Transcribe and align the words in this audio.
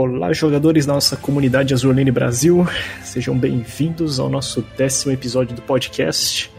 Olá, 0.00 0.32
jogadores 0.32 0.86
da 0.86 0.92
nossa 0.92 1.16
comunidade 1.16 1.74
Azulene 1.74 2.12
Brasil, 2.12 2.64
sejam 3.02 3.36
bem-vindos 3.36 4.20
ao 4.20 4.28
nosso 4.28 4.64
décimo 4.76 5.12
episódio 5.12 5.56
do 5.56 5.62
podcast. 5.62 6.52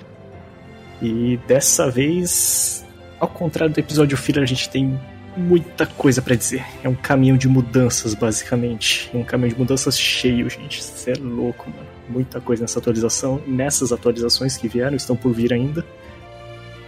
E 1.01 1.39
dessa 1.47 1.89
vez, 1.89 2.85
ao 3.17 3.29
contrário 3.29 3.73
do 3.73 3.79
episódio 3.79 4.17
filler, 4.17 4.43
a 4.43 4.45
gente 4.45 4.69
tem 4.69 4.99
muita 5.37 5.85
coisa 5.85 6.21
para 6.21 6.35
dizer. 6.35 6.65
É 6.83 6.89
um 6.89 6.95
caminhão 6.95 7.37
de 7.37 7.47
mudanças, 7.47 8.13
basicamente. 8.13 9.09
Um 9.13 9.23
caminhão 9.23 9.53
de 9.53 9.57
mudanças 9.57 9.97
cheio, 9.97 10.49
gente. 10.49 10.81
Isso 10.81 11.09
é 11.09 11.13
louco, 11.13 11.69
mano. 11.69 11.87
Muita 12.09 12.41
coisa 12.41 12.63
nessa 12.63 12.79
atualização. 12.79 13.41
Nessas 13.47 13.93
atualizações 13.93 14.57
que 14.57 14.67
vieram, 14.67 14.97
estão 14.97 15.15
por 15.15 15.31
vir 15.31 15.53
ainda. 15.53 15.85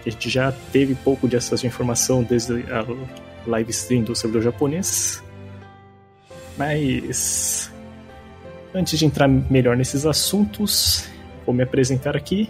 A 0.05 0.09
gente 0.09 0.29
já 0.29 0.51
teve 0.73 0.95
pouco 0.95 1.29
de 1.29 1.37
acesso 1.37 1.65
à 1.65 1.67
informação 1.69 2.21
desde 2.21 2.61
a 2.69 2.85
live 3.47 3.71
stream 3.71 4.03
do 4.03 4.13
servidor 4.13 4.41
japonês. 4.41 5.23
Mas 6.57 7.71
antes 8.73 8.97
de 8.97 9.05
entrar 9.05 9.27
melhor 9.27 9.75
nesses 9.75 10.05
assuntos, 10.05 11.07
vou 11.45 11.53
me 11.53 11.63
apresentar 11.63 12.15
aqui. 12.15 12.49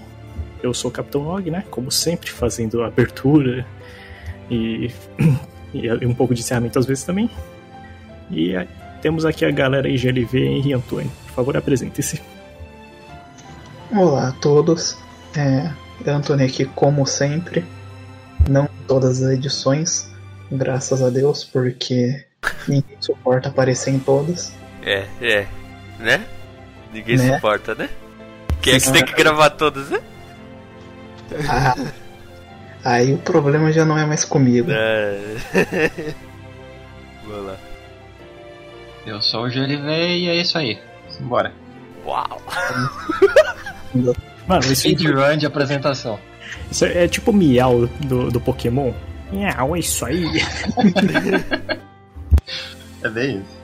Eu 0.61 0.73
sou 0.73 0.89
o 0.91 0.93
Capitão 0.93 1.23
Nog, 1.23 1.49
né? 1.49 1.63
Como 1.69 1.91
sempre, 1.91 2.29
fazendo 2.29 2.83
abertura 2.83 3.65
e, 4.49 4.91
e 5.73 6.05
um 6.05 6.13
pouco 6.13 6.33
de 6.33 6.41
encerramento 6.41 6.77
às 6.77 6.85
vezes 6.85 7.03
também. 7.03 7.29
E 8.29 8.55
a, 8.55 8.65
temos 9.01 9.25
aqui 9.25 9.43
a 9.43 9.51
galera 9.51 9.89
IGLV 9.89 10.37
Henri 10.37 10.73
Antônio. 10.73 11.11
Por 11.27 11.33
favor, 11.33 11.57
apresente-se. 11.57 12.21
Olá 13.91 14.29
a 14.29 14.31
todos. 14.33 14.97
É 15.35 15.71
Antônio 16.09 16.45
aqui, 16.45 16.65
como 16.65 17.05
sempre. 17.05 17.65
Não 18.49 18.69
todas 18.87 19.21
as 19.21 19.31
edições, 19.31 20.09
graças 20.51 21.01
a 21.01 21.09
Deus, 21.09 21.43
porque 21.43 22.25
ninguém 22.67 22.97
suporta 22.99 23.49
aparecer 23.49 23.91
em 23.93 23.99
todas. 23.99 24.53
É, 24.81 25.05
é. 25.21 25.47
Né? 25.99 26.25
Ninguém 26.91 27.17
né? 27.17 27.35
suporta, 27.35 27.75
né? 27.75 27.89
Quem 28.61 28.73
é 28.73 28.79
que 28.79 28.85
você 28.85 28.91
tem 28.91 29.05
que 29.05 29.13
gravar 29.13 29.51
todas, 29.51 29.89
né? 29.89 29.99
Ah, 31.49 31.75
aí 32.83 33.13
o 33.13 33.17
problema 33.17 33.71
já 33.71 33.85
não 33.85 33.97
é 33.97 34.05
mais 34.05 34.23
comigo. 34.23 34.69
É. 34.71 35.35
Vamos 37.25 37.47
lá. 37.47 37.57
Eu 39.05 39.21
sou 39.21 39.43
o 39.43 39.49
Jolivet 39.49 40.19
e 40.19 40.29
é 40.29 40.35
isso 40.35 40.57
aí. 40.57 40.79
Bora. 41.21 41.53
Uau! 42.05 42.41
Mano, 44.47 44.61
isso 44.63 44.75
Speedrun 44.75 45.37
de 45.37 45.45
apresentação. 45.45 46.19
Isso 46.69 46.85
é, 46.85 47.05
é 47.05 47.07
tipo 47.07 47.31
miau 47.31 47.87
do, 47.87 48.29
do 48.29 48.41
Pokémon. 48.41 48.91
Miau, 49.31 49.75
é 49.75 49.79
isso 49.79 50.05
aí. 50.05 50.25
é 53.03 53.09
bem 53.09 53.39
isso. 53.39 53.61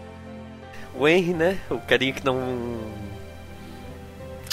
O 0.96 1.08
Henry, 1.08 1.34
né? 1.34 1.60
O 1.70 1.80
carinha 1.80 2.14
que 2.14 2.26
não. 2.26 2.80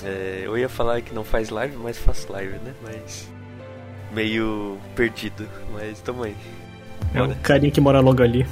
É, 0.03 0.43
eu 0.45 0.59
ia 0.59 0.69
falar 0.69 1.01
que 1.01 1.15
não 1.15 1.25
faz 1.25 1.49
live, 1.49 1.77
mas 1.77 1.97
faz 1.97 2.27
live, 2.27 2.59
né? 2.59 2.75
Mas. 2.83 3.29
Meio 4.12 4.79
perdido, 4.95 5.49
mas 5.73 6.01
tamo 6.01 6.23
aí. 6.23 6.37
É 7.15 7.23
o 7.23 7.35
carinha 7.37 7.73
que 7.73 7.81
mora 7.81 8.01
logo 8.01 8.23
ali. 8.23 8.47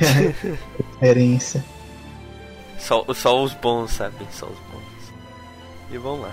Referência. 0.98 1.64
Só, 2.78 3.04
só 3.14 3.42
os 3.44 3.54
bons, 3.54 3.92
sabe? 3.92 4.26
Só 4.32 4.46
os 4.46 4.58
bons. 4.58 5.12
E 5.92 5.98
vamos 5.98 6.22
lá. 6.22 6.32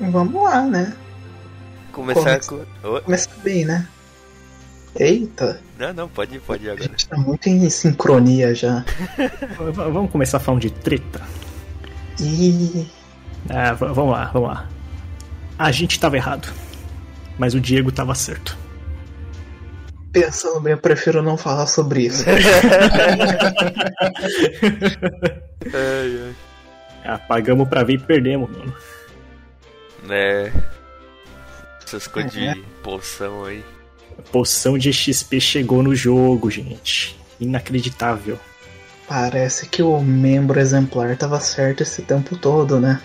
Vamos 0.00 0.42
lá, 0.42 0.62
né? 0.62 0.96
Começar 1.92 2.40
Começa, 2.40 2.66
com. 2.82 3.00
Começa 3.00 3.28
bem, 3.42 3.64
né? 3.64 3.86
Eita! 4.96 5.60
Não, 5.78 5.92
não, 5.92 6.08
pode 6.08 6.36
ir, 6.36 6.40
pode 6.40 6.64
ir 6.64 6.70
agora. 6.70 6.84
A 6.84 6.88
gente 6.88 7.08
tá 7.08 7.16
muito 7.16 7.46
em 7.48 7.68
sincronia 7.70 8.54
já. 8.54 8.84
vamos 9.72 10.10
começar 10.10 10.40
falando 10.40 10.62
de 10.62 10.70
treta? 10.70 11.20
E. 12.20 12.86
Ah, 13.48 13.72
vamos 13.74 14.12
lá, 14.12 14.24
vamos 14.32 14.48
lá. 14.48 14.68
A 15.58 15.70
gente 15.70 15.98
tava 16.00 16.16
errado. 16.16 16.52
Mas 17.38 17.54
o 17.54 17.60
Diego 17.60 17.92
tava 17.92 18.14
certo. 18.14 18.56
Pensando 20.12 20.60
bem, 20.60 20.72
eu 20.72 20.78
prefiro 20.78 21.22
não 21.22 21.36
falar 21.36 21.66
sobre 21.66 22.06
isso. 22.06 22.24
ai, 25.66 26.20
ai. 26.24 26.34
Ah, 27.04 27.18
pagamos 27.18 27.68
pra 27.68 27.84
ver 27.84 27.94
e 27.94 27.98
perdemos, 27.98 28.50
mano. 28.50 28.74
Né. 30.02 30.52
Essas 31.84 32.06
coisas 32.06 32.32
de 32.32 32.64
poção 32.82 33.44
aí. 33.44 33.64
Poção 34.22 34.76
de 34.76 34.92
XP 34.92 35.40
chegou 35.40 35.82
no 35.82 35.94
jogo, 35.94 36.50
gente. 36.50 37.18
Inacreditável. 37.40 38.38
Parece 39.06 39.66
que 39.66 39.82
o 39.82 40.00
membro 40.00 40.60
exemplar 40.60 41.16
tava 41.16 41.40
certo 41.40 41.82
esse 41.82 42.02
tempo 42.02 42.36
todo, 42.36 42.78
né? 42.78 43.00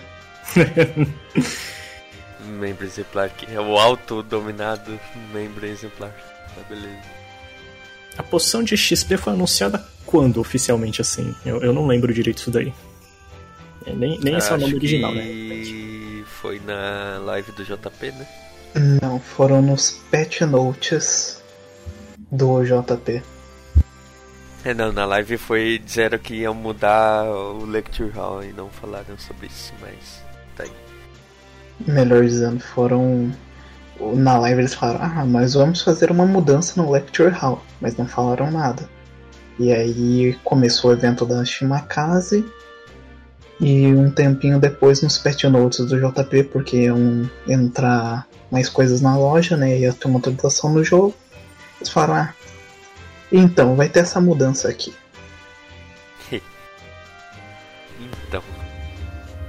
membro 2.59 2.85
exemplar 2.85 3.29
que 3.29 3.53
é 3.53 3.59
o 3.59 3.77
autodominado 3.77 4.99
membro 5.33 5.65
exemplar. 5.65 6.11
Tá 6.55 6.61
beleza. 6.67 7.23
A 8.17 8.23
poção 8.23 8.63
de 8.63 8.75
XP 8.75 9.17
foi 9.17 9.33
anunciada 9.33 9.83
quando 10.05 10.39
oficialmente 10.39 11.01
assim? 11.01 11.33
Eu, 11.45 11.61
eu 11.61 11.73
não 11.73 11.87
lembro 11.87 12.13
direito 12.13 12.39
isso 12.39 12.51
daí. 12.51 12.73
É, 13.85 13.93
nem 13.93 14.19
nem 14.19 14.35
esse 14.35 14.51
é 14.51 14.55
o 14.55 14.57
nome 14.57 14.75
original, 14.75 15.13
né? 15.13 15.23
Foi 16.41 16.59
na 16.59 17.19
live 17.19 17.51
do 17.53 17.63
JP, 17.63 18.11
né? 18.11 18.27
Não, 18.75 19.19
foram 19.19 19.61
nos 19.61 19.91
patch 20.09 20.41
notes 20.41 21.41
do 22.31 22.63
JP. 22.63 23.21
É, 24.65 24.73
não, 24.73 24.91
na 24.91 25.05
live 25.05 25.37
foi 25.37 25.79
disseram 25.83 26.17
que 26.17 26.35
iam 26.35 26.53
mudar 26.53 27.25
o 27.25 27.65
Lecture 27.65 28.09
Hall 28.11 28.43
e 28.43 28.53
não 28.53 28.69
falaram 28.69 29.17
sobre 29.17 29.47
isso, 29.47 29.73
mas 29.81 30.23
tá 30.55 30.63
aí. 30.63 30.71
Melhor 31.85 32.23
dizendo, 32.23 32.61
foram. 32.61 33.31
Na 33.99 34.39
live 34.39 34.61
eles 34.61 34.73
falaram, 34.73 35.01
ah, 35.03 35.25
mas 35.25 35.53
vamos 35.53 35.81
fazer 35.81 36.09
uma 36.09 36.25
mudança 36.25 36.81
no 36.81 36.89
Lecture 36.89 37.29
Hall, 37.29 37.61
mas 37.79 37.95
não 37.95 38.07
falaram 38.07 38.49
nada. 38.49 38.89
E 39.59 39.71
aí 39.71 40.39
começou 40.43 40.89
o 40.89 40.93
evento 40.93 41.25
da 41.25 41.45
Shimakaze 41.45 42.43
e 43.59 43.87
um 43.87 44.09
tempinho 44.09 44.59
depois 44.59 45.01
nos 45.01 45.17
patch 45.17 45.43
notes 45.45 45.85
do 45.85 45.99
JP, 45.99 46.43
porque 46.45 46.83
iam 46.83 47.29
entrar 47.47 48.27
mais 48.51 48.69
coisas 48.69 49.01
na 49.01 49.17
loja, 49.17 49.55
né? 49.57 49.79
Ia 49.79 49.93
ter 49.93 50.07
uma 50.07 50.19
atualização 50.19 50.71
no 50.73 50.83
jogo. 50.83 51.13
Eles 51.79 51.89
falaram, 51.89 52.15
ah, 52.15 52.33
então, 53.31 53.75
vai 53.75 53.89
ter 53.89 54.01
essa 54.01 54.21
mudança 54.21 54.69
aqui. 54.69 54.93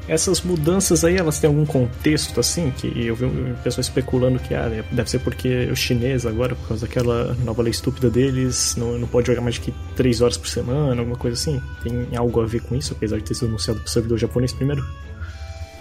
Essas 0.06 0.42
mudanças 0.42 1.02
aí, 1.02 1.16
elas 1.16 1.38
têm 1.38 1.48
algum 1.48 1.64
contexto, 1.64 2.38
assim? 2.38 2.70
Que 2.70 3.06
eu 3.06 3.16
vi 3.16 3.26
pessoas 3.62 3.86
especulando 3.86 4.38
que 4.38 4.54
ah, 4.54 4.68
deve 4.92 5.10
ser 5.10 5.18
porque 5.20 5.66
o 5.70 5.76
chinês 5.76 6.26
agora, 6.26 6.54
por 6.54 6.68
causa 6.68 6.86
daquela 6.86 7.34
nova 7.42 7.62
lei 7.62 7.70
estúpida 7.70 8.10
deles, 8.10 8.76
não, 8.76 8.98
não 8.98 9.08
pode 9.08 9.26
jogar 9.26 9.40
mais 9.40 9.54
de 9.54 9.62
que 9.62 9.74
3 9.96 10.20
horas 10.20 10.36
por 10.36 10.48
semana, 10.48 11.00
alguma 11.00 11.16
coisa 11.16 11.34
assim. 11.34 11.60
Tem 11.82 12.08
algo 12.16 12.42
a 12.42 12.46
ver 12.46 12.60
com 12.62 12.76
isso, 12.76 12.92
apesar 12.92 13.16
de 13.16 13.24
ter 13.24 13.34
sido 13.34 13.48
anunciado 13.48 13.80
pro 13.80 13.90
servidor 13.90 14.18
japonês 14.18 14.52
primeiro? 14.52 14.84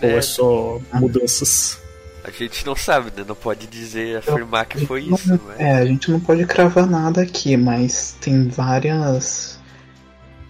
É, 0.01 0.13
Ou 0.13 0.17
é 0.17 0.21
só 0.21 0.81
mudanças? 0.93 1.77
A 2.23 2.31
gente 2.31 2.65
não 2.65 2.75
sabe, 2.75 3.11
né? 3.15 3.25
Não 3.27 3.35
pode 3.35 3.67
dizer, 3.67 4.17
afirmar 4.17 4.65
que 4.65 4.85
foi 4.85 5.01
isso. 5.01 5.39
Mas... 5.45 5.59
É, 5.59 5.73
a 5.73 5.85
gente 5.85 6.09
não 6.09 6.21
pode 6.21 6.45
cravar 6.45 6.87
nada 6.87 7.21
aqui, 7.21 7.57
mas 7.57 8.15
tem 8.21 8.47
várias. 8.47 9.59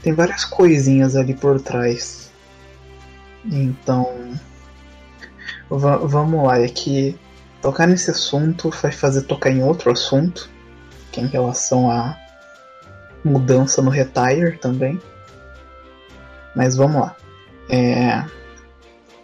Tem 0.04 0.14
várias 0.14 0.46
coisinhas 0.46 1.16
ali 1.16 1.34
por 1.34 1.60
trás. 1.60 2.23
Então, 3.46 4.32
vamos 5.70 6.46
lá, 6.46 6.60
é 6.60 6.68
que 6.68 7.18
tocar 7.62 7.88
nesse 7.88 8.12
assunto 8.12 8.70
vai 8.70 8.92
fazer 8.92 9.24
tocar 9.24 9.52
em 9.52 9.64
outro 9.64 9.92
assunto, 9.92 10.50
que 11.12 11.20
é 11.20 11.24
em 11.24 11.28
relação 11.28 11.90
à 11.90 12.18
mudança 13.24 13.82
no 13.82 13.90
retire 13.90 14.58
também. 14.58 15.02
Mas 16.56 16.76
vamos 16.76 17.02
lá. 17.02 17.16
É, 17.70 18.24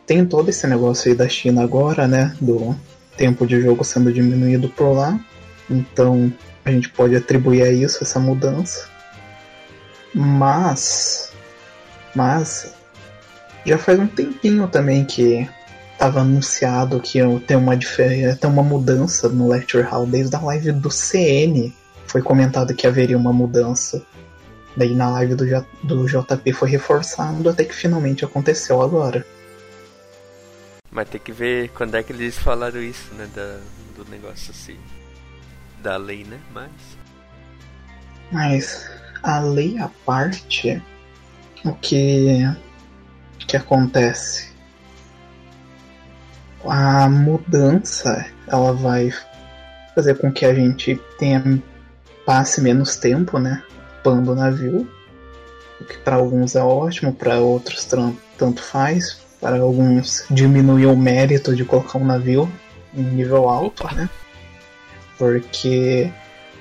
tem 0.05 0.25
todo 0.25 0.49
esse 0.49 0.65
negócio 0.65 1.11
aí 1.11 1.15
da 1.15 1.29
China 1.29 1.63
agora, 1.63 2.07
né? 2.07 2.35
Do 2.41 2.75
tempo 3.15 3.45
de 3.45 3.61
jogo 3.61 3.83
sendo 3.83 4.11
diminuído 4.11 4.69
por 4.69 4.93
lá. 4.93 5.19
Então 5.69 6.33
a 6.65 6.71
gente 6.71 6.89
pode 6.89 7.15
atribuir 7.15 7.63
a 7.63 7.71
isso 7.71 8.03
essa 8.03 8.19
mudança. 8.19 8.87
Mas. 10.13 11.31
Mas 12.15 12.73
já 13.69 13.77
faz 13.77 13.99
um 13.99 14.07
tempinho 14.07 14.67
também 14.67 15.05
que 15.05 15.47
estava 15.93 16.21
anunciado 16.21 16.99
que 16.99 17.19
ter 17.45 17.55
uma, 17.55 17.77
ter 17.77 18.47
uma 18.47 18.63
mudança 18.63 19.29
no 19.29 19.47
Lecture 19.47 19.83
Hall. 19.83 20.07
Desde 20.07 20.35
a 20.35 20.39
live 20.39 20.71
do 20.71 20.89
CN 20.89 21.71
foi 22.07 22.21
comentado 22.21 22.73
que 22.73 22.87
haveria 22.87 23.17
uma 23.17 23.31
mudança. 23.31 24.03
Daí 24.75 24.95
na 24.95 25.09
live 25.11 25.35
do, 25.35 25.47
J, 25.47 25.63
do 25.83 26.07
JP 26.07 26.51
foi 26.53 26.69
reforçado 26.69 27.47
até 27.47 27.63
que 27.63 27.75
finalmente 27.75 28.25
aconteceu 28.25 28.81
agora. 28.81 29.23
Mas 30.89 31.07
tem 31.09 31.21
que 31.21 31.31
ver 31.31 31.69
quando 31.69 31.95
é 31.95 32.01
que 32.01 32.11
eles 32.11 32.39
falaram 32.39 32.81
isso, 32.81 33.13
né? 33.13 33.27
Da, 33.35 33.59
do 33.95 34.09
negócio 34.09 34.49
assim. 34.49 34.77
Da 35.83 35.95
lei, 35.97 36.23
né? 36.23 36.39
Mas. 36.51 36.71
Mas 38.31 38.89
a 39.21 39.39
lei 39.39 39.77
à 39.77 39.89
parte, 40.05 40.81
o 41.63 41.73
que, 41.73 42.47
que 43.49 43.57
acontece? 43.57 44.47
A 46.63 47.09
mudança 47.09 48.27
ela 48.47 48.73
vai 48.73 49.11
fazer 49.95 50.15
com 50.19 50.31
que 50.31 50.45
a 50.45 50.53
gente 50.53 51.01
tenha 51.17 51.61
passe 52.25 52.61
menos 52.61 52.95
tempo, 52.95 53.39
né? 53.39 53.63
Pando 54.03 54.33
o 54.33 54.35
navio. 54.35 54.87
O 55.81 55.85
que 55.85 55.97
para 55.97 56.17
alguns 56.17 56.55
é 56.55 56.61
ótimo, 56.61 57.11
para 57.11 57.39
outros 57.39 57.87
tanto 58.37 58.61
faz. 58.61 59.19
Para 59.41 59.59
alguns 59.59 60.25
diminui 60.29 60.85
o 60.85 60.95
mérito 60.95 61.55
de 61.55 61.65
colocar 61.65 61.97
um 61.97 62.05
navio 62.05 62.51
em 62.93 63.01
nível 63.01 63.49
alto, 63.49 63.83
né? 63.95 64.07
Porque 65.17 66.11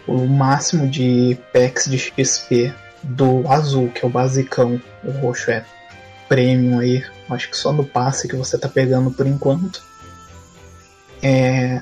o 0.07 0.27
máximo 0.27 0.89
de 0.89 1.37
packs 1.53 1.91
de 1.91 1.99
XP 1.99 2.73
do 3.03 3.47
azul, 3.47 3.91
que 3.91 4.05
é 4.05 4.09
o 4.09 4.11
basicão, 4.11 4.81
o 5.05 5.11
roxo 5.11 5.51
é 5.51 5.65
premium 6.29 6.79
aí, 6.79 7.05
acho 7.31 7.51
que 7.51 7.57
só 7.57 7.73
no 7.73 7.85
passe 7.85 8.29
que 8.29 8.37
você 8.37 8.59
tá 8.59 8.69
pegando 8.69 9.11
por 9.11 9.27
enquanto. 9.27 9.83
É, 11.23 11.81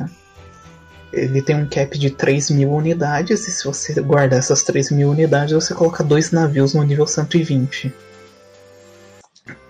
ele 1.12 1.42
tem 1.42 1.56
um 1.56 1.68
cap 1.68 1.98
de 1.98 2.10
3 2.10 2.50
mil 2.50 2.72
unidades, 2.72 3.46
e 3.46 3.50
se 3.50 3.64
você 3.64 4.00
guardar 4.00 4.38
essas 4.38 4.62
3 4.62 4.90
mil 4.90 5.10
unidades, 5.10 5.54
você 5.54 5.74
coloca 5.74 6.04
dois 6.04 6.30
navios 6.30 6.74
no 6.74 6.82
nível 6.82 7.06
120. 7.06 7.92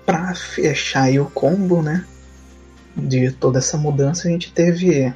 Pra 0.04 0.34
fechar 0.34 1.04
aí 1.04 1.18
o 1.18 1.26
combo, 1.26 1.82
né? 1.82 2.04
De 2.96 3.30
toda 3.32 3.58
essa 3.58 3.76
mudança, 3.76 4.28
a 4.28 4.30
gente 4.30 4.52
teve 4.52 5.12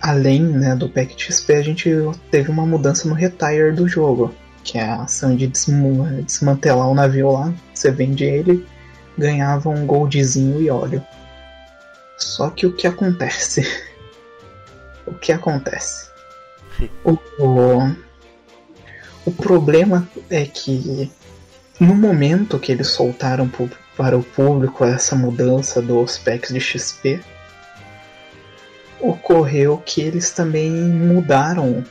além 0.00 0.42
né, 0.42 0.76
do 0.76 0.88
pack 0.88 1.14
XP, 1.16 1.54
a 1.54 1.62
gente 1.62 1.90
teve 2.30 2.50
uma 2.50 2.66
mudança 2.66 3.08
no 3.08 3.14
retire 3.14 3.72
do 3.72 3.88
jogo, 3.88 4.34
que 4.64 4.78
é 4.78 4.82
a 4.82 5.02
ação 5.02 5.36
de 5.36 5.46
desmantelar 5.46 6.88
o 6.88 6.94
navio 6.94 7.30
lá. 7.30 7.52
Você 7.72 7.90
vende 7.90 8.24
ele, 8.24 8.66
ganhava 9.16 9.68
um 9.68 9.86
goldzinho 9.86 10.60
e 10.60 10.70
óleo. 10.70 11.04
Só 12.16 12.50
que 12.50 12.66
o 12.66 12.72
que 12.72 12.86
acontece? 12.86 13.62
o 15.06 15.14
que 15.14 15.30
acontece? 15.30 16.08
O, 17.04 17.12
o, 17.38 17.94
o 19.26 19.30
problema 19.30 20.08
é 20.30 20.44
que 20.44 21.10
no 21.78 21.94
momento 21.94 22.58
que 22.58 22.72
eles 22.72 22.88
soltaram 22.88 23.50
para 23.96 24.16
o 24.16 24.22
público 24.22 24.84
essa 24.84 25.14
mudança 25.14 25.82
dos 25.82 26.18
packs 26.18 26.52
de 26.52 26.60
XP, 26.60 27.20
ocorreu 29.00 29.82
que 29.84 30.00
eles 30.00 30.30
também 30.30 30.70
mudaram 30.70 31.84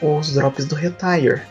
os 0.00 0.34
drops 0.34 0.64
do 0.64 0.74
Retire. 0.74 1.42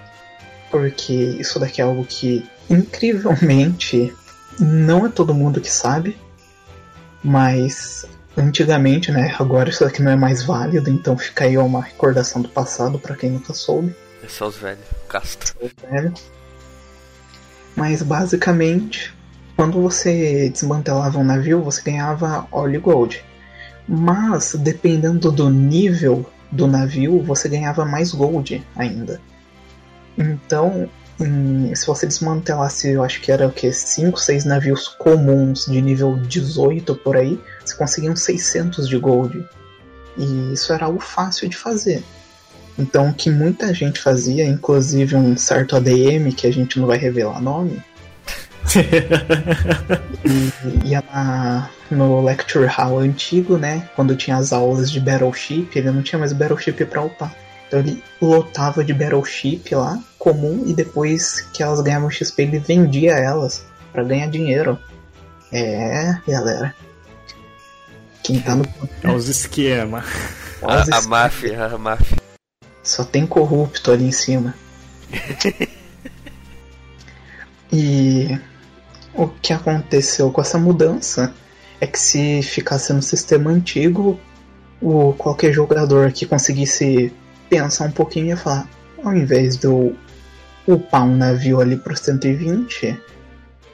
Porque 0.74 1.14
isso 1.14 1.60
daqui 1.60 1.82
é 1.82 1.84
algo 1.84 2.04
que, 2.04 2.44
incrivelmente, 2.68 4.12
não 4.60 5.06
é 5.06 5.10
todo 5.10 5.32
mundo 5.32 5.62
que 5.62 5.70
sabe. 5.70 6.18
Mas 7.24 8.08
antigamente, 8.36 9.12
né? 9.12 9.36
Agora 9.38 9.70
isso 9.70 9.86
daqui 9.86 10.02
não 10.02 10.10
é 10.10 10.16
mais 10.16 10.42
válido, 10.42 10.90
então 10.90 11.16
fica 11.16 11.46
aí 11.46 11.60
uma 11.60 11.84
recordação 11.84 12.42
do 12.42 12.50
passado 12.50 12.98
para 12.98 13.16
quem 13.16 13.30
nunca 13.30 13.54
soube. 13.54 13.96
É 14.24 14.28
só 14.28 14.48
os 14.48 14.58
velhos, 14.58 14.84
Castro. 15.08 15.54
Os 15.62 15.72
velhos. 15.88 16.20
Mas 17.76 18.02
basicamente, 18.02 19.14
quando 19.56 19.80
você 19.80 20.50
desmantelava 20.50 21.20
um 21.20 21.24
navio, 21.24 21.62
você 21.62 21.84
ganhava 21.84 22.48
óleo 22.52 22.82
gold. 22.82 23.24
Mas, 23.88 24.56
dependendo 24.56 25.32
do 25.32 25.52
nível 25.52 26.28
do 26.52 26.66
navio, 26.66 27.22
você 27.22 27.48
ganhava 27.48 27.86
mais 27.86 28.12
gold 28.12 28.66
ainda. 28.76 29.22
Então, 30.18 30.90
se 31.76 31.86
você 31.86 32.06
desmantelasse, 32.06 32.90
eu 32.90 33.04
acho 33.04 33.22
que 33.22 33.32
era 33.32 33.48
o 33.48 33.52
que? 33.52 33.72
5, 33.72 34.20
6 34.20 34.46
navios 34.46 34.88
comuns 34.88 35.66
de 35.66 35.82
nível 35.82 36.18
18 36.18 36.96
por 36.96 37.16
aí, 37.16 37.40
você 37.64 37.76
conseguia 37.76 38.12
uns 38.12 38.22
600 38.22 38.88
de 38.88 38.98
gold. 38.98 39.44
E 40.18 40.54
isso 40.54 40.72
era 40.74 40.86
algo 40.86 41.00
fácil 41.00 41.50
de 41.50 41.58
fazer. 41.58 42.04
Então, 42.78 43.10
o 43.10 43.14
que 43.14 43.30
muita 43.30 43.74
gente 43.74 44.00
fazia, 44.00 44.46
inclusive 44.46 45.16
um 45.16 45.38
certo 45.38 45.76
ADM, 45.76 46.32
que 46.36 46.48
a 46.48 46.52
gente 46.52 46.80
não 46.80 46.88
vai 46.88 46.98
revelar 46.98 47.40
nome, 47.40 47.82
e, 50.26 50.88
ia 50.90 51.04
na, 51.14 51.70
no 51.92 52.24
Lecture 52.24 52.66
Hall 52.66 53.00
antigo, 53.00 53.58
né? 53.58 53.90
Quando 53.96 54.16
tinha 54.16 54.38
as 54.38 54.54
aulas 54.54 54.92
de 54.92 55.00
Battleship, 55.00 55.70
ele 55.76 55.92
não 55.92 56.02
tinha 56.02 56.18
mais 56.18 56.34
Battleship 56.34 56.86
pra 56.86 57.04
upar. 57.04 57.36
Então 57.74 57.80
ele 57.80 58.04
lotava 58.22 58.84
de 58.84 58.94
Battleship 58.94 59.74
lá, 59.74 60.00
comum, 60.20 60.64
e 60.68 60.76
depois 60.76 61.42
que 61.52 61.64
elas 61.64 61.82
ganhavam 61.82 62.08
XP, 62.08 62.44
ele 62.44 62.60
vendia 62.60 63.14
elas 63.14 63.66
para 63.92 64.04
ganhar 64.04 64.30
dinheiro. 64.30 64.78
É, 65.52 66.16
galera. 66.28 66.76
Quem 68.22 68.40
tá 68.40 68.56
no. 68.56 68.64
É 69.02 69.12
os 69.12 69.28
esquema. 69.28 70.04
É 70.62 70.66
a, 70.94 71.00
a 71.00 71.02
máfia, 71.02 71.66
a 71.66 71.78
máfia. 71.80 72.18
Só 72.84 73.04
tem 73.04 73.26
corrupto 73.26 73.92
ali 73.92 74.06
em 74.06 74.12
cima. 74.12 74.54
e 77.74 78.40
o 79.16 79.28
que 79.28 79.52
aconteceu 79.52 80.32
com 80.32 80.42
essa 80.42 80.60
mudança 80.60 81.34
é 81.82 81.88
que 81.88 82.00
se 82.00 82.44
ficasse 82.44 82.94
no 82.94 83.02
sistema 83.02 83.50
antigo, 83.50 84.20
o 84.80 85.14
qualquer 85.14 85.52
jogador 85.52 86.12
que 86.12 86.28
conseguisse 86.28 87.12
pensar 87.62 87.86
um 87.86 87.92
pouquinho 87.92 88.28
ia 88.28 88.38
falar, 88.38 88.68
ao 89.04 89.14
invés 89.14 89.58
de 89.58 89.66
eu 89.66 89.96
upar 90.68 91.04
um 91.04 91.16
navio 91.16 91.60
ali 91.60 91.76
pro 91.76 91.96
120, 91.96 93.00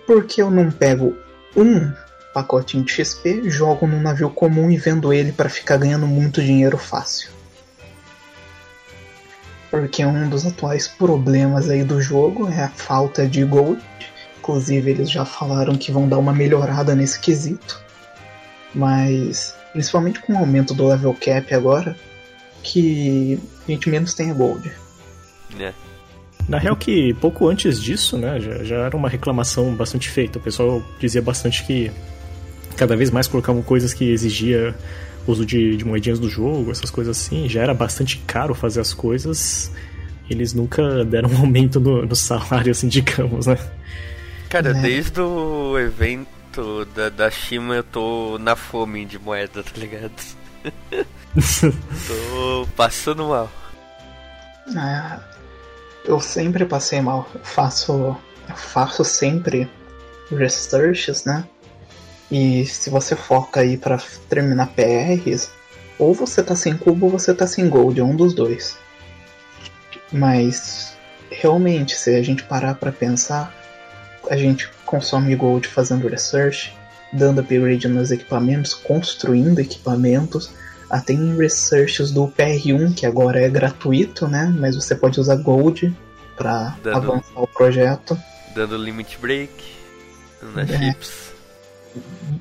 por 0.06 0.26
que 0.26 0.42
eu 0.42 0.50
não 0.50 0.72
pego 0.72 1.16
um 1.56 1.92
pacotinho 2.34 2.84
de 2.84 2.92
XP, 2.92 3.50
jogo 3.50 3.88
num 3.88 4.02
navio 4.02 4.30
comum 4.30 4.70
e 4.70 4.78
vendo 4.78 5.14
ele 5.14 5.32
para 5.32 5.50
ficar 5.50 5.78
ganhando 5.78 6.08
muito 6.08 6.42
dinheiro 6.42 6.78
fácil? 6.78 7.30
Porque 9.70 10.04
um 10.04 10.28
dos 10.30 10.46
atuais 10.46 10.88
problemas 10.88 11.70
aí 11.70 11.84
do 11.84 12.02
jogo 12.02 12.50
é 12.50 12.64
a 12.64 12.70
falta 12.70 13.28
de 13.28 13.44
gold 13.44 13.80
Inclusive, 14.50 14.90
eles 14.90 15.12
já 15.12 15.26
falaram 15.26 15.78
que 15.78 15.92
vão 15.92 16.10
dar 16.10 16.18
uma 16.18 16.34
melhorada 16.34 16.96
nesse 16.96 17.20
quesito. 17.20 17.80
Mas, 18.74 19.54
principalmente 19.72 20.20
com 20.22 20.34
o 20.34 20.38
aumento 20.38 20.74
do 20.74 20.88
level 20.88 21.14
cap 21.14 21.54
agora, 21.54 21.96
que 22.64 23.40
a 23.68 23.72
gente 23.72 23.90
menos 23.90 24.14
tenha 24.14 24.34
gold. 24.34 24.72
É. 25.60 25.74
Na 26.48 26.58
real 26.58 26.76
que 26.76 27.14
pouco 27.16 27.48
antes 27.48 27.82
disso, 27.82 28.18
né, 28.18 28.40
já, 28.40 28.64
já 28.64 28.76
era 28.78 28.98
uma 28.98 29.08
reclamação 29.08 29.76
bastante 29.76 30.10
feita. 30.10 30.40
O 30.40 30.42
pessoal 30.42 30.82
dizia 31.00 31.22
bastante 31.22 31.64
que 31.64 31.92
cada 32.76 32.96
vez 32.96 33.12
mais 33.12 33.28
colocavam 33.28 33.62
coisas 33.62 33.94
que 33.94 34.10
exigia 34.12 34.76
uso 35.28 35.46
de, 35.46 35.78
de 35.78 35.86
moedinhas 35.86 36.20
do 36.20 36.30
jogo, 36.30 36.72
essas 36.72 36.90
coisas 36.90 37.18
assim. 37.18 37.48
Já 37.48 37.62
era 37.62 37.74
bastante 37.74 38.18
caro 38.26 38.56
fazer 38.56 38.82
as 38.82 38.94
coisas. 38.94 39.72
Eles 40.30 40.54
nunca 40.54 41.06
deram 41.06 41.30
um 41.34 41.38
aumento 41.38 41.80
no, 41.80 42.06
no 42.06 42.16
salário, 42.16 42.72
assim, 42.72 42.88
digamos, 42.88 43.46
né? 43.46 43.58
Cara, 44.50 44.74
né? 44.74 44.82
desde 44.82 45.22
o 45.22 45.78
evento 45.78 46.86
da, 46.96 47.10
da 47.10 47.30
Shima 47.30 47.76
eu 47.76 47.84
tô 47.84 48.40
na 48.40 48.56
fome 48.56 49.06
de 49.06 49.20
moeda, 49.20 49.62
tá 49.62 49.72
ligado? 49.78 50.12
tô 52.08 52.68
passando 52.76 53.28
mal. 53.28 53.50
É, 54.76 55.20
eu 56.06 56.20
sempre 56.20 56.66
passei 56.66 57.02
mal. 57.02 57.28
Eu 57.34 57.42
faço, 57.44 58.18
eu 58.48 58.56
faço 58.56 59.04
sempre 59.04 59.70
researches, 60.32 61.26
né? 61.26 61.46
E 62.32 62.66
se 62.66 62.90
você 62.90 63.16
foca 63.16 63.62
aí 63.62 63.78
para 63.78 63.98
terminar 64.30 64.68
PRs, 64.68 65.52
ou 65.98 66.14
você 66.14 66.44
tá 66.44 66.56
sem 66.56 66.78
cubo 66.78 67.08
ou 67.08 67.12
você 67.12 67.34
tá 67.34 67.48
sem 67.48 67.68
gold, 67.70 68.00
é 68.00 68.04
um 68.04 68.16
dos 68.16 68.34
dois. 68.34 68.78
Mas 70.12 70.98
realmente, 71.30 71.96
se 71.96 72.16
a 72.16 72.22
gente 72.22 72.44
parar 72.44 72.76
para 72.76 72.92
pensar, 72.92 73.54
a 74.30 74.38
gente 74.38 74.70
consome 74.86 75.36
gold 75.36 75.68
fazendo 75.68 76.08
research, 76.08 76.76
dando 77.12 77.42
upgrade 77.42 77.88
nos 77.88 78.12
equipamentos, 78.12 78.74
construindo 78.74 79.60
equipamentos. 79.60 80.52
Até 80.90 81.14
em 81.14 81.38
researches 81.38 82.12
do 82.12 82.28
PR1, 82.28 82.96
que 82.96 83.06
agora 83.06 83.40
é 83.40 83.50
gratuito, 83.50 84.28
né? 84.28 84.54
Mas 84.58 84.76
você 84.76 84.96
pode 84.96 85.20
usar 85.20 85.36
gold 85.36 85.96
para 86.36 86.76
avançar 86.94 87.36
o 87.36 87.48
projeto. 87.48 88.18
Dando 88.56 88.78
limit 88.78 89.18
break 89.20 89.52
nas 90.56 90.70
é, 90.70 90.78
chips. 90.78 91.32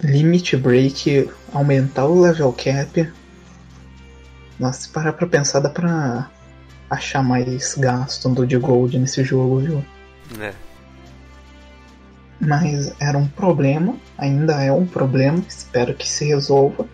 Limit 0.02 0.56
break, 0.56 1.30
aumentar 1.52 2.06
o 2.06 2.20
level 2.20 2.52
cap. 2.52 3.12
Nossa, 4.58 4.80
se 4.82 4.88
parar 4.88 5.12
pra 5.12 5.26
pensar, 5.26 5.60
dá 5.60 5.68
pra 5.68 6.30
achar 6.88 7.22
mais 7.22 7.74
gasto 7.76 8.28
do 8.30 8.46
de 8.46 8.56
gold 8.56 8.98
nesse 8.98 9.22
jogo, 9.22 9.60
viu? 9.60 9.84
É 10.40 10.52
mas 12.40 12.94
era 13.00 13.18
um 13.18 13.26
problema, 13.26 13.96
ainda 14.16 14.62
é 14.62 14.70
um 14.70 14.86
problema, 14.86 15.42
espero 15.48 15.94
que 15.94 16.08
se 16.08 16.26
resolva. 16.26 16.86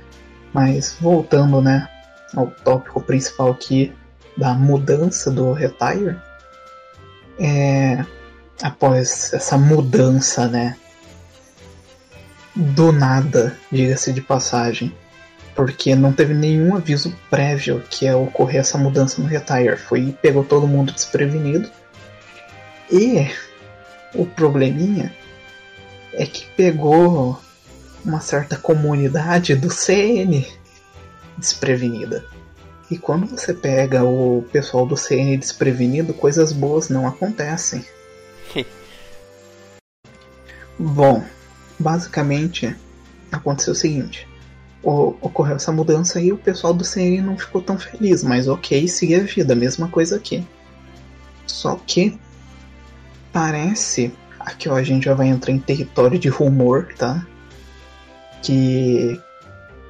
Mas 0.55 0.97
voltando, 1.01 1.61
né, 1.61 1.89
ao 2.35 2.47
tópico 2.47 3.01
principal 3.01 3.51
aqui 3.51 3.93
da 4.37 4.55
mudança 4.55 5.31
do 5.31 5.53
Retire, 5.53 6.17
é, 7.39 8.05
após 8.63 9.33
essa 9.33 9.59
mudança, 9.59 10.47
né? 10.47 10.77
Do 12.55 12.93
nada, 12.93 13.59
diga-se 13.71 14.13
de 14.13 14.21
passagem. 14.21 14.95
Porque 15.57 15.95
não 15.95 16.13
teve 16.13 16.35
nenhum 16.35 16.75
aviso 16.75 17.15
prévio 17.31 17.83
que 17.89 18.07
ia 18.07 18.17
ocorrer 18.17 18.61
essa 18.61 18.79
mudança 18.79 19.21
no 19.21 19.29
Retire. 19.29 19.77
Foi 19.77 20.17
pegou 20.23 20.45
todo 20.45 20.67
mundo 20.67 20.93
desprevenido. 20.93 21.69
E 22.91 23.29
o 24.15 24.25
probleminha 24.25 25.13
é 26.13 26.27
que 26.27 26.47
pegou 26.57 27.41
uma 28.05 28.21
certa 28.21 28.57
comunidade 28.57 29.55
do 29.55 29.71
CN 29.71 30.47
desprevenida. 31.39 32.25
E 32.91 32.99
quando 32.99 33.27
você 33.27 33.55
pega 33.55 34.05
o 34.05 34.45
pessoal 34.53 34.87
do 34.87 34.97
CN 34.97 35.37
desprevenido, 35.37 36.13
coisas 36.13 36.53
boas 36.53 36.89
não 36.89 37.07
acontecem. 37.07 37.85
Bom, 40.79 41.25
basicamente 41.79 42.77
aconteceu 43.33 43.73
o 43.73 43.77
seguinte: 43.77 44.29
o, 44.83 45.17
ocorreu 45.21 45.57
essa 45.57 45.73
mudança 45.73 46.21
e 46.21 46.31
o 46.33 46.37
pessoal 46.37 46.75
do 46.75 46.85
CN 46.85 47.23
não 47.23 47.39
ficou 47.39 47.63
tão 47.63 47.79
feliz, 47.79 48.23
mas 48.23 48.49
ok, 48.49 48.87
seguir 48.87 49.17
a 49.17 49.25
vida, 49.25 49.55
mesma 49.55 49.89
coisa 49.89 50.17
aqui. 50.17 50.47
Só 51.47 51.77
que 51.87 52.19
parece, 53.33 54.13
aqui 54.39 54.69
ó, 54.69 54.75
a 54.75 54.83
gente 54.83 55.05
já 55.05 55.15
vai 55.15 55.29
entrar 55.29 55.53
em 55.53 55.59
território 55.59 56.19
de 56.19 56.29
rumor, 56.29 56.89
tá? 56.97 57.27
Que 58.45 59.21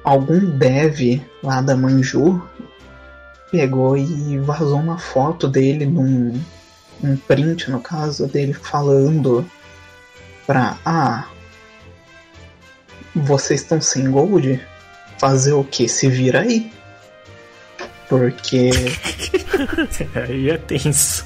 algum 0.03 0.39
dev 0.57 1.21
lá 1.43 1.61
da 1.61 1.75
Manju 1.75 2.41
pegou 3.51 3.95
e 3.95 4.37
vazou 4.39 4.79
uma 4.79 4.97
foto 4.97 5.47
dele 5.47 5.85
num 5.85 6.41
um 7.03 7.17
print, 7.17 7.69
no 7.69 7.79
caso, 7.79 8.25
dele 8.27 8.53
falando 8.53 9.45
pra 10.47 10.77
ah, 10.85 11.27
vocês 13.15 13.61
estão 13.61 13.79
sem 13.79 14.09
gold? 14.09 14.61
Fazer 15.17 15.53
o 15.53 15.63
que? 15.63 15.87
Se 15.87 16.09
vira 16.09 16.41
aí. 16.41 16.71
Porque. 18.09 18.69
Aí 20.13 20.49
é 20.49 20.57
tenso. 20.57 21.25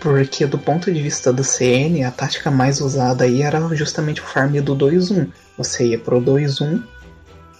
Porque 0.00 0.46
do 0.46 0.58
ponto 0.58 0.92
de 0.92 1.00
vista 1.00 1.32
do 1.32 1.44
CN, 1.44 2.04
a 2.04 2.10
tática 2.10 2.50
mais 2.50 2.80
usada 2.80 3.24
aí 3.24 3.42
era 3.42 3.60
justamente 3.74 4.20
o 4.20 4.24
farm 4.24 4.56
do 4.60 4.74
2-1. 4.74 5.30
Você 5.60 5.88
ia 5.88 5.98
pro 5.98 6.22
2-1, 6.22 6.82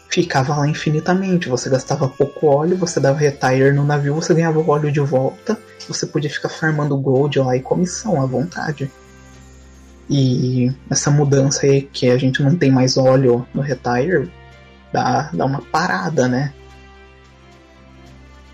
ficava 0.09 0.57
lá 0.57 0.66
infinitamente. 0.66 1.50
Você 1.50 1.69
gastava 1.69 2.09
pouco 2.09 2.47
óleo, 2.47 2.75
você 2.75 2.99
dava 2.99 3.19
retire 3.19 3.73
no 3.73 3.85
navio, 3.85 4.14
você 4.14 4.33
ganhava 4.33 4.59
óleo 4.59 4.90
de 4.90 5.00
volta, 5.00 5.59
você 5.87 6.07
podia 6.07 6.30
ficar 6.30 6.49
farmando 6.49 6.97
gold 6.97 7.38
lá 7.38 7.54
e 7.54 7.61
comissão 7.61 8.23
à 8.23 8.25
vontade. 8.25 8.90
E 10.09 10.73
essa 10.88 11.11
mudança 11.11 11.66
aí 11.66 11.83
que 11.83 12.09
a 12.09 12.16
gente 12.16 12.42
não 12.42 12.57
tem 12.57 12.71
mais 12.71 12.97
óleo 12.97 13.47
no 13.52 13.61
retire 13.61 14.33
dá, 14.90 15.28
dá 15.35 15.45
uma 15.45 15.61
parada, 15.61 16.26
né? 16.26 16.54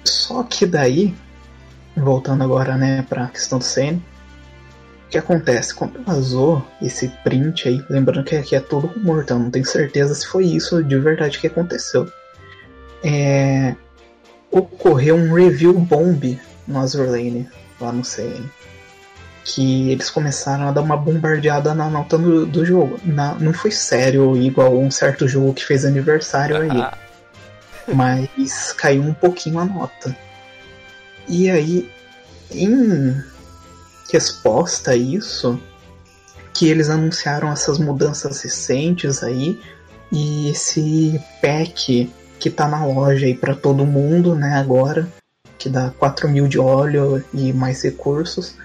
Só 0.02 0.42
que 0.42 0.66
daí, 0.66 1.14
voltando 1.96 2.42
agora, 2.42 2.76
né, 2.76 3.06
pra 3.08 3.28
questão 3.28 3.58
do 3.60 3.64
CN, 3.64 4.02
o 5.06 5.08
que 5.08 5.18
acontece? 5.18 5.72
Quando 5.72 6.02
vazou 6.02 6.66
esse 6.82 7.08
print 7.22 7.68
aí, 7.68 7.84
lembrando 7.88 8.24
que 8.24 8.34
aqui 8.34 8.56
é 8.56 8.60
tudo 8.60 8.88
rumor, 8.88 9.22
então 9.22 9.38
não 9.38 9.50
tenho 9.50 9.64
certeza 9.64 10.14
se 10.14 10.26
foi 10.26 10.44
isso 10.46 10.82
de 10.82 10.98
verdade 10.98 11.38
que 11.38 11.46
aconteceu. 11.46 12.10
É, 13.04 13.76
ocorreu 14.50 15.14
um 15.14 15.32
review 15.32 15.72
bomb 15.74 16.40
no 16.66 16.80
Azur 16.80 17.08
Lane, 17.08 17.48
lá 17.80 17.92
no 17.92 18.04
CN. 18.04 18.50
Que 19.44 19.92
eles 19.92 20.10
começaram 20.10 20.66
a 20.66 20.72
dar 20.72 20.80
uma 20.80 20.96
bombardeada 20.96 21.72
na 21.72 21.88
nota 21.88 22.18
do, 22.18 22.44
do 22.44 22.64
jogo. 22.64 22.98
Na, 23.04 23.34
não 23.34 23.52
foi 23.52 23.70
sério, 23.70 24.36
igual 24.36 24.76
um 24.76 24.90
certo 24.90 25.28
jogo 25.28 25.54
que 25.54 25.64
fez 25.64 25.84
aniversário 25.84 26.56
aí. 26.56 27.06
mas 27.94 28.72
caiu 28.72 29.02
um 29.02 29.14
pouquinho 29.14 29.60
a 29.60 29.64
nota. 29.64 30.16
E 31.28 31.48
aí, 31.48 31.88
em 32.50 33.22
resposta 34.12 34.92
a 34.92 34.96
isso, 34.96 35.60
que 36.52 36.68
eles 36.68 36.88
anunciaram 36.88 37.50
essas 37.50 37.78
mudanças 37.78 38.40
recentes 38.42 39.22
aí 39.22 39.60
e 40.10 40.50
esse 40.50 41.20
pack 41.40 42.10
que 42.38 42.50
tá 42.50 42.68
na 42.68 42.84
loja 42.84 43.26
aí 43.26 43.34
para 43.34 43.54
todo 43.54 43.86
mundo, 43.86 44.34
né, 44.34 44.54
agora, 44.54 45.08
que 45.58 45.68
dá 45.68 45.90
4 45.98 46.28
mil 46.28 46.46
de 46.46 46.58
óleo 46.58 47.24
e 47.32 47.52
mais 47.52 47.82
recursos. 47.82 48.56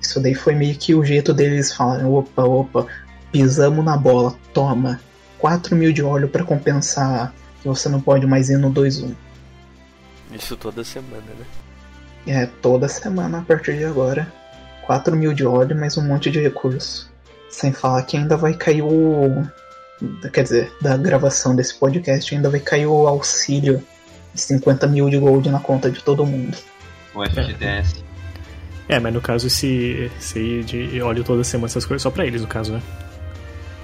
Isso 0.00 0.20
daí 0.20 0.34
foi 0.34 0.54
meio 0.54 0.76
que 0.76 0.94
o 0.94 1.04
jeito 1.04 1.32
deles 1.34 1.72
falarem, 1.72 2.06
opa, 2.06 2.44
opa, 2.44 2.86
pisamos 3.32 3.84
na 3.84 3.96
bola, 3.96 4.34
toma, 4.52 5.00
4 5.38 5.74
mil 5.74 5.92
de 5.92 6.02
óleo 6.02 6.28
para 6.28 6.44
compensar 6.44 7.34
que 7.60 7.68
você 7.68 7.88
não 7.88 8.00
pode 8.00 8.26
mais 8.26 8.48
ir 8.48 8.58
no 8.58 8.72
2-1. 8.72 9.14
Isso 10.32 10.56
toda 10.56 10.84
semana, 10.84 11.24
né? 11.38 11.46
É, 12.26 12.46
toda 12.46 12.88
semana 12.88 13.38
a 13.38 13.42
partir 13.42 13.78
de 13.78 13.84
agora. 13.84 14.32
4 14.86 15.16
mil 15.16 15.32
de 15.32 15.44
óleo, 15.46 15.76
mais 15.78 15.96
um 15.96 16.02
monte 16.06 16.30
de 16.30 16.40
recurso. 16.40 17.10
Sem 17.50 17.72
falar 17.72 18.02
que 18.02 18.16
ainda 18.16 18.36
vai 18.36 18.54
cair 18.54 18.82
o. 18.82 19.44
Quer 20.32 20.42
dizer, 20.42 20.72
da 20.80 20.96
gravação 20.96 21.56
desse 21.56 21.74
podcast 21.78 22.34
ainda 22.34 22.50
vai 22.50 22.60
cair 22.60 22.86
o 22.86 23.06
auxílio 23.06 23.82
de 24.34 24.40
50 24.40 24.86
mil 24.86 25.08
de 25.08 25.16
gold 25.18 25.48
na 25.50 25.58
conta 25.60 25.90
de 25.90 26.02
todo 26.02 26.26
mundo. 26.26 26.56
O 27.14 27.24
FGTS. 27.24 28.04
É, 28.88 29.00
mas 29.00 29.12
no 29.14 29.20
caso, 29.20 29.46
esse, 29.46 30.10
esse 30.18 30.38
aí 30.38 30.62
de 30.62 31.00
óleo 31.02 31.24
toda 31.24 31.42
semana, 31.42 31.66
essas 31.66 31.84
coisas, 31.86 32.02
só 32.02 32.10
pra 32.10 32.26
eles, 32.26 32.42
no 32.42 32.46
caso, 32.46 32.72
né? 32.74 32.82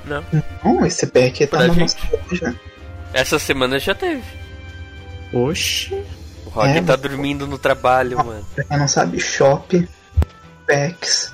Não. 0.04 0.23
Não, 0.64 0.87
esse 0.87 1.06
pack 1.06 1.47
tá 1.47 1.56
Pra 1.59 1.66
na 1.68 1.75
gente. 1.75 1.80
nossa 2.12 2.21
loja. 2.30 2.56
Essa 3.14 3.38
semana 3.38 3.78
já 3.78 3.94
teve. 3.94 4.23
Oxi. 5.32 5.94
O 6.47 6.50
Rock 6.50 6.68
É, 6.68 6.75
tá 6.82 6.92
mas- 6.92 7.00
dormindo 7.00 7.47
no 7.47 7.56
trabalho, 7.59 8.18
mano. 8.18 8.44
Pra 8.54 8.64
quem 8.64 8.78
não 8.78 8.87
sabe, 8.87 9.18
shop, 9.18 9.88
packs. 10.72 11.30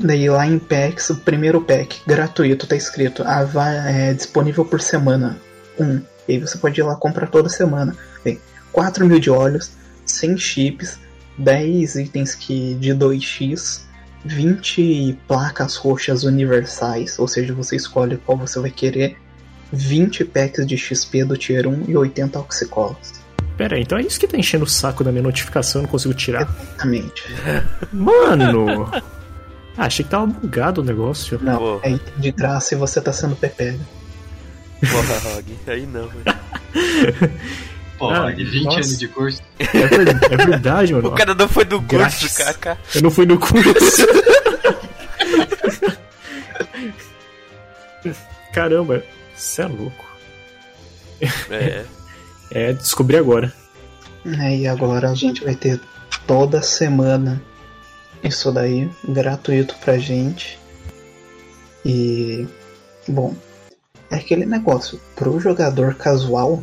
Daí 0.00 0.28
lá 0.28 0.44
em 0.44 0.58
packs, 0.58 1.10
o 1.10 1.16
primeiro 1.16 1.60
pack, 1.60 2.00
gratuito, 2.04 2.66
tá 2.66 2.74
escrito, 2.74 3.22
ah, 3.24 3.44
vai, 3.44 4.08
é 4.08 4.14
disponível 4.14 4.64
por 4.64 4.80
semana. 4.80 5.38
Um. 5.78 6.00
E 6.26 6.32
aí 6.32 6.38
você 6.38 6.58
pode 6.58 6.80
ir 6.80 6.84
lá 6.84 6.96
comprar 6.96 7.28
toda 7.28 7.48
semana. 7.48 7.96
Tem 8.24 8.40
4 8.72 9.06
mil 9.06 9.20
de 9.20 9.30
óleos, 9.30 9.70
100 10.04 10.38
chips, 10.38 10.98
10 11.38 11.96
itens 11.96 12.34
que 12.34 12.74
de 12.74 12.90
2x, 12.90 13.82
20 14.24 15.18
placas 15.28 15.76
roxas 15.76 16.24
universais, 16.24 17.18
ou 17.18 17.28
seja, 17.28 17.54
você 17.54 17.76
escolhe 17.76 18.16
qual 18.18 18.36
você 18.36 18.58
vai 18.58 18.70
querer, 18.70 19.16
20 19.72 20.24
packs 20.24 20.66
de 20.66 20.76
XP 20.76 21.24
do 21.24 21.36
Tier 21.36 21.66
1 21.66 21.84
e 21.88 21.96
80 21.96 22.38
oxicolas. 22.40 23.17
Pera 23.58 23.76
aí, 23.76 23.82
então 23.82 23.98
é 23.98 24.02
isso 24.02 24.18
que 24.20 24.26
tá 24.28 24.38
enchendo 24.38 24.64
o 24.64 24.68
saco 24.68 25.02
da 25.04 25.10
minha 25.10 25.22
notificação, 25.22 25.80
eu 25.80 25.82
não 25.82 25.90
consigo 25.90 26.14
tirar. 26.14 26.42
Exatamente. 26.42 27.24
Mano! 27.92 28.88
Ah, 29.76 29.84
achei 29.86 30.04
que 30.04 30.10
tava 30.10 30.26
bugado 30.26 30.80
o 30.80 30.84
negócio. 30.84 31.38
Não, 31.42 31.58
Pô. 31.58 31.80
é 31.82 31.90
item 31.90 32.14
de 32.18 32.30
graça 32.32 32.74
e 32.74 32.78
você 32.78 33.00
tá 33.00 33.12
sendo 33.12 33.34
pepega. 33.36 33.78
Porra, 34.80 35.34
Rock. 35.34 35.56
Aí 35.66 35.86
não, 35.86 36.06
mano. 36.06 36.22
Pô, 37.98 38.10
Ah, 38.10 38.30
de 38.30 38.44
20 38.44 38.64
nossa. 38.64 38.76
anos 38.78 38.98
de 38.98 39.08
curso. 39.08 39.42
É, 39.58 39.64
é 40.34 40.36
verdade, 40.46 40.94
mano. 40.94 41.08
O 41.08 41.12
cara 41.16 41.34
não 41.34 41.48
foi 41.48 41.64
do 41.64 41.82
curso. 41.82 42.28
KK. 42.28 42.76
Eu 42.94 43.02
não 43.02 43.10
fui 43.10 43.26
no 43.26 43.38
curso. 43.38 44.06
Caramba, 48.52 49.02
você 49.34 49.62
é 49.62 49.66
louco. 49.66 50.06
É. 51.50 51.84
É, 52.50 52.72
descobri 52.72 53.16
agora. 53.16 53.52
É, 54.24 54.56
e 54.56 54.66
agora 54.66 55.10
a 55.10 55.14
gente 55.14 55.44
vai 55.44 55.54
ter 55.54 55.80
toda 56.26 56.62
semana 56.62 57.42
isso 58.22 58.50
daí 58.52 58.90
gratuito 59.08 59.74
pra 59.76 59.98
gente. 59.98 60.58
E 61.84 62.46
bom, 63.06 63.34
é 64.10 64.16
aquele 64.16 64.44
negócio 64.44 65.00
pro 65.14 65.38
jogador 65.38 65.94
casual, 65.94 66.62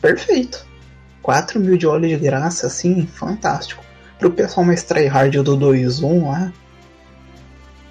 perfeito. 0.00 0.66
4 1.22 1.60
mil 1.60 1.76
de 1.76 1.86
óleo 1.86 2.08
de 2.08 2.16
graça, 2.16 2.66
assim, 2.66 3.06
fantástico. 3.06 3.84
Pro 4.18 4.30
pessoal 4.30 4.66
mais 4.66 4.82
tryhard 4.82 5.42
do 5.42 5.56
2-1 5.56 6.26
lá, 6.26 6.52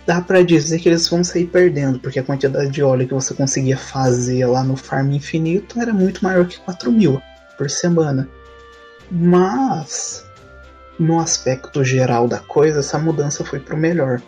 dá 0.08 0.22
pra 0.22 0.42
dizer 0.42 0.80
que 0.80 0.88
eles 0.88 1.08
vão 1.10 1.22
sair 1.22 1.46
perdendo, 1.46 2.00
porque 2.00 2.20
a 2.20 2.24
quantidade 2.24 2.72
de 2.72 2.82
óleo 2.82 3.06
que 3.06 3.14
você 3.14 3.34
conseguia 3.34 3.78
fazer 3.78 4.46
lá 4.46 4.64
no 4.64 4.78
Farm 4.78 5.12
Infinito 5.12 5.82
era 5.82 5.94
muito 5.94 6.24
maior 6.24 6.48
que 6.48 6.58
4 6.62 6.90
mil 6.90 7.22
por 7.58 7.70
semana. 7.70 8.28
Mas, 9.12 10.26
no 10.98 11.20
aspecto 11.20 11.84
geral 11.84 12.26
da 12.26 12.40
coisa, 12.40 12.80
essa 12.80 12.98
mudança 12.98 13.44
foi 13.44 13.60
pro 13.60 13.76
melhor. 13.76 14.22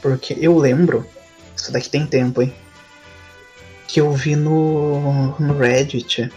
Porque 0.00 0.36
eu 0.40 0.56
lembro, 0.56 1.04
isso 1.56 1.72
daqui 1.72 1.90
tem 1.90 2.06
tempo, 2.06 2.40
hein? 2.40 2.54
Que 3.88 4.00
eu 4.00 4.12
vi 4.12 4.36
no, 4.36 5.34
no 5.40 5.58
Reddit 5.58 6.30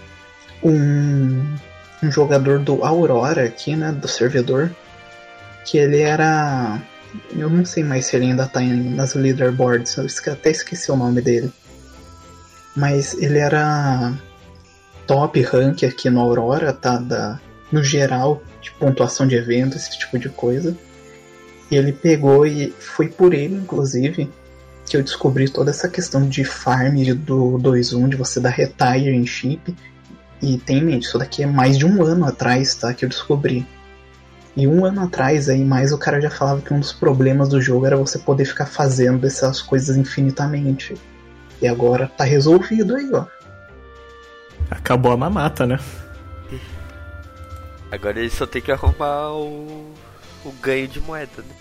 um, 0.64 1.46
um 2.02 2.12
jogador 2.12 2.58
do 2.58 2.84
Aurora 2.84 3.44
aqui, 3.44 3.76
né? 3.76 3.92
Do 3.92 4.08
servidor. 4.08 4.72
Que 5.64 5.78
ele 5.78 6.02
era 6.02 6.82
Eu 7.36 7.50
não 7.50 7.66
sei 7.66 7.84
mais 7.84 8.06
se 8.06 8.16
ele 8.16 8.26
ainda 8.26 8.48
tá 8.48 8.62
em, 8.62 8.96
nas 8.96 9.14
leaderboards, 9.14 9.96
eu 9.98 10.34
até 10.34 10.52
esqueci 10.52 10.92
o 10.92 10.96
nome 10.96 11.22
dele. 11.22 11.52
Mas 12.76 13.14
ele 13.14 13.38
era 13.38 14.14
top 15.06 15.42
rank 15.42 15.84
aqui 15.84 16.10
no 16.10 16.22
Aurora, 16.22 16.74
tá? 16.74 16.98
Da, 16.98 17.40
no 17.72 17.84
geral, 17.84 18.42
de 18.62 18.72
pontuação 18.72 19.28
de 19.28 19.36
evento, 19.36 19.78
esse 19.78 19.98
tipo 19.98 20.18
de 20.18 20.30
coisa. 20.30 20.76
E 21.70 21.76
ele 21.76 21.92
pegou 21.92 22.46
e 22.46 22.74
foi 22.80 23.08
por 23.08 23.34
ele, 23.34 23.56
inclusive, 23.56 24.30
que 24.86 24.98
eu 24.98 25.04
descobri 25.04 25.50
toda 25.50 25.72
essa 25.72 25.90
questão 25.90 26.28
de 26.28 26.44
farm 26.44 26.96
do 27.16 27.58
2.1, 27.60 28.10
de 28.10 28.16
você 28.16 28.40
dar 28.40 28.50
retire 28.50 29.10
em 29.10 29.26
chip. 29.26 29.76
E 30.42 30.58
tem 30.58 30.80
em 30.80 30.84
mente, 30.84 31.08
isso 31.08 31.18
daqui 31.18 31.44
é 31.44 31.48
mais 31.48 31.78
de 31.78 31.86
um 31.86 32.04
ano 32.04 32.26
atrás, 32.26 32.76
tá? 32.76 32.94
Que 32.94 33.06
eu 33.06 33.10
descobri. 33.10 33.66
E 34.56 34.68
um 34.68 34.86
ano 34.86 35.02
atrás, 35.02 35.50
aí 35.50 35.64
mais 35.64 35.92
o 35.92 35.98
cara 35.98 36.22
já 36.22 36.30
falava 36.30 36.62
que 36.62 36.74
um 36.74 36.80
dos 36.80 36.94
problemas 36.94 37.50
do 37.50 37.60
jogo 37.60 37.86
era 37.86 37.98
você 37.98 38.20
poder 38.20 38.46
ficar 38.46 38.68
fazendo 38.68 39.26
essas 39.26 39.62
coisas 39.62 39.98
infinitamente. 39.98 40.96
E 41.62 41.68
agora 41.68 42.08
tá 42.08 42.24
resolvido 42.24 42.96
aí, 42.96 43.10
ó. 43.14 43.26
Acabou 44.70 45.12
a 45.12 45.18
mamata, 45.18 45.66
né? 45.66 45.80
Agora 47.92 48.20
ele 48.20 48.30
só 48.30 48.46
tem 48.46 48.62
que 48.62 48.72
arrumar 48.72 49.32
o, 49.34 49.94
o 50.44 50.52
ganho 50.62 50.88
de 50.88 51.00
moeda, 51.00 51.44
né? 51.44 51.56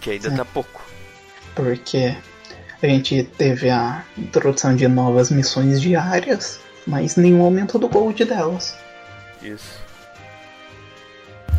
Que 0.00 0.10
ainda 0.12 0.30
Sim. 0.30 0.36
tá 0.36 0.44
pouco. 0.44 0.82
Porque 1.54 2.14
a 2.82 2.86
gente 2.86 3.24
teve 3.38 3.70
a 3.70 4.04
introdução 4.16 4.76
de 4.76 4.86
novas 4.86 5.30
missões 5.30 5.80
diárias, 5.80 6.60
mas 6.86 7.16
nenhum 7.16 7.42
aumento 7.42 7.78
do 7.78 7.88
gold 7.88 8.22
delas. 8.24 8.76
Isso. 9.42 9.85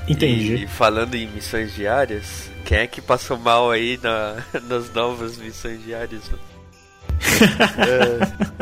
Entendi. 0.07 0.63
E 0.63 0.67
falando 0.67 1.15
em 1.15 1.27
missões 1.27 1.73
diárias, 1.75 2.49
quem 2.65 2.77
é 2.79 2.87
que 2.87 3.01
passou 3.01 3.37
mal 3.37 3.69
aí 3.71 3.99
na, 4.01 4.43
nas 4.67 4.91
novas 4.93 5.37
missões 5.37 5.83
diárias? 5.83 6.21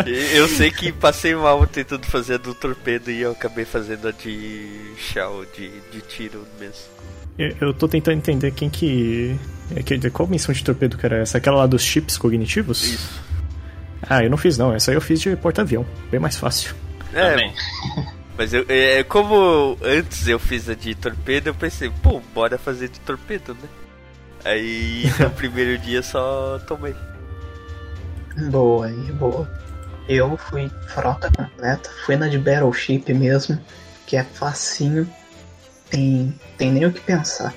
É, 0.05 0.37
eu 0.37 0.47
sei 0.47 0.71
que 0.71 0.91
passei 0.91 1.35
mal 1.35 1.65
tentando 1.67 2.05
fazer 2.05 2.35
a 2.35 2.37
do 2.37 2.53
torpedo 2.53 3.09
e 3.11 3.21
eu 3.21 3.31
acabei 3.31 3.65
fazendo 3.65 4.07
a 4.07 4.11
de 4.11 4.67
shell, 4.97 5.45
de, 5.55 5.69
de 5.91 6.01
tiro 6.01 6.45
mesmo. 6.59 6.83
Eu, 7.37 7.55
eu 7.61 7.73
tô 7.73 7.87
tentando 7.87 8.17
entender 8.17 8.51
quem 8.51 8.69
que. 8.69 9.37
é 9.75 9.81
que- 9.83 10.09
Qual 10.09 10.27
missão 10.27 10.53
de 10.53 10.63
torpedo 10.63 10.97
que 10.97 11.05
era 11.05 11.17
essa? 11.17 11.37
Aquela 11.37 11.57
lá 11.57 11.67
dos 11.67 11.81
chips 11.81 12.17
cognitivos? 12.17 12.83
Isso. 12.83 13.21
Ah, 14.09 14.23
eu 14.23 14.29
não 14.29 14.37
fiz 14.37 14.57
não. 14.57 14.73
Essa 14.73 14.91
aí 14.91 14.95
eu 14.97 15.01
fiz 15.01 15.19
de 15.21 15.35
porta-avião. 15.35 15.85
Bem 16.11 16.19
mais 16.19 16.37
fácil. 16.37 16.75
É, 17.13 17.31
Também. 17.31 17.53
mas 18.38 18.54
eu, 18.54 18.65
é, 18.68 19.04
como 19.04 19.77
antes 19.82 20.27
eu 20.27 20.39
fiz 20.39 20.70
a 20.70 20.74
de 20.74 20.94
torpedo, 20.96 21.48
eu 21.48 21.56
pensei, 21.56 21.92
pô, 22.01 22.22
bora 22.34 22.58
fazer 22.58 22.89
de 22.89 23.00
torpedo, 23.00 23.54
né? 23.54 23.70
Aí 24.44 25.04
no 25.20 25.30
primeiro 25.32 25.77
dia 25.77 26.01
só 26.04 26.60
tomei. 26.68 26.96
Boa 28.50 28.88
aí, 28.88 29.12
boa. 29.13 29.50
Eu 30.08 30.38
fui 30.38 30.70
frota 30.88 31.32
completa, 31.32 31.89
fui 32.06 32.15
na 32.15 32.27
de 32.27 32.38
Battleship 32.38 33.12
mesmo, 33.13 33.60
que 34.06 34.15
é 34.18 34.24
facinho, 34.24 35.10
tem, 35.89 36.34
tem 36.58 36.72
nem 36.72 36.86
o 36.86 36.92
que 36.92 37.01
pensar. 37.01 37.54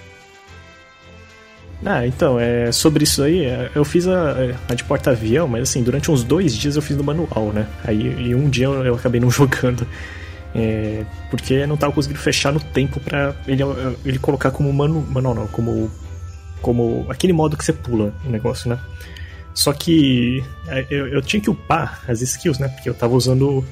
Ah, 1.84 2.06
então, 2.06 2.40
é, 2.40 2.72
sobre 2.72 3.04
isso 3.04 3.22
aí, 3.22 3.44
é, 3.44 3.70
eu 3.74 3.84
fiz 3.84 4.08
a, 4.08 4.34
a 4.68 4.74
de 4.74 4.82
porta-avião, 4.82 5.46
mas 5.46 5.62
assim, 5.62 5.82
durante 5.82 6.10
uns 6.10 6.24
dois 6.24 6.56
dias 6.56 6.74
eu 6.74 6.82
fiz 6.82 6.96
no 6.96 7.04
manual, 7.04 7.52
né? 7.52 7.68
Aí 7.84 8.28
e 8.28 8.34
um 8.34 8.48
dia 8.48 8.64
eu, 8.64 8.84
eu 8.84 8.94
acabei 8.94 9.20
não 9.20 9.30
jogando. 9.30 9.86
É, 10.54 11.04
porque 11.30 11.66
não 11.66 11.76
tava 11.76 11.92
conseguindo 11.92 12.20
fechar 12.20 12.52
no 12.52 12.60
tempo 12.60 12.98
pra 13.00 13.34
ele, 13.46 13.62
ele 14.04 14.18
colocar 14.18 14.50
como 14.50 14.72
manu, 14.72 15.00
manual, 15.02 15.34
não, 15.34 15.46
como, 15.48 15.90
como 16.62 17.06
aquele 17.08 17.32
modo 17.32 17.56
que 17.56 17.64
você 17.64 17.72
pula 17.72 18.14
o 18.24 18.30
negócio, 18.30 18.68
né? 18.68 18.78
Só 19.52 19.72
que 19.72 20.42
é, 20.68 20.86
eu, 20.88 21.08
eu 21.08 21.20
tinha 21.20 21.40
que 21.40 21.50
upar 21.50 22.02
as 22.08 22.22
skills, 22.22 22.58
né? 22.58 22.68
Porque 22.68 22.88
eu 22.88 22.94
tava 22.94 23.14
usando 23.14 23.64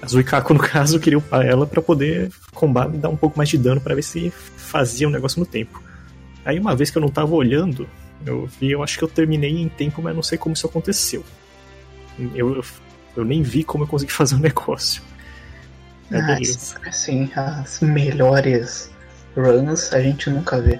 a 0.00 0.06
Zuikaku, 0.06 0.54
no 0.54 0.60
caso, 0.62 0.96
eu 0.96 1.00
queria 1.00 1.18
upar 1.18 1.44
ela 1.44 1.66
pra 1.66 1.82
poder 1.82 2.30
combar 2.54 2.92
e 2.94 2.98
dar 2.98 3.08
um 3.08 3.16
pouco 3.16 3.36
mais 3.36 3.48
de 3.48 3.58
dano 3.58 3.80
pra 3.80 3.94
ver 3.94 4.02
se 4.02 4.32
fazia 4.56 5.08
o 5.08 5.10
negócio 5.10 5.40
no 5.40 5.46
tempo. 5.46 5.82
Aí 6.44 6.58
uma 6.58 6.76
vez 6.76 6.90
que 6.90 6.98
eu 6.98 7.02
não 7.02 7.08
tava 7.08 7.34
olhando, 7.34 7.88
eu 8.24 8.48
vi, 8.60 8.70
eu 8.70 8.82
acho 8.82 8.98
que 8.98 9.04
eu 9.04 9.08
terminei 9.08 9.60
em 9.60 9.68
tempo, 9.68 10.00
mas 10.02 10.14
não 10.14 10.22
sei 10.22 10.38
como 10.38 10.54
isso 10.54 10.66
aconteceu. 10.66 11.24
Eu, 12.34 12.54
eu, 12.54 12.64
eu 13.16 13.24
nem 13.24 13.42
vi 13.42 13.64
como 13.64 13.84
eu 13.84 13.88
consegui 13.88 14.12
fazer 14.14 14.36
o 14.36 14.38
negócio. 14.38 15.02
É 16.10 16.18
Ah, 16.18 16.38
assim, 16.88 17.30
as 17.34 17.80
melhores 17.80 18.90
runs 19.36 19.92
a 19.92 20.00
gente 20.00 20.30
nunca 20.30 20.60
vê. 20.60 20.78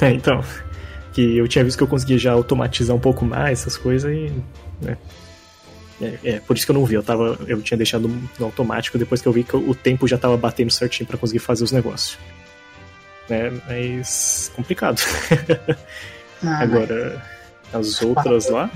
É, 0.00 0.10
então, 0.12 0.44
que 1.12 1.36
eu 1.36 1.46
tinha 1.46 1.64
visto 1.64 1.76
que 1.76 1.82
eu 1.82 1.88
conseguia 1.88 2.18
já 2.18 2.32
automatizar 2.32 2.94
um 2.94 3.00
pouco 3.00 3.24
mais 3.24 3.60
essas 3.60 3.76
coisas 3.76 4.12
e. 4.12 4.32
né, 4.80 4.96
é, 6.00 6.18
é, 6.24 6.40
por 6.40 6.56
isso 6.56 6.66
que 6.66 6.72
eu 6.72 6.74
não 6.74 6.84
vi, 6.84 6.94
eu, 6.94 7.02
tava, 7.02 7.38
eu 7.46 7.62
tinha 7.62 7.76
deixado 7.76 8.08
no 8.08 8.46
automático 8.46 8.98
depois 8.98 9.22
que 9.22 9.28
eu 9.28 9.32
vi 9.32 9.44
que 9.44 9.56
o 9.56 9.74
tempo 9.74 10.08
já 10.08 10.18
tava 10.18 10.36
batendo 10.36 10.72
certinho 10.72 11.06
pra 11.06 11.16
conseguir 11.16 11.38
fazer 11.38 11.62
os 11.62 11.70
negócios. 11.70 12.18
Né, 13.28 13.52
mas. 13.68 14.50
complicado. 14.54 15.00
Ah, 16.44 16.58
Agora, 16.58 17.24
as 17.72 18.02
outras 18.02 18.48
lá. 18.48 18.68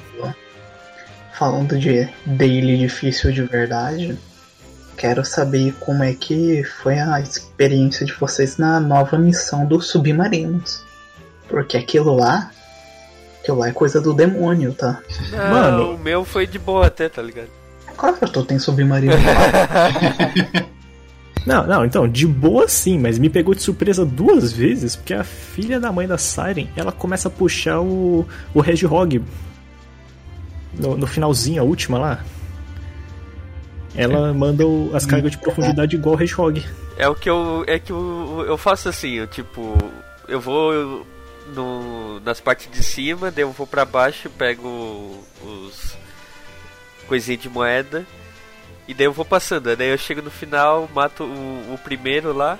Falando 1.38 1.78
de 1.78 2.08
daily 2.24 2.78
difícil 2.78 3.30
de 3.30 3.42
verdade, 3.42 4.18
quero 4.96 5.22
saber 5.22 5.74
como 5.78 6.02
é 6.02 6.14
que 6.14 6.64
foi 6.64 6.98
a 6.98 7.20
experiência 7.20 8.06
de 8.06 8.12
vocês 8.14 8.56
na 8.56 8.80
nova 8.80 9.18
missão 9.18 9.66
dos 9.66 9.88
submarinos. 9.88 10.82
Porque 11.46 11.76
aquilo 11.76 12.16
lá, 12.16 12.50
aquilo 13.40 13.58
lá 13.58 13.68
é 13.68 13.72
coisa 13.72 14.00
do 14.00 14.14
demônio, 14.14 14.72
tá? 14.72 15.00
Não, 15.30 15.50
Mano. 15.50 15.94
o 15.94 15.98
meu 15.98 16.24
foi 16.24 16.46
de 16.46 16.58
boa 16.58 16.86
até, 16.86 17.08
tá 17.08 17.20
ligado? 17.20 17.48
Claro 17.96 18.16
que 18.16 18.26
tu 18.30 18.42
tem 18.42 18.58
submarino 18.58 19.12
lá. 19.12 20.66
Não, 21.46 21.64
não, 21.64 21.84
então, 21.84 22.08
de 22.08 22.26
boa 22.26 22.66
sim, 22.66 22.98
mas 22.98 23.20
me 23.20 23.30
pegou 23.30 23.54
de 23.54 23.62
surpresa 23.62 24.04
duas 24.04 24.50
vezes, 24.50 24.96
porque 24.96 25.14
a 25.14 25.22
filha 25.22 25.78
da 25.78 25.92
mãe 25.92 26.04
da 26.04 26.18
Siren, 26.18 26.68
ela 26.74 26.90
começa 26.90 27.28
a 27.28 27.30
puxar 27.30 27.80
o, 27.80 28.26
o 28.52 28.64
Hedgehog 28.64 29.22
no, 30.78 30.96
no 30.96 31.06
finalzinho, 31.06 31.60
a 31.62 31.64
última 31.64 31.98
lá. 31.98 32.24
Ela 33.94 34.32
manda 34.34 34.66
o- 34.66 34.90
as 34.94 35.06
cargas 35.06 35.30
de 35.32 35.38
profundidade 35.38 35.96
igual 35.96 36.16
o 36.16 36.22
Hedgehog. 36.22 36.62
É 36.98 37.08
o 37.08 37.14
que 37.14 37.28
eu. 37.30 37.64
É 37.66 37.78
que 37.78 37.90
eu, 37.92 38.44
eu 38.46 38.58
faço 38.58 38.88
assim, 38.88 39.12
eu 39.12 39.26
tipo. 39.26 39.74
Eu 40.28 40.40
vou 40.40 41.06
no, 41.54 42.20
nas 42.20 42.40
partes 42.40 42.70
de 42.70 42.82
cima, 42.82 43.30
daí 43.30 43.42
eu 43.44 43.52
vou 43.52 43.66
pra 43.66 43.84
baixo, 43.84 44.28
pego 44.30 45.18
os 45.42 45.96
coisinhas 47.06 47.40
de 47.40 47.48
moeda 47.48 48.04
e 48.88 48.92
daí 48.92 49.06
eu 49.06 49.12
vou 49.12 49.24
passando. 49.24 49.74
Daí 49.76 49.88
eu 49.90 49.98
chego 49.98 50.20
no 50.20 50.30
final, 50.30 50.88
mato 50.94 51.22
o, 51.24 51.74
o 51.74 51.78
primeiro 51.82 52.32
lá. 52.34 52.58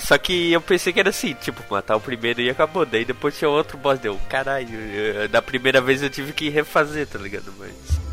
Só 0.00 0.18
que 0.18 0.52
eu 0.52 0.60
pensei 0.60 0.92
que 0.92 1.00
era 1.00 1.10
assim, 1.10 1.34
tipo, 1.34 1.62
matar 1.70 1.96
o 1.96 2.00
primeiro 2.00 2.40
e 2.40 2.50
acabou. 2.50 2.84
Daí 2.84 3.04
depois 3.04 3.36
tinha 3.38 3.48
outro 3.48 3.78
boss, 3.78 3.98
deu, 3.98 4.18
caralho, 4.28 4.68
eu- 4.78 5.28
da 5.28 5.40
primeira 5.40 5.80
vez 5.80 6.02
eu 6.02 6.10
tive 6.10 6.32
que 6.32 6.48
refazer, 6.50 7.06
tá 7.06 7.18
ligado? 7.18 7.52
Mas 7.58 7.70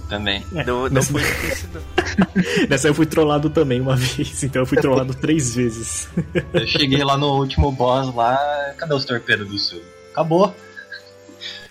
Também. 0.08 0.45
É, 0.56 0.63
não, 0.63 0.84
não 0.84 0.89
nessa, 0.89 1.12
foi 1.12 1.21
difícil 1.21 1.69
não. 1.73 1.82
nessa 2.69 2.88
eu 2.88 2.93
fui 2.93 3.06
trollado 3.06 3.49
também 3.49 3.82
uma 3.82 3.95
vez, 3.97 4.43
então 4.43 4.62
eu 4.62 4.65
fui 4.65 4.78
trollado 4.78 5.13
três 5.19 5.56
vezes. 5.56 6.08
Eu 6.54 6.65
cheguei 6.67 7.04
lá 7.04 7.17
no 7.17 7.28
último 7.39 7.71
boss 7.71 8.13
lá, 8.15 8.38
cadê 8.78 8.93
os 8.93 9.04
torpedos 9.04 9.47
do 9.49 9.58
sul? 9.60 9.82
Acabou. 10.12 10.56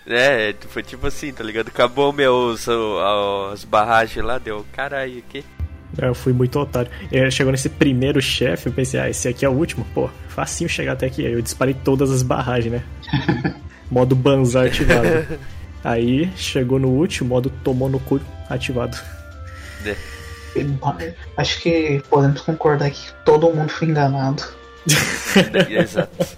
É, 0.07 0.53
foi 0.69 0.83
tipo 0.83 1.07
assim, 1.07 1.33
tá 1.33 1.43
ligado? 1.43 1.69
Acabou 1.69 2.13
meus 2.13 2.67
o- 2.67 3.49
as 3.51 3.63
barragens 3.63 4.23
lá, 4.23 4.37
deu 4.37 4.63
caralho 4.71 5.17
aqui. 5.17 5.43
É, 5.97 6.07
Eu 6.07 6.15
fui 6.15 6.33
muito 6.33 6.59
otário. 6.59 6.89
É, 7.11 7.29
chegou 7.29 7.51
nesse 7.51 7.69
primeiro 7.69 8.21
chefe, 8.21 8.67
eu 8.67 8.73
pensei, 8.73 8.99
ah, 8.99 9.09
esse 9.09 9.27
aqui 9.27 9.45
é 9.45 9.49
o 9.49 9.53
último? 9.53 9.85
Pô, 9.93 10.09
facinho 10.29 10.69
chegar 10.69 10.93
até 10.93 11.05
aqui. 11.05 11.25
Aí 11.25 11.33
eu 11.33 11.41
disparei 11.41 11.73
todas 11.73 12.11
as 12.11 12.21
barragens, 12.21 12.73
né? 12.73 12.83
modo 13.89 14.15
banzar 14.15 14.65
ativado. 14.67 15.39
Aí 15.83 16.31
chegou 16.35 16.79
no 16.79 16.89
último, 16.89 17.29
modo 17.29 17.49
tomou 17.63 17.89
no 17.89 17.99
cu 17.99 18.19
ativado. 18.49 18.97
Acho 21.37 21.61
que 21.61 22.01
podemos 22.09 22.41
concordar 22.41 22.89
que 22.89 23.13
todo 23.25 23.53
mundo 23.53 23.69
foi 23.69 23.89
enganado. 23.89 24.41
Exato. 25.69 26.37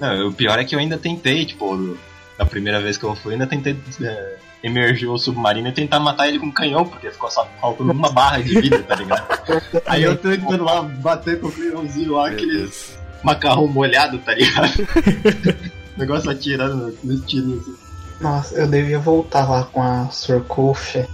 Não, 0.00 0.28
o 0.28 0.32
pior 0.32 0.58
é 0.58 0.64
que 0.64 0.74
eu 0.74 0.78
ainda 0.80 0.98
tentei, 0.98 1.46
tipo, 1.46 1.96
da 2.36 2.44
primeira 2.44 2.80
vez 2.80 2.96
que 2.96 3.04
eu 3.04 3.14
fui, 3.14 3.34
ainda 3.34 3.46
tentei 3.46 3.76
é, 4.02 4.36
emergir 4.62 5.08
o 5.08 5.18
submarino 5.18 5.68
e 5.68 5.72
tentar 5.72 5.98
matar 5.98 6.28
ele 6.28 6.38
com 6.38 6.46
um 6.46 6.52
canhão, 6.52 6.84
porque 6.84 7.10
ficou 7.10 7.30
só 7.30 7.46
faltando 7.60 7.92
uma 7.92 8.10
barra 8.10 8.40
de 8.40 8.60
vida, 8.60 8.82
tá 8.82 8.94
ligado? 8.94 9.26
Aí 9.86 10.02
eu 10.04 10.16
tentando 10.16 10.64
lá 10.64 10.82
bater 10.82 11.40
com 11.40 11.48
o 11.48 11.52
canhãozinho 11.52 12.12
lá, 12.12 12.28
aquele 12.28 12.70
macarrão 13.22 13.66
molhado, 13.66 14.18
tá 14.18 14.34
ligado? 14.34 14.72
o 15.96 16.00
negócio 16.00 16.30
atirando 16.30 16.96
nos 17.02 17.24
tirinhos. 17.24 17.62
assim. 17.62 17.92
Nossa, 18.20 18.54
eu 18.54 18.68
devia 18.68 19.00
voltar 19.00 19.48
lá 19.48 19.64
com 19.64 19.82
a 19.82 20.08
Surcouf. 20.10 21.04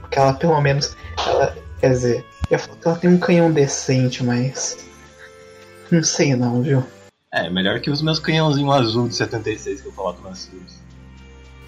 Porque 0.00 0.18
ela 0.18 0.32
pelo 0.32 0.58
menos. 0.60 0.96
Ela, 1.26 1.54
quer 1.80 1.90
dizer, 1.90 2.24
eu 2.48 2.52
ia 2.52 2.58
falar 2.58 2.76
que 2.78 2.88
ela 2.88 2.96
tem 2.96 3.10
um 3.10 3.18
canhão 3.18 3.52
decente, 3.52 4.24
mas. 4.24 4.78
Não 5.90 6.02
sei 6.02 6.34
não, 6.34 6.62
viu? 6.62 6.82
É, 7.30 7.50
melhor 7.50 7.78
que 7.80 7.90
os 7.90 8.00
meus 8.00 8.18
canhãozinhos 8.18 8.74
azul 8.74 9.08
de 9.08 9.16
76 9.16 9.82
que 9.82 9.88
eu 9.88 9.92
coloco 9.92 10.26
nas 10.26 10.38
suas. 10.38 10.82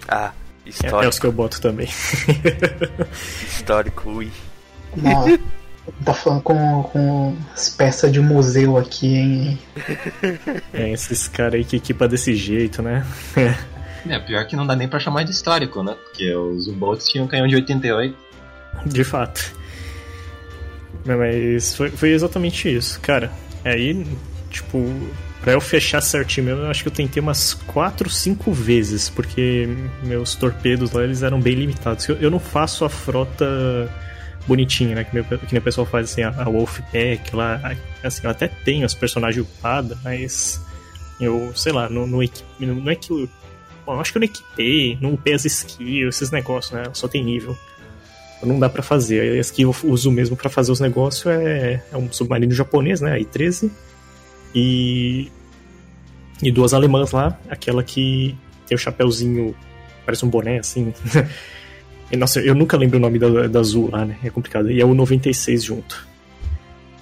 Ah, 0.07 0.31
histórico. 0.69 1.03
é 1.03 1.07
os 1.07 1.19
que 1.19 1.25
eu 1.25 1.31
boto 1.31 1.61
também. 1.61 1.87
Histórico, 3.47 4.09
ui. 4.09 4.31
Nossa, 4.95 5.39
tá 6.03 6.13
falando 6.13 6.41
com, 6.41 6.83
com 6.83 7.37
as 7.53 7.69
peças 7.69 8.11
de 8.11 8.19
museu 8.19 8.77
aqui, 8.77 9.15
hein? 9.15 9.59
É, 10.73 10.91
esses 10.91 11.27
caras 11.27 11.55
aí 11.55 11.65
que 11.65 11.77
equipa 11.77 12.07
desse 12.07 12.35
jeito, 12.35 12.81
né? 12.81 13.05
É, 14.09 14.19
pior 14.19 14.45
que 14.47 14.55
não 14.55 14.65
dá 14.65 14.73
nem 14.73 14.87
pra 14.87 14.99
chamar 14.99 15.23
de 15.23 15.31
histórico, 15.31 15.83
né? 15.83 15.93
Porque 15.93 16.33
os 16.33 16.67
U-Boats 16.67 17.09
tinham 17.09 17.25
um 17.25 17.27
canhão 17.27 17.45
de 17.45 17.55
88. 17.55 18.15
De 18.85 19.03
fato. 19.03 19.53
Mas 21.05 21.75
foi, 21.75 21.89
foi 21.89 22.11
exatamente 22.11 22.73
isso, 22.73 23.01
cara. 23.01 23.31
Aí, 23.65 24.05
tipo, 24.49 24.77
pra 25.47 25.53
eu 25.53 25.61
fechar 25.61 26.01
certinho 26.01 26.47
mesmo, 26.47 26.63
eu 26.63 26.69
acho 26.69 26.83
que 26.83 26.89
eu 26.89 26.93
tentei 26.93 27.23
umas 27.23 27.53
4, 27.53 28.09
5 28.09 28.51
vezes, 28.51 29.09
porque 29.09 29.65
meus 30.03 30.35
torpedos 30.35 30.91
lá 30.91 31.05
eles 31.05 31.23
eram 31.23 31.39
bem 31.39 31.55
limitados. 31.55 32.05
Eu, 32.09 32.17
eu 32.17 32.29
não 32.29 32.37
faço 32.37 32.83
a 32.83 32.89
frota 32.89 33.89
bonitinha, 34.45 34.93
né? 34.93 35.05
Que, 35.05 35.15
meu, 35.15 35.23
que 35.23 35.59
pessoal 35.61 35.87
faz 35.87 36.11
assim, 36.11 36.21
a, 36.21 36.31
a 36.31 36.49
Wolfpack 36.49 37.33
lá. 37.33 37.61
Assim, 38.03 38.23
eu 38.25 38.29
até 38.29 38.49
tenho 38.49 38.85
os 38.85 38.93
personagens 38.93 39.41
upados, 39.41 39.97
mas 40.03 40.61
eu, 41.17 41.53
sei 41.55 41.71
lá, 41.71 41.87
não, 41.87 42.05
não, 42.05 42.19
não, 42.59 42.75
não 42.75 42.91
é 42.91 42.95
que 42.95 43.09
eu. 43.09 43.29
Bom, 43.85 43.93
eu 43.93 44.01
acho 44.01 44.11
que 44.11 44.17
eu 44.17 44.19
não 44.19 44.25
equipei, 44.25 44.97
não 44.99 45.13
upei 45.13 45.33
as 45.33 45.45
skills, 45.45 46.17
esses 46.17 46.29
negócios, 46.29 46.73
né? 46.73 46.83
Só 46.91 47.07
tem 47.07 47.23
nível. 47.23 47.57
Não 48.43 48.59
dá 48.59 48.67
pra 48.67 48.83
fazer. 48.83 49.39
As 49.39 49.49
que 49.49 49.61
eu 49.61 49.73
uso 49.85 50.11
mesmo 50.11 50.35
pra 50.35 50.49
fazer 50.49 50.73
os 50.73 50.81
negócios 50.81 51.25
é, 51.25 51.81
é 51.89 51.95
um 51.95 52.11
submarino 52.11 52.51
japonês, 52.51 52.99
né? 52.99 53.13
A 53.13 53.17
I-13. 53.17 53.71
E. 54.53 55.31
E 56.41 56.51
duas 56.51 56.73
alemãs 56.73 57.11
lá. 57.11 57.37
Aquela 57.49 57.83
que 57.83 58.35
tem 58.67 58.75
o 58.75 58.79
chapéuzinho. 58.79 59.55
Parece 60.05 60.25
um 60.25 60.29
boné 60.29 60.59
assim. 60.59 60.93
Nossa, 62.17 62.39
eu 62.39 62.55
nunca 62.55 62.77
lembro 62.77 62.97
o 62.97 63.01
nome 63.01 63.19
da, 63.19 63.47
da 63.47 63.59
azul 63.59 63.89
lá, 63.91 64.05
né? 64.05 64.17
É 64.23 64.29
complicado. 64.29 64.71
E 64.71 64.79
é 64.79 64.85
o 64.85 64.93
96 64.93 65.63
junto. 65.63 66.07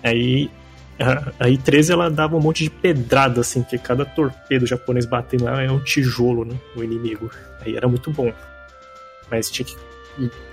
Aí. 0.04 0.50
A, 0.98 1.34
a 1.44 1.50
I-13 1.50 1.92
ela 1.92 2.10
dava 2.10 2.38
um 2.38 2.40
monte 2.40 2.64
de 2.64 2.70
pedrada, 2.70 3.42
assim, 3.42 3.62
que 3.64 3.78
cada 3.78 4.06
torpedo 4.06 4.66
japonês 4.66 5.06
batendo 5.06 5.44
lá 5.44 5.62
é 5.62 5.70
um 5.70 5.80
tijolo, 5.80 6.46
né? 6.46 6.56
O 6.74 6.82
inimigo. 6.82 7.30
Aí 7.60 7.76
era 7.76 7.86
muito 7.86 8.10
bom. 8.12 8.32
Mas 9.30 9.52
tinha 9.52 9.66
que 9.66 9.76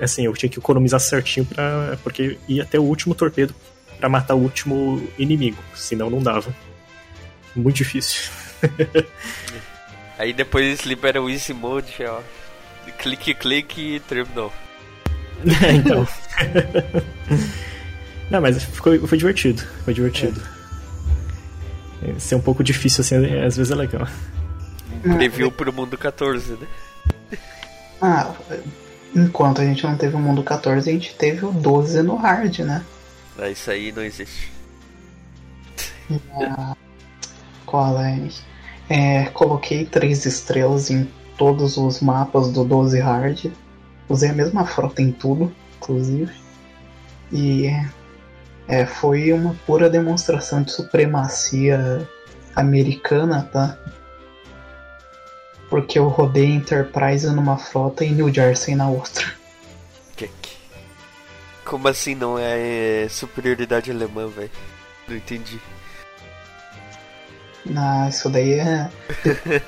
assim, 0.00 0.24
eu 0.24 0.32
tinha 0.32 0.50
que 0.50 0.58
economizar 0.58 1.00
certinho 1.00 1.46
para 1.46 1.96
porque 2.02 2.38
ia 2.48 2.62
até 2.62 2.78
o 2.78 2.82
último 2.82 3.14
torpedo 3.14 3.54
pra 3.98 4.08
matar 4.08 4.34
o 4.34 4.38
último 4.38 5.06
inimigo, 5.18 5.58
senão 5.74 6.10
não 6.10 6.20
dava. 6.20 6.52
Muito 7.54 7.76
difícil. 7.76 8.30
Aí 10.18 10.32
depois 10.32 10.82
libera 10.82 11.20
o 11.22 11.28
Easy 11.28 11.52
Mode, 11.52 11.96
ó. 12.04 12.20
Clique, 12.98 13.34
clique 13.34 13.96
e 13.96 14.00
terminou. 14.00 14.52
então. 15.74 16.06
não, 18.30 18.40
mas 18.40 18.62
ficou, 18.62 19.06
foi 19.06 19.18
divertido. 19.18 19.62
Foi 19.84 19.94
divertido. 19.94 20.40
Ser 22.18 22.34
um 22.34 22.40
pouco 22.40 22.64
difícil 22.64 23.02
assim, 23.02 23.16
às 23.16 23.56
vezes 23.56 23.70
é 23.70 23.74
legal. 23.74 24.06
Preview 25.02 25.50
pro 25.50 25.72
mundo 25.72 25.96
14, 25.96 26.52
né? 26.52 26.66
Ah, 28.00 28.34
enquanto 29.14 29.60
a 29.60 29.64
gente 29.64 29.84
não 29.84 29.96
teve 29.96 30.16
o 30.16 30.18
mundo 30.18 30.42
14, 30.42 30.88
a 30.88 30.92
gente 30.92 31.14
teve 31.14 31.44
o 31.44 31.52
12 31.52 32.02
no 32.02 32.16
hard, 32.16 32.58
né? 32.60 32.84
Ah, 33.38 33.48
Isso 33.48 33.70
aí 33.70 33.92
não 33.92 34.02
existe. 34.02 34.52
Ah, 36.32 36.76
Qual 37.64 38.00
é? 38.00 38.18
É, 38.88 39.26
Coloquei 39.26 39.84
três 39.86 40.26
estrelas 40.26 40.90
em 40.90 41.08
todos 41.36 41.76
os 41.76 42.00
mapas 42.00 42.50
do 42.50 42.64
12 42.64 43.00
hard. 43.00 43.46
Usei 44.08 44.30
a 44.30 44.34
mesma 44.34 44.66
frota 44.66 45.00
em 45.00 45.12
tudo, 45.12 45.52
inclusive. 45.76 46.32
E 47.32 47.68
é, 48.68 48.84
foi 48.84 49.32
uma 49.32 49.56
pura 49.66 49.88
demonstração 49.88 50.62
de 50.62 50.72
supremacia 50.72 52.08
americana, 52.54 53.48
tá? 53.52 53.78
Porque 55.70 55.98
eu 55.98 56.08
rodei 56.08 56.46
Enterprise 56.46 57.26
numa 57.30 57.56
frota 57.56 58.04
e 58.04 58.10
New 58.10 58.32
Jersey 58.32 58.74
na 58.74 58.88
outra. 58.88 59.24
Como 61.64 61.88
assim 61.88 62.14
não 62.14 62.38
é 62.38 63.06
superioridade 63.08 63.90
alemã, 63.90 64.28
velho? 64.28 64.50
Não 65.08 65.16
entendi. 65.16 65.58
Ah, 67.76 68.08
isso 68.08 68.28
daí 68.28 68.54
é. 68.54 68.90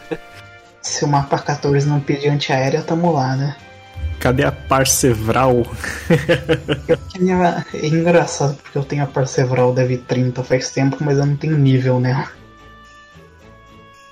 Se 0.82 1.04
o 1.04 1.08
mapa 1.08 1.38
14 1.38 1.86
não 1.88 2.00
pedir 2.00 2.28
antiaérea, 2.28 2.82
tamo 2.82 3.12
lá, 3.12 3.34
né? 3.36 3.56
Cadê 4.20 4.44
a 4.44 4.52
Parcevral? 4.52 5.62
É 7.72 7.86
engraçado 7.86 8.56
porque 8.56 8.76
eu 8.76 8.84
tenho 8.84 9.04
a 9.04 9.06
Parcevral 9.06 9.72
Dev 9.72 9.96
30 10.06 10.42
faz 10.42 10.70
tempo, 10.70 10.96
mas 11.00 11.18
eu 11.18 11.26
não 11.26 11.36
tenho 11.36 11.56
nível 11.56 12.00
nela. 12.00 12.28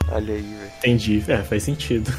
Olha 0.08 0.34
aí, 0.34 0.42
velho. 0.42 0.72
Entendi. 0.78 1.24
É, 1.26 1.38
faz 1.38 1.62
sentido. 1.64 2.12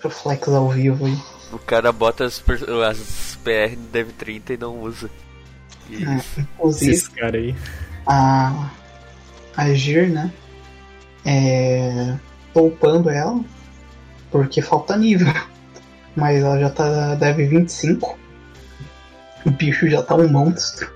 Pro 0.00 0.10
Flex 0.10 0.48
ao 0.48 0.68
vivo 0.70 1.06
aí. 1.06 1.18
O 1.52 1.58
cara 1.58 1.90
bota 1.92 2.24
as, 2.24 2.42
as 2.88 3.38
PR 3.42 3.76
no 3.76 3.86
Dev 3.88 4.10
30 4.18 4.52
e 4.52 4.56
não 4.56 4.80
usa. 4.80 5.10
E 5.88 6.04
É, 6.04 6.20
inclusive, 6.38 6.92
Esses 6.92 7.08
caras 7.08 7.34
aí. 7.34 7.54
a. 8.06 8.70
A 9.56 9.72
Gir, 9.72 10.08
né? 10.08 10.30
É. 11.24 12.16
Tô 12.52 12.66
upando 12.66 13.10
ela. 13.10 13.40
Porque 14.30 14.60
falta 14.60 14.96
nível. 14.96 15.32
Mas 16.14 16.42
ela 16.42 16.58
já 16.58 16.70
tá 16.70 17.14
Dev 17.14 17.38
25. 17.38 18.18
O 19.44 19.50
bicho 19.50 19.88
já 19.88 20.02
tá 20.02 20.14
um 20.14 20.28
monstro. 20.28 20.90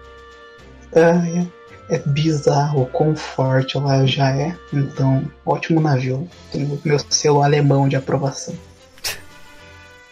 É, 0.92 1.46
é 1.94 1.98
bizarro 1.98 2.82
o 2.82 2.86
quão 2.86 3.14
forte 3.14 3.76
ela 3.76 4.06
já 4.06 4.30
é. 4.30 4.56
Então, 4.72 5.30
ótimo 5.44 5.80
navio. 5.80 6.28
Tem 6.52 6.64
o 6.64 6.80
meu 6.84 6.98
selo 7.10 7.42
alemão 7.42 7.88
de 7.88 7.96
aprovação. 7.96 8.54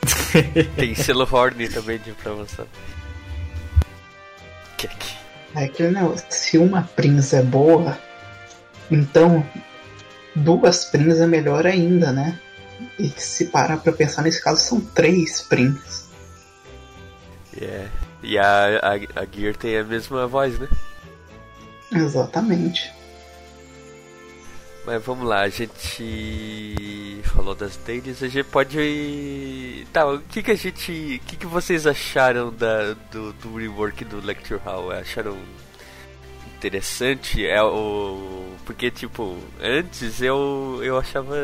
tem 0.77 0.95
selo 0.95 1.27
Horn 1.31 1.69
também 1.69 1.99
de 1.99 2.13
que? 4.77 4.89
É 5.55 5.65
aquele 5.65 5.91
negócio, 5.91 6.27
se 6.29 6.59
uma 6.59 6.83
Prince 6.83 7.35
é 7.35 7.43
boa, 7.43 7.99
então 8.90 9.44
duas 10.35 10.85
Prince 10.87 11.20
é 11.20 11.27
melhor 11.27 11.66
ainda, 11.66 12.12
né? 12.12 12.38
E 12.98 13.09
se 13.09 13.46
parar 13.46 13.79
pra 13.79 13.92
pensar 13.92 14.22
nesse 14.22 14.42
caso, 14.42 14.61
são 14.61 14.81
três 14.81 15.42
Prince. 15.42 16.09
É. 17.61 17.88
E 18.22 18.38
a, 18.38 18.79
a, 18.83 19.22
a 19.22 19.27
Gear 19.31 19.57
tem 19.57 19.77
a 19.77 19.85
mesma 19.85 20.27
voz, 20.27 20.59
né? 20.59 20.68
Exatamente. 21.92 22.92
Mas 24.85 25.05
vamos 25.05 25.29
lá, 25.29 25.42
a 25.42 25.48
gente 25.51 27.20
falou 27.24 27.55
das 27.55 27.77
dailies, 27.77 28.22
a 28.22 28.29
gente 28.29 28.46
pode. 28.46 29.87
Tá, 29.92 30.07
o 30.07 30.18
que 30.20 30.42
que 30.42 30.51
a 30.51 30.55
gente. 30.55 31.20
O 31.22 31.27
que 31.27 31.37
que 31.37 31.46
vocês 31.46 31.87
acharam 31.87 32.51
da, 32.51 32.94
do, 33.12 33.35
do 33.35 33.57
rework 33.57 34.03
do 34.07 34.24
Lecture 34.24 34.59
Hall? 34.64 34.90
Acharam 34.90 35.37
interessante? 36.59 37.47
É 37.47 37.62
o. 37.62 38.55
Porque, 38.66 38.90
tipo, 38.90 39.38
antes 39.61 40.21
eu, 40.21 40.81
eu 40.83 40.99
achava. 40.99 41.37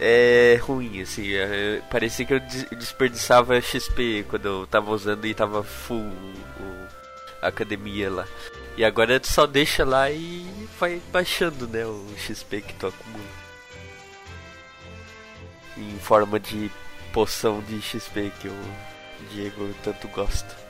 É 0.00 0.58
ruim, 0.60 1.00
assim. 1.02 1.32
é, 1.34 1.80
parecia 1.90 2.24
que 2.26 2.34
eu 2.34 2.40
des- 2.40 2.68
desperdiçava 2.70 3.60
XP 3.60 4.24
quando 4.28 4.46
eu 4.46 4.66
tava 4.66 4.90
usando 4.90 5.24
e 5.24 5.32
tava 5.34 5.62
full 5.62 5.98
o, 6.00 6.86
a 7.40 7.46
academia 7.48 8.10
lá. 8.10 8.26
E 8.76 8.84
agora 8.84 9.20
tu 9.20 9.28
só 9.30 9.46
deixa 9.46 9.84
lá 9.84 10.10
e 10.10 10.44
vai 10.80 11.00
baixando, 11.12 11.68
né, 11.68 11.86
o 11.86 12.04
XP 12.18 12.60
que 12.62 12.74
tu 12.74 12.88
acumula. 12.88 13.24
Em 15.78 15.96
forma 16.00 16.40
de 16.40 16.70
poção 17.12 17.60
de 17.62 17.80
XP 17.80 18.32
que 18.40 18.48
o 18.48 18.56
Diego 19.30 19.72
tanto 19.84 20.08
gosta. 20.08 20.63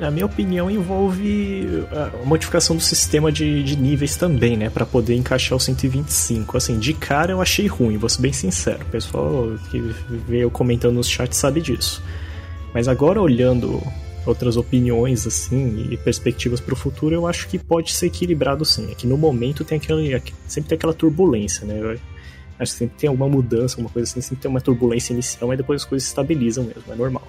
A 0.00 0.10
minha 0.10 0.26
opinião 0.26 0.70
envolve 0.70 1.86
a 1.90 2.24
modificação 2.24 2.76
do 2.76 2.82
sistema 2.82 3.32
de, 3.32 3.62
de 3.62 3.76
níveis 3.76 4.14
também, 4.14 4.56
né? 4.56 4.68
Pra 4.68 4.84
poder 4.84 5.14
encaixar 5.14 5.56
o 5.56 5.60
125. 5.60 6.56
Assim, 6.56 6.78
de 6.78 6.92
cara 6.92 7.32
eu 7.32 7.40
achei 7.40 7.66
ruim, 7.66 7.96
vou 7.96 8.08
ser 8.08 8.20
bem 8.20 8.32
sincero. 8.32 8.82
O 8.82 8.90
pessoal 8.90 9.54
que 9.70 9.80
veio 10.28 10.50
comentando 10.50 10.94
nos 10.94 11.08
chats 11.08 11.38
sabe 11.38 11.62
disso. 11.62 12.02
Mas 12.74 12.88
agora 12.88 13.22
olhando 13.22 13.82
outras 14.26 14.58
opiniões, 14.58 15.26
assim, 15.26 15.88
e 15.90 15.96
perspectivas 15.96 16.60
pro 16.60 16.76
futuro, 16.76 17.14
eu 17.14 17.26
acho 17.26 17.48
que 17.48 17.58
pode 17.58 17.92
ser 17.92 18.06
equilibrado 18.06 18.66
sim. 18.66 18.90
É 18.90 18.94
que 18.94 19.06
no 19.06 19.16
momento 19.16 19.64
tem 19.64 19.78
aquele. 19.78 20.22
Sempre 20.46 20.68
tem 20.68 20.76
aquela 20.76 20.92
turbulência, 20.92 21.66
né? 21.66 21.78
Eu 21.80 21.98
acho 22.58 22.72
que 22.72 22.78
sempre 22.78 22.98
tem 22.98 23.08
alguma 23.08 23.28
mudança, 23.28 23.76
alguma 23.76 23.88
coisa 23.88 24.10
assim, 24.10 24.20
sempre 24.20 24.42
tem 24.42 24.50
uma 24.50 24.60
turbulência 24.60 25.14
inicial, 25.14 25.48
mas 25.48 25.56
depois 25.56 25.82
as 25.82 25.88
coisas 25.88 26.04
se 26.04 26.10
estabilizam 26.10 26.64
mesmo, 26.64 26.92
é 26.92 26.94
normal. 26.94 27.26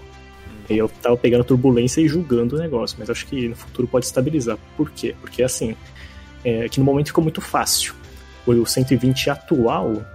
Eu 0.70 0.90
tava 0.90 1.16
pegando 1.16 1.44
turbulência 1.44 2.02
e 2.02 2.08
julgando 2.08 2.56
o 2.56 2.60
negócio, 2.60 2.98
mas 3.00 3.10
acho 3.10 3.26
que 3.26 3.48
no 3.48 3.56
futuro 3.56 3.88
pode 3.88 4.06
estabilizar. 4.06 4.58
Por 4.76 4.92
quê? 4.92 5.16
Porque 5.22 5.42
assim, 5.42 5.76
é, 6.44 6.68
que 6.68 6.80
no 6.80 6.86
momento 6.86 7.08
ficou 7.08 7.24
muito 7.24 7.42
fácil. 7.42 7.94
O 8.46 8.66
120 8.66 9.30
atual, 9.30 10.06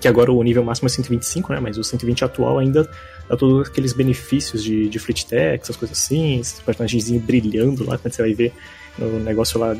que 0.00 0.08
agora 0.08 0.32
o 0.32 0.42
nível 0.42 0.64
máximo 0.64 0.86
é 0.86 0.90
125, 0.90 1.52
né? 1.52 1.60
Mas 1.60 1.76
o 1.78 1.84
120 1.84 2.24
atual 2.24 2.58
ainda 2.58 2.88
dá 3.28 3.36
todos 3.36 3.68
aqueles 3.68 3.92
benefícios 3.92 4.62
de, 4.62 4.88
de 4.88 4.98
fleet 4.98 5.24
tech, 5.24 5.62
essas 5.62 5.76
coisas 5.76 5.98
assim, 5.98 6.40
esses 6.40 6.60
personagens 6.60 7.10
brilhando 7.20 7.84
lá, 7.84 7.98
quando 7.98 8.12
você 8.12 8.22
vai 8.22 8.32
ver 8.32 8.52
no 8.98 9.18
negócio 9.20 9.58
lá, 9.60 9.76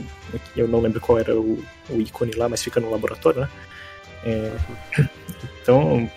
eu 0.57 0.69
não 0.69 0.81
lembro 0.81 1.01
qual 1.01 1.19
era 1.19 1.35
o, 1.35 1.63
o 1.89 2.01
ícone 2.01 2.33
lá, 2.33 2.49
mas 2.49 2.63
fica 2.63 2.81
no 2.81 2.91
laboratório, 2.91 3.41
né? 3.41 3.49
É, 4.25 4.53
então, 5.63 6.11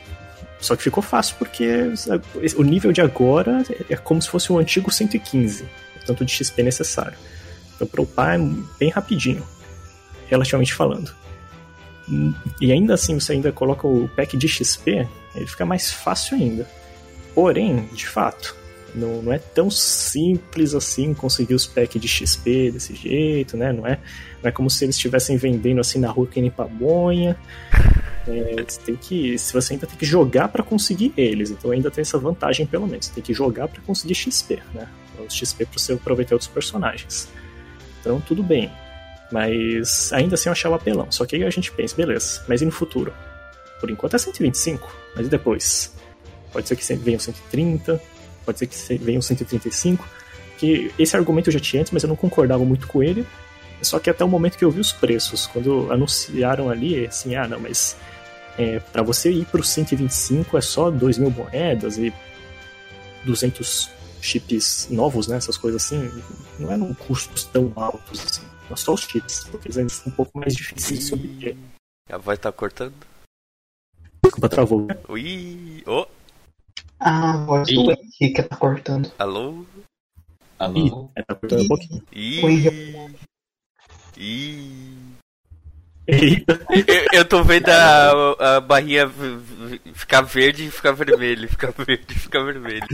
só 0.60 0.76
que 0.76 0.84
ficou 0.84 1.02
fácil 1.02 1.36
porque 1.38 1.68
o 2.56 2.64
nível 2.64 2.92
de 2.92 3.02
agora 3.02 3.64
é 3.90 3.96
como 3.96 4.22
se 4.22 4.30
fosse 4.30 4.52
o 4.52 4.58
antigo 4.58 4.92
115, 4.92 5.66
tanto 6.06 6.26
de 6.26 6.32
XP 6.32 6.64
necessário. 6.64 7.18
Então, 7.76 7.88
para 7.88 8.02
upar 8.02 8.40
é 8.40 8.44
bem 8.78 8.90
rapidinho, 8.90 9.44
relativamente 10.28 10.74
falando. 10.74 11.16
E 12.60 12.72
ainda 12.72 12.94
assim, 12.96 13.18
você 13.20 13.34
ainda 13.34 13.52
coloca 13.52 13.88
o 13.88 14.10
pack 14.10 14.36
de 14.36 14.48
XP, 14.48 15.08
ele 15.36 15.48
fica 15.48 15.66
mais 15.66 15.92
fácil 15.92 16.36
ainda. 16.36 16.68
Porém, 17.34 17.88
de 17.94 18.08
fato, 18.08 18.56
não, 18.94 19.22
não 19.22 19.32
é 19.32 19.38
tão 19.38 19.70
simples 19.70 20.74
assim 20.74 21.14
conseguir 21.14 21.54
os 21.54 21.66
packs 21.66 22.02
de 22.02 22.08
XP 22.08 22.72
desse 22.72 22.96
jeito, 22.96 23.56
né? 23.56 23.72
Não 23.72 23.86
é, 23.86 24.00
não 24.42 24.50
é 24.50 24.52
como 24.52 24.70
se 24.70 24.84
eles 24.84 24.96
estivessem 24.96 25.38
vendendo 25.38 25.80
assim 25.80 26.00
na 26.00 26.10
rua 26.10 26.28
que 26.28 26.42
nem 26.42 26.52
pamonha. 26.52 27.38
É, 28.30 28.64
você 28.64 28.80
tem 28.82 28.96
que, 28.96 29.38
se 29.40 29.52
você 29.52 29.74
ainda 29.74 29.88
tem 29.88 29.98
que 29.98 30.06
jogar 30.06 30.50
para 30.50 30.62
conseguir 30.62 31.12
eles, 31.18 31.50
então 31.50 31.72
ainda 31.72 31.90
tem 31.90 32.04
essa 32.04 32.18
vantagem 32.20 32.66
pelo 32.66 32.88
menos. 32.88 33.08
Você 33.08 33.14
tem 33.14 33.24
que 33.24 33.34
jogar 33.34 33.68
para 33.68 33.82
conseguir 33.82 34.14
XP, 34.14 34.62
né? 34.74 34.88
Os 35.28 35.34
XP 35.34 35.66
para 35.66 35.80
você 35.80 35.94
aproveitar 35.94 36.36
outros 36.36 36.50
personagens. 36.50 37.28
Então 38.00 38.22
tudo 38.22 38.44
bem. 38.44 38.72
Mas 39.32 40.14
ainda 40.14 40.36
assim 40.36 40.50
eu 40.50 40.54
achava 40.54 40.76
apelão. 40.76 41.12
Só 41.12 41.26
que 41.26 41.36
aí 41.36 41.44
a 41.44 41.50
gente 41.50 41.72
pensa, 41.72 41.96
beleza, 41.96 42.44
mas 42.48 42.62
e 42.62 42.66
no 42.66 42.72
futuro? 42.72 43.14
Por 43.80 43.90
enquanto 43.90 44.16
é 44.16 44.20
125, 44.20 44.96
mas 45.16 45.26
e 45.26 45.30
depois? 45.30 45.96
Pode 46.52 46.68
ser 46.68 46.76
que 46.76 46.96
venha 46.96 47.20
130, 47.20 48.02
pode 48.46 48.60
ser 48.60 48.68
que 48.68 48.98
venha 48.98 49.22
135. 49.22 50.08
Que 50.58 50.92
esse 51.00 51.16
argumento 51.16 51.48
eu 51.48 51.54
já 51.54 51.60
tinha 51.60 51.82
antes, 51.82 51.92
mas 51.92 52.04
eu 52.04 52.10
não 52.10 52.16
concordava 52.16 52.64
muito 52.64 52.88
com 52.88 53.02
ele. 53.02 53.26
Só 53.82 53.98
que 53.98 54.10
até 54.10 54.24
o 54.26 54.28
momento 54.28 54.58
que 54.58 54.66
eu 54.66 54.72
vi 54.72 54.82
os 54.82 54.92
preços, 54.92 55.48
quando 55.48 55.92
anunciaram 55.92 56.70
ali, 56.70 57.06
assim, 57.06 57.36
ah, 57.36 57.48
não, 57.48 57.60
mas 57.60 57.96
é, 58.60 58.78
para 58.78 59.02
você 59.02 59.32
ir 59.32 59.46
para 59.46 59.62
o 59.62 59.64
125 59.64 60.58
é 60.58 60.62
só 60.62 60.92
2 60.92 61.18
mil 61.18 61.32
moedas 61.32 61.98
e 61.98 62.14
200 63.26 63.90
chips 64.22 64.90
novos, 64.92 65.28
né? 65.28 65.38
Essas 65.38 65.56
coisas 65.56 65.82
assim, 65.86 66.12
não 66.60 66.70
eram 66.70 66.94
custos 66.94 67.46
tão 67.46 67.72
altos 67.78 68.20
assim. 68.20 68.42
Não 68.70 68.76
só 68.76 68.94
os 68.94 69.02
chips, 69.02 69.46
porque 69.50 69.70
eles 69.70 69.78
ainda 69.78 69.90
são 69.90 70.12
um 70.12 70.16
pouco 70.16 70.38
mais 70.38 70.54
difíceis 70.54 71.08
de 71.08 71.14
obter. 71.14 71.58
A 72.10 72.18
voz 72.18 72.38
tá 72.38 72.52
cortando? 72.52 72.94
Desculpa, 74.22 74.50
travou. 74.50 74.88
Ui! 75.08 75.82
Oh. 75.88 76.06
Ah, 77.00 77.36
a 77.36 77.46
voz 77.46 77.68
do 77.70 77.92
Henrique 77.92 78.44
tá 78.44 78.58
cortando. 78.58 79.10
Alô? 79.18 79.66
Alô? 80.60 80.78
Ih, 80.78 81.10
é, 81.16 81.24
tá 81.24 81.34
cortando 81.34 81.64
um 81.64 81.68
pouquinho. 81.70 82.04
Ih! 82.12 83.16
Ih! 84.18 85.09
Eita! 86.12 86.60
Eu, 86.70 87.20
eu 87.20 87.26
tô 87.26 87.44
vendo 87.44 87.70
a, 87.70 88.56
a 88.58 88.62
barrinha 88.62 89.10
ficar 89.94 90.22
verde 90.22 90.66
e 90.66 90.72
ficar 90.72 90.92
vermelho, 90.92 91.48
ficar 91.48 91.72
verde 91.72 92.06
e 92.10 92.20
ficar 92.20 92.44
vermelho. 92.44 92.88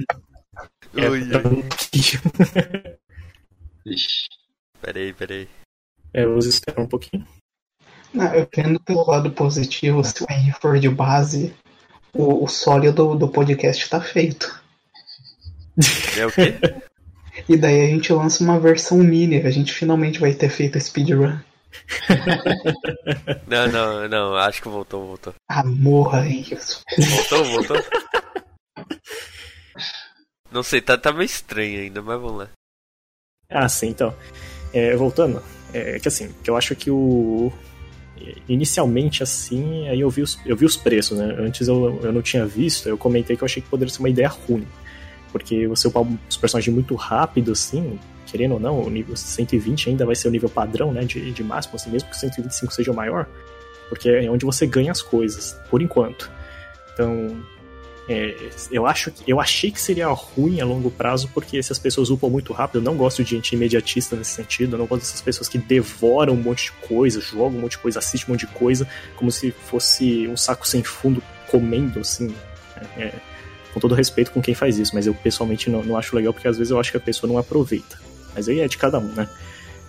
É, 0.95 1.09
Ui. 1.09 1.21
Ixi. 3.85 4.27
Peraí, 4.81 5.13
peraí. 5.13 5.47
É, 6.13 6.25
vamos 6.25 6.45
esperar 6.45 6.81
um 6.81 6.87
pouquinho. 6.87 7.25
Não, 8.13 8.33
eu 8.33 8.47
vendo 8.55 8.79
pelo 8.79 9.05
lado 9.05 9.31
positivo, 9.31 10.03
se 10.03 10.23
o 10.23 10.27
Henrique 10.29 10.59
for 10.61 10.79
de 10.79 10.89
base, 10.89 11.53
o, 12.13 12.43
o 12.43 12.47
sólido 12.47 12.93
do, 12.93 13.15
do 13.15 13.27
podcast 13.27 13.89
tá 13.89 13.99
feito. 13.99 14.63
É 16.17 16.25
o 16.25 16.31
quê? 16.31 16.55
E 17.49 17.57
daí 17.57 17.81
a 17.81 17.87
gente 17.87 18.13
lança 18.13 18.41
uma 18.41 18.57
versão 18.57 18.97
mini, 18.99 19.41
a 19.41 19.51
gente 19.51 19.73
finalmente 19.73 20.19
vai 20.19 20.33
ter 20.33 20.49
feito 20.49 20.77
a 20.77 20.81
speedrun. 20.81 21.37
Não, 23.47 23.67
não, 23.67 24.07
não, 24.07 24.35
acho 24.35 24.61
que 24.61 24.67
voltou, 24.67 25.05
voltou. 25.05 25.33
Ah, 25.49 25.63
morra, 25.63 26.25
Henrique. 26.25 26.57
Voltou, 26.97 27.43
voltou? 27.45 27.77
Não 30.51 30.63
sei, 30.63 30.81
tá, 30.81 30.97
tá 30.97 31.11
meio 31.11 31.25
estranho 31.25 31.81
ainda, 31.81 32.01
mas 32.01 32.19
vamos 32.19 32.39
lá. 32.39 32.49
Ah, 33.49 33.69
sim, 33.69 33.89
então. 33.89 34.15
É, 34.73 34.95
voltando, 34.95 35.41
é 35.73 35.99
que 35.99 36.07
assim, 36.07 36.33
que 36.43 36.49
eu 36.49 36.57
acho 36.57 36.75
que 36.75 36.89
o. 36.89 37.51
Inicialmente, 38.47 39.21
assim, 39.21 39.87
aí 39.89 39.99
eu 39.99 40.09
vi 40.09 40.21
os, 40.21 40.39
eu 40.45 40.55
vi 40.55 40.65
os 40.65 40.77
preços, 40.77 41.17
né? 41.17 41.35
Antes 41.37 41.67
eu, 41.67 41.99
eu 42.01 42.13
não 42.13 42.21
tinha 42.21 42.45
visto, 42.45 42.87
eu 42.87 42.97
comentei 42.97 43.35
que 43.35 43.43
eu 43.43 43.45
achei 43.45 43.61
que 43.61 43.69
poderia 43.69 43.93
ser 43.93 43.99
uma 43.99 44.09
ideia 44.09 44.29
ruim. 44.29 44.65
Porque 45.31 45.67
você 45.67 45.87
upar 45.87 46.03
os 46.29 46.37
personagens 46.37 46.73
muito 46.73 46.95
rápido, 46.95 47.51
assim, 47.51 47.99
querendo 48.35 48.55
ou 48.55 48.59
não, 48.59 48.81
o 48.81 48.89
nível 48.89 49.15
120 49.15 49.91
ainda 49.91 50.05
vai 50.05 50.13
ser 50.13 50.27
o 50.27 50.31
nível 50.31 50.49
padrão, 50.49 50.91
né? 50.91 51.05
De, 51.05 51.31
de 51.31 51.41
máximo, 51.41 51.75
assim, 51.75 51.89
mesmo 51.89 52.09
que 52.09 52.15
o 52.17 52.19
125 52.19 52.73
seja 52.73 52.91
o 52.91 52.95
maior. 52.95 53.25
Porque 53.87 54.09
é 54.09 54.29
onde 54.29 54.43
você 54.43 54.67
ganha 54.67 54.91
as 54.91 55.01
coisas, 55.01 55.57
por 55.69 55.81
enquanto. 55.81 56.29
Então, 56.93 57.41
é, 58.09 58.35
eu 58.69 58.85
acho 58.85 59.11
eu 59.25 59.39
achei 59.39 59.71
que 59.71 59.81
seria 59.81 60.07
ruim 60.07 60.59
a 60.59 60.65
longo 60.65 60.91
prazo 60.91 61.29
porque 61.33 61.57
essas 61.57 61.79
pessoas 61.79 62.09
upam 62.09 62.29
muito 62.29 62.51
rápido. 62.51 62.79
Eu 62.79 62.81
não 62.81 62.97
gosto 62.97 63.23
de 63.23 63.29
gente 63.29 63.55
imediatista 63.55 64.17
nesse 64.17 64.31
sentido. 64.31 64.73
Eu 64.73 64.79
não 64.79 64.85
gosto 64.85 65.03
dessas 65.03 65.21
pessoas 65.21 65.47
que 65.47 65.57
devoram 65.57 66.33
um 66.33 66.41
monte 66.41 66.65
de 66.65 66.71
coisa, 66.85 67.21
jogam 67.21 67.57
um 67.57 67.61
monte 67.61 67.71
de 67.71 67.77
coisa, 67.77 67.99
assistem 67.99 68.27
um 68.27 68.33
monte 68.33 68.45
de 68.45 68.51
coisa, 68.53 68.85
como 69.15 69.31
se 69.31 69.51
fosse 69.51 70.27
um 70.27 70.35
saco 70.35 70.67
sem 70.67 70.83
fundo 70.83 71.23
comendo, 71.47 72.01
assim. 72.01 72.35
É, 72.97 73.13
com 73.73 73.79
todo 73.79 73.95
respeito 73.95 74.31
com 74.31 74.41
quem 74.41 74.53
faz 74.53 74.77
isso, 74.77 74.93
mas 74.93 75.07
eu 75.07 75.13
pessoalmente 75.13 75.69
não, 75.69 75.83
não 75.83 75.97
acho 75.97 76.15
legal 76.15 76.33
porque 76.33 76.47
às 76.47 76.57
vezes 76.57 76.71
eu 76.71 76.79
acho 76.79 76.91
que 76.91 76.97
a 76.97 76.99
pessoa 76.99 77.31
não 77.31 77.37
aproveita. 77.37 78.04
Mas 78.35 78.49
aí 78.49 78.59
é 78.59 78.67
de 78.67 78.77
cada 78.77 78.99
um, 78.99 79.07
né? 79.13 79.27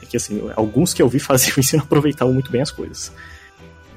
É 0.00 0.06
que 0.06 0.16
assim, 0.16 0.50
alguns 0.54 0.94
que 0.94 1.02
eu 1.02 1.08
vi 1.08 1.18
faziam 1.20 1.54
isso 1.58 1.74
e 1.74 1.78
não 1.78 1.84
aproveitavam 1.84 2.32
muito 2.32 2.50
bem 2.50 2.62
as 2.62 2.70
coisas. 2.70 3.12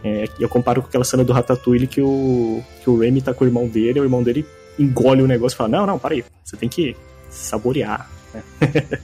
É, 0.04 0.28
eu 0.40 0.50
comparo 0.50 0.82
com 0.82 0.88
aquela 0.88 1.04
cena 1.04 1.24
do 1.24 1.34
Ratatouille 1.34 1.86
que 1.86 2.02
o, 2.02 2.64
que 2.82 2.90
o 2.90 2.98
Remy 2.98 3.22
tá 3.22 3.34
com 3.34 3.44
o 3.44 3.48
irmão 3.48 3.68
dele, 3.68 4.00
o 4.00 4.04
irmão 4.04 4.24
dele 4.24 4.46
engole 4.78 5.22
o 5.22 5.28
negócio 5.28 5.56
e 5.56 5.58
fala: 5.58 5.70
Não, 5.70 5.86
não, 5.86 6.00
para 6.00 6.16
aí, 6.16 6.24
você 6.44 6.56
tem 6.56 6.70
que 6.70 6.96
saborear. 7.30 8.10
Né? 8.34 8.44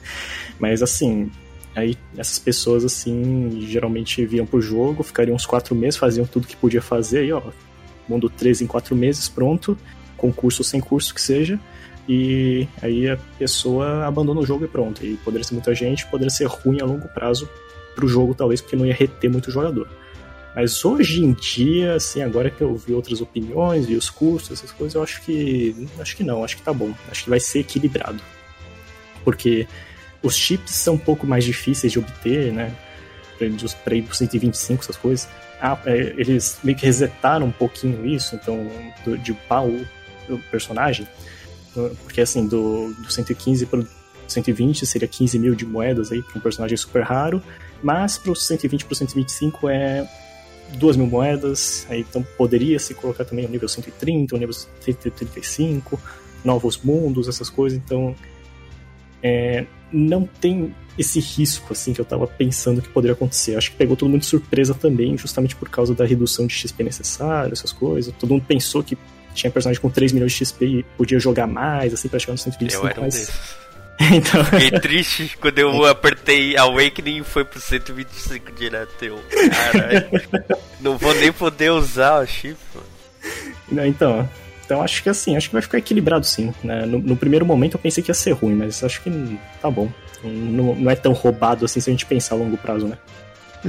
Mas 0.58 0.82
assim, 0.82 1.30
aí 1.74 1.96
essas 2.16 2.38
pessoas 2.38 2.84
assim 2.84 3.66
geralmente 3.68 4.24
viam 4.24 4.46
pro 4.46 4.60
jogo, 4.60 5.02
ficariam 5.02 5.36
uns 5.36 5.44
quatro 5.44 5.74
meses, 5.74 5.98
faziam 5.98 6.26
tudo 6.26 6.46
que 6.46 6.56
podia 6.56 6.80
fazer, 6.80 7.18
aí 7.18 7.32
ó, 7.32 7.42
mundo 8.08 8.30
13 8.30 8.64
em 8.64 8.66
quatro 8.66 8.96
meses, 8.96 9.28
pronto, 9.28 9.76
com 10.16 10.32
curso 10.32 10.62
ou 10.62 10.64
sem 10.64 10.80
curso 10.80 11.14
que 11.14 11.20
seja. 11.20 11.60
E 12.08 12.68
aí 12.80 13.08
a 13.08 13.16
pessoa 13.38 14.06
abandona 14.06 14.40
o 14.40 14.46
jogo 14.46 14.64
e 14.64 14.68
pronto. 14.68 15.04
E 15.04 15.16
poderia 15.18 15.44
ser 15.44 15.54
muita 15.54 15.74
gente, 15.74 16.06
poderia 16.06 16.30
ser 16.30 16.46
ruim 16.46 16.80
a 16.80 16.84
longo 16.84 17.08
prazo 17.08 17.48
pro 17.94 18.06
jogo, 18.06 18.34
talvez, 18.34 18.60
porque 18.60 18.76
não 18.76 18.86
ia 18.86 18.94
reter 18.94 19.30
muito 19.30 19.50
jogador. 19.50 19.88
Mas 20.54 20.82
hoje 20.84 21.22
em 21.22 21.32
dia, 21.32 21.96
assim, 21.96 22.22
agora 22.22 22.50
que 22.50 22.62
eu 22.62 22.74
vi 22.76 22.94
outras 22.94 23.20
opiniões, 23.20 23.84
vi 23.84 23.94
os 23.94 24.08
cursos, 24.08 24.52
essas 24.52 24.72
coisas, 24.72 24.94
eu 24.94 25.02
acho 25.02 25.20
que. 25.22 25.86
Acho 25.98 26.16
que 26.16 26.24
não, 26.24 26.42
acho 26.42 26.56
que 26.56 26.62
tá 26.62 26.72
bom. 26.72 26.94
Acho 27.10 27.24
que 27.24 27.30
vai 27.30 27.40
ser 27.40 27.58
equilibrado. 27.58 28.22
Porque 29.22 29.66
os 30.22 30.34
chips 30.34 30.72
são 30.74 30.94
um 30.94 30.98
pouco 30.98 31.26
mais 31.26 31.44
difíceis 31.44 31.92
de 31.92 31.98
obter, 31.98 32.52
né? 32.52 32.74
Pra 33.84 33.94
ir 33.94 34.02
pro 34.02 34.14
125, 34.14 34.82
essas 34.82 34.96
coisas. 34.96 35.28
Ah, 35.60 35.78
é, 35.84 36.14
eles 36.16 36.58
meio 36.64 36.76
que 36.76 36.86
resetaram 36.86 37.46
um 37.46 37.52
pouquinho 37.52 38.06
isso, 38.06 38.34
então, 38.34 38.70
de 39.22 39.32
o, 39.32 40.34
o 40.34 40.38
personagem. 40.50 41.06
Porque 42.02 42.20
assim, 42.20 42.46
do, 42.46 42.92
do 42.94 43.10
115 43.10 43.66
pro 43.66 43.86
120 44.28 44.86
seria 44.86 45.08
15 45.08 45.38
mil 45.38 45.54
de 45.54 45.64
moedas 45.64 46.10
aí 46.10 46.22
para 46.22 46.38
um 46.38 46.40
personagem 46.40 46.76
super 46.76 47.02
raro, 47.02 47.42
mas 47.82 48.18
pro 48.18 48.34
120 48.34 48.84
pro 48.84 48.94
125 48.94 49.68
é 49.68 50.08
2 50.74 50.96
mil 50.96 51.06
moedas, 51.06 51.86
aí 51.88 52.00
então 52.00 52.26
poderia 52.36 52.78
se 52.78 52.94
colocar 52.94 53.24
também 53.24 53.46
o 53.46 53.48
nível 53.48 53.68
130, 53.68 54.34
o 54.34 54.38
nível 54.38 54.52
135, 54.52 56.00
novos 56.44 56.78
mundos, 56.78 57.28
essas 57.28 57.48
coisas, 57.48 57.78
então 57.78 58.14
é, 59.22 59.66
não 59.92 60.28
tem 60.40 60.74
esse 60.98 61.20
risco 61.20 61.72
assim 61.72 61.92
que 61.92 62.00
eu 62.00 62.04
tava 62.04 62.26
pensando 62.26 62.80
que 62.80 62.88
poderia 62.88 63.12
acontecer. 63.12 63.54
Acho 63.56 63.70
que 63.70 63.76
pegou 63.76 63.96
todo 63.96 64.08
mundo 64.08 64.20
de 64.20 64.26
surpresa 64.26 64.74
também, 64.74 65.16
justamente 65.16 65.54
por 65.54 65.68
causa 65.68 65.94
da 65.94 66.04
redução 66.04 66.46
de 66.46 66.54
XP 66.54 66.82
necessário, 66.82 67.52
essas 67.52 67.72
coisas. 67.72 68.14
Todo 68.18 68.30
mundo 68.30 68.44
pensou 68.46 68.82
que 68.82 68.96
tinha 69.36 69.50
personagem 69.50 69.80
com 69.80 69.90
3 69.90 70.12
milhões 70.12 70.32
de 70.32 70.38
XP 70.38 70.66
e 70.66 70.82
podia 70.96 71.18
jogar 71.18 71.46
mais, 71.46 71.94
assim, 71.94 72.08
pra 72.08 72.18
chegar 72.18 72.32
no 72.32 72.38
125. 72.38 72.84
Eu 72.84 72.90
era 72.90 73.00
um 73.00 73.04
mas... 73.04 73.30
então, 74.12 74.44
Fiquei 74.44 74.78
triste 74.78 75.36
quando 75.40 75.58
eu 75.58 75.84
apertei 75.86 76.56
Awakening 76.56 77.18
e 77.18 77.24
foi 77.24 77.44
pro 77.44 77.60
125 77.60 78.52
direto. 78.52 79.02
Eu, 79.02 79.18
caralho. 79.50 80.06
Não 80.80 80.98
vou 80.98 81.14
nem 81.14 81.32
poder 81.32 81.70
usar 81.70 82.22
o 82.22 82.26
chip. 82.26 82.58
Não, 83.70 83.86
então, 83.86 84.28
Então 84.64 84.82
acho 84.82 85.02
que 85.02 85.08
assim, 85.08 85.36
acho 85.36 85.48
que 85.48 85.54
vai 85.54 85.62
ficar 85.62 85.78
equilibrado 85.78 86.26
sim. 86.26 86.52
Né? 86.62 86.84
No, 86.84 86.98
no, 86.98 87.16
primeiro 87.16 87.46
momento 87.46 87.74
eu 87.74 87.80
pensei 87.80 88.02
que 88.02 88.10
ia 88.10 88.14
ser 88.14 88.32
ruim, 88.32 88.54
mas 88.54 88.84
acho 88.84 89.00
que 89.00 89.38
tá 89.62 89.70
bom. 89.70 89.90
Não, 90.22 90.74
não 90.74 90.90
é 90.90 90.96
tão 90.96 91.12
roubado 91.12 91.64
assim 91.64 91.80
se 91.80 91.88
a 91.88 91.92
gente 91.92 92.04
pensar 92.04 92.34
a 92.34 92.38
longo 92.38 92.56
prazo, 92.56 92.86
né? 92.86 92.98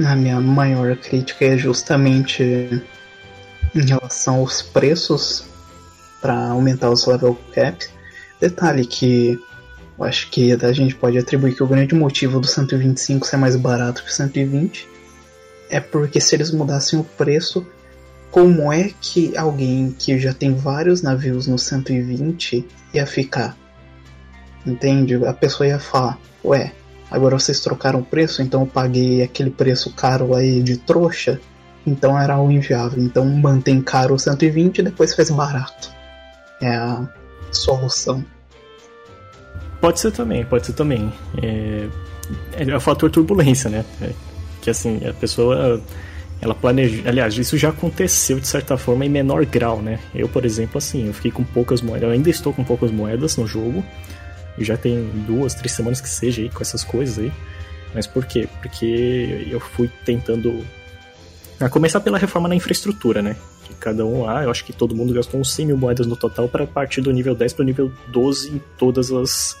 A 0.04 0.14
minha 0.14 0.40
maior 0.40 0.96
crítica 0.96 1.44
é 1.44 1.56
justamente 1.56 2.42
em 2.42 3.86
relação 3.86 4.36
aos 4.36 4.62
preços 4.62 5.47
para 6.20 6.48
aumentar 6.48 6.90
os 6.90 7.06
level 7.06 7.38
caps. 7.52 7.90
Detalhe 8.40 8.86
que 8.86 9.38
eu 9.98 10.04
acho 10.04 10.30
que 10.30 10.52
a 10.52 10.72
gente 10.72 10.94
pode 10.94 11.18
atribuir 11.18 11.54
que 11.54 11.62
o 11.62 11.66
grande 11.66 11.94
motivo 11.94 12.38
do 12.38 12.46
125 12.46 13.26
ser 13.26 13.36
mais 13.36 13.56
barato 13.56 14.02
que 14.04 14.10
o 14.10 14.12
120 14.12 14.88
é 15.68 15.80
porque 15.80 16.20
se 16.20 16.34
eles 16.34 16.50
mudassem 16.50 16.98
o 16.98 17.04
preço, 17.04 17.66
como 18.30 18.72
é 18.72 18.90
que 19.00 19.36
alguém 19.36 19.94
que 19.98 20.18
já 20.18 20.32
tem 20.32 20.54
vários 20.54 21.02
navios 21.02 21.46
no 21.46 21.58
120 21.58 22.66
ia 22.94 23.06
ficar? 23.06 23.56
Entende? 24.64 25.14
A 25.26 25.32
pessoa 25.32 25.66
ia 25.66 25.78
falar, 25.78 26.18
ué, 26.44 26.72
agora 27.10 27.38
vocês 27.38 27.60
trocaram 27.60 28.00
o 28.00 28.04
preço, 28.04 28.42
então 28.42 28.62
eu 28.62 28.66
paguei 28.66 29.22
aquele 29.22 29.50
preço 29.50 29.92
caro 29.94 30.34
aí 30.34 30.62
de 30.62 30.76
trouxa, 30.76 31.40
então 31.86 32.18
era 32.18 32.38
o 32.38 32.50
inviável. 32.50 33.02
Então 33.02 33.24
mantém 33.24 33.80
caro 33.80 34.14
o 34.14 34.18
120 34.18 34.78
e 34.78 34.82
depois 34.82 35.14
faz 35.14 35.30
barato. 35.30 35.97
É 36.60 36.74
a 36.74 37.08
solução. 37.52 38.24
Pode 39.80 40.00
ser 40.00 40.10
também, 40.10 40.44
pode 40.44 40.66
ser 40.66 40.72
também. 40.72 41.12
É, 41.42 41.88
é 42.56 42.76
o 42.76 42.80
fator 42.80 43.10
turbulência, 43.10 43.70
né? 43.70 43.84
É, 44.02 44.10
que 44.60 44.70
assim, 44.70 45.00
a 45.06 45.12
pessoa 45.12 45.80
ela 46.40 46.54
planeja. 46.54 47.08
Aliás, 47.08 47.36
isso 47.36 47.56
já 47.56 47.70
aconteceu 47.70 48.38
de 48.38 48.46
certa 48.46 48.76
forma 48.76 49.04
em 49.04 49.08
menor 49.08 49.44
grau, 49.44 49.82
né? 49.82 49.98
Eu, 50.14 50.28
por 50.28 50.44
exemplo, 50.44 50.78
assim, 50.78 51.06
eu 51.06 51.14
fiquei 51.14 51.30
com 51.30 51.44
poucas 51.44 51.80
moedas. 51.80 52.08
Eu 52.08 52.10
ainda 52.10 52.30
estou 52.30 52.52
com 52.52 52.64
poucas 52.64 52.90
moedas 52.90 53.36
no 53.36 53.46
jogo. 53.46 53.84
Já 54.58 54.76
tem 54.76 55.08
duas, 55.26 55.54
três 55.54 55.72
semanas 55.72 56.00
que 56.00 56.08
seja 56.08 56.42
aí 56.42 56.48
com 56.48 56.60
essas 56.60 56.82
coisas 56.82 57.18
aí. 57.18 57.32
Mas 57.94 58.06
por 58.06 58.24
quê? 58.24 58.48
Porque 58.60 59.46
eu 59.50 59.60
fui 59.60 59.90
tentando. 60.04 60.64
A 61.60 61.68
começar 61.68 62.00
pela 62.00 62.18
reforma 62.18 62.48
na 62.48 62.54
infraestrutura, 62.54 63.20
né? 63.20 63.36
Cada 63.80 64.04
um 64.04 64.22
lá, 64.24 64.44
eu 64.44 64.50
acho 64.50 64.64
que 64.64 64.72
todo 64.72 64.94
mundo 64.94 65.14
gastou 65.14 65.40
uns 65.40 65.52
100 65.52 65.66
mil 65.66 65.76
moedas 65.76 66.06
no 66.06 66.16
total 66.16 66.48
para 66.48 66.66
partir 66.66 67.00
do 67.00 67.12
nível 67.12 67.34
10 67.34 67.52
para 67.52 67.62
o 67.62 67.66
nível 67.66 67.92
12 68.08 68.56
em 68.56 68.62
todas 68.76 69.10
as, 69.12 69.56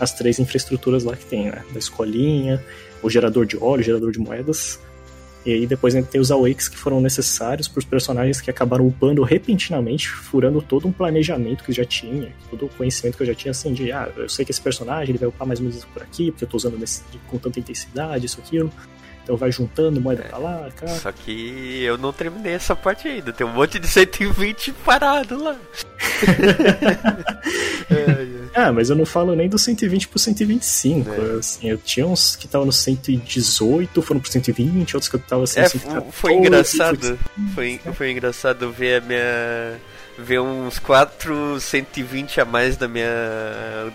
as 0.00 0.12
três 0.12 0.38
infraestruturas 0.38 1.04
lá 1.04 1.14
que 1.16 1.26
tem, 1.26 1.46
né? 1.46 1.62
Da 1.72 1.78
escolinha, 1.78 2.64
o 3.02 3.10
gerador 3.10 3.44
de 3.46 3.56
óleo, 3.56 3.80
o 3.80 3.84
gerador 3.84 4.10
de 4.10 4.18
moedas 4.18 4.80
e 5.48 5.52
aí 5.52 5.66
depois 5.66 5.94
ainda 5.94 6.06
tem 6.06 6.20
os 6.20 6.30
awakes 6.30 6.68
que 6.68 6.76
foram 6.76 7.00
necessários 7.00 7.66
para 7.68 7.78
os 7.78 7.84
personagens 7.86 8.38
que 8.38 8.50
acabaram 8.50 8.86
upando 8.86 9.22
repentinamente, 9.22 10.06
furando 10.06 10.60
todo 10.60 10.86
um 10.86 10.92
planejamento 10.92 11.64
que 11.64 11.70
eu 11.70 11.74
já 11.74 11.86
tinha, 11.86 12.32
todo 12.50 12.66
o 12.66 12.68
conhecimento 12.68 13.16
que 13.16 13.22
eu 13.22 13.26
já 13.28 13.34
tinha, 13.34 13.52
assim, 13.52 13.72
de, 13.72 13.90
ah, 13.90 14.12
eu 14.14 14.28
sei 14.28 14.44
que 14.44 14.50
esse 14.50 14.60
personagem 14.60 15.10
ele 15.10 15.18
vai 15.18 15.28
upar 15.28 15.46
mais 15.46 15.58
ou 15.58 15.66
menos 15.66 15.84
por 15.86 16.02
aqui, 16.02 16.30
porque 16.30 16.44
eu 16.44 16.46
estou 16.46 16.58
usando 16.58 16.78
nesse, 16.78 17.02
com 17.28 17.38
tanta 17.38 17.58
intensidade, 17.58 18.26
isso, 18.26 18.38
aquilo. 18.40 18.70
Então 19.28 19.36
vai 19.36 19.52
juntando 19.52 20.00
moeda 20.00 20.22
pra 20.22 20.38
lá, 20.38 20.70
cá. 20.74 20.88
Só 20.88 21.12
que 21.12 21.82
eu 21.82 21.98
não 21.98 22.14
terminei 22.14 22.54
essa 22.54 22.74
parte 22.74 23.06
ainda. 23.06 23.30
Tem 23.30 23.46
um 23.46 23.52
monte 23.52 23.78
de 23.78 23.86
120 23.86 24.72
parado 24.72 25.44
lá. 25.44 25.54
Ah, 28.54 28.72
mas 28.72 28.90
eu 28.90 28.96
não 28.96 29.06
falo 29.06 29.36
nem 29.36 29.48
do 29.48 29.56
120 29.56 30.08
pro 30.08 30.18
125. 30.18 31.10
É. 31.10 31.38
Assim, 31.38 31.68
eu 31.70 31.78
tinha 31.78 32.04
uns 32.04 32.34
que 32.34 32.46
estavam 32.46 32.66
no 32.66 32.72
118, 32.72 34.02
foram 34.02 34.20
pro 34.20 34.28
120, 34.28 34.96
outros 34.96 35.08
que 35.08 35.14
eu 35.14 35.20
tava 35.20 35.44
assim, 35.44 35.60
é, 35.60 35.68
114, 35.68 36.10
Foi 36.10 36.32
engraçado. 36.34 37.18
Foi, 37.54 37.80
foi 37.94 38.10
engraçado 38.10 38.72
ver 38.72 39.00
a 39.00 39.06
minha. 39.06 39.80
Ver 40.18 40.40
uns 40.40 40.80
4 40.80 41.60
120 41.60 42.40
a 42.40 42.44
mais 42.44 42.76
da 42.76 42.88
minha 42.88 43.06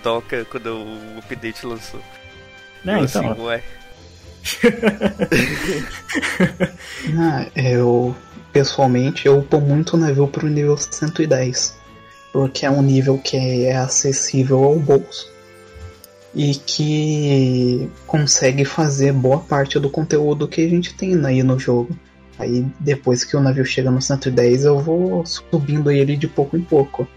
doca 0.01 0.45
quando 0.45 0.67
o 0.77 1.19
update 1.19 1.65
lançou. 1.65 1.99
Não, 2.85 2.99
eu, 2.99 3.03
então. 3.03 3.31
Assim, 3.31 3.41
ué. 3.41 3.63
ah, 7.17 7.47
eu 7.55 8.15
pessoalmente 8.51 9.25
eu 9.25 9.39
upo 9.39 9.59
muito 9.59 9.97
navio 9.97 10.27
pro 10.27 10.47
nível 10.47 10.77
110 10.77 11.81
porque 12.33 12.65
é 12.65 12.71
um 12.71 12.81
nível 12.81 13.19
que 13.19 13.37
é 13.37 13.77
acessível 13.77 14.63
ao 14.63 14.79
bolso 14.79 15.31
e 16.35 16.55
que 16.55 17.89
consegue 18.07 18.65
fazer 18.65 19.13
boa 19.13 19.39
parte 19.39 19.79
do 19.79 19.89
conteúdo 19.89 20.47
que 20.47 20.61
a 20.61 20.67
gente 20.67 20.95
tem 20.95 21.23
aí 21.25 21.43
no 21.43 21.59
jogo. 21.59 21.95
Aí 22.39 22.65
depois 22.79 23.23
que 23.23 23.37
o 23.37 23.39
navio 23.39 23.63
chega 23.63 23.91
no 23.91 24.01
110 24.01 24.65
eu 24.65 24.79
vou 24.79 25.23
subindo 25.25 25.91
ele 25.91 26.17
de 26.17 26.27
pouco 26.27 26.57
em 26.57 26.61
pouco. 26.61 27.07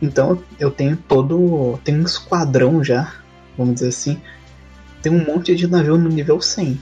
Então 0.00 0.40
eu 0.60 0.70
tenho 0.70 0.96
todo. 0.96 1.80
tenho 1.82 1.98
um 1.98 2.04
esquadrão 2.04 2.84
já, 2.84 3.12
vamos 3.56 3.74
dizer 3.74 3.88
assim, 3.88 4.20
tem 5.02 5.12
um 5.12 5.24
monte 5.24 5.54
de 5.54 5.66
navio 5.66 5.96
no 5.96 6.08
nível 6.08 6.40
100. 6.40 6.80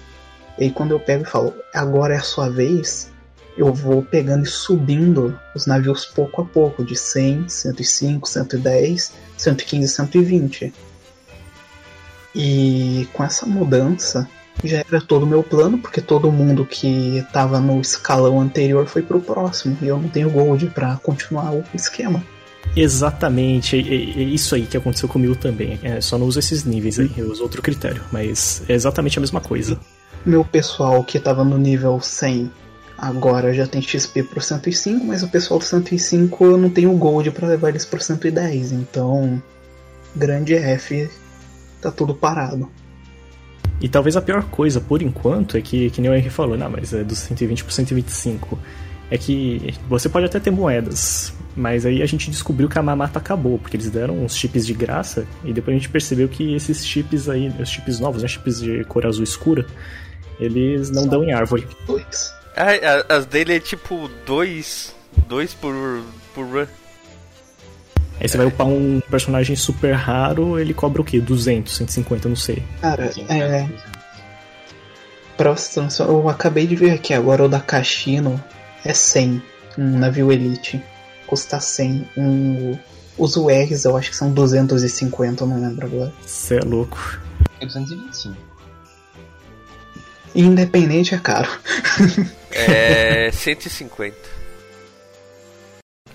E 0.59 0.65
aí 0.65 0.71
quando 0.71 0.93
eu 0.93 1.01
pego 1.01 1.25
e 1.25 1.27
falo, 1.27 1.55
agora 1.75 2.15
é 2.15 2.19
a 2.19 2.23
sua 2.23 2.49
vez, 2.49 3.11
eu 3.57 3.73
vou 3.73 4.03
pegando 4.03 4.45
e 4.45 4.49
subindo 4.49 5.39
os 5.55 5.67
navios 5.67 6.05
pouco 6.05 6.43
a 6.43 6.45
pouco, 6.45 6.85
de 6.85 6.97
100, 6.97 7.49
105, 7.49 8.29
110, 8.29 9.13
115, 9.37 9.89
120. 9.89 10.75
E 12.35 13.09
com 13.13 13.25
essa 13.25 13.47
mudança, 13.47 14.29
já 14.63 14.79
era 14.79 15.01
todo 15.01 15.23
o 15.23 15.27
meu 15.27 15.43
plano, 15.43 15.79
porque 15.79 16.01
todo 16.01 16.31
mundo 16.31 16.67
que 16.67 17.19
estava 17.19 17.61
no 17.61 17.81
escalão 17.81 18.41
anterior 18.41 18.87
foi 18.87 19.03
pro 19.03 19.21
próximo, 19.21 19.77
e 19.81 19.87
eu 19.87 19.99
não 19.99 20.09
tenho 20.09 20.31
gold 20.31 20.67
para 20.67 20.97
continuar 20.97 21.53
o 21.53 21.65
esquema. 21.75 22.23
Exatamente, 22.75 23.77
é, 23.77 23.81
é, 23.81 24.25
isso 24.25 24.55
aí 24.55 24.67
que 24.67 24.77
aconteceu 24.77 25.09
comigo 25.09 25.35
também. 25.37 25.79
É, 25.83 26.01
só 26.01 26.19
não 26.19 26.27
uso 26.27 26.39
esses 26.39 26.65
níveis 26.65 26.99
aí, 26.99 27.11
eu 27.17 27.31
uso 27.31 27.43
outro 27.43 27.63
critério, 27.63 28.03
mas 28.11 28.63
é 28.69 28.75
exatamente 28.75 29.19
a 29.19 29.21
mesma 29.21 29.41
coisa. 29.41 29.79
Meu 30.25 30.45
pessoal 30.45 31.05
que 31.05 31.19
estava 31.19 31.45
no 31.45 31.57
nível 31.57 32.01
100 32.01 32.51
agora 32.99 33.53
já 33.53 33.67
tem 33.67 33.81
XP 33.81 34.23
pro 34.25 34.41
105, 34.41 35.05
mas 35.05 35.23
o 35.23 35.29
pessoal 35.29 35.59
do 35.59 35.65
105 35.65 36.45
eu 36.45 36.57
não 36.57 36.71
tenho 36.71 36.93
gold 36.97 37.31
para 37.31 37.47
levar 37.47 37.69
eles 37.69 37.85
pro 37.85 38.03
110, 38.03 38.73
então 38.73 39.43
grande 40.15 40.55
F 40.55 41.09
tá 41.81 41.91
tudo 41.91 42.15
parado. 42.15 42.71
E 43.81 43.89
talvez 43.89 44.17
a 44.17 44.23
pior 44.23 44.45
coisa 44.45 44.81
por 44.81 45.03
enquanto 45.03 45.57
é 45.57 45.61
que, 45.61 45.91
que 45.91 46.01
nem 46.01 46.11
o 46.11 46.15
Henry 46.15 46.31
falou, 46.31 46.57
não, 46.57 46.71
mas 46.71 46.95
é 46.95 47.05
do 47.05 47.15
120 47.15 47.65
pro 47.65 47.73
125. 47.73 48.59
É 49.11 49.19
que 49.19 49.75
você 49.89 50.09
pode 50.09 50.27
até 50.27 50.41
ter 50.41 50.51
moedas, 50.51 51.33
mas 51.57 51.87
aí 51.87 52.03
a 52.03 52.07
gente 52.07 52.31
descobriu 52.31 52.69
que 52.69 52.79
a 52.79 52.83
mamata 52.83 53.19
acabou, 53.19 53.59
porque 53.59 53.77
eles 53.77 53.88
deram 53.90 54.23
uns 54.23 54.37
chips 54.37 54.66
de 54.66 54.75
graça, 54.75 55.27
e 55.42 55.53
depois 55.55 55.75
a 55.75 55.79
gente 55.79 55.88
percebeu 55.88 56.29
que 56.29 56.55
esses 56.55 56.87
chips 56.87 57.29
aí, 57.29 57.49
os 57.59 57.71
chips 57.71 57.99
novos, 57.99 58.23
né, 58.23 58.29
chips 58.29 58.61
de 58.61 58.85
cor 58.85 59.07
azul 59.07 59.25
escura, 59.25 59.66
eles 60.38 60.90
não 60.90 61.05
Só 61.05 61.09
dão 61.09 61.25
em 61.25 61.33
árvore. 61.33 61.66
Dois. 61.87 62.35
Ah, 62.55 63.14
as 63.14 63.25
dele 63.25 63.57
é 63.57 63.61
tipo 63.61 64.11
dois, 64.27 64.95
dois 65.27 65.55
por, 65.55 65.75
por 66.35 66.45
run. 66.45 66.66
Aí 68.21 68.29
você 68.29 68.37
vai 68.37 68.47
upar 68.47 68.66
um 68.66 69.01
personagem 69.11 69.57
super 69.57 69.92
raro, 69.92 70.59
ele 70.59 70.75
cobra 70.75 71.01
o 71.03 71.05
quê? 71.05 71.21
200, 71.21 71.75
150, 71.75 72.29
não 72.29 72.37
sei. 72.37 72.62
Cara, 72.81 73.11
é. 73.29 73.69
Você 75.38 75.81
eu 76.03 76.29
acabei 76.31 76.66
de 76.66 76.75
ver 76.75 76.92
aqui 76.92 77.12
agora 77.12 77.45
o 77.45 77.49
da 77.49 77.61
Kashino 77.61 78.42
é 78.83 78.95
100, 78.95 79.42
um 79.77 79.99
navio 79.99 80.33
Elite 80.33 80.83
custa 81.27 81.61
100. 81.61 82.09
Um, 82.17 82.79
os 83.19 83.37
URs 83.37 83.85
eu 83.85 83.97
acho 83.97 84.11
que 84.11 84.17
são 84.17 84.31
250, 84.31 85.43
eu 85.43 85.49
não 85.49 85.61
lembro 85.61 85.87
agora. 85.87 86.12
Você 86.25 86.57
é 86.57 86.61
louco. 86.61 86.99
É 87.61 87.67
225. 87.67 88.37
Independente 90.35 91.15
é 91.15 91.19
caro. 91.19 91.49
é 92.53 93.31
150. 93.33 94.17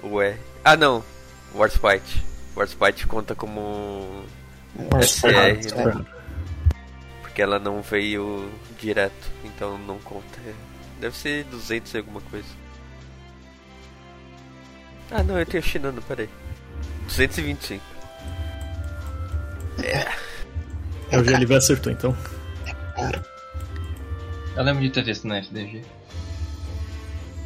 Ué. 0.03 0.37
Ah 0.63 0.77
não. 0.77 1.03
Warspite. 1.55 2.23
Warspite 2.55 3.07
conta 3.07 3.33
como 3.33 4.23
SR, 5.01 5.75
né? 5.75 6.05
Porque 7.21 7.41
ela 7.41 7.57
não 7.57 7.81
veio 7.81 8.51
direto, 8.79 9.31
então 9.43 9.77
não 9.77 9.97
conta. 9.99 10.39
Deve 10.99 11.17
ser 11.17 11.45
200 11.45 11.93
e 11.93 11.97
alguma 11.97 12.21
coisa. 12.21 12.60
Ah, 15.11 15.21
não, 15.23 15.37
eu 15.37 15.45
tenho 15.45 15.61
chinando, 15.61 16.01
peraí. 16.01 16.29
225. 17.07 17.83
É. 19.83 20.07
É 21.11 21.19
o 21.19 21.23
GLV 21.23 21.55
acertou 21.55 21.91
então. 21.91 22.15
Eu 24.55 24.63
lembro 24.63 24.81
de 24.81 24.89
ter 24.89 25.03
visto 25.03 25.27
na 25.27 25.39
FDG. 25.39 25.81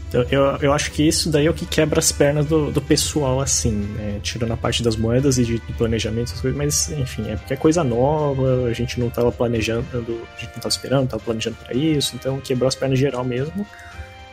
Então, 0.07 0.23
eu, 0.29 0.43
eu 0.61 0.73
acho 0.73 0.91
que 0.91 1.05
isso 1.05 1.29
daí 1.29 1.47
é 1.47 1.49
o 1.49 1.53
que 1.53 1.65
quebra 1.65 1.99
as 1.99 2.11
pernas 2.11 2.45
do, 2.45 2.71
do 2.71 2.81
pessoal, 2.81 3.41
assim, 3.41 3.71
né? 3.71 4.19
tirando 4.21 4.51
a 4.51 4.57
parte 4.57 4.83
das 4.83 4.95
moedas 4.95 5.37
e 5.37 5.43
de, 5.43 5.59
de 5.59 5.73
planejamento, 5.73 6.27
essas 6.29 6.41
coisas, 6.41 6.57
mas 6.57 6.89
enfim, 6.91 7.29
é 7.29 7.35
porque 7.35 7.53
é 7.53 7.57
coisa 7.57 7.83
nova, 7.83 8.65
a 8.65 8.73
gente 8.73 8.99
não 8.99 9.07
estava 9.07 9.31
planejando, 9.31 9.85
a 9.91 10.39
gente 10.39 10.51
não 10.51 10.57
estava 10.57 10.67
esperando, 10.67 11.03
estava 11.05 11.23
planejando 11.23 11.57
para 11.57 11.73
isso, 11.75 12.15
então 12.15 12.39
quebrou 12.39 12.67
as 12.67 12.75
pernas 12.75 12.99
geral 12.99 13.25
mesmo. 13.25 13.65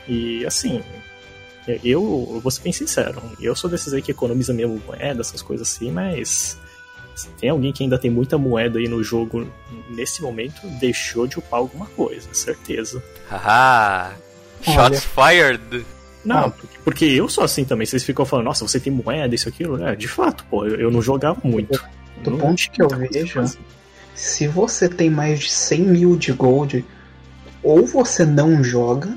E 0.06 0.44
assim, 0.44 0.82
Eu, 1.66 1.80
eu 1.84 2.40
vou 2.40 2.50
ser 2.50 2.62
bem 2.62 2.72
sincero, 2.72 3.22
eu 3.40 3.54
sou 3.54 3.70
desses 3.70 3.92
aí 3.92 4.02
que 4.02 4.10
economiza 4.10 4.52
mesmo 4.52 4.82
moeda, 4.84 5.20
essas 5.20 5.40
coisas 5.42 5.68
assim, 5.68 5.92
mas 5.92 6.58
se 7.14 7.28
tem 7.38 7.50
alguém 7.50 7.72
que 7.72 7.82
ainda 7.82 7.98
tem 7.98 8.10
muita 8.10 8.36
moeda 8.36 8.78
aí 8.78 8.88
no 8.88 9.02
jogo 9.02 9.46
nesse 9.90 10.22
momento, 10.22 10.66
deixou 10.80 11.26
de 11.26 11.38
upar 11.38 11.60
alguma 11.60 11.86
coisa, 11.86 12.32
certeza. 12.32 13.02
Haha! 13.28 14.12
Shots 14.62 15.04
fired! 15.04 15.84
Não, 16.24 16.50
porque, 16.50 16.78
porque 16.84 17.04
eu 17.04 17.28
sou 17.28 17.42
assim 17.42 17.64
também. 17.64 17.84
Vocês 17.84 18.04
ficam 18.04 18.24
falando, 18.24 18.46
nossa, 18.46 18.66
você 18.66 18.78
tem 18.78 18.92
moeda, 18.92 19.34
isso, 19.34 19.48
aquilo. 19.48 19.82
É, 19.84 19.96
de 19.96 20.06
fato, 20.06 20.44
pô, 20.48 20.64
eu, 20.64 20.76
eu 20.76 20.90
não 20.90 21.02
jogava 21.02 21.40
muito. 21.42 21.80
Do 22.22 22.30
Não 22.30 22.38
ponto 22.38 22.70
que 22.70 22.80
eu 22.80 22.88
vejo, 22.88 23.42
se 24.14 24.46
você 24.46 24.88
tem 24.88 25.10
mais 25.10 25.40
de 25.40 25.50
100 25.50 25.80
mil 25.80 26.16
de 26.16 26.32
gold, 26.32 26.84
ou 27.62 27.84
você 27.86 28.24
não 28.24 28.62
joga, 28.62 29.16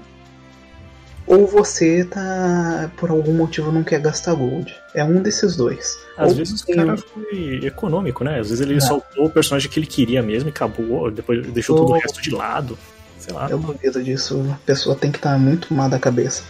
ou 1.28 1.48
você 1.48 2.06
tá, 2.06 2.90
por 2.98 3.10
algum 3.10 3.34
motivo, 3.34 3.72
não 3.72 3.84
quer 3.84 4.00
gastar 4.00 4.34
gold. 4.36 4.74
É 4.94 5.04
um 5.04 5.22
desses 5.22 5.56
dois. 5.56 5.98
Às 6.18 6.30
Ou 6.32 6.36
vezes 6.38 6.62
o 6.62 6.68
cara 6.68 6.96
foi 6.98 7.60
econômico, 7.64 8.24
né? 8.24 8.40
Às 8.40 8.50
vezes 8.50 8.62
ele 8.62 8.78
É. 8.78 8.80
soltou 8.80 9.26
o 9.26 9.30
personagem 9.30 9.70
que 9.70 9.80
ele 9.80 9.88
queria 9.88 10.22
mesmo 10.22 10.50
e 10.50 10.52
acabou, 10.52 11.10
depois 11.12 11.46
deixou 11.48 11.76
todo 11.78 11.90
o 11.90 11.94
Ou- 11.94 12.00
resto 12.00 12.22
de 12.22 12.30
lado. 12.32 12.78
Sei 13.20 13.34
lá. 13.34 13.48
Eu 13.50 13.58
duvido 13.58 14.04
disso. 14.04 14.46
A 14.54 14.58
pessoa 14.66 14.96
tem 14.96 15.12
que 15.12 15.18
estar 15.18 15.38
muito 15.40 15.74
má 15.74 15.88
da 15.88 15.98
cabeça. 16.00 16.44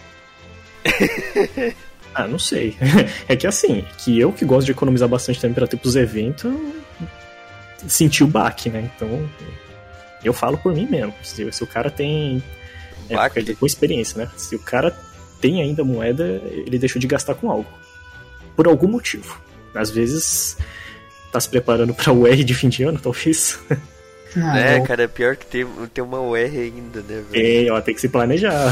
Ah, 2.17 2.27
não 2.29 2.39
sei. 2.39 2.77
É 3.27 3.35
que 3.35 3.45
assim, 3.45 3.83
que 3.97 4.17
eu 4.17 4.31
que 4.31 4.45
gosto 4.45 4.65
de 4.65 4.71
economizar 4.71 5.07
bastante 5.09 5.39
também 5.41 5.53
pra 5.53 5.67
ter 5.67 5.75
pros 5.75 5.97
eventos, 5.97 6.49
senti 7.87 8.23
o 8.23 8.27
baque, 8.27 8.69
né? 8.69 8.89
Então, 8.95 9.27
eu 10.23 10.31
falo 10.31 10.57
por 10.57 10.73
mim 10.73 10.87
mesmo. 10.89 11.13
Se, 11.21 11.51
se 11.51 11.63
o 11.63 11.67
cara 11.67 11.89
tem. 11.89 12.41
É, 13.09 13.29
porque 13.29 13.55
com 13.55 13.65
experiência, 13.65 14.17
né? 14.25 14.31
Se 14.37 14.55
o 14.55 14.59
cara 14.59 14.95
tem 15.41 15.61
ainda 15.61 15.83
moeda, 15.83 16.23
ele 16.51 16.77
deixou 16.79 16.99
de 16.99 17.07
gastar 17.07 17.35
com 17.35 17.49
algo. 17.51 17.67
Por 18.55 18.67
algum 18.67 18.87
motivo. 18.87 19.39
Às 19.73 19.89
vezes 19.91 20.57
tá 21.31 21.39
se 21.39 21.49
preparando 21.49 21.93
pra 21.93 22.11
o 22.13 22.25
R 22.25 22.43
de 22.43 22.53
fim 22.53 22.69
de 22.69 22.83
ano, 22.83 22.97
talvez. 22.99 23.59
Ah, 24.37 24.59
É, 24.59 24.77
eu- 24.79 24.83
cara, 24.83 25.03
é 25.03 25.07
pior 25.07 25.35
que 25.37 25.45
tem, 25.45 25.65
tem 25.93 26.03
uma 26.03 26.19
UR 26.19 26.35
ainda, 26.37 26.99
né, 27.01 27.23
velho? 27.29 27.31
Tem, 27.31 27.71
ó, 27.71 27.79
tem 27.79 27.95
que 27.95 28.01
se 28.01 28.09
planejar. 28.09 28.69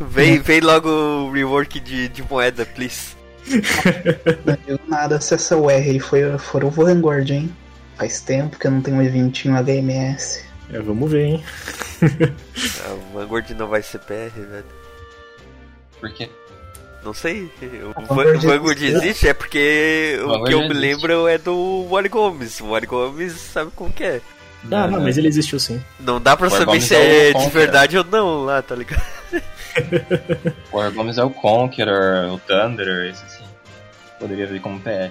Vem, 0.00 0.38
vem 0.40 0.60
logo 0.60 0.88
o 0.88 1.32
rework 1.32 1.80
de, 1.80 2.08
de 2.08 2.22
moeda, 2.22 2.64
please. 2.66 3.14
Não 4.44 4.56
deu 4.66 4.80
nada 4.88 5.20
se 5.20 5.34
essa 5.34 5.56
UR 5.56 5.70
aí 5.72 6.00
foi, 6.00 6.36
for 6.38 6.64
o 6.64 6.70
Vanguard, 6.70 7.28
hein? 7.30 7.54
Faz 7.96 8.20
tempo 8.20 8.58
que 8.58 8.66
eu 8.66 8.70
não 8.70 8.80
tenho 8.80 8.96
um 8.96 9.02
eventinho 9.02 9.54
HMS. 9.56 10.42
É, 10.72 10.78
vamos 10.80 11.10
ver, 11.10 11.24
hein? 11.26 11.44
Ah, 12.84 12.92
o 12.94 13.18
Vanguard 13.18 13.50
não 13.50 13.68
vai 13.68 13.82
ser 13.82 13.98
PR, 14.00 14.30
velho. 14.34 14.64
Por 16.00 16.12
quê? 16.12 16.28
Não 17.04 17.12
sei. 17.14 17.50
O 17.62 17.90
A 17.96 18.00
Van- 18.00 18.06
Vanguard 18.14 18.36
o 18.44 18.48
Vanguard 18.48 18.82
existe. 18.82 18.96
existe 19.06 19.28
é 19.28 19.34
porque 19.34 20.18
o 20.22 20.26
Vanguard 20.28 20.46
que 20.48 20.54
eu 20.54 20.60
me 20.68 20.74
lembro 20.74 21.28
é 21.28 21.36
do 21.38 21.86
Wally 21.90 22.08
Gomes. 22.08 22.60
O 22.60 22.70
Wally 22.70 22.86
Gomes 22.86 23.32
sabe 23.34 23.70
como 23.76 23.92
que 23.92 24.04
é. 24.04 24.20
Ah, 24.72 24.86
não, 24.86 25.02
mas 25.02 25.18
ele 25.18 25.28
existiu 25.28 25.60
sim. 25.60 25.82
Não 26.00 26.18
dá 26.20 26.34
pra 26.36 26.46
War 26.48 26.52
saber 26.58 26.64
Gomes 26.66 26.84
se 26.84 26.94
é 26.94 26.98
o 26.98 27.02
é 27.02 27.26
de 27.28 27.32
Conqueror. 27.34 27.50
verdade 27.52 27.98
ou 27.98 28.04
não 28.04 28.44
lá, 28.44 28.62
tá 28.62 28.74
ligado? 28.74 29.02
O 30.72 30.76
War 30.78 30.90
Gomes 30.92 31.18
é 31.18 31.24
o 31.24 31.30
Conqueror, 31.30 32.32
o 32.32 32.38
Thunderer, 32.38 33.10
esse 33.10 33.28
sim. 33.38 33.44
Poderia 34.20 34.46
vir 34.46 34.60
como 34.60 34.78
PR. 34.80 35.10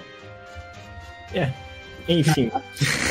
Enfim, 2.08 2.50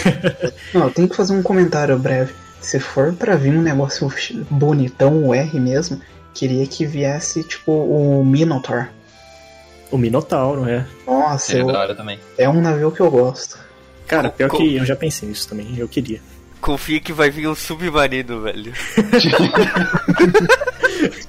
Não, 0.73 0.83
eu 0.85 0.91
tenho 0.91 1.09
que 1.09 1.15
fazer 1.15 1.33
um 1.33 1.41
comentário 1.43 1.97
breve. 1.97 2.33
Se 2.61 2.79
for 2.79 3.11
pra 3.13 3.35
vir 3.35 3.53
um 3.53 3.61
negócio 3.61 4.11
bonitão, 4.49 5.25
o 5.25 5.33
R 5.33 5.59
mesmo, 5.59 5.99
queria 6.33 6.65
que 6.67 6.85
viesse 6.85 7.43
tipo 7.43 7.71
o 7.71 8.23
Minotaur. 8.23 8.87
o 9.91 9.97
Minotauro, 9.97 10.67
é. 10.69 10.85
Nossa, 11.05 11.57
eu- 11.57 11.67
é 12.37 12.47
um 12.49 12.61
navio 12.61 12.91
que 12.91 12.99
eu 13.01 13.09
gosto. 13.11 13.57
Cara, 14.07 14.29
pior 14.29 14.49
Co- 14.49 14.57
que 14.57 14.75
eu 14.75 14.85
já 14.85 14.95
pensei 14.95 15.27
nisso 15.27 15.47
também, 15.49 15.75
eu 15.77 15.87
queria. 15.87 16.21
Confia 16.61 16.99
que 17.01 17.11
vai 17.11 17.29
vir 17.29 17.47
um 17.47 17.55
submarino, 17.55 18.41
velho. 18.41 18.71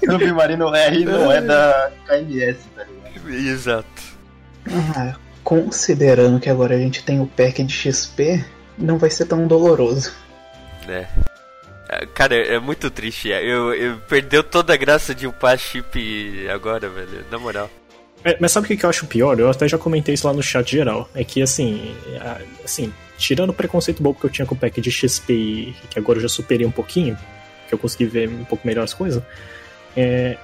Submarino 0.04 0.74
R 0.74 1.04
não 1.04 1.32
é 1.32 1.40
da 1.40 1.90
KMS, 2.06 2.58
tá 2.76 2.84
ligado? 2.84 3.30
Exato. 3.30 4.02
Ah, 4.70 5.14
considerando 5.45 6.40
que 6.40 6.49
agora 6.49 6.74
a 6.74 6.78
gente 6.78 7.05
tem 7.05 7.20
o 7.20 7.26
pack 7.26 7.62
de 7.62 7.72
XP, 7.72 8.45
não 8.76 8.99
vai 8.99 9.11
ser 9.11 9.26
tão 9.26 9.47
doloroso. 9.47 10.12
É. 10.88 11.07
Ah, 11.88 12.07
Cara, 12.14 12.34
é 12.34 12.59
muito 12.59 12.90
triste. 12.90 13.28
Eu, 13.28 13.74
eu 13.74 13.99
perdeu 14.09 14.42
toda 14.42 14.72
a 14.72 14.76
graça 14.76 15.14
de 15.14 15.26
upar 15.26 15.59
chip 15.59 16.49
agora, 16.49 16.88
velho. 16.88 17.24
Na 17.30 17.38
moral. 17.38 17.70
É, 18.24 18.36
Mas 18.40 18.53
sabe 18.53 18.64
o 18.64 18.76
que 18.76 18.84
eu 18.84 18.90
acho 18.90 19.07
pior? 19.07 19.38
Eu 19.38 19.51
até 19.51 19.68
já 19.68 19.76
comentei 19.76 20.14
isso 20.14 20.26
lá 20.26 20.32
no 20.32 20.42
chat 20.42 20.70
geral. 20.70 21.09
É 21.14 21.22
que, 21.22 21.42
assim, 21.42 21.95
assim 22.64 22.92
tirando 23.18 23.51
o 23.51 23.55
preconceito 23.55 24.03
bobo 24.03 24.18
que 24.18 24.26
eu 24.26 24.30
tinha 24.30 24.47
com 24.47 24.55
o 24.55 24.59
pack 24.59 24.80
de 24.80 24.90
XP 24.90 25.32
e 25.32 25.74
que 25.90 25.99
agora 25.99 26.18
eu 26.18 26.22
já 26.22 26.28
superei 26.28 26.66
um 26.66 26.70
pouquinho, 26.70 27.16
que 27.68 27.74
eu 27.74 27.78
consegui 27.78 28.07
ver 28.07 28.28
um 28.28 28.45
pouco 28.45 28.66
melhor 28.66 28.82
as 28.82 28.95
coisas, 28.95 29.22
é, 29.97 30.36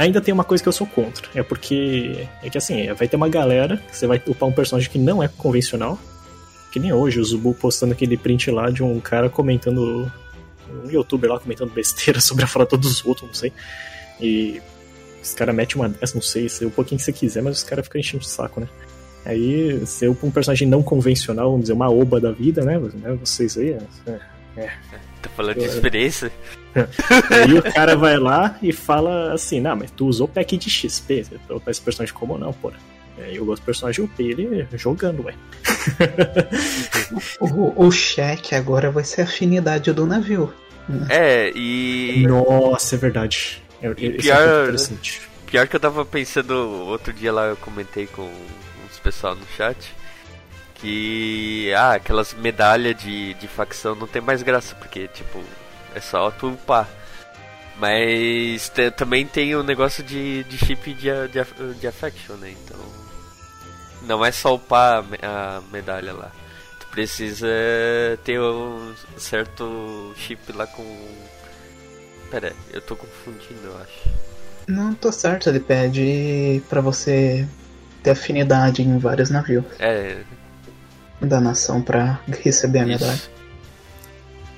ainda 0.00 0.20
tem 0.20 0.32
uma 0.32 0.44
coisa 0.44 0.62
que 0.62 0.68
eu 0.68 0.72
sou 0.72 0.86
contra. 0.86 1.28
É 1.34 1.42
porque, 1.42 2.26
é 2.42 2.48
que 2.48 2.56
assim, 2.56 2.92
vai 2.94 3.06
ter 3.06 3.16
uma 3.16 3.28
galera, 3.28 3.76
que 3.76 3.96
você 3.96 4.06
vai 4.06 4.20
upar 4.26 4.48
um 4.48 4.52
personagem 4.52 4.90
que 4.90 4.98
não 4.98 5.22
é 5.22 5.28
convencional, 5.28 5.98
que 6.72 6.78
nem 6.78 6.92
hoje, 6.92 7.20
o 7.20 7.24
Zubu 7.24 7.54
postando 7.54 7.92
aquele 7.92 8.16
print 8.16 8.50
lá 8.50 8.70
de 8.70 8.82
um 8.82 8.98
cara 9.00 9.28
comentando, 9.28 10.10
um 10.84 10.90
youtuber 10.90 11.30
lá 11.30 11.38
comentando 11.38 11.70
besteira 11.70 12.20
sobre 12.20 12.44
a 12.44 12.46
frota 12.46 12.76
dos 12.76 13.04
outros, 13.04 13.28
não 13.28 13.34
sei. 13.34 13.52
E 14.20 14.60
os 15.22 15.34
caras 15.34 15.54
metem 15.54 15.76
uma 15.76 15.88
dessa, 15.88 16.14
não 16.14 16.22
sei, 16.22 16.48
ser 16.48 16.66
um 16.66 16.70
pouquinho 16.70 16.98
que 16.98 17.04
você 17.04 17.12
quiser, 17.12 17.42
mas 17.42 17.58
os 17.58 17.62
caras 17.64 17.84
ficam 17.84 18.00
enchendo 18.00 18.24
o 18.24 18.26
saco, 18.26 18.60
né? 18.60 18.68
Aí, 19.24 19.78
você 19.80 20.08
upa 20.08 20.26
um 20.26 20.30
personagem 20.30 20.66
não 20.66 20.82
convencional, 20.82 21.50
vamos 21.50 21.62
dizer, 21.62 21.74
uma 21.74 21.90
oba 21.90 22.18
da 22.18 22.32
vida, 22.32 22.64
né? 22.64 22.78
Vocês 23.18 23.58
aí. 23.58 23.76
é. 24.56 24.70
Tá 25.22 25.28
falando 25.36 25.56
de 25.58 25.64
É. 25.64 25.68
experiência? 25.68 26.32
Aí 27.30 27.58
o 27.58 27.62
cara 27.74 27.94
vai 27.96 28.16
lá 28.16 28.56
e 28.62 28.72
fala 28.72 29.32
assim: 29.34 29.60
Não, 29.60 29.76
mas 29.76 29.90
tu 29.90 30.06
usou 30.06 30.26
pack 30.28 30.56
de 30.56 30.70
XP, 30.70 31.24
você 31.24 31.34
upar 31.52 31.70
esse 31.70 31.80
personagem 31.80 32.14
como 32.14 32.38
não, 32.38 32.52
porra. 32.52 32.76
Aí 33.18 33.36
eu 33.36 33.44
gosto 33.44 33.60
do 33.62 33.66
personagem 33.66 34.02
UP, 34.04 34.18
ele 34.22 34.66
jogando, 34.76 35.24
ué. 35.24 35.34
O, 37.40 37.86
o 37.86 37.90
cheque 37.90 38.54
agora 38.54 38.90
vai 38.90 39.04
ser 39.04 39.22
a 39.22 39.24
afinidade 39.24 39.92
do 39.92 40.06
navio. 40.06 40.52
É, 41.08 41.50
e. 41.54 42.24
Nossa, 42.26 42.94
é 42.96 42.98
verdade. 42.98 43.62
É, 43.82 43.88
é 43.88 43.94
pior- 43.94 44.62
interessante. 44.62 45.20
Pior 45.46 45.66
que 45.66 45.76
eu 45.76 45.80
tava 45.80 46.04
pensando 46.04 46.52
outro 46.86 47.12
dia 47.12 47.32
lá, 47.32 47.46
eu 47.46 47.56
comentei 47.56 48.06
com 48.06 48.22
uns 48.22 48.98
pessoal 49.02 49.34
no 49.34 49.46
chat. 49.56 49.76
Que. 50.80 51.72
Ah, 51.76 51.94
aquelas 51.94 52.32
medalhas 52.34 52.96
de, 52.96 53.34
de 53.34 53.48
facção 53.48 53.94
não 53.94 54.06
tem 54.06 54.22
mais 54.22 54.42
graça, 54.42 54.74
porque, 54.74 55.08
tipo, 55.08 55.42
é 55.94 56.00
só 56.00 56.30
tu 56.30 56.48
upar. 56.48 56.88
Mas 57.78 58.70
também 58.96 59.26
tem 59.26 59.54
o 59.54 59.62
negócio 59.62 60.04
de, 60.04 60.44
de 60.44 60.58
chip 60.58 60.92
de, 60.92 61.08
de, 61.28 61.74
de 61.74 61.86
affection, 61.86 62.36
né? 62.36 62.54
Então. 62.64 62.78
Não 64.02 64.24
é 64.24 64.32
só 64.32 64.54
upar 64.54 65.04
a, 65.22 65.56
a 65.58 65.60
medalha 65.72 66.12
lá. 66.12 66.30
Tu 66.78 66.86
precisa 66.88 67.46
ter 68.24 68.40
um 68.40 68.94
certo 69.16 70.12
chip 70.16 70.52
lá 70.52 70.66
com. 70.66 70.84
Pera, 72.30 72.52
eu 72.72 72.80
tô 72.80 72.96
confundindo, 72.96 73.60
eu 73.64 73.78
acho. 73.78 74.08
Não, 74.68 74.94
tô 74.94 75.10
certo, 75.10 75.48
ele 75.48 75.60
pede 75.60 76.62
pra 76.68 76.80
você 76.80 77.46
ter 78.02 78.10
afinidade 78.10 78.82
em 78.82 78.98
vários 78.98 79.28
navios 79.30 79.64
É, 79.78 80.22
da 81.20 81.40
nação 81.40 81.82
pra 81.82 82.20
receber 82.42 82.80
a 82.80 82.86
medalha. 82.86 83.20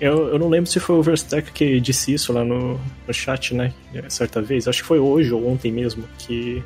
Eu, 0.00 0.28
eu 0.28 0.38
não 0.38 0.48
lembro 0.48 0.68
se 0.68 0.80
foi 0.80 0.96
o 0.96 1.02
Verstack 1.02 1.52
que 1.52 1.80
disse 1.80 2.12
isso 2.12 2.32
lá 2.32 2.44
no, 2.44 2.80
no 3.06 3.14
chat, 3.14 3.54
né? 3.54 3.72
Certa 4.08 4.42
vez. 4.42 4.66
Acho 4.66 4.82
que 4.82 4.88
foi 4.88 4.98
hoje 4.98 5.32
ou 5.32 5.46
ontem 5.48 5.70
mesmo. 5.70 6.04
Que 6.18 6.62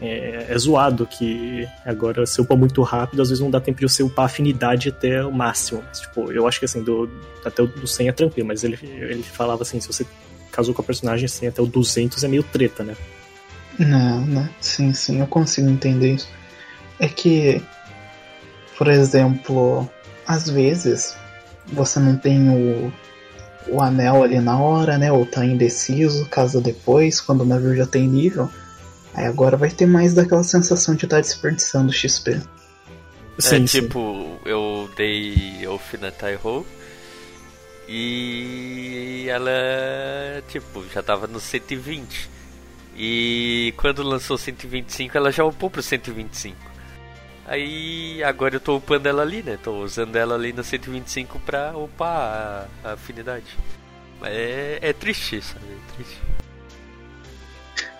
é, 0.00 0.46
é 0.48 0.58
zoado 0.58 1.06
que 1.06 1.68
agora 1.84 2.24
você 2.24 2.40
upa 2.40 2.56
muito 2.56 2.82
rápido, 2.82 3.20
às 3.22 3.28
vezes 3.28 3.42
não 3.42 3.50
dá 3.50 3.60
tempo 3.60 3.80
de 3.80 3.88
você 3.88 4.02
upar 4.02 4.24
a 4.24 4.26
afinidade 4.26 4.88
até 4.88 5.24
o 5.24 5.32
máximo. 5.32 5.82
Mas, 5.86 6.00
tipo, 6.00 6.32
eu 6.32 6.48
acho 6.48 6.58
que 6.58 6.64
assim, 6.64 6.82
do, 6.82 7.08
até 7.44 7.62
o 7.62 7.66
do 7.66 7.86
100 7.86 8.08
é 8.08 8.12
tranquilo, 8.12 8.48
mas 8.48 8.64
ele, 8.64 8.78
ele 8.82 9.22
falava 9.22 9.62
assim: 9.62 9.78
se 9.80 9.86
você 9.86 10.06
casou 10.50 10.74
com 10.74 10.82
a 10.82 10.84
personagem 10.84 11.26
assim 11.26 11.46
até 11.46 11.60
o 11.60 11.66
200 11.66 12.22
é 12.22 12.28
meio 12.28 12.42
treta, 12.42 12.82
né? 12.82 12.96
Não, 13.78 14.24
né? 14.24 14.50
Sim, 14.60 14.92
sim, 14.92 15.20
eu 15.20 15.26
consigo 15.26 15.68
entender 15.68 16.14
isso. 16.14 16.28
É 16.98 17.08
que, 17.08 17.60
por 18.76 18.88
exemplo, 18.88 19.88
às 20.26 20.48
vezes 20.48 21.16
você 21.66 21.98
não 22.00 22.16
tem 22.16 22.50
o, 22.50 22.92
o 23.68 23.82
anel 23.82 24.22
ali 24.22 24.40
na 24.40 24.58
hora, 24.58 24.98
né? 24.98 25.10
Ou 25.12 25.24
tá 25.24 25.44
indeciso, 25.44 26.26
casa 26.26 26.60
depois, 26.60 27.20
quando 27.20 27.42
o 27.42 27.46
navio 27.46 27.74
já 27.76 27.86
tem 27.86 28.06
nível. 28.06 28.48
Aí 29.14 29.26
agora 29.26 29.56
vai 29.56 29.70
ter 29.70 29.86
mais 29.86 30.12
daquela 30.12 30.42
sensação 30.42 30.94
de 30.94 31.06
estar 31.06 31.20
desperdiçando 31.20 31.92
XP. 31.92 32.40
é 33.38 33.60
tipo, 33.64 34.38
eu 34.44 34.90
dei 34.96 35.66
Off 35.66 35.96
na 35.98 36.10
Taiho 36.10 36.66
E 37.88 39.26
ela, 39.28 39.52
tipo, 40.48 40.84
já 40.92 41.02
tava 41.02 41.26
no 41.26 41.38
120. 41.38 42.30
E 42.96 43.72
quando 43.76 44.02
lançou 44.02 44.36
125, 44.36 45.16
ela 45.16 45.30
já 45.32 45.44
upou 45.44 45.70
pro 45.70 45.82
125. 45.82 46.73
Aí 47.46 48.22
agora 48.24 48.56
eu 48.56 48.60
tô 48.60 48.76
upando 48.76 49.08
ela 49.08 49.22
ali, 49.22 49.42
né? 49.42 49.58
Tô 49.62 49.82
usando 49.82 50.16
ela 50.16 50.34
ali 50.34 50.52
no 50.52 50.64
125 50.64 51.38
pra 51.40 51.76
upar 51.76 52.08
a, 52.82 52.88
a 52.88 52.92
afinidade. 52.92 53.44
É, 54.22 54.78
é 54.80 54.92
triste, 54.92 55.42
sabe? 55.42 55.64
É 55.66 55.94
triste. 55.94 56.20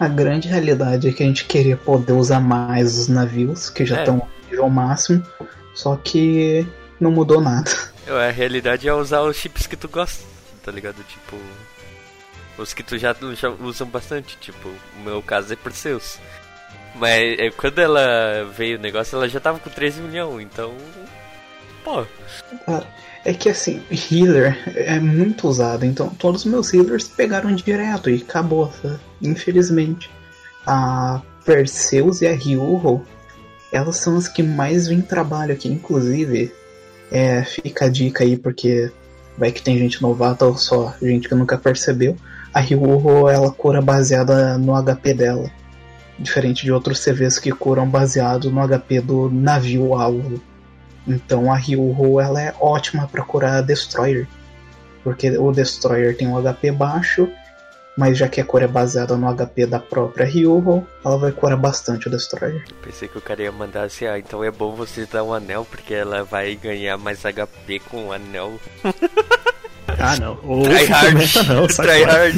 A 0.01 0.09
grande 0.09 0.49
realidade 0.49 1.09
é 1.09 1.13
que 1.13 1.23
a 1.23 1.27
gente 1.27 1.45
queria 1.45 1.77
poder 1.77 2.13
usar 2.13 2.41
mais 2.41 2.99
os 2.99 3.09
navios, 3.09 3.69
que 3.71 3.85
já 3.85 3.99
É. 3.99 4.01
estão 4.01 4.17
no 4.17 4.29
nível 4.51 4.69
máximo, 4.71 5.23
só 5.75 5.97
que 5.97 6.67
não 6.99 7.11
mudou 7.11 7.41
nada. 7.41 7.71
A 8.09 8.31
realidade 8.31 8.89
é 8.89 8.95
usar 8.95 9.23
os 9.23 9.37
chips 9.37 9.67
que 9.67 9.77
tu 9.77 9.89
gosta, 9.89 10.25
tá 10.63 10.73
ligado? 10.73 10.97
Tipo. 11.09 11.39
Os 12.57 12.73
que 12.73 12.83
tu 12.83 12.97
já, 12.97 13.15
já 13.35 13.49
usam 13.51 13.87
bastante, 13.89 14.37
tipo, 14.41 14.69
o 14.69 15.01
meu 15.05 15.21
caso 15.23 15.53
é 15.53 15.57
Perseus. 15.57 16.19
Mas 16.95 17.39
é, 17.39 17.51
quando 17.51 17.79
ela 17.79 18.49
veio 18.57 18.79
o 18.79 18.81
negócio, 18.81 19.17
ela 19.17 19.29
já 19.29 19.41
tava 19.41 19.59
com 19.59 19.71
13 19.71 20.01
milhões, 20.01 20.47
então. 20.51 20.73
Pô, 21.85 22.07
É 23.25 23.33
que 23.33 23.49
assim, 23.49 23.83
healer 23.91 24.59
é 24.77 25.01
muito 25.01 25.49
usado, 25.49 25.87
então 25.87 26.11
todos 26.11 26.45
os 26.45 26.51
meus 26.51 26.73
healers 26.75 27.09
pegaram 27.09 27.55
direto 27.55 28.11
e 28.11 28.17
acabou, 28.17 28.71
sabe? 28.83 29.01
infelizmente. 29.23 30.11
A 30.67 31.23
Perseus 31.45 32.21
e 32.21 32.27
a 32.27 32.35
Ryuho, 32.35 33.05
elas 33.73 33.97
são 33.97 34.17
as 34.17 34.29
que 34.29 34.43
mais 34.43 34.87
vêm 34.87 35.01
trabalho 35.01 35.53
aqui, 35.53 35.69
inclusive. 35.69 36.53
É, 37.11 37.43
fica 37.45 37.87
a 37.87 37.89
dica 37.89 38.25
aí, 38.25 38.37
porque 38.37 38.91
vai 39.37 39.53
que 39.53 39.63
tem 39.63 39.79
gente 39.79 40.03
novata 40.03 40.45
ou 40.45 40.57
só 40.57 40.95
gente 41.01 41.29
que 41.29 41.35
nunca 41.35 41.59
percebeu. 41.59 42.17
A 42.53 42.61
Ryuho, 42.61 43.29
ela 43.29 43.51
cura 43.51 43.81
baseada 43.81 44.57
no 44.59 44.73
HP 44.75 45.15
dela. 45.15 45.51
Diferente 46.19 46.65
de 46.65 46.73
outros 46.73 47.05
CVs 47.05 47.39
que 47.39 47.51
curam 47.51 47.89
baseado 47.89 48.51
no 48.51 48.67
HP 48.67 49.01
do 49.01 49.31
navio 49.31 49.95
alvo. 49.95 50.41
Então 51.07 51.53
a 51.53 51.57
Ryuho 51.57 52.21
ela 52.21 52.41
é 52.41 52.55
ótima 52.61 53.07
para 53.07 53.23
curar 53.23 53.63
Destroyer. 53.63 54.27
Porque 55.03 55.31
o 55.37 55.53
Destroyer 55.53 56.17
tem 56.17 56.29
um 56.29 56.41
HP 56.41 56.73
baixo, 56.73 57.29
mas 57.97 58.17
já 58.17 58.27
que 58.29 58.41
a 58.41 58.45
cura 58.45 58.65
é 58.65 58.69
baseada 58.69 59.17
no 59.17 59.33
HP 59.35 59.67
da 59.67 59.79
própria 59.79 60.25
Ryuho, 60.25 60.87
ela 61.05 61.19
vai 61.19 61.31
curar 61.31 61.57
bastante 61.57 62.09
o 62.09 62.11
Destroyer. 62.11 62.65
eu 62.69 62.77
pensei 62.83 63.07
que 63.07 63.19
o 63.19 63.21
cara 63.21 63.43
ia 63.43 63.53
mandar 63.53 63.85
assim, 63.85 64.07
ah, 64.07 64.19
então 64.19 64.43
é 64.43 64.51
bom 64.51 64.75
você 64.75 65.07
dar 65.07 65.23
um 65.23 65.33
anel, 65.35 65.67
porque 65.69 65.93
ela 65.93 66.25
vai 66.25 66.55
ganhar 66.57 66.97
mais 66.97 67.21
HP 67.21 67.81
com 67.91 68.07
o 68.07 68.13
anel. 68.13 68.59
Ah, 69.99 70.17
não. 70.19 70.39
Ou 70.43 70.63
Try 70.65 70.87
hard. 70.87 71.15
não, 71.49 71.67
Try 71.69 72.03
hard. 72.05 72.35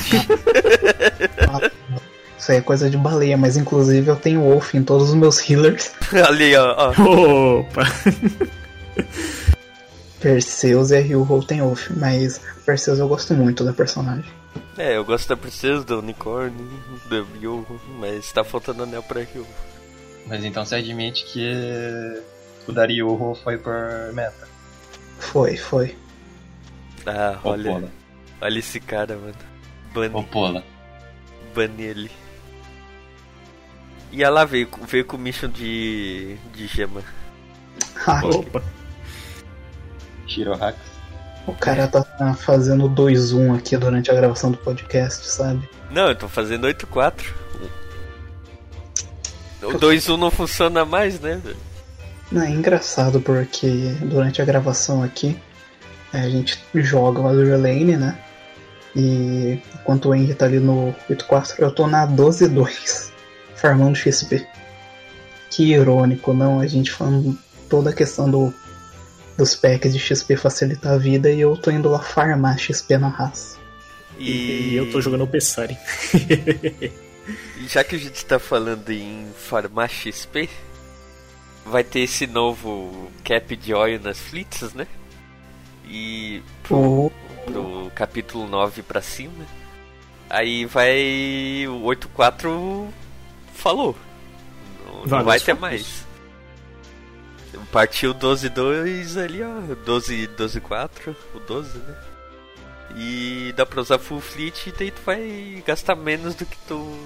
Isso 2.46 2.52
aí 2.52 2.58
é 2.58 2.62
coisa 2.62 2.88
de 2.88 2.96
baleia, 2.96 3.36
mas 3.36 3.56
inclusive 3.56 4.08
eu 4.08 4.14
tenho 4.14 4.40
Wolf 4.40 4.72
em 4.74 4.84
todos 4.84 5.08
os 5.08 5.16
meus 5.16 5.40
healers. 5.50 5.90
Ali, 6.28 6.54
ó, 6.54 6.76
ó. 6.76 7.58
Opa! 7.58 7.82
Perseus 10.22 10.92
e 10.92 10.96
a 10.96 11.00
Ryuho 11.00 11.44
tem 11.44 11.60
Wolf, 11.60 11.90
mas 11.96 12.40
Perseus 12.64 13.00
eu 13.00 13.08
gosto 13.08 13.34
muito 13.34 13.64
da 13.64 13.72
personagem. 13.72 14.30
É, 14.78 14.96
eu 14.96 15.04
gosto 15.04 15.28
da 15.28 15.36
princesa, 15.36 15.82
do 15.82 15.98
unicórnio, 15.98 16.70
do 17.08 17.24
Ryu, 17.24 17.66
mas 17.98 18.30
tá 18.30 18.44
faltando 18.44 18.84
anel 18.84 19.02
pra 19.02 19.22
Ryu. 19.22 19.44
Mas 20.28 20.44
então 20.44 20.64
você 20.64 20.76
admite 20.76 21.24
que 21.24 21.52
o 22.68 22.72
Daryuho 22.72 23.34
foi 23.42 23.58
por 23.58 23.74
meta. 24.14 24.46
Foi, 25.18 25.56
foi. 25.56 25.96
Ah, 27.04 27.40
olha, 27.42 27.72
Pola. 27.72 27.90
olha 28.40 28.58
esse 28.60 28.78
cara, 28.78 29.16
mano. 29.16 29.34
Bane, 29.92 30.26
Pola. 30.30 30.62
bane 31.52 31.82
ele. 31.82 32.25
E 34.12 34.22
ela 34.22 34.44
veio, 34.44 34.66
com- 34.66 34.84
veio 34.86 35.04
com 35.04 35.16
mission 35.18 35.48
de, 35.48 36.36
de 36.54 36.66
gema. 36.66 37.02
Ah, 38.06 38.20
Opa! 38.24 38.62
Shirohax. 40.26 40.76
o 41.46 41.52
cara 41.54 41.86
tá 41.86 42.02
fazendo 42.34 42.88
2-1 42.90 43.56
aqui 43.56 43.76
durante 43.76 44.10
a 44.10 44.14
gravação 44.14 44.50
do 44.50 44.58
podcast, 44.58 45.26
sabe? 45.26 45.68
Não, 45.90 46.08
eu 46.08 46.16
tô 46.16 46.28
fazendo 46.28 46.66
8-4. 46.66 47.12
O 49.62 49.68
2-1 49.78 50.16
não 50.16 50.30
funciona 50.30 50.84
mais, 50.84 51.18
né? 51.20 51.40
velho? 51.42 51.56
Não, 52.30 52.42
é 52.42 52.50
engraçado 52.50 53.20
porque 53.20 53.68
durante 54.02 54.40
a 54.42 54.44
gravação 54.44 55.02
aqui 55.02 55.36
é, 56.12 56.20
a 56.20 56.28
gente 56.30 56.58
joga 56.74 57.20
o 57.20 57.28
Azure 57.28 57.50
Lane, 57.56 57.96
né? 57.96 58.18
E 58.94 59.60
enquanto 59.74 60.08
o 60.08 60.14
Henry 60.14 60.34
tá 60.34 60.46
ali 60.46 60.58
no 60.58 60.94
8-4, 61.10 61.56
eu 61.58 61.70
tô 61.70 61.86
na 61.86 62.06
12-2, 62.06 63.05
farmando 63.66 63.96
XP. 63.96 64.46
Que 65.50 65.72
irônico, 65.72 66.32
não? 66.32 66.60
A 66.60 66.66
gente 66.66 66.92
falando 66.92 67.36
toda 67.68 67.90
a 67.90 67.92
questão 67.92 68.30
do, 68.30 68.54
dos 69.36 69.56
packs 69.56 69.92
de 69.92 69.98
XP 69.98 70.36
facilitar 70.36 70.92
a 70.92 70.98
vida 70.98 71.30
e 71.30 71.40
eu 71.40 71.56
tô 71.56 71.70
indo 71.70 71.88
lá 71.88 71.98
farmar 71.98 72.58
XP 72.58 72.96
na 72.98 73.08
raça. 73.08 73.58
E, 74.18 74.74
eu 74.74 74.90
tô 74.90 75.00
jogando 75.00 75.24
o 75.24 75.26
Pessari. 75.26 75.76
E 77.58 77.66
já 77.66 77.82
que 77.82 77.96
a 77.96 77.98
gente 77.98 78.24
tá 78.24 78.38
falando 78.38 78.88
em 78.90 79.26
farmar 79.36 79.90
XP, 79.90 80.48
vai 81.64 81.82
ter 81.82 81.98
esse 81.98 82.24
novo 82.24 83.10
cap 83.24 83.56
de 83.56 83.74
óleo 83.74 84.00
nas 84.00 84.16
fleets, 84.16 84.72
né? 84.74 84.86
E 85.88 86.40
O, 86.70 87.10
pro 87.44 87.90
capítulo 87.96 88.46
9 88.46 88.82
pra 88.82 89.02
cima. 89.02 89.44
Aí 90.30 90.66
vai. 90.66 91.66
O 91.66 91.82
8.4 91.82 92.92
falou. 93.66 93.96
Não, 94.86 95.18
não 95.18 95.24
vai 95.24 95.40
ter 95.40 95.54
mais. 95.54 96.06
Partiu 97.72 98.14
12.2 98.14 99.20
ali, 99.20 99.42
ó. 99.42 99.74
12, 99.84 100.28
12.4, 100.38 101.16
o 101.34 101.40
12, 101.40 101.78
né? 101.78 101.94
E 102.94 103.52
dá 103.56 103.66
pra 103.66 103.80
usar 103.80 103.98
full 103.98 104.20
fleet 104.20 104.68
e 104.68 104.72
daí 104.72 104.90
tu 104.90 105.00
vai 105.04 105.62
gastar 105.66 105.96
menos 105.96 106.34
do 106.36 106.46
que 106.46 106.56
tu. 106.68 106.96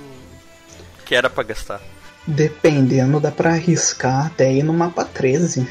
que 1.07 1.15
era 1.15 1.31
pra 1.31 1.43
gastar. 1.43 1.81
dependendo, 2.27 3.19
dá 3.19 3.31
pra 3.31 3.53
arriscar 3.53 4.27
até 4.27 4.53
ir 4.53 4.63
no 4.63 4.75
mapa 4.75 5.05
13. 5.05 5.67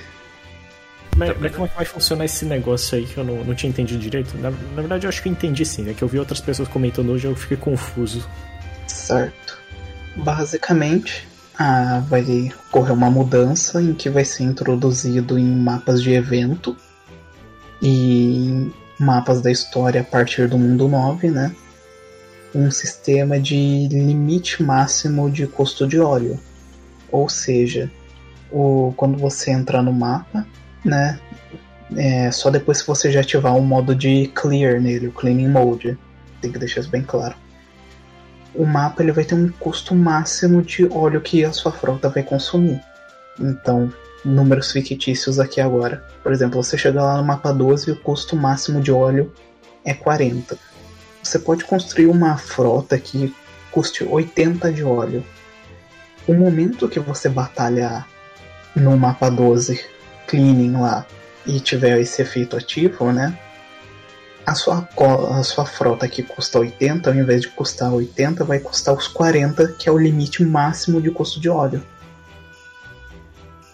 Mas, 1.15 1.37
mas 1.37 1.51
como 1.51 1.65
é 1.65 1.69
que 1.69 1.75
vai 1.75 1.85
funcionar 1.85 2.25
esse 2.25 2.45
negócio 2.45 2.97
aí 2.97 3.05
que 3.05 3.17
eu 3.17 3.23
não, 3.23 3.43
não 3.43 3.53
tinha 3.53 3.69
entendido 3.69 3.99
direito? 3.99 4.35
Na, 4.37 4.49
na 4.49 4.81
verdade, 4.81 5.05
eu 5.05 5.09
acho 5.09 5.21
que 5.21 5.29
eu 5.29 5.33
entendi 5.33 5.65
sim. 5.65 5.87
É 5.89 5.93
que 5.93 6.01
eu 6.01 6.07
vi 6.07 6.17
outras 6.17 6.39
pessoas 6.39 6.67
comentando 6.67 7.11
hoje 7.11 7.27
e 7.27 7.29
eu 7.29 7.35
fiquei 7.35 7.57
confuso. 7.57 8.27
Certo. 8.87 9.58
Basicamente, 10.15 11.27
ah, 11.57 12.01
vai 12.07 12.51
ocorrer 12.67 12.93
uma 12.93 13.11
mudança 13.11 13.81
em 13.81 13.93
que 13.93 14.09
vai 14.09 14.25
ser 14.25 14.43
introduzido 14.43 15.37
em 15.37 15.45
mapas 15.45 16.01
de 16.01 16.13
evento 16.13 16.75
e 17.81 18.71
mapas 18.99 19.41
da 19.41 19.51
história 19.51 20.01
a 20.01 20.03
partir 20.03 20.47
do 20.47 20.57
mundo 20.57 20.87
9, 20.87 21.29
né? 21.29 21.55
Um 22.55 22.71
sistema 22.71 23.39
de 23.39 23.87
limite 23.89 24.63
máximo 24.63 25.29
de 25.29 25.45
custo 25.47 25.85
de 25.85 25.99
óleo. 25.99 26.39
Ou 27.11 27.29
seja, 27.29 27.91
o, 28.51 28.93
quando 28.95 29.17
você 29.17 29.51
entrar 29.51 29.81
no 29.81 29.93
mapa, 29.93 30.47
né? 30.83 31.19
É 31.95 32.31
só 32.31 32.49
depois 32.49 32.81
que 32.81 32.87
você 32.87 33.11
já 33.11 33.21
ativar 33.21 33.57
o 33.57 33.61
modo 33.61 33.95
de 33.95 34.27
clear 34.35 34.79
nele, 34.79 35.07
o 35.07 35.11
cleaning 35.11 35.49
mode. 35.49 35.97
Tem 36.39 36.51
que 36.51 36.59
deixar 36.59 36.81
isso 36.81 36.89
bem 36.89 37.01
claro 37.01 37.35
o 38.53 38.65
mapa 38.65 39.03
ele 39.03 39.11
vai 39.11 39.23
ter 39.23 39.35
um 39.35 39.49
custo 39.49 39.95
máximo 39.95 40.61
de 40.61 40.85
óleo 40.91 41.21
que 41.21 41.43
a 41.45 41.51
sua 41.51 41.71
frota 41.71 42.09
vai 42.09 42.23
consumir. 42.23 42.81
Então, 43.39 43.91
números 44.23 44.71
fictícios 44.71 45.39
aqui 45.39 45.61
agora. 45.61 46.03
Por 46.21 46.31
exemplo, 46.31 46.61
você 46.61 46.77
chega 46.77 47.01
lá 47.01 47.17
no 47.17 47.23
mapa 47.23 47.51
12 47.51 47.89
e 47.89 47.93
o 47.93 47.99
custo 48.01 48.35
máximo 48.35 48.81
de 48.81 48.91
óleo 48.91 49.31
é 49.85 49.93
40. 49.93 50.57
Você 51.21 51.39
pode 51.39 51.63
construir 51.65 52.07
uma 52.07 52.37
frota 52.37 52.97
que 52.97 53.33
custe 53.71 54.03
80 54.03 54.71
de 54.71 54.83
óleo. 54.83 55.23
O 56.27 56.33
momento 56.33 56.89
que 56.89 56.99
você 56.99 57.29
batalhar 57.29 58.07
no 58.75 58.97
mapa 58.97 59.29
12, 59.29 59.83
cleaning 60.27 60.73
lá, 60.73 61.05
e 61.45 61.59
tiver 61.59 61.99
esse 61.99 62.21
efeito 62.21 62.55
ativo, 62.55 63.11
né? 63.11 63.37
A 64.49 64.55
sua, 64.55 64.89
a 65.37 65.43
sua 65.43 65.65
frota 65.65 66.07
que 66.07 66.23
custa 66.23 66.57
80, 66.57 67.11
ao 67.11 67.15
invés 67.15 67.41
de 67.41 67.49
custar 67.49 67.93
80, 67.93 68.43
vai 68.43 68.59
custar 68.59 68.95
os 68.95 69.07
40, 69.07 69.67
que 69.73 69.87
é 69.87 69.91
o 69.91 69.97
limite 69.97 70.43
máximo 70.43 70.99
de 70.99 71.11
custo 71.11 71.39
de 71.39 71.47
óleo. 71.47 71.83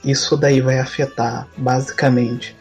Isso 0.04 0.36
daí 0.36 0.60
vai 0.60 0.78
afetar, 0.78 1.48
basicamente, 1.56 2.56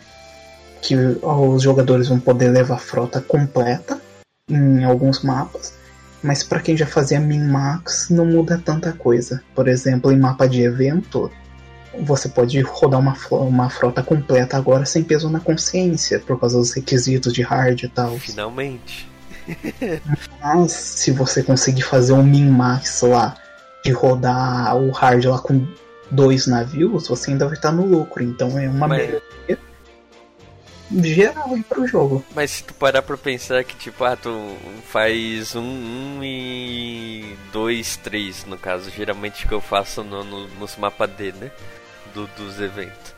que 0.80 0.94
os 0.96 1.62
jogadores 1.62 2.08
vão 2.08 2.20
poder 2.20 2.50
levar 2.50 2.76
a 2.76 2.78
frota 2.78 3.20
completa 3.20 4.00
em 4.48 4.84
alguns 4.84 5.22
mapas, 5.22 5.74
mas 6.22 6.44
para 6.44 6.60
quem 6.60 6.76
já 6.76 6.86
fazia 6.86 7.18
min-max 7.18 8.10
não 8.10 8.26
muda 8.26 8.62
tanta 8.64 8.92
coisa. 8.92 9.42
Por 9.56 9.66
exemplo, 9.66 10.12
em 10.12 10.16
mapa 10.16 10.46
de 10.48 10.62
evento, 10.62 11.30
você 12.00 12.28
pode 12.28 12.60
rodar 12.60 13.00
uma, 13.00 13.16
uma 13.30 13.70
frota 13.70 14.02
completa 14.02 14.56
agora 14.56 14.84
sem 14.84 15.02
peso 15.04 15.28
na 15.30 15.40
consciência, 15.40 16.18
por 16.20 16.38
causa 16.38 16.58
dos 16.58 16.72
requisitos 16.72 17.32
de 17.32 17.42
hard 17.42 17.82
e 17.82 17.88
tal. 17.88 18.18
Finalmente. 18.18 19.08
Mas 20.42 20.72
se 20.72 21.10
você 21.10 21.42
conseguir 21.42 21.82
fazer 21.82 22.12
um 22.12 22.22
min-max 22.22 23.02
lá, 23.02 23.36
de 23.84 23.92
rodar 23.92 24.76
o 24.76 24.90
hard 24.90 25.24
lá 25.26 25.38
com 25.38 25.66
dois 26.10 26.46
navios, 26.46 27.08
você 27.08 27.30
ainda 27.32 27.46
vai 27.46 27.54
estar 27.54 27.70
no 27.72 27.84
lucro. 27.84 28.22
Então 28.22 28.58
é 28.58 28.68
uma 28.68 28.88
Mas- 28.88 28.98
melhoria 29.02 29.58
geral 31.02 31.54
aí 31.54 31.62
pro 31.62 31.86
jogo. 31.86 32.24
Mas 32.34 32.50
se 32.52 32.64
tu 32.64 32.74
parar 32.74 33.02
pra 33.02 33.16
pensar 33.16 33.64
que, 33.64 33.74
tipo, 33.76 34.04
ah, 34.04 34.16
tu 34.16 34.30
faz 34.86 35.54
um, 35.56 35.60
um 35.62 36.20
e 36.22 37.36
dois, 37.52 37.96
três, 37.96 38.44
no 38.46 38.56
caso, 38.56 38.90
geralmente 38.90 39.46
que 39.46 39.52
eu 39.52 39.60
faço 39.60 40.02
no, 40.04 40.22
no- 40.22 40.48
nos 40.48 40.76
mapas 40.76 41.10
D, 41.10 41.32
né? 41.32 41.50
Do, 42.14 42.28
dos 42.36 42.60
eventos. 42.60 43.12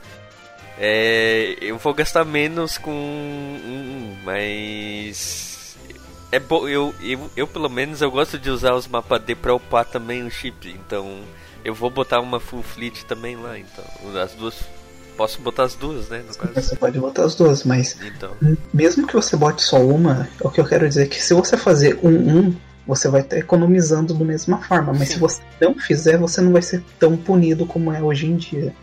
É, 0.78 1.56
eu 1.60 1.78
vou 1.78 1.94
gastar 1.94 2.24
menos 2.24 2.76
com 2.78 2.90
um, 2.90 4.16
mas. 4.24 5.76
É 6.32 6.38
bom, 6.40 6.68
eu, 6.68 6.94
eu, 7.00 7.30
eu 7.36 7.46
pelo 7.46 7.68
menos 7.68 8.02
eu 8.02 8.10
gosto 8.10 8.38
de 8.38 8.50
usar 8.50 8.74
os 8.74 8.86
mapas 8.88 9.22
D 9.22 9.34
pra 9.34 9.54
upar 9.54 9.84
também 9.84 10.22
o 10.26 10.30
chip, 10.30 10.68
então 10.68 11.20
eu 11.64 11.72
vou 11.74 11.88
botar 11.88 12.20
uma 12.20 12.38
full 12.40 12.62
fleet 12.62 13.04
também 13.04 13.36
lá, 13.36 13.58
então. 13.58 13.84
As 14.20 14.32
duas. 14.32 14.54
Posso 15.16 15.40
botar 15.40 15.62
as 15.64 15.74
duas, 15.74 16.08
né? 16.10 16.22
Você 16.54 16.76
pode 16.76 16.98
botar 16.98 17.24
as 17.24 17.34
duas, 17.34 17.64
mas 17.64 17.96
Então. 18.02 18.32
mesmo 18.74 19.06
que 19.06 19.14
você 19.14 19.34
bote 19.34 19.62
só 19.62 19.78
uma, 19.78 20.28
o 20.42 20.50
que 20.50 20.60
eu 20.60 20.64
quero 20.66 20.86
dizer 20.86 21.04
é 21.04 21.06
que 21.06 21.22
se 21.22 21.32
você 21.32 21.56
fazer 21.56 21.98
um 22.02 22.38
um, 22.38 22.56
você 22.86 23.08
vai 23.08 23.22
estar 23.22 23.38
economizando 23.38 24.12
da 24.12 24.24
mesma 24.24 24.58
forma. 24.62 24.92
Mas 24.92 25.08
Sim. 25.08 25.14
se 25.14 25.20
você 25.20 25.40
não 25.58 25.74
fizer, 25.74 26.18
você 26.18 26.42
não 26.42 26.52
vai 26.52 26.60
ser 26.60 26.84
tão 26.98 27.16
punido 27.16 27.64
como 27.64 27.90
é 27.90 28.02
hoje 28.02 28.26
em 28.26 28.36
dia. 28.36 28.74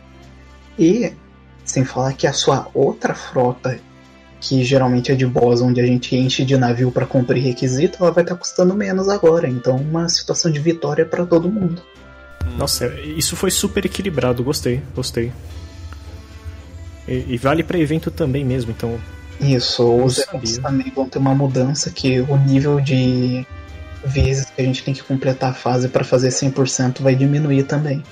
E 0.77 1.13
sem 1.63 1.85
falar 1.85 2.13
que 2.13 2.27
a 2.27 2.33
sua 2.33 2.67
outra 2.73 3.13
frota, 3.13 3.79
que 4.39 4.63
geralmente 4.63 5.11
é 5.11 5.15
de 5.15 5.25
boss, 5.25 5.61
onde 5.61 5.79
a 5.79 5.85
gente 5.85 6.15
enche 6.15 6.43
de 6.43 6.57
navio 6.57 6.91
para 6.91 7.05
cumprir 7.05 7.41
requisito, 7.41 7.97
ela 8.01 8.11
vai 8.11 8.23
estar 8.23 8.35
custando 8.35 8.75
menos 8.75 9.07
agora. 9.07 9.47
Então, 9.47 9.77
uma 9.77 10.09
situação 10.09 10.51
de 10.51 10.59
vitória 10.59 11.05
para 11.05 11.25
todo 11.25 11.49
mundo. 11.49 11.81
Nossa, 12.57 12.87
isso 12.99 13.35
foi 13.35 13.49
super 13.49 13.85
equilibrado, 13.85 14.43
gostei, 14.43 14.81
gostei. 14.93 15.31
E, 17.07 17.25
e 17.29 17.37
vale 17.37 17.63
pra 17.63 17.79
evento 17.79 18.11
também 18.11 18.43
mesmo, 18.43 18.71
então. 18.71 18.99
Isso, 19.39 19.83
os 19.95 20.19
eventos 20.19 20.57
também 20.57 20.91
vão 20.93 21.07
ter 21.07 21.19
uma 21.19 21.33
mudança 21.33 21.89
que 21.89 22.19
o 22.19 22.37
nível 22.37 22.79
de 22.79 23.45
vezes 24.05 24.45
que 24.45 24.61
a 24.61 24.65
gente 24.65 24.83
tem 24.83 24.93
que 24.93 25.03
completar 25.03 25.51
a 25.51 25.53
fase 25.53 25.87
para 25.87 26.03
fazer 26.03 26.29
100% 26.29 27.01
vai 27.01 27.15
diminuir 27.15 27.63
também. 27.63 28.03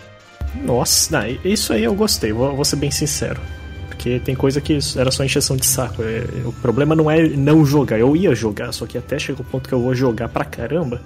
Nossa, 0.55 1.17
não, 1.19 1.37
isso 1.43 1.73
aí 1.73 1.83
eu 1.83 1.93
gostei, 1.95 2.31
vou, 2.33 2.55
vou 2.55 2.65
ser 2.65 2.75
bem 2.75 2.91
sincero. 2.91 3.39
Porque 3.87 4.19
tem 4.19 4.35
coisa 4.35 4.59
que 4.59 4.79
era 4.97 5.11
só 5.11 5.23
encheção 5.23 5.55
de 5.55 5.65
saco. 5.65 6.01
é, 6.01 6.23
o 6.45 6.51
problema 6.53 6.95
não 6.95 7.09
é 7.09 7.21
não 7.27 7.65
jogar, 7.65 7.99
eu 7.99 8.15
ia 8.15 8.33
jogar, 8.33 8.71
só 8.71 8.85
que 8.85 8.97
até 8.97 9.17
chega 9.19 9.41
o 9.41 9.45
ponto 9.45 9.69
que 9.69 9.73
eu 9.75 9.81
vou 9.81 9.93
jogar 9.93 10.27
pra 10.27 10.43
caramba, 10.43 11.01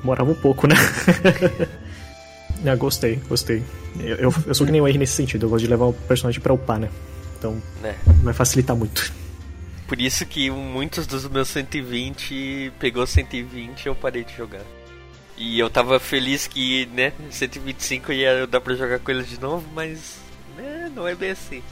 demorava 0.00 0.30
um 0.30 0.34
pouco, 0.34 0.66
né? 0.66 0.74
ah, 2.64 2.76
gostei, 2.76 3.16
gostei. 3.28 3.62
Eu, 3.98 4.16
eu, 4.16 4.34
eu 4.46 4.54
sou 4.54 4.64
que 4.66 4.72
nem 4.72 4.80
o 4.80 4.86
R 4.86 4.96
nesse 4.98 5.14
sentido, 5.14 5.46
eu 5.46 5.50
gosto 5.50 5.64
de 5.64 5.70
levar 5.70 5.86
o 5.86 5.92
personagem 5.92 6.40
pra 6.40 6.52
upar, 6.52 6.78
né? 6.78 6.88
Então 7.38 7.60
Né? 7.82 7.94
vai 8.22 8.34
facilitar 8.34 8.76
muito. 8.76 9.12
Por 9.86 10.00
isso 10.00 10.26
que 10.26 10.50
muitos 10.50 11.06
dos 11.06 11.26
meus 11.28 11.48
120 11.48 12.72
pegou 12.78 13.06
120 13.06 13.84
e 13.84 13.88
eu 13.88 13.94
parei 13.94 14.22
de 14.22 14.36
jogar. 14.36 14.60
E 15.38 15.58
eu 15.58 15.70
tava 15.70 16.00
feliz 16.00 16.46
que, 16.46 16.86
né, 16.94 17.12
125 17.30 18.12
ia 18.12 18.46
dar 18.46 18.60
pra 18.60 18.74
jogar 18.74 18.98
com 18.98 19.10
eles 19.10 19.28
de 19.28 19.40
novo, 19.40 19.64
mas 19.74 20.16
né, 20.56 20.90
não 20.94 21.06
é 21.06 21.14
bem 21.14 21.30
assim. 21.30 21.62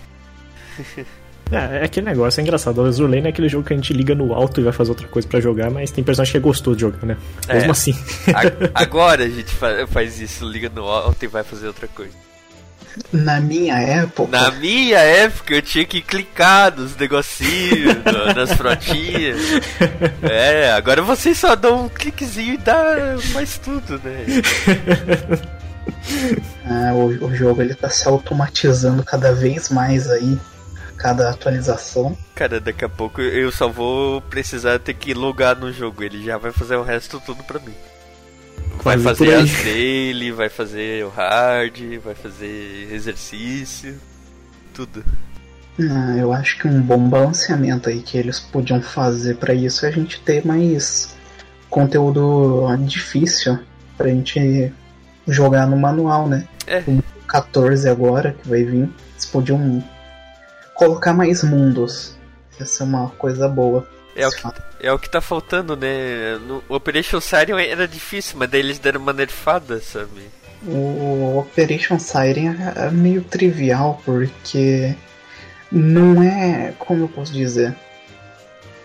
É, 1.48 1.82
é 1.82 1.84
aquele 1.84 2.06
negócio, 2.06 2.40
é 2.40 2.42
engraçado. 2.42 2.78
O 2.78 2.84
Azur 2.84 3.08
Lane 3.08 3.26
é 3.26 3.28
aquele 3.28 3.48
jogo 3.48 3.64
que 3.64 3.72
a 3.72 3.76
gente 3.76 3.92
liga 3.92 4.16
no 4.16 4.34
alto 4.34 4.60
e 4.60 4.64
vai 4.64 4.72
fazer 4.72 4.90
outra 4.90 5.06
coisa 5.06 5.28
pra 5.28 5.38
jogar, 5.38 5.70
mas 5.70 5.92
tem 5.92 6.02
personagem 6.02 6.32
que 6.32 6.38
é 6.38 6.40
gostoso 6.40 6.74
de 6.74 6.80
jogar, 6.80 7.06
né? 7.06 7.16
É. 7.46 7.54
Mesmo 7.54 7.70
assim. 7.70 7.92
A- 8.34 8.72
Agora 8.82 9.22
a 9.22 9.28
gente 9.28 9.54
fa- 9.54 9.86
faz 9.86 10.20
isso, 10.20 10.44
liga 10.44 10.68
no 10.68 10.88
alto 10.88 11.24
e 11.24 11.28
vai 11.28 11.44
fazer 11.44 11.68
outra 11.68 11.86
coisa. 11.86 12.10
Na 13.12 13.40
minha 13.40 13.78
época, 13.78 14.30
Na 14.30 14.50
minha 14.50 14.98
época 14.98 15.54
eu 15.54 15.62
tinha 15.62 15.84
que 15.84 16.00
clicar 16.00 16.74
nos 16.74 16.96
negocinhos, 16.96 17.96
nas 18.34 18.52
frotinhas. 18.52 19.36
É, 20.22 20.72
agora 20.72 21.02
vocês 21.02 21.38
só 21.38 21.54
dão 21.54 21.84
um 21.84 21.88
cliquezinho 21.88 22.54
e 22.54 22.58
dá, 22.58 23.16
faz 23.32 23.58
tudo, 23.58 24.00
né? 24.02 24.24
ah, 26.64 26.92
o, 26.94 27.26
o 27.26 27.34
jogo 27.34 27.62
ele 27.62 27.74
tá 27.74 27.88
se 27.88 28.06
automatizando 28.08 29.04
cada 29.04 29.32
vez 29.32 29.68
mais 29.68 30.10
aí, 30.10 30.38
cada 30.96 31.30
atualização. 31.30 32.16
Cara, 32.34 32.60
daqui 32.60 32.84
a 32.84 32.88
pouco 32.88 33.20
eu 33.20 33.52
só 33.52 33.68
vou 33.68 34.20
precisar 34.22 34.78
ter 34.78 34.94
que 34.94 35.14
logar 35.14 35.56
no 35.56 35.72
jogo. 35.72 36.02
Ele 36.02 36.24
já 36.24 36.36
vai 36.38 36.52
fazer 36.52 36.76
o 36.76 36.82
resto 36.82 37.20
tudo 37.24 37.42
pra 37.44 37.60
mim. 37.60 37.74
Vai 38.86 38.98
fazer 38.98 39.34
as 39.34 39.50
dele, 39.64 40.30
vai 40.30 40.48
fazer 40.48 41.04
o 41.04 41.08
hard, 41.08 41.76
vai 42.04 42.14
fazer 42.14 42.88
exercício, 42.92 43.96
tudo. 44.72 45.04
Ah, 45.80 46.16
eu 46.16 46.32
acho 46.32 46.58
que 46.58 46.68
um 46.68 46.80
bom 46.80 47.08
balanceamento 47.08 47.88
aí 47.88 48.00
que 48.00 48.16
eles 48.16 48.38
podiam 48.38 48.80
fazer 48.80 49.36
pra 49.36 49.52
isso 49.52 49.84
é 49.84 49.88
a 49.88 49.92
gente 49.92 50.20
ter 50.20 50.46
mais 50.46 51.16
conteúdo 51.68 52.64
difícil 52.86 53.58
pra 53.96 54.08
gente 54.08 54.72
jogar 55.26 55.66
no 55.66 55.76
manual, 55.76 56.28
né? 56.28 56.46
É. 56.66 56.78
O 56.86 57.02
14 57.26 57.88
agora 57.88 58.36
que 58.40 58.48
vai 58.48 58.62
vir, 58.62 58.88
eles 59.12 59.26
podiam 59.26 59.82
colocar 60.74 61.12
mais 61.12 61.42
mundos. 61.42 62.16
Essa 62.58 62.84
é 62.84 62.86
uma 62.86 63.08
coisa 63.10 63.48
boa. 63.48 63.86
É 64.16 64.26
o, 64.26 64.30
que, 64.30 64.42
é 64.80 64.92
o 64.92 64.98
que 64.98 65.10
tá 65.10 65.20
faltando, 65.20 65.76
né? 65.76 66.38
No 66.38 66.64
Operation 66.70 67.20
Siren 67.20 67.60
era 67.60 67.86
difícil, 67.86 68.38
mas 68.38 68.48
daí 68.48 68.60
eles 68.60 68.78
deram 68.78 69.00
uma 69.00 69.12
nerfada, 69.12 69.78
sabe? 69.80 70.22
O 70.66 71.38
Operation 71.38 71.98
Siren 71.98 72.56
é 72.74 72.90
meio 72.90 73.22
trivial 73.22 74.00
porque 74.04 74.96
não 75.70 76.22
é. 76.22 76.72
Como 76.78 77.04
eu 77.04 77.08
posso 77.08 77.32
dizer? 77.32 77.76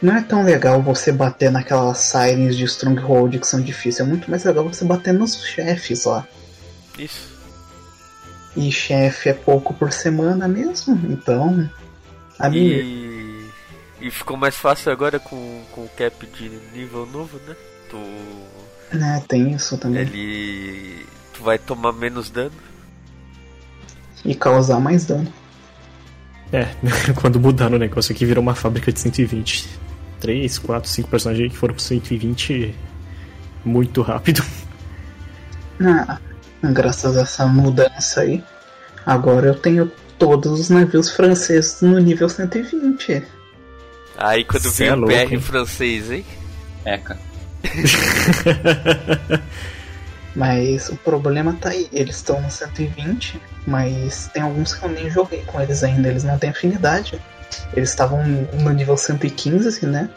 Não 0.02 0.18
é 0.18 0.22
tão 0.22 0.44
legal 0.44 0.82
você 0.82 1.12
bater 1.12 1.50
naquelas 1.50 2.00
sirens 2.00 2.58
de 2.58 2.66
Stronghold 2.66 3.40
que 3.40 3.48
são 3.48 3.62
difíceis. 3.62 4.06
É 4.06 4.10
muito 4.10 4.30
mais 4.30 4.44
legal 4.44 4.66
você 4.68 4.84
bater 4.84 5.14
nos 5.14 5.42
chefes 5.46 6.06
lá. 6.06 6.28
Isso. 7.00 7.32
E 8.56 8.70
chefe 8.70 9.30
é 9.30 9.34
pouco 9.34 9.74
por 9.74 9.94
semana 9.94 10.48
mesmo, 10.48 11.00
então. 11.10 11.70
A 12.38 12.50
mim, 12.50 13.11
E, 14.02 14.10
ficou 14.10 14.36
mais 14.36 14.56
fácil 14.56 14.92
agora 14.92 15.20
com, 15.20 15.64
com 15.72 15.82
o 15.82 15.90
cap 15.90 16.26
de 16.28 16.50
nível 16.74 17.06
novo, 17.06 17.40
né? 17.48 17.56
Tu, 17.90 18.98
né, 18.98 19.24
tem 19.28 19.52
isso 19.52 19.78
também. 19.78 20.02
ele, 20.02 21.06
tu 21.34 21.44
vai 21.44 21.58
tomar 21.58 21.94
menos 21.94 22.30
dano. 22.30 22.52
E 24.26 24.36
causar 24.36 24.80
mais 24.80 25.06
dano. 25.06 25.32
É, 26.52 26.68
quando 27.20 27.40
mudaram 27.40 27.76
o 27.76 27.80
negócio 27.80 28.14
aqui, 28.14 28.26
virou 28.26 28.42
uma 28.42 28.56
fábrica 28.56 28.92
de 28.92 29.00
120. 29.00 29.68
3, 30.20 30.60
4, 30.60 30.90
5 30.90 31.10
personagens 31.10 31.52
que 31.52 31.58
foram 31.58 31.74
pro 31.74 31.84
120 31.84 32.76
muito 33.66 34.02
rápido. 34.02 34.44
Ah, 35.84 36.20
graças 36.64 37.18
a 37.18 37.22
essa 37.22 37.48
mudança 37.48 38.22
aí, 38.22 38.44
agora 39.04 39.48
eu 39.48 39.56
tenho 39.56 39.92
todos 40.20 40.60
os 40.60 40.70
navios 40.70 41.10
franceses 41.10 41.82
no 41.82 41.98
nível 42.00 42.30
120. 42.30 43.24
Aí 44.18 44.44
quando 44.44 44.70
Cê 44.70 44.84
vem 44.84 44.88
é 44.88 44.94
o 44.94 45.00
louco, 45.00 45.14
PR 45.14 45.34
hein? 45.34 45.42
francês, 45.42 46.12
hein? 46.12 46.26
Eca. 46.86 47.18
Mas 50.36 50.90
o 50.90 50.96
problema 50.96 51.58
tá 51.60 51.70
aí, 51.70 51.90
eles 51.92 52.16
estão 52.16 52.42
no 52.42 52.50
120, 52.50 53.42
mas 53.68 54.30
tem 54.34 54.42
alguns 54.42 54.74
que 54.74 54.86
eu 54.86 54.90
nem 54.90 55.10
joguei 55.10 55.44
com 55.44 55.60
eles 55.60 55.84
ainda, 55.84 56.08
eles 56.08 56.24
não 56.24 56.38
têm 56.38 56.50
afinidade. 56.52 57.22
Eles 57.74 57.90
estavam 57.90 58.24
no 58.26 58.70
nível 58.72 58.96
115, 58.96 59.86
né? 59.86 60.10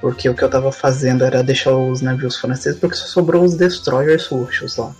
Porque 0.00 0.28
o 0.28 0.34
que 0.34 0.42
eu 0.42 0.50
tava 0.50 0.72
fazendo 0.72 1.24
era 1.24 1.42
deixar 1.42 1.72
os 1.72 2.00
navios 2.00 2.36
franceses, 2.36 2.80
porque 2.80 2.96
só 2.96 3.06
sobrou 3.06 3.44
os 3.44 3.54
destroyers 3.54 4.26
roxos 4.26 4.76
lá. 4.76 4.92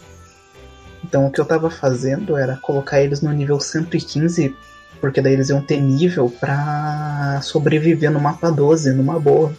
Então 1.02 1.26
o 1.26 1.32
que 1.32 1.40
eu 1.40 1.44
tava 1.44 1.68
fazendo 1.70 2.36
era 2.36 2.56
colocar 2.56 3.00
eles 3.00 3.20
no 3.22 3.32
nível 3.32 3.58
115, 3.58 4.54
porque 5.00 5.20
daí 5.20 5.32
eles 5.32 5.48
iam 5.48 5.60
ter 5.60 5.80
nível 5.80 6.28
pra 6.28 7.40
sobreviver 7.42 8.10
no 8.10 8.20
mapa 8.20 8.50
12, 8.50 8.92
numa 8.92 9.18
boa. 9.18 9.52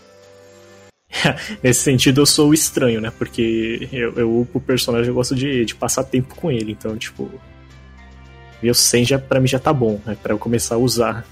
Nesse 1.61 1.81
sentido, 1.81 2.21
eu 2.21 2.25
sou 2.25 2.49
o 2.49 2.53
estranho, 2.53 3.01
né? 3.01 3.11
Porque 3.17 3.87
eu, 3.91 4.13
eu 4.15 4.39
upo 4.39 4.57
o 4.57 4.61
personagem, 4.61 5.07
eu 5.09 5.13
gosto 5.13 5.35
de, 5.35 5.65
de 5.65 5.75
passar 5.75 6.03
tempo 6.03 6.35
com 6.35 6.51
ele. 6.51 6.71
Então, 6.71 6.97
tipo. 6.97 7.29
Meu 8.61 8.73
100 8.73 9.05
já, 9.05 9.19
pra 9.19 9.39
mim 9.39 9.47
já 9.47 9.59
tá 9.59 9.73
bom, 9.73 9.99
né? 10.05 10.15
Pra 10.21 10.33
eu 10.33 10.37
começar 10.37 10.75
a 10.75 10.77
usar. 10.77 11.25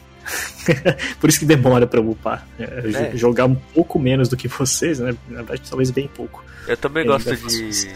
Por 1.22 1.30
isso 1.30 1.40
que 1.40 1.46
demora 1.46 1.86
pra 1.88 2.00
eu 2.00 2.10
upar. 2.10 2.48
É, 2.60 3.12
É. 3.14 3.18
Jogar 3.18 3.46
um 3.46 3.56
pouco 3.56 4.00
menos 4.00 4.28
do 4.28 4.36
que 4.36 4.48
vocês, 4.48 5.00
né? 5.00 5.16
Na 5.28 5.38
verdade, 5.38 5.62
talvez 5.70 5.92
bem 5.92 6.08
pouco. 6.08 6.44
Eu 6.68 6.76
também 6.78 7.04
É, 7.04 7.08
gosto 7.08 7.36
de. 7.36 7.88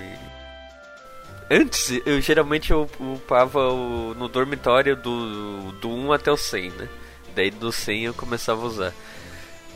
Antes, 1.50 2.02
eu 2.06 2.20
geralmente 2.22 2.72
eu 2.72 2.90
upava 3.00 3.72
o, 3.72 4.14
no 4.16 4.28
dormitório 4.28 4.96
do, 4.96 5.72
do 5.74 5.90
1 5.90 6.14
até 6.14 6.32
o 6.32 6.38
100, 6.38 6.72
né? 6.72 6.90
Daí 7.36 7.52
do 7.52 7.72
100 7.72 8.06
eu 8.06 8.14
começava 8.14 8.62
a 8.62 8.66
usar. 8.66 8.94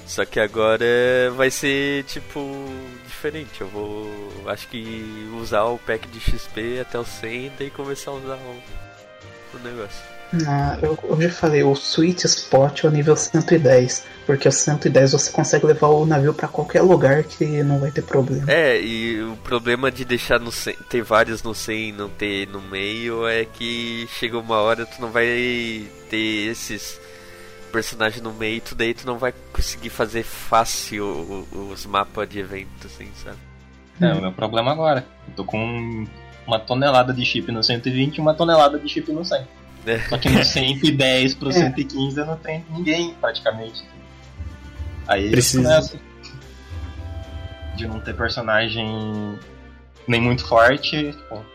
Só 0.06 0.24
que 0.26 0.40
agora 0.40 0.86
vai 1.36 1.52
ser 1.52 2.04
tipo 2.06 2.40
diferente. 3.06 3.62
Eu 3.62 3.68
vou 3.68 4.10
acho 4.48 4.68
que 4.70 5.30
usar 5.40 5.66
o 5.66 5.78
pack 5.78 6.08
de 6.08 6.20
XP 6.20 6.80
até 6.80 6.98
o 6.98 7.06
100 7.06 7.46
e 7.46 7.50
daí 7.58 7.70
começar 7.70 8.12
a 8.12 8.16
usar 8.16 8.38
o, 8.38 9.58
o 9.58 9.60
negócio. 9.60 10.17
Ah, 10.46 10.78
eu, 10.82 10.98
eu 11.04 11.22
já 11.22 11.30
falei, 11.30 11.64
o 11.64 11.74
sweet 11.74 12.26
spot 12.26 12.84
é 12.84 12.88
o 12.88 12.92
nível 12.92 13.16
110, 13.16 14.06
porque 14.26 14.48
o 14.48 14.52
110 14.52 15.14
você 15.14 15.32
consegue 15.32 15.66
levar 15.66 15.88
o 15.88 16.06
navio 16.06 16.34
para 16.34 16.48
qualquer 16.48 16.82
lugar 16.82 17.24
que 17.24 17.64
não 17.64 17.80
vai 17.80 17.92
ter 17.92 18.02
problema. 18.02 18.44
É, 18.52 18.80
e 18.80 19.22
o 19.22 19.38
problema 19.38 19.90
de 19.90 20.04
deixar 20.04 20.40
no 20.40 20.52
100, 20.52 20.76
ter 20.90 21.02
vários 21.02 21.44
no 21.44 21.56
100 21.56 21.90
e 21.90 21.92
não 21.92 22.10
ter 22.10 22.48
no 22.48 22.62
meio 22.62 23.28
é 23.28 23.46
que 23.46 24.08
chega 24.20 24.38
uma 24.38 24.58
hora 24.58 24.86
tu 24.86 25.02
não 25.02 25.12
vai 25.12 25.88
ter 26.10 26.52
esses 26.52 27.00
personagens 27.72 28.22
no 28.22 28.34
meio, 28.34 28.62
tu 28.62 28.76
daí 28.76 28.94
tu 28.94 29.06
não 29.06 29.18
vai 29.18 29.34
conseguir 29.54 29.90
fazer 29.90 30.24
fácil 30.24 31.46
os 31.72 31.86
mapas 31.86 32.28
de 32.28 32.40
evento, 32.40 32.88
assim, 32.88 33.08
sabe? 33.24 33.38
É, 34.02 34.14
o 34.14 34.22
meu 34.22 34.32
problema 34.32 34.72
agora. 34.72 35.06
Eu 35.28 35.34
tô 35.36 35.44
com 35.44 36.06
uma 36.46 36.60
tonelada 36.60 37.14
de 37.14 37.26
chip 37.26 37.52
no 37.52 37.64
120 37.64 38.18
e 38.18 38.22
uma 38.22 38.34
tonelada 38.34 38.80
de 38.80 38.88
chip 38.88 39.12
no 39.12 39.24
100. 39.24 39.57
É. 39.88 40.00
Só 40.10 40.18
que 40.18 40.30
no 40.30 40.44
110 40.44 41.34
pro 41.36 41.50
é. 41.50 41.54
115 41.54 42.18
não 42.18 42.36
tem 42.38 42.64
ninguém 42.70 43.14
praticamente. 43.22 43.84
Aí 45.08 45.32
Precisa. 45.32 45.98
de 47.76 47.88
não 47.88 48.00
ter 48.02 48.14
personagem 48.14 49.40
nem 50.06 50.22
muito 50.22 50.46
forte 50.46 51.14
tipo, 51.14 51.46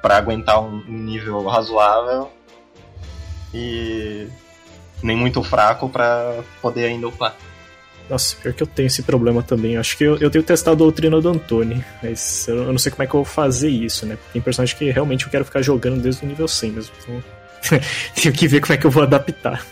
para 0.00 0.16
aguentar 0.16 0.62
um 0.62 0.82
nível 0.86 1.44
razoável 1.46 2.32
e 3.52 4.26
nem 5.02 5.16
muito 5.16 5.42
fraco 5.42 5.88
para 5.88 6.42
poder 6.62 6.86
ainda 6.86 7.08
upar. 7.08 7.36
Nossa, 8.08 8.36
pior 8.36 8.54
que 8.54 8.62
eu 8.62 8.66
tenho 8.66 8.86
esse 8.86 9.02
problema 9.02 9.42
também. 9.42 9.76
Acho 9.76 9.96
que 9.98 10.04
eu, 10.04 10.16
eu 10.18 10.30
tenho 10.30 10.44
testado 10.44 10.76
a 10.76 10.78
doutrina 10.78 11.20
do 11.20 11.28
Antônio, 11.28 11.84
mas 12.02 12.46
eu, 12.46 12.58
eu, 12.58 12.72
não 12.72 12.78
sei 12.78 12.92
como 12.92 13.02
é 13.02 13.06
que 13.06 13.14
eu 13.14 13.24
vou 13.24 13.24
fazer 13.24 13.68
isso, 13.68 14.06
né? 14.06 14.16
Tem 14.32 14.40
personagem 14.40 14.76
que 14.76 14.90
realmente 14.90 15.24
eu 15.24 15.30
quero 15.30 15.44
ficar 15.44 15.60
jogando 15.60 16.00
desde 16.00 16.24
o 16.24 16.28
nível 16.28 16.46
100 16.46 16.70
mesmo. 16.70 16.94
Então 17.02 17.22
Tenho 18.14 18.34
que 18.34 18.48
ver 18.48 18.60
como 18.60 18.72
é 18.72 18.76
que 18.76 18.86
eu 18.86 18.90
vou 18.90 19.02
adaptar. 19.02 19.64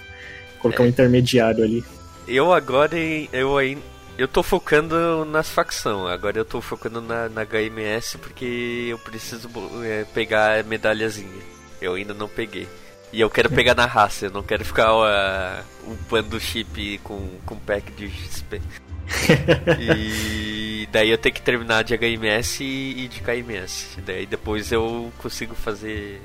Colocar 0.59 0.83
é. 0.83 0.87
um 0.87 0.89
intermediário 0.89 1.63
ali. 1.63 1.85
Eu 2.27 2.53
agora, 2.53 2.97
eu 3.33 3.57
aí. 3.59 3.79
Eu 4.17 4.29
tô 4.29 4.45
focando 4.45 5.25
nas 5.25 5.51
facções, 5.51 6.09
agora 6.13 6.39
eu 6.39 6.45
tô 6.45 6.61
focando 6.61 7.01
na, 7.01 7.29
na 7.29 7.45
HMS 7.45 8.17
porque 8.19 8.87
eu 8.89 8.97
preciso 8.97 9.51
é, 9.85 10.05
pegar 10.15 10.63
medalhazinha. 10.63 11.43
Eu 11.81 11.95
ainda 11.95 12.15
não 12.15 12.29
peguei. 12.29 12.69
E 13.13 13.21
eu 13.21 13.29
quero 13.29 13.51
pegar 13.51 13.75
na 13.75 13.87
raça, 13.87 14.27
eu 14.27 14.31
não 14.31 14.43
quero 14.43 14.65
ficar 14.65 14.93
uh, 14.93 15.65
upando 15.87 16.39
chip 16.41 16.99
com, 17.03 17.29
com 17.45 17.57
pack 17.57 17.93
de 17.93 18.09
XP. 18.09 18.61
e 19.81 20.89
daí 20.91 21.11
eu 21.11 21.19
tenho 21.19 21.35
que 21.35 21.43
terminar 21.43 21.85
de 21.85 21.97
HMS 21.97 22.63
e 22.63 23.09
de 23.09 23.21
KMS. 23.21 24.01
Daí 24.05 24.27
depois 24.27 24.73
eu 24.73 25.13
consigo 25.19 25.55
fazer 25.55 26.21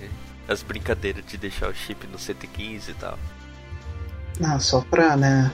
as 0.50 0.64
brincadeiras 0.64 1.24
de 1.26 1.38
deixar 1.38 1.70
o 1.70 1.74
chip 1.74 2.08
no 2.08 2.18
115 2.18 2.90
e 2.90 2.94
tal. 2.96 3.18
Ah, 4.44 4.60
só 4.60 4.82
pra, 4.82 5.16
né, 5.16 5.52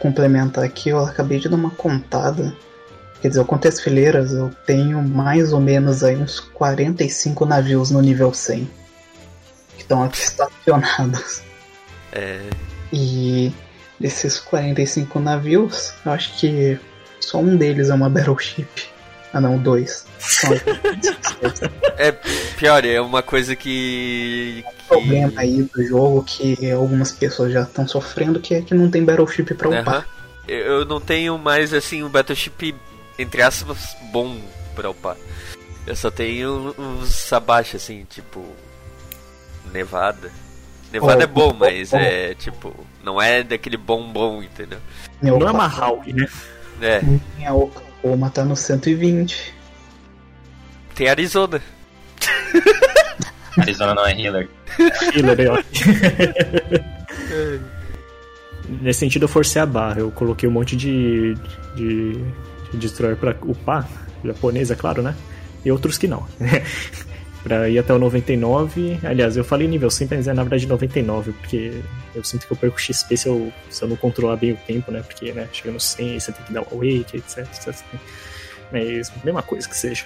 complementar 0.00 0.64
aqui, 0.64 0.88
eu 0.88 0.98
acabei 0.98 1.38
de 1.38 1.48
dar 1.48 1.56
uma 1.56 1.70
contada. 1.70 2.54
Quer 3.22 3.28
dizer, 3.28 3.40
eu 3.40 3.44
contei 3.44 3.68
as 3.68 3.80
fileiras, 3.80 4.32
eu 4.32 4.50
tenho 4.66 5.00
mais 5.02 5.52
ou 5.52 5.60
menos 5.60 6.02
aí 6.02 6.16
uns 6.16 6.40
45 6.40 7.44
navios 7.46 7.90
no 7.90 8.00
nível 8.00 8.34
100. 8.34 8.68
Que 9.76 9.82
estão 9.82 10.02
aqui 10.02 10.18
estacionados. 10.18 11.42
É. 12.12 12.50
E 12.92 13.54
desses 14.00 14.40
45 14.40 15.20
navios, 15.20 15.94
eu 16.04 16.10
acho 16.10 16.36
que 16.40 16.76
só 17.20 17.38
um 17.38 17.56
deles 17.56 17.88
é 17.88 17.94
uma 17.94 18.10
Battleship. 18.10 18.66
Ah 19.32 19.40
não, 19.40 19.56
dois. 19.58 20.06
é 21.96 22.12
pior, 22.58 22.84
é 22.84 23.00
uma 23.00 23.22
coisa 23.22 23.54
que. 23.54 24.64
que... 24.64 24.88
problema 24.88 25.40
aí 25.40 25.62
do 25.62 25.84
jogo 25.86 26.24
que 26.24 26.70
algumas 26.70 27.12
pessoas 27.12 27.52
já 27.52 27.62
estão 27.62 27.86
sofrendo 27.86 28.40
que 28.40 28.54
é 28.54 28.62
que 28.62 28.74
não 28.74 28.90
tem 28.90 29.04
Battleship 29.04 29.54
pra 29.54 29.68
upar. 29.68 30.08
Eu 30.48 30.84
não 30.84 31.00
tenho 31.00 31.38
mais 31.38 31.72
assim 31.72 32.02
um 32.02 32.08
Battleship 32.08 32.74
entre 33.18 33.42
aspas 33.42 33.96
bom 34.10 34.40
pra 34.74 34.90
upar. 34.90 35.16
Eu 35.86 35.94
só 35.94 36.10
tenho 36.10 36.74
uns 36.78 37.32
abaixo 37.32 37.76
assim, 37.76 38.04
tipo. 38.08 38.44
Nevada. 39.72 40.30
Nevada 40.92 41.20
oh, 41.20 41.22
é 41.22 41.26
bom, 41.26 41.52
mas 41.52 41.92
oh, 41.92 41.96
oh. 41.96 42.00
é 42.00 42.34
tipo. 42.34 42.86
Não 43.04 43.22
é 43.22 43.42
daquele 43.42 43.76
bom 43.76 44.10
bom, 44.12 44.42
entendeu? 44.42 44.78
Não 45.22 45.40
é 45.40 45.50
uma 45.50 45.66
Hulk, 45.66 46.12
né? 46.12 46.28
É. 46.80 47.00
Minha 47.36 47.52
Oklahoma 48.00 48.30
tá 48.30 48.44
no 48.44 48.56
120. 48.56 49.54
Tem 50.94 51.08
Arizona. 51.08 51.60
Arizona 53.58 53.94
não 53.94 54.06
é 54.06 54.18
healer. 54.18 54.48
Healer, 55.14 55.40
é 55.40 55.50
ó. 55.50 55.62
Nesse 58.80 59.00
sentido, 59.00 59.24
eu 59.24 59.28
forcei 59.28 59.60
a 59.60 59.66
barra. 59.66 60.00
Eu 60.00 60.10
coloquei 60.10 60.48
um 60.48 60.52
monte 60.52 60.74
de, 60.76 61.34
de, 61.76 62.14
de 62.70 62.78
destroyer 62.78 63.16
pra 63.16 63.36
upar. 63.42 63.86
Japonês, 64.24 64.70
é 64.70 64.74
claro, 64.74 65.02
né? 65.02 65.14
E 65.64 65.70
outros 65.70 65.98
que 65.98 66.08
não. 66.08 66.26
pra 67.42 67.68
ir 67.68 67.78
até 67.78 67.92
o 67.92 67.98
99. 67.98 68.98
Aliás, 69.02 69.36
eu 69.36 69.44
falei 69.44 69.66
nível 69.66 69.90
100, 69.90 70.08
mas 70.10 70.28
é 70.28 70.32
na 70.32 70.42
verdade 70.42 70.66
99, 70.66 71.32
porque 71.32 71.80
eu 72.14 72.24
sinto 72.24 72.46
que 72.46 72.52
eu 72.52 72.56
perco 72.56 72.80
XP 72.80 73.16
se 73.16 73.28
eu, 73.28 73.52
se 73.70 73.82
eu 73.82 73.88
não 73.88 73.96
controlar 73.96 74.36
bem 74.36 74.52
o 74.52 74.56
tempo, 74.56 74.90
né? 74.90 75.02
Porque, 75.02 75.32
né, 75.32 75.48
chega 75.52 75.70
no 75.70 75.80
100, 75.80 76.20
você 76.20 76.32
tem 76.32 76.44
que 76.44 76.52
dar 76.52 76.62
o 76.62 76.76
wake, 76.76 77.16
etc, 77.16 77.38
etc. 77.38 77.74
Mas, 78.72 79.10
mesma 79.24 79.42
coisa 79.42 79.68
que 79.68 79.76
seja. 79.76 80.04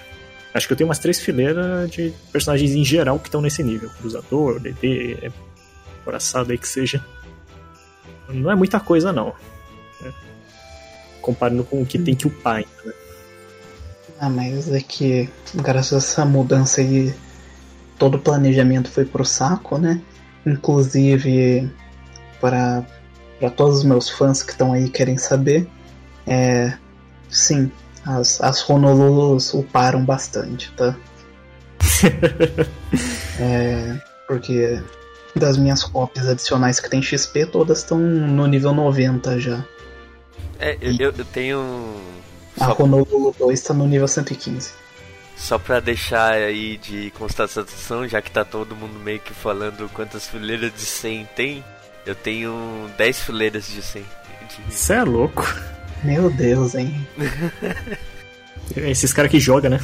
Acho 0.53 0.67
que 0.67 0.73
eu 0.73 0.77
tenho 0.77 0.87
umas 0.87 0.99
três 0.99 1.19
fileiras 1.19 1.89
de 1.91 2.13
personagens 2.31 2.71
em 2.71 2.85
geral 2.85 3.19
que 3.19 3.27
estão 3.27 3.41
nesse 3.41 3.61
nível. 3.61 3.89
Cruzador, 3.99 4.59
DD, 4.59 5.31
coraçado 6.05 6.51
aí 6.51 6.57
que 6.57 6.67
seja. 6.67 7.03
Não 8.29 8.49
é 8.49 8.55
muita 8.55 8.79
coisa, 8.79 9.11
não. 9.11 9.33
É. 10.01 10.11
Comparando 11.21 11.63
com 11.65 11.81
o 11.81 11.85
que 11.85 11.99
tem 11.99 12.15
que 12.15 12.25
upar 12.25 12.55
ainda, 12.57 12.69
né? 12.85 12.93
Ah, 14.17 14.29
mas 14.29 14.71
é 14.71 14.79
que, 14.79 15.29
graças 15.53 15.93
a 15.93 15.97
essa 15.97 16.25
mudança 16.25 16.79
aí, 16.79 17.13
todo 17.97 18.15
o 18.15 18.19
planejamento 18.19 18.89
foi 18.89 19.05
pro 19.05 19.25
saco, 19.25 19.77
né? 19.77 20.01
Inclusive, 20.45 21.69
para, 22.39 22.85
para 23.39 23.49
todos 23.49 23.79
os 23.79 23.83
meus 23.83 24.09
fãs 24.09 24.43
que 24.43 24.51
estão 24.51 24.73
aí 24.73 24.89
querem 24.89 25.17
saber, 25.17 25.67
é. 26.27 26.77
Sim, 27.29 27.71
as, 28.05 28.39
as 28.41 28.69
Honolulus 28.69 29.53
uparam 29.53 30.05
bastante, 30.05 30.71
tá? 30.73 30.95
é, 33.39 33.99
porque 34.27 34.81
das 35.35 35.57
minhas 35.57 35.83
cópias 35.83 36.27
adicionais 36.27 36.79
que 36.79 36.89
tem 36.89 37.01
XP, 37.01 37.47
todas 37.47 37.79
estão 37.79 37.97
no 37.97 38.47
nível 38.47 38.73
90 38.73 39.39
já. 39.39 39.65
É, 40.59 40.77
eu, 40.81 41.11
eu, 41.11 41.25
tenho. 41.25 41.95
A. 42.59 42.71
Honolulu 42.81 43.35
2 43.37 43.59
está 43.59 43.73
no 43.73 43.85
nível 43.85 44.07
115. 44.07 44.71
Só 45.35 45.59
pra 45.59 45.79
deixar 45.79 46.33
aí 46.33 46.77
de 46.77 47.11
constatação, 47.11 48.07
já 48.07 48.21
que 48.21 48.31
tá 48.31 48.45
todo 48.45 48.75
mundo 48.75 48.99
meio 48.99 49.19
que 49.19 49.33
falando 49.33 49.89
quantas 49.93 50.27
fileiras 50.27 50.73
de 50.73 50.81
100 50.81 51.25
tem, 51.35 51.63
eu 52.05 52.15
tenho 52.15 52.89
10 52.97 53.21
fileiras 53.21 53.67
de 53.67 53.81
100. 53.81 54.05
Você 54.69 54.93
é 54.93 55.03
louco. 55.03 55.53
Meu 56.03 56.29
Deus, 56.29 56.75
hein? 56.75 57.05
Esses 58.75 59.11
caras 59.11 59.29
que 59.29 59.39
jogam, 59.39 59.71
né? 59.71 59.79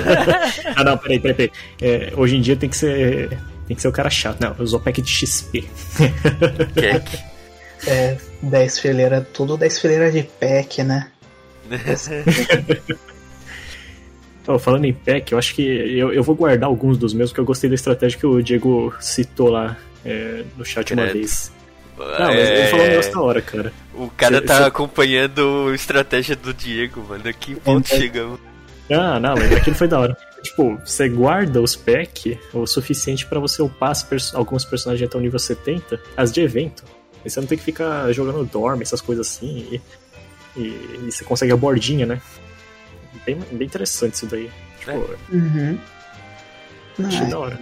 ah, 0.76 0.84
não, 0.84 0.98
peraí, 0.98 1.18
peraí, 1.18 1.34
peraí. 1.34 1.52
É, 1.80 2.12
hoje 2.16 2.36
em 2.36 2.40
dia 2.40 2.56
tem 2.56 2.68
que 2.68 2.76
ser. 2.76 3.38
Tem 3.66 3.74
que 3.74 3.82
ser 3.82 3.88
o 3.88 3.92
cara 3.92 4.10
chato. 4.10 4.40
Não, 4.40 4.54
usou 4.58 4.78
pack 4.78 5.00
de 5.02 5.10
XP. 5.10 5.64
Pack. 6.74 7.24
é, 7.86 8.16
10 8.42 8.78
fileiras, 8.78 9.26
tudo 9.32 9.56
10 9.56 9.78
fileiras 9.78 10.12
de 10.12 10.22
pack, 10.22 10.82
né? 10.84 11.10
oh, 14.46 14.58
falando 14.58 14.84
em 14.84 14.92
pack, 14.92 15.32
eu 15.32 15.38
acho 15.38 15.54
que 15.54 15.62
eu, 15.62 16.12
eu 16.12 16.22
vou 16.22 16.34
guardar 16.34 16.68
alguns 16.68 16.98
dos 16.98 17.12
meus, 17.12 17.32
que 17.32 17.40
eu 17.40 17.44
gostei 17.44 17.68
da 17.68 17.74
estratégia 17.74 18.18
que 18.18 18.26
o 18.26 18.42
Diego 18.42 18.94
citou 19.00 19.48
lá 19.48 19.76
é, 20.04 20.44
no 20.56 20.64
chat 20.64 20.92
uma 20.94 21.06
vez. 21.06 21.52
Não, 21.98 22.26
mas 22.26 22.50
ele 22.50 22.66
falou 22.68 22.84
um 22.84 22.88
negócio 22.88 23.12
da 23.12 23.20
hora, 23.20 23.42
cara. 23.42 23.72
O 23.94 24.10
cara 24.10 24.40
cê, 24.40 24.40
tá 24.42 24.56
cê... 24.58 24.62
acompanhando 24.64 25.68
a 25.70 25.74
estratégia 25.74 26.36
do 26.36 26.52
Diego, 26.52 27.02
mano. 27.08 27.24
Que 27.32 27.54
ponto 27.54 27.92
é, 27.92 27.96
chegamos. 27.96 28.38
Ah, 28.90 29.18
não, 29.18 29.34
mas 29.34 29.52
aquilo 29.52 29.74
foi 29.74 29.88
da 29.88 29.98
hora. 29.98 30.16
Tipo, 30.42 30.78
você 30.84 31.08
guarda 31.08 31.60
os 31.60 31.74
packs 31.74 32.38
o 32.52 32.66
suficiente 32.66 33.26
para 33.26 33.40
você 33.40 33.62
upar 33.62 33.92
pers 34.06 34.34
alguns 34.34 34.64
personagens 34.64 35.08
até 35.08 35.18
o 35.18 35.20
nível 35.20 35.38
70, 35.38 36.00
as 36.16 36.30
de 36.30 36.40
evento. 36.40 36.84
E 37.24 37.30
você 37.30 37.40
não 37.40 37.48
tem 37.48 37.58
que 37.58 37.64
ficar 37.64 38.12
jogando 38.12 38.44
dorme, 38.44 38.82
essas 38.82 39.00
coisas 39.00 39.26
assim. 39.26 39.66
E, 39.72 40.60
e, 40.60 41.00
e 41.08 41.12
você 41.12 41.24
consegue 41.24 41.52
a 41.52 41.56
bordinha, 41.56 42.06
né? 42.06 42.20
Bem, 43.26 43.38
bem 43.50 43.66
interessante 43.66 44.14
isso 44.14 44.26
daí. 44.26 44.50
Tipo, 44.78 44.92
é. 44.92 45.34
uhum. 45.34 45.78
Achei 47.04 47.26
da 47.26 47.38
hora. 47.38 47.58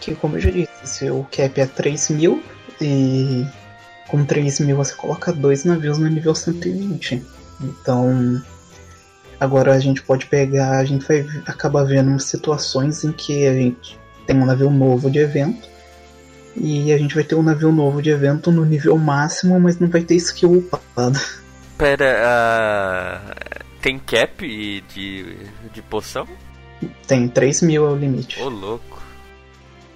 que, 0.00 0.14
como 0.14 0.36
eu 0.36 0.40
já 0.40 0.50
disse, 0.50 0.70
se 0.84 1.10
o 1.10 1.24
cap 1.30 1.60
é 1.60 1.66
3 1.66 2.08
mil 2.10 2.42
e 2.80 3.46
com 4.08 4.24
3 4.24 4.60
mil 4.60 4.76
você 4.76 4.94
coloca 4.94 5.32
dois 5.32 5.64
navios 5.64 5.98
no 5.98 6.08
nível 6.08 6.34
120. 6.34 7.22
Então, 7.60 8.42
agora 9.38 9.74
a 9.74 9.78
gente 9.78 10.02
pode 10.02 10.26
pegar, 10.26 10.78
a 10.78 10.84
gente 10.84 11.06
vai 11.06 11.26
acabar 11.46 11.84
vendo 11.84 12.18
situações 12.18 13.04
em 13.04 13.12
que 13.12 13.46
a 13.46 13.54
gente 13.54 13.98
tem 14.26 14.36
um 14.36 14.46
navio 14.46 14.70
novo 14.70 15.10
de 15.10 15.18
evento 15.18 15.68
e 16.56 16.92
a 16.92 16.98
gente 16.98 17.14
vai 17.14 17.24
ter 17.24 17.34
um 17.34 17.42
navio 17.42 17.70
novo 17.70 18.00
de 18.00 18.10
evento 18.10 18.50
no 18.50 18.64
nível 18.64 18.96
máximo, 18.96 19.58
mas 19.60 19.78
não 19.78 19.88
vai 19.88 20.02
ter 20.02 20.14
skill 20.16 20.52
upado. 20.58 21.18
Pera, 21.76 22.22
ah, 22.24 23.63
tem 23.84 23.98
cap 23.98 24.82
de, 24.94 25.36
de 25.74 25.82
poção? 25.82 26.26
Tem 27.06 27.28
3 27.28 27.60
mil 27.60 27.86
é 27.86 27.90
o 27.90 27.94
limite. 27.96 28.40
Ô, 28.40 28.48
louco. 28.48 29.02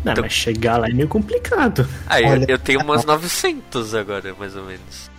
Não, 0.04 0.12
Então- 0.12 0.22
mas 0.24 0.32
chegar 0.34 0.76
lá 0.76 0.88
é 0.88 0.92
meio 0.92 1.08
complicado. 1.08 1.88
Ah, 2.06 2.20
eu, 2.20 2.28
Olha- 2.28 2.44
eu 2.48 2.58
tenho 2.58 2.80
umas 2.82 3.04
900 3.06 3.94
agora, 3.94 4.34
mais 4.38 4.54
ou 4.54 4.64
menos. 4.64 5.10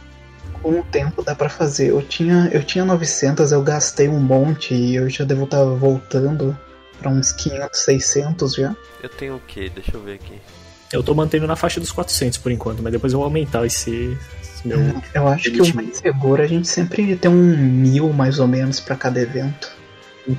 Com 0.62 0.80
o 0.80 0.84
tempo 0.84 1.24
dá 1.24 1.34
pra 1.34 1.50
fazer. 1.50 1.88
Eu 1.90 2.02
tinha, 2.04 2.48
eu 2.54 2.64
tinha 2.64 2.86
900, 2.86 3.52
eu 3.52 3.62
gastei 3.64 4.08
um 4.08 4.20
monte 4.20 4.76
e 4.76 4.96
eu 4.96 5.10
já 5.10 5.24
devo 5.26 5.46
estar 5.46 5.64
voltando 5.66 6.56
pra 7.00 7.10
uns 7.10 7.32
500, 7.32 7.80
600 7.80 8.54
já. 8.54 8.76
Eu 9.02 9.10
tenho 9.10 9.36
o 9.36 9.40
que? 9.40 9.68
Deixa 9.70 9.92
eu 9.96 10.02
ver 10.04 10.14
aqui. 10.14 10.40
Eu 10.94 11.02
tô 11.02 11.16
mantendo 11.16 11.48
na 11.48 11.56
faixa 11.56 11.80
dos 11.80 11.92
400 11.92 12.38
por 12.38 12.52
enquanto, 12.52 12.84
mas 12.84 12.92
depois 12.92 13.14
eu 13.14 13.20
vou 13.20 13.26
aumentar 13.26 13.66
esse 13.66 14.16
meu. 14.68 15.02
Eu 15.14 15.28
acho 15.28 15.52
que 15.52 15.62
o 15.62 15.76
mais 15.76 15.98
seguro 15.98 16.42
é 16.42 16.46
a 16.46 16.48
gente 16.48 16.68
sempre 16.68 17.16
ter 17.16 17.28
um 17.28 17.58
mil 17.58 18.12
mais 18.14 18.40
ou 18.40 18.48
menos 18.48 18.80
pra 18.80 18.96
cada 18.96 19.20
evento. 19.20 19.72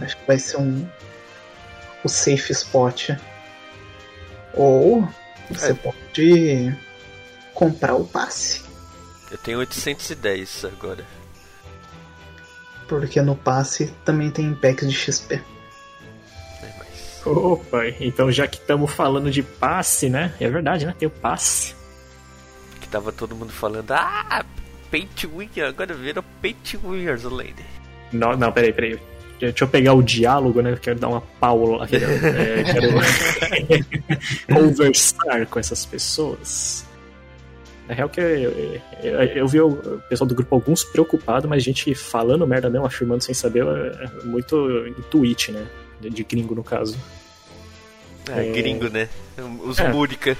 Acho 0.02 0.16
que 0.16 0.26
vai 0.26 0.38
ser 0.38 0.58
um 0.58 0.86
o 2.04 2.08
safe 2.08 2.52
spot. 2.52 3.10
Ou 4.54 5.06
você 5.50 5.70
É. 5.72 5.74
pode 5.74 6.76
comprar 7.54 7.94
o 7.94 8.04
passe, 8.04 8.62
Eu 9.30 9.38
tenho 9.38 9.58
810 9.58 10.64
agora. 10.64 11.04
porque 12.88 13.20
no 13.22 13.36
passe 13.36 13.92
também 14.04 14.30
tem 14.30 14.52
packs 14.54 14.88
de 14.90 14.96
XP. 14.96 15.40
Mas... 16.78 17.26
Opa, 17.26 17.86
então 18.00 18.32
já 18.32 18.46
que 18.48 18.56
estamos 18.58 18.90
falando 18.92 19.30
de 19.30 19.42
passe, 19.42 20.08
né? 20.10 20.32
É 20.40 20.48
verdade, 20.48 20.86
né? 20.86 20.94
Tem 20.98 21.06
o 21.06 21.10
passe. 21.10 21.74
Tava 22.90 23.12
todo 23.12 23.36
mundo 23.36 23.52
falando, 23.52 23.92
ah, 23.92 24.44
pay 24.90 25.08
to 25.20 25.30
win, 25.36 25.48
agora 25.66 25.94
virou 25.94 26.24
pay 26.42 26.54
to 26.54 26.78
win, 26.82 27.06
Lane. 27.06 27.54
Não, 28.12 28.36
não, 28.36 28.50
peraí, 28.50 28.72
peraí. 28.72 28.98
Deixa 29.38 29.64
eu 29.64 29.68
pegar 29.68 29.94
o 29.94 30.02
diálogo, 30.02 30.60
né? 30.60 30.76
Quero 30.80 30.98
dar 30.98 31.08
uma 31.08 31.20
paula. 31.20 31.86
É, 31.86 32.62
quero 32.64 32.88
conversar 34.52 35.46
com 35.46 35.58
essas 35.58 35.86
pessoas. 35.86 36.84
Na 37.88 37.94
real 37.94 38.08
que 38.08 38.20
eu, 38.20 38.80
eu, 39.02 39.20
eu 39.22 39.48
vi 39.48 39.60
o 39.60 40.00
pessoal 40.08 40.28
do 40.28 40.34
grupo 40.34 40.54
alguns 40.54 40.84
preocupado, 40.84 41.48
mas 41.48 41.62
gente 41.62 41.94
falando 41.94 42.46
merda 42.46 42.68
mesmo, 42.68 42.86
afirmando 42.86 43.24
sem 43.24 43.34
saber, 43.34 43.64
é 43.66 44.24
muito 44.24 44.86
em 44.86 45.02
tweet, 45.10 45.52
né? 45.52 45.66
De, 46.00 46.10
de 46.10 46.22
gringo 46.22 46.54
no 46.54 46.62
caso. 46.62 46.96
Ah, 48.30 48.44
É. 48.44 48.52
gringo, 48.52 48.88
né? 48.90 49.08
Os 49.64 49.78
É. 49.78 49.88
Múrica. 49.90 50.36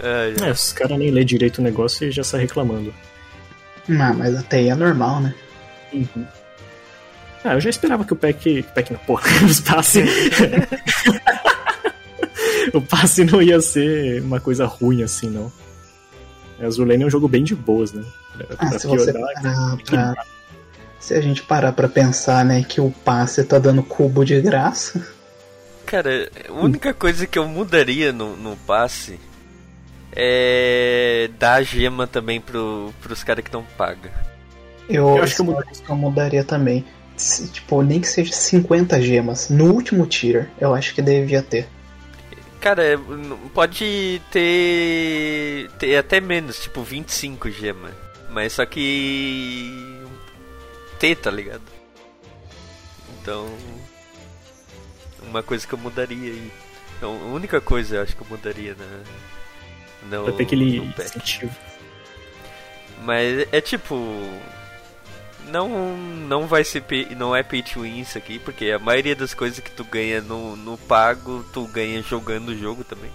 Ai, 0.00 0.34
É, 0.46 0.50
os 0.50 0.72
caras 0.72 0.98
nem 0.98 1.10
lê 1.10 1.24
direito 1.24 1.58
o 1.58 1.62
negócio 1.62 2.06
e 2.06 2.10
já 2.10 2.24
sai 2.24 2.40
reclamando. 2.42 2.92
Não, 3.88 4.14
mas 4.14 4.34
até 4.36 4.58
aí 4.58 4.68
é 4.70 4.74
normal, 4.74 5.20
né? 5.20 5.34
Uhum. 5.92 6.26
Ah, 7.44 7.54
eu 7.54 7.60
já 7.60 7.70
esperava 7.70 8.04
que 8.04 8.12
o 8.12 8.16
pack. 8.16 8.62
Pack 8.74 8.92
não, 8.92 8.98
porra, 9.00 9.28
os 9.44 9.60
passe. 9.60 10.02
o 12.72 12.80
passe 12.80 13.24
não 13.24 13.42
ia 13.42 13.60
ser 13.60 14.22
uma 14.22 14.40
coisa 14.40 14.64
ruim 14.66 15.02
assim, 15.02 15.28
não. 15.28 15.52
A 16.60 16.70
Zulane 16.70 17.02
é 17.02 17.06
um 17.06 17.10
jogo 17.10 17.28
bem 17.28 17.44
de 17.44 17.54
boas, 17.54 17.92
né? 17.92 18.02
Pra, 18.36 18.46
Ah, 18.58 18.68
pra 18.70 18.78
se 18.78 18.88
piorar, 18.88 19.14
parar 19.42 19.76
pra. 19.84 20.14
Se 20.98 21.12
a 21.12 21.20
gente 21.20 21.42
parar 21.42 21.72
pra 21.72 21.86
pensar, 21.86 22.42
né, 22.46 22.64
que 22.66 22.80
o 22.80 22.90
passe 22.90 23.44
tá 23.44 23.58
dando 23.58 23.82
cubo 23.82 24.24
de 24.24 24.40
graça. 24.40 25.06
Cara, 25.84 26.30
a 26.48 26.52
única 26.52 26.94
coisa 26.94 27.26
que 27.26 27.38
eu 27.38 27.46
mudaria 27.46 28.10
no, 28.10 28.34
no 28.38 28.56
passe 28.56 29.20
é 30.14 31.28
dar 31.38 31.54
a 31.54 31.62
gema 31.62 32.06
também 32.06 32.40
pro, 32.40 32.92
pros 33.02 33.24
caras 33.24 33.44
que 33.44 33.52
não 33.52 33.64
pagam. 33.76 34.10
Eu, 34.88 35.16
Eu 35.16 35.22
acho 35.22 35.34
que 35.34 35.40
eu 35.40 35.44
mudaria. 35.46 35.72
eu 35.88 35.96
mudaria 35.96 36.44
também. 36.44 36.84
Se, 37.16 37.48
tipo, 37.48 37.82
nem 37.82 38.00
que 38.00 38.08
seja 38.08 38.32
50 38.32 39.00
gemas. 39.00 39.48
No 39.48 39.72
último 39.72 40.06
tier, 40.06 40.50
eu 40.60 40.74
acho 40.74 40.94
que 40.94 41.02
devia 41.02 41.42
ter. 41.42 41.68
Cara, 42.60 42.82
é, 42.82 42.96
pode 43.52 44.20
ter, 44.30 45.70
ter 45.78 45.96
até 45.96 46.20
menos, 46.20 46.58
tipo 46.60 46.82
25 46.82 47.50
gema. 47.50 47.90
Mas 48.30 48.54
só 48.54 48.66
que. 48.66 50.02
Ter, 50.98 51.16
tá 51.16 51.30
ligado? 51.30 51.62
Então. 53.20 53.48
Uma 55.28 55.42
coisa 55.42 55.66
que 55.66 55.72
eu 55.72 55.78
mudaria 55.78 56.32
aí. 56.32 56.52
Então, 56.96 57.12
a 57.22 57.34
única 57.34 57.60
coisa 57.60 57.96
eu 57.96 58.02
acho 58.02 58.16
que 58.16 58.22
eu 58.22 58.26
mudaria 58.28 58.74
na. 58.74 59.02
No, 60.10 60.24
Pra 60.24 60.32
ter 60.32 60.42
aquele 60.44 60.78
incentivo. 60.78 61.54
Mas 63.02 63.46
é 63.52 63.60
tipo. 63.60 63.94
Não, 65.48 65.96
não 65.96 66.46
vai 66.46 66.64
ser 66.64 66.80
pay, 66.82 67.14
não 67.14 67.36
é 67.36 67.42
pay 67.42 67.62
to 67.62 67.82
win 67.82 68.00
isso 68.00 68.16
aqui, 68.16 68.38
porque 68.38 68.70
a 68.70 68.78
maioria 68.78 69.14
das 69.14 69.34
coisas 69.34 69.58
que 69.60 69.70
tu 69.70 69.84
ganha 69.84 70.22
no, 70.22 70.56
no 70.56 70.78
pago, 70.78 71.44
tu 71.52 71.66
ganha 71.66 72.02
jogando 72.02 72.48
o 72.48 72.58
jogo 72.58 72.82
também. 72.82 73.10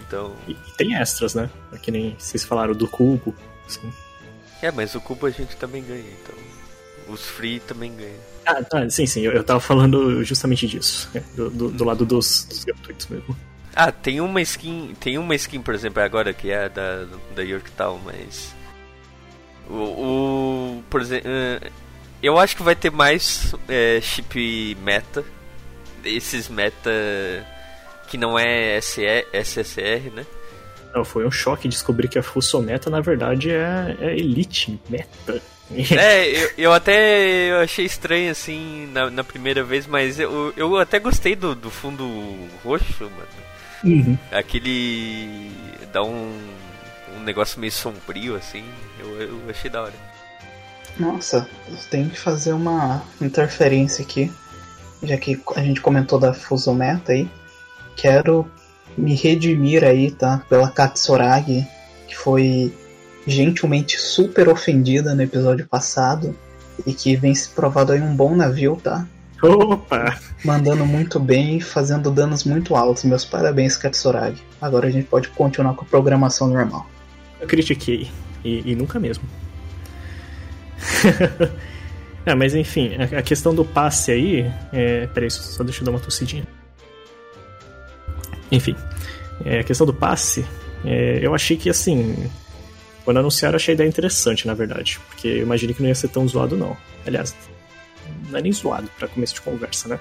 Então. 0.00 0.34
E, 0.48 0.54
tem 0.76 0.96
extras, 0.96 1.34
né? 1.34 1.48
Que 1.80 1.90
nem 1.90 2.16
vocês 2.18 2.44
falaram 2.44 2.74
do 2.74 2.88
cubo. 2.88 3.34
Assim. 3.66 3.92
É, 4.60 4.70
mas 4.72 4.94
o 4.94 5.00
cubo 5.00 5.26
a 5.26 5.30
gente 5.30 5.56
também 5.56 5.82
ganha, 5.84 6.00
então. 6.20 6.34
Os 7.08 7.24
free 7.24 7.60
também 7.60 7.94
ganham. 7.94 8.20
Ah, 8.44 8.62
tá, 8.62 8.88
sim, 8.90 9.06
sim, 9.06 9.22
eu, 9.22 9.32
eu 9.32 9.44
tava 9.44 9.60
falando 9.60 10.24
justamente 10.24 10.66
disso. 10.66 11.08
né? 11.14 11.22
Do, 11.36 11.50
do, 11.50 11.70
do 11.70 11.84
lado 11.84 12.04
dos, 12.04 12.44
dos 12.44 12.64
gratuitos 12.64 13.06
mesmo. 13.06 13.36
Ah, 13.74 13.90
tem 13.90 14.20
uma 14.20 14.40
skin. 14.40 14.94
Tem 15.00 15.18
uma 15.18 15.34
skin, 15.34 15.62
por 15.62 15.74
exemplo, 15.74 16.02
agora 16.02 16.32
que 16.32 16.50
é 16.50 16.64
a 16.64 16.68
da, 16.68 17.06
da 17.34 17.42
Yorktown, 17.42 18.00
mas. 18.04 18.54
O. 19.68 19.74
o 19.74 20.84
por 20.90 21.00
exemplo. 21.00 21.30
eu 22.22 22.38
acho 22.38 22.56
que 22.56 22.62
vai 22.62 22.74
ter 22.74 22.90
mais 22.90 23.54
é, 23.68 24.00
chip 24.00 24.76
meta. 24.82 25.24
Esses 26.04 26.48
meta 26.48 26.90
que 28.08 28.18
não 28.18 28.38
é 28.38 28.80
SE, 28.80 29.02
SSR, 29.32 30.10
né? 30.14 30.26
Não, 30.94 31.04
foi 31.04 31.26
um 31.26 31.30
choque 31.30 31.68
descobrir 31.68 32.08
que 32.08 32.18
a 32.18 32.22
Fussometa, 32.22 32.90
na 32.90 33.00
verdade, 33.00 33.50
é, 33.50 33.96
é 34.00 34.16
Elite 34.16 34.78
Meta. 34.88 35.40
É, 35.72 36.28
eu, 36.28 36.50
eu 36.58 36.72
até 36.74 37.50
eu 37.50 37.60
achei 37.60 37.86
estranho 37.86 38.30
assim 38.30 38.90
na, 38.92 39.08
na 39.08 39.24
primeira 39.24 39.64
vez, 39.64 39.86
mas 39.86 40.20
eu, 40.20 40.52
eu 40.54 40.76
até 40.76 40.98
gostei 40.98 41.34
do, 41.34 41.54
do 41.54 41.70
fundo 41.70 42.06
roxo, 42.62 43.04
mano. 43.04 43.42
Uhum. 43.84 44.16
Aquele. 44.30 45.50
dá 45.92 46.02
um, 46.02 46.38
um 47.16 47.20
negócio 47.20 47.60
meio 47.60 47.72
sombrio 47.72 48.36
assim. 48.36 48.64
Eu, 48.98 49.20
eu 49.20 49.40
achei 49.50 49.70
da 49.70 49.82
hora. 49.82 50.12
Nossa, 50.98 51.48
eu 51.68 51.76
tenho 51.90 52.10
que 52.10 52.18
fazer 52.18 52.52
uma 52.52 53.02
interferência 53.20 54.04
aqui. 54.04 54.30
Já 55.02 55.16
que 55.16 55.40
a 55.56 55.62
gente 55.62 55.80
comentou 55.80 56.18
da 56.18 56.32
Fusometa 56.32 57.12
aí. 57.12 57.28
Quero 57.96 58.48
me 58.96 59.14
redimir 59.14 59.84
aí, 59.84 60.10
tá? 60.10 60.44
Pela 60.48 60.70
Katsuragi, 60.70 61.66
que 62.06 62.16
foi 62.16 62.72
gentilmente 63.26 63.98
super 63.98 64.48
ofendida 64.48 65.14
no 65.14 65.22
episódio 65.22 65.66
passado. 65.66 66.36
E 66.86 66.92
que 66.92 67.16
vem 67.16 67.34
se 67.34 67.50
provado 67.50 67.92
aí 67.92 68.00
um 68.00 68.14
bom 68.14 68.34
navio, 68.34 68.78
tá? 68.82 69.06
Opa! 69.42 70.20
Mandando 70.44 70.86
muito 70.86 71.18
bem 71.18 71.56
e 71.56 71.60
fazendo 71.60 72.12
danos 72.12 72.44
muito 72.44 72.76
altos. 72.76 73.02
Meus 73.02 73.24
parabéns, 73.24 73.76
Katsuragi. 73.76 74.40
Agora 74.60 74.86
a 74.86 74.90
gente 74.90 75.08
pode 75.08 75.28
continuar 75.28 75.74
com 75.74 75.84
a 75.84 75.88
programação 75.88 76.48
normal. 76.48 76.88
Eu 77.40 77.48
critiquei. 77.48 78.08
E, 78.44 78.72
e 78.72 78.74
nunca 78.76 79.00
mesmo. 79.00 79.24
ah, 82.24 82.36
mas 82.36 82.54
enfim, 82.54 82.92
a, 82.94 83.18
a 83.18 83.22
questão 83.22 83.52
do 83.52 83.64
passe 83.64 84.12
aí. 84.12 84.52
É, 84.72 85.08
peraí, 85.08 85.30
só 85.30 85.64
deixa 85.64 85.80
eu 85.80 85.86
dar 85.86 85.90
uma 85.90 86.00
tossidinha. 86.00 86.46
Enfim, 88.50 88.76
é, 89.44 89.58
a 89.58 89.64
questão 89.64 89.86
do 89.86 89.94
passe. 89.94 90.44
é, 90.84 91.18
eu 91.20 91.34
achei 91.34 91.56
que 91.56 91.68
assim. 91.68 92.30
Quando 93.04 93.16
anunciaram, 93.16 93.54
eu 93.54 93.56
achei 93.56 93.72
a 93.72 93.74
ideia 93.74 93.88
interessante, 93.88 94.46
na 94.46 94.54
verdade. 94.54 95.00
Porque 95.08 95.26
eu 95.26 95.42
imaginei 95.42 95.74
que 95.74 95.82
não 95.82 95.88
ia 95.88 95.94
ser 95.96 96.08
tão 96.08 96.26
zoado, 96.28 96.56
não. 96.56 96.76
Aliás, 97.04 97.34
não 98.32 98.38
é 98.38 98.42
nem 98.42 98.52
zoado 98.52 98.88
pra 98.98 99.08
começo 99.08 99.34
de 99.34 99.40
conversa, 99.40 99.88
né? 99.88 100.00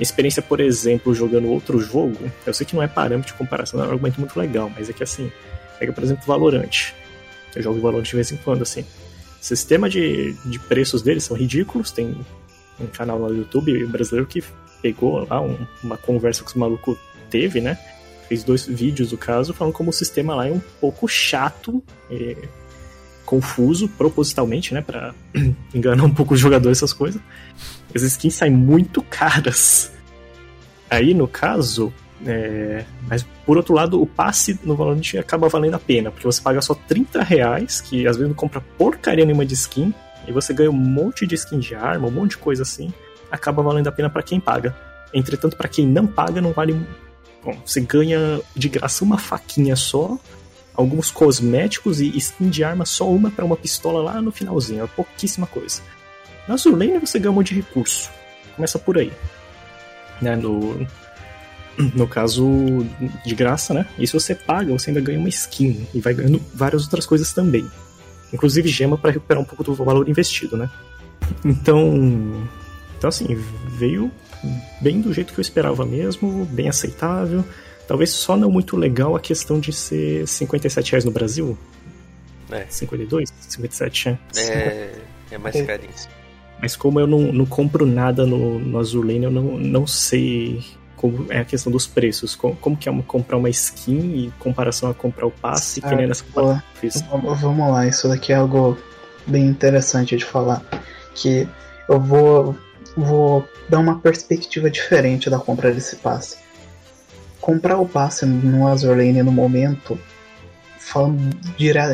Experiência, 0.00 0.40
por 0.40 0.60
exemplo, 0.60 1.12
jogando 1.14 1.48
outro 1.48 1.80
jogo, 1.80 2.16
eu 2.46 2.54
sei 2.54 2.64
que 2.64 2.74
não 2.74 2.82
é 2.82 2.86
parâmetro 2.86 3.32
de 3.32 3.38
comparação, 3.38 3.80
é 3.82 3.86
um 3.86 3.90
argumento 3.90 4.20
muito 4.20 4.38
legal, 4.38 4.70
mas 4.74 4.88
é 4.88 4.92
que 4.92 5.02
assim, 5.02 5.30
pega 5.78 5.92
por 5.92 6.04
exemplo 6.04 6.24
Valorant. 6.24 6.92
Eu 7.54 7.62
jogo 7.62 7.80
Valorant 7.80 8.04
de 8.04 8.14
vez 8.14 8.30
em 8.30 8.36
quando, 8.36 8.62
assim. 8.62 8.82
O 8.82 9.44
sistema 9.44 9.88
de, 9.88 10.34
de 10.44 10.58
preços 10.60 11.02
deles 11.02 11.24
são 11.24 11.36
ridículos, 11.36 11.90
tem 11.90 12.16
um 12.80 12.86
canal 12.86 13.18
no 13.18 13.34
YouTube 13.34 13.86
brasileiro 13.86 14.26
que 14.26 14.42
pegou 14.80 15.26
lá 15.28 15.40
um, 15.40 15.56
uma 15.82 15.96
conversa 15.96 16.42
que 16.42 16.50
os 16.50 16.54
malucos 16.54 16.96
teve, 17.30 17.60
né? 17.60 17.78
Fez 18.28 18.44
dois 18.44 18.66
vídeos 18.66 19.10
do 19.10 19.18
caso, 19.18 19.54
falando 19.54 19.72
como 19.72 19.90
o 19.90 19.92
sistema 19.92 20.34
lá 20.34 20.46
é 20.46 20.52
um 20.52 20.60
pouco 20.80 21.08
chato, 21.08 21.82
confuso, 23.28 23.90
propositalmente, 23.90 24.72
né? 24.72 24.80
Pra 24.80 25.14
enganar 25.74 26.02
um 26.04 26.10
pouco 26.10 26.32
os 26.32 26.40
jogadores, 26.40 26.78
essas 26.78 26.94
coisas. 26.94 27.20
As 27.94 28.00
skins 28.00 28.34
saem 28.34 28.54
muito 28.54 29.02
caras. 29.02 29.92
Aí, 30.88 31.12
no 31.12 31.28
caso, 31.28 31.92
é... 32.24 32.86
mas 33.06 33.26
por 33.44 33.58
outro 33.58 33.74
lado, 33.74 34.00
o 34.00 34.06
passe 34.06 34.58
no 34.64 34.74
Valorant 34.74 35.14
acaba 35.18 35.46
valendo 35.46 35.74
a 35.74 35.78
pena, 35.78 36.10
porque 36.10 36.26
você 36.26 36.40
paga 36.40 36.62
só 36.62 36.74
30 36.74 37.22
reais, 37.22 37.82
que 37.82 38.06
às 38.06 38.16
vezes 38.16 38.28
não 38.28 38.34
compra 38.34 38.62
porcaria 38.78 39.26
nenhuma 39.26 39.44
de 39.44 39.52
skin, 39.52 39.92
e 40.26 40.32
você 40.32 40.54
ganha 40.54 40.70
um 40.70 40.74
monte 40.74 41.26
de 41.26 41.34
skin 41.34 41.58
de 41.58 41.74
arma, 41.74 42.08
um 42.08 42.10
monte 42.10 42.30
de 42.30 42.38
coisa 42.38 42.62
assim, 42.62 42.90
acaba 43.30 43.62
valendo 43.62 43.88
a 43.88 43.92
pena 43.92 44.08
para 44.08 44.22
quem 44.22 44.40
paga. 44.40 44.74
Entretanto, 45.12 45.54
para 45.54 45.68
quem 45.68 45.86
não 45.86 46.06
paga, 46.06 46.40
não 46.40 46.52
vale. 46.52 46.74
Bom, 47.44 47.58
você 47.64 47.82
ganha 47.82 48.40
de 48.56 48.70
graça 48.70 49.04
uma 49.04 49.18
faquinha 49.18 49.76
só, 49.76 50.18
alguns 50.78 51.10
cosméticos 51.10 52.00
e 52.00 52.16
skin 52.16 52.48
de 52.48 52.62
arma, 52.62 52.86
só 52.86 53.10
uma 53.10 53.32
para 53.32 53.44
uma 53.44 53.56
pistola 53.56 54.00
lá 54.00 54.22
no 54.22 54.30
finalzinho, 54.30 54.84
é 54.84 54.86
pouquíssima 54.86 55.44
coisa. 55.44 55.82
Na 56.46 56.56
Zulane 56.56 57.00
você 57.00 57.18
ganha 57.18 57.32
um 57.32 57.34
monte 57.34 57.48
de 57.48 57.56
recurso. 57.56 58.08
Começa 58.54 58.78
por 58.78 58.96
aí. 58.96 59.12
Né, 60.22 60.36
no, 60.36 60.86
no 61.94 62.06
caso 62.06 62.46
de 63.26 63.34
graça, 63.34 63.74
né? 63.74 63.86
E 63.98 64.06
se 64.06 64.12
você 64.12 64.36
paga, 64.36 64.72
você 64.72 64.90
ainda 64.90 65.00
ganha 65.00 65.18
uma 65.18 65.28
skin 65.28 65.84
e 65.92 66.00
vai 66.00 66.14
ganhando 66.14 66.40
várias 66.54 66.84
outras 66.84 67.04
coisas 67.04 67.32
também. 67.32 67.68
Inclusive 68.32 68.68
gema 68.68 68.96
para 68.96 69.10
recuperar 69.10 69.42
um 69.42 69.46
pouco 69.46 69.64
do 69.64 69.74
valor 69.74 70.08
investido, 70.08 70.56
né? 70.56 70.70
Então, 71.44 72.48
então 72.96 73.08
assim, 73.08 73.26
veio 73.66 74.12
bem 74.80 75.00
do 75.00 75.12
jeito 75.12 75.32
que 75.32 75.40
eu 75.40 75.42
esperava 75.42 75.84
mesmo, 75.84 76.44
bem 76.46 76.68
aceitável. 76.68 77.44
Talvez 77.88 78.10
só 78.10 78.36
não 78.36 78.50
muito 78.50 78.76
legal 78.76 79.16
a 79.16 79.20
questão 79.20 79.58
de 79.58 79.72
ser 79.72 80.28
57 80.28 80.92
reais 80.92 81.04
no 81.06 81.10
Brasil. 81.10 81.56
É. 82.50 82.66
52? 82.68 83.32
57, 83.40 84.08
é. 84.10 84.18
É, 84.36 84.92
é 85.30 85.38
mais 85.38 85.60
carinho. 85.62 85.90
Mas 86.60 86.76
como 86.76 87.00
eu 87.00 87.06
não, 87.06 87.32
não 87.32 87.46
compro 87.46 87.86
nada 87.86 88.26
no, 88.26 88.58
no 88.58 88.78
Azulene, 88.78 89.24
eu 89.24 89.30
não, 89.30 89.56
não 89.56 89.86
sei 89.86 90.62
como 90.96 91.32
é 91.32 91.38
a 91.38 91.44
questão 91.46 91.72
dos 91.72 91.86
preços. 91.86 92.36
Como, 92.36 92.54
como 92.56 92.76
que 92.76 92.90
é 92.90 93.02
comprar 93.06 93.38
uma 93.38 93.48
skin 93.48 94.26
em 94.26 94.30
comparação 94.38 94.90
a 94.90 94.94
comprar 94.94 95.26
o 95.26 95.30
passe, 95.30 95.80
que 95.80 95.94
nem 95.94 96.06
nessa 96.06 96.24
Vamos 97.40 97.72
lá, 97.72 97.86
isso 97.86 98.06
daqui 98.06 98.34
é 98.34 98.36
algo 98.36 98.76
bem 99.26 99.46
interessante 99.46 100.14
de 100.14 100.26
falar. 100.26 100.62
Que 101.14 101.48
eu 101.88 101.98
vou, 101.98 102.54
vou 102.94 103.48
dar 103.66 103.78
uma 103.78 103.98
perspectiva 103.98 104.70
diferente 104.70 105.30
da 105.30 105.38
compra 105.38 105.72
desse 105.72 105.96
passe. 105.96 106.47
Comprar 107.48 107.78
o 107.78 107.88
passe 107.88 108.26
no 108.26 108.68
Azurlane 108.68 109.22
no 109.22 109.32
momento, 109.32 109.98
falando 110.78 111.34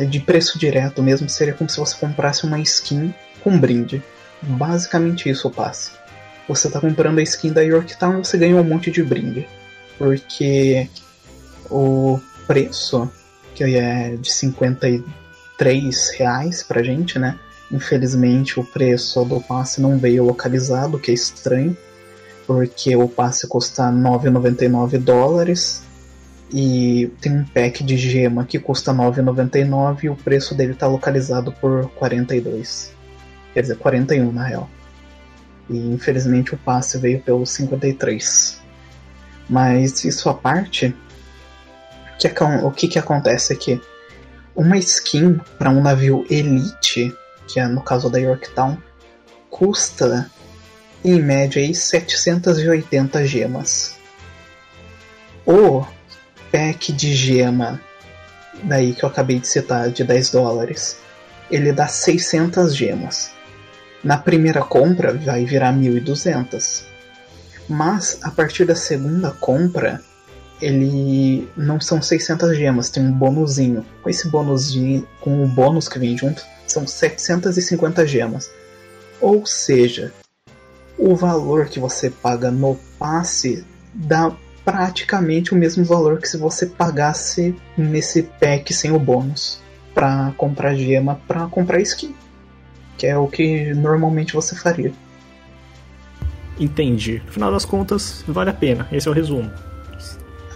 de 0.09 0.19
preço 0.19 0.59
direto 0.59 1.01
mesmo, 1.01 1.29
seria 1.29 1.53
como 1.53 1.69
se 1.69 1.77
você 1.77 1.95
comprasse 1.95 2.45
uma 2.45 2.59
skin 2.59 3.15
com 3.41 3.57
brinde. 3.57 4.03
Basicamente 4.41 5.29
isso 5.29 5.47
o 5.47 5.51
passe. 5.51 5.91
Você 6.49 6.69
tá 6.69 6.81
comprando 6.81 7.19
a 7.19 7.23
skin 7.23 7.53
da 7.53 7.61
Yorktown 7.61 8.19
e 8.19 8.25
você 8.25 8.37
ganha 8.37 8.57
um 8.57 8.65
monte 8.65 8.91
de 8.91 9.01
brinde. 9.01 9.47
Porque 9.97 10.89
o 11.71 12.19
preço, 12.45 13.09
que 13.55 13.63
é 13.63 14.17
de 14.17 14.29
53 14.29 16.09
reais 16.17 16.63
pra 16.63 16.83
gente, 16.83 17.17
né? 17.17 17.39
Infelizmente 17.71 18.59
o 18.59 18.63
preço 18.65 19.23
do 19.23 19.39
passe 19.39 19.79
não 19.79 19.97
veio 19.97 20.25
localizado, 20.25 20.97
o 20.97 20.99
que 20.99 21.11
é 21.11 21.13
estranho. 21.13 21.77
Porque 22.45 22.95
o 22.95 23.07
passe 23.07 23.47
custa 23.47 23.83
9,99 23.83 24.97
dólares. 24.99 25.83
E 26.51 27.11
tem 27.19 27.39
um 27.39 27.43
pack 27.43 27.83
de 27.83 27.97
gema 27.97 28.45
que 28.45 28.59
custa 28.59 28.93
9,99 28.93 30.03
e 30.03 30.09
o 30.09 30.15
preço 30.15 30.53
dele 30.53 30.73
está 30.73 30.87
localizado 30.87 31.51
por 31.51 31.89
42. 31.91 32.93
Quer 33.53 33.61
dizer, 33.61 33.77
41 33.77 34.31
na 34.31 34.43
real. 34.43 34.69
E 35.69 35.77
infelizmente 35.77 36.53
o 36.53 36.57
passe 36.57 36.97
veio 36.97 37.19
pelo 37.21 37.45
53. 37.45 38.61
Mas 39.49 40.03
isso 40.03 40.29
à 40.29 40.33
parte, 40.33 40.95
que, 42.17 42.43
o 42.63 42.71
que, 42.71 42.87
que 42.87 42.99
acontece 42.99 43.53
aqui? 43.53 43.81
Uma 44.55 44.77
skin 44.77 45.39
para 45.57 45.69
um 45.69 45.81
navio 45.81 46.25
Elite, 46.29 47.13
que 47.47 47.59
é 47.59 47.67
no 47.67 47.81
caso 47.81 48.09
da 48.09 48.19
Yorktown, 48.19 48.77
custa 49.49 50.29
em 51.05 51.21
média 51.21 51.61
aí 51.61 51.73
780 51.73 53.25
gemas. 53.27 53.95
O 55.45 55.85
pack 56.51 56.91
de 56.91 57.13
gema, 57.13 57.79
daí 58.63 58.93
que 58.93 59.03
eu 59.03 59.09
acabei 59.09 59.39
de 59.39 59.47
citar, 59.47 59.91
de 59.91 60.03
10 60.03 60.31
dólares, 60.31 60.97
ele 61.51 61.71
dá 61.71 61.87
600 61.87 62.75
gemas. 62.75 63.31
Na 64.03 64.17
primeira 64.17 64.63
compra 64.63 65.13
vai 65.13 65.45
virar 65.45 65.73
1.200. 65.73 66.85
Mas 67.69 68.17
a 68.23 68.31
partir 68.31 68.65
da 68.65 68.75
segunda 68.75 69.29
compra, 69.29 70.01
ele 70.59 71.47
não 71.55 71.79
são 71.79 72.01
600 72.01 72.57
gemas, 72.57 72.89
tem 72.89 73.03
um 73.03 73.11
bônusinho. 73.11 73.85
Com 74.01 74.09
esse 74.09 74.27
bônusinho, 74.27 75.07
com 75.21 75.43
o 75.43 75.47
bônus 75.47 75.87
que 75.87 75.99
vem 75.99 76.17
junto, 76.17 76.43
são 76.65 76.87
750 76.87 78.07
gemas. 78.07 78.49
Ou 79.21 79.45
seja, 79.45 80.11
o 80.97 81.15
valor 81.15 81.67
que 81.67 81.79
você 81.79 82.09
paga 82.09 82.51
no 82.51 82.75
passe 82.97 83.65
dá 83.93 84.31
praticamente 84.63 85.53
o 85.53 85.57
mesmo 85.57 85.85
valor 85.85 86.19
que 86.19 86.27
se 86.27 86.37
você 86.37 86.65
pagasse 86.65 87.55
nesse 87.77 88.23
pack 88.23 88.73
sem 88.73 88.91
o 88.91 88.99
bônus 88.99 89.61
para 89.93 90.33
comprar 90.37 90.75
gema 90.75 91.19
para 91.27 91.47
comprar 91.47 91.79
skin 91.81 92.15
que 92.97 93.07
é 93.07 93.17
o 93.17 93.27
que 93.27 93.73
normalmente 93.73 94.33
você 94.33 94.55
faria. 94.55 94.93
Entendi. 96.59 97.21
No 97.25 97.31
final 97.31 97.51
das 97.51 97.65
contas, 97.65 98.23
vale 98.27 98.49
a 98.49 98.53
pena. 98.53 98.87
Esse 98.91 99.07
é 99.07 99.11
o 99.11 99.13
resumo. 99.13 99.51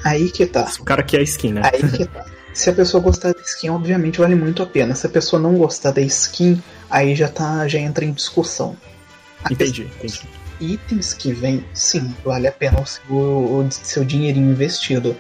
Aí 0.04 0.32
que 0.32 0.46
tá. 0.46 0.70
O 0.80 0.84
cara 0.84 1.04
quer 1.04 1.20
a 1.20 1.24
skin, 1.24 1.54
né? 1.54 1.62
Aí 1.64 1.92
que 1.92 2.06
tá. 2.06 2.26
Se 2.54 2.70
a 2.70 2.74
pessoa 2.74 3.02
gostar 3.04 3.34
da 3.34 3.42
skin, 3.42 3.70
obviamente 3.70 4.20
vale 4.20 4.36
muito 4.36 4.64
a 4.64 4.66
pena. 4.66 4.96
Se 4.96 5.06
a 5.06 5.10
pessoa 5.10 5.42
não 5.42 5.56
gostar 5.56 5.92
da 5.92 6.02
skin, 6.02 6.62
aí 6.90 7.16
já 7.16 7.28
tá, 7.28 7.68
já 7.68 7.80
entra 7.80 8.06
em 8.06 8.12
discussão. 8.12 8.76
Entendi, 9.50 9.84
entendi. 9.84 10.22
Itens 10.60 11.14
que 11.14 11.32
vem, 11.32 11.64
sim, 11.74 12.14
vale 12.24 12.48
a 12.48 12.52
pena 12.52 12.82
o 12.82 12.86
seu, 12.86 13.04
o 13.10 13.68
seu 13.72 14.04
dinheirinho 14.04 14.52
investido 14.52 15.16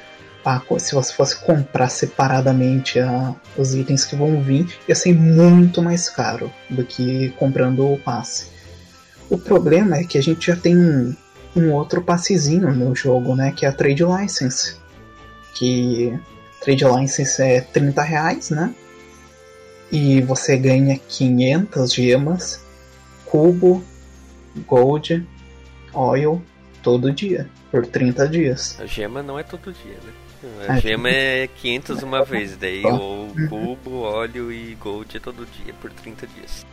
ah, 0.46 0.62
se 0.80 0.96
você 0.96 1.14
fosse 1.14 1.36
comprar 1.36 1.90
separadamente 1.90 3.00
ah, 3.00 3.36
os 3.58 3.76
itens 3.76 4.06
que 4.06 4.16
vão 4.16 4.42
vir, 4.42 4.68
ia 4.88 4.96
ser 4.96 5.14
muito 5.14 5.82
mais 5.82 6.10
caro 6.10 6.52
do 6.70 6.84
que 6.84 7.30
comprando 7.38 7.86
o 7.86 8.00
passe. 8.00 8.48
O 9.30 9.38
problema 9.38 9.98
é 9.98 10.04
que 10.04 10.18
a 10.18 10.22
gente 10.22 10.48
já 10.48 10.56
tem 10.56 10.78
um, 10.78 11.16
um 11.56 11.72
outro 11.74 12.02
passezinho 12.02 12.74
no 12.74 12.96
jogo, 12.96 13.36
né? 13.36 13.52
Que 13.56 13.66
é 13.66 13.70
a 13.70 13.74
Trade 13.74 14.04
License. 14.04 14.76
Que 15.54 16.18
Trade 16.62 16.86
License 16.86 17.42
é 17.42 17.62
30 17.62 18.02
reais, 18.02 18.50
né? 18.50 18.74
E 19.92 20.22
você 20.22 20.58
ganha 20.58 20.98
500 20.98 21.94
gemas, 21.94 22.62
cubo, 23.26 23.84
gold, 24.68 25.26
oil, 25.94 26.42
todo 26.82 27.12
dia, 27.12 27.50
por 27.72 27.86
30 27.86 28.28
dias. 28.28 28.78
A 28.80 28.86
gema 28.86 29.22
não 29.22 29.38
é 29.38 29.44
todo 29.44 29.74
dia, 29.74 29.98
né? 30.04 30.14
A 30.68 30.78
é. 30.78 30.82
gema 30.82 31.10
é 31.10 31.48
500 31.48 32.04
uma 32.04 32.24
vez, 32.24 32.56
daí 32.56 32.86
o 32.86 33.28
cubo, 33.50 34.02
óleo 34.02 34.52
e 34.52 34.76
gold 34.76 35.20
todo 35.20 35.46
dia, 35.46 35.74
por 35.82 35.92
30 35.92 36.28
dias. 36.28 36.66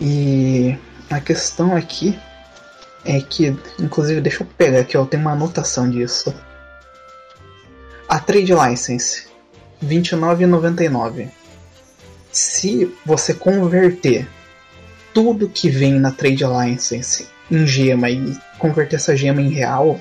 E 0.00 0.76
a 1.10 1.20
questão 1.20 1.74
aqui 1.74 2.16
é 3.04 3.20
que, 3.20 3.56
inclusive, 3.80 4.20
deixa 4.20 4.42
eu 4.42 4.46
pegar 4.46 4.80
aqui, 4.80 4.96
ó, 4.96 5.04
tem 5.04 5.18
uma 5.18 5.32
anotação 5.32 5.88
disso. 5.90 6.34
A 8.08 8.20
Trade 8.20 8.52
License, 8.52 9.26
R$29,99. 9.80 11.30
Se 12.30 12.94
você 13.04 13.34
converter 13.34 14.28
tudo 15.16 15.48
que 15.48 15.70
vem 15.70 15.98
na 15.98 16.10
Trade 16.10 16.44
License 16.44 17.26
em 17.50 17.66
gema 17.66 18.10
e 18.10 18.38
converter 18.58 18.96
essa 18.96 19.16
gema 19.16 19.40
em 19.40 19.48
real, 19.48 19.98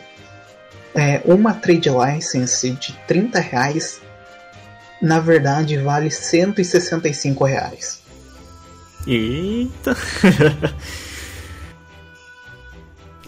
é, 0.94 1.22
uma 1.24 1.54
trade 1.54 1.90
license 1.90 2.72
de 2.72 2.92
30 3.08 3.40
reais, 3.40 4.02
na 5.02 5.22
verdade 5.22 5.78
vale 5.78 6.12
165 6.12 7.46
reais. 7.46 8.02
Eita! 9.08 9.96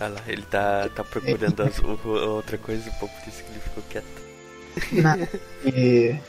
Olha 0.02 0.10
lá, 0.10 0.22
ele 0.28 0.42
tá, 0.42 0.90
tá 0.94 1.06
procurando 1.06 1.64
as, 1.64 1.80
outra 1.82 2.58
coisa, 2.58 2.92
por 3.00 3.10
isso 3.26 3.42
que 3.44 3.50
ele 3.50 3.62
ficou 3.62 3.84
quieto. 3.90 4.06
Na, 4.92 5.18
e, 5.66 6.20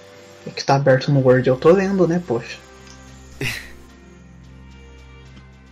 é 0.47 0.51
que 0.55 0.65
tá 0.65 0.77
aberto 0.77 1.11
no 1.11 1.19
Word, 1.19 1.49
eu 1.49 1.57
tô 1.57 1.71
lendo, 1.71 2.07
né, 2.07 2.23
poxa. 2.25 2.59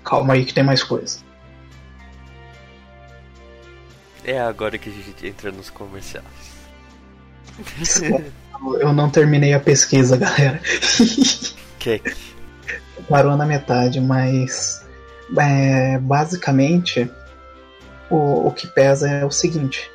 Calma 0.07 0.35
aí 0.35 0.45
que 0.45 0.55
tem 0.55 0.63
mais 0.63 0.85
coisa. 0.85 1.19
É 4.25 4.41
agora 4.41 4.79
que 4.79 4.89
a 4.89 4.93
gente 4.93 5.27
entra 5.27 5.51
nos 5.51 5.69
comerciais. 5.69 6.25
Eu 8.81 8.93
não 8.93 9.11
terminei 9.11 9.53
a 9.53 9.61
pesquisa, 9.61 10.17
galera. 10.17 10.61
Que 11.79 12.01
Parou 13.09 13.37
na 13.37 13.47
metade, 13.47 14.01
mas 14.01 14.85
é, 15.39 15.99
basicamente 15.99 17.09
o, 18.11 18.49
o 18.49 18.51
que 18.51 18.67
pesa 18.67 19.09
é 19.09 19.25
o 19.25 19.31
seguinte: 19.31 19.89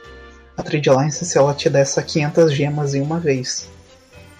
a 0.55 0.63
Trade 0.63 0.89
License 0.89 1.37
ela 1.37 1.53
te 1.53 1.69
dá 1.69 1.79
essa 1.79 2.01
500 2.01 2.53
gemas 2.53 2.93
em 2.93 3.01
uma 3.01 3.19
vez. 3.19 3.69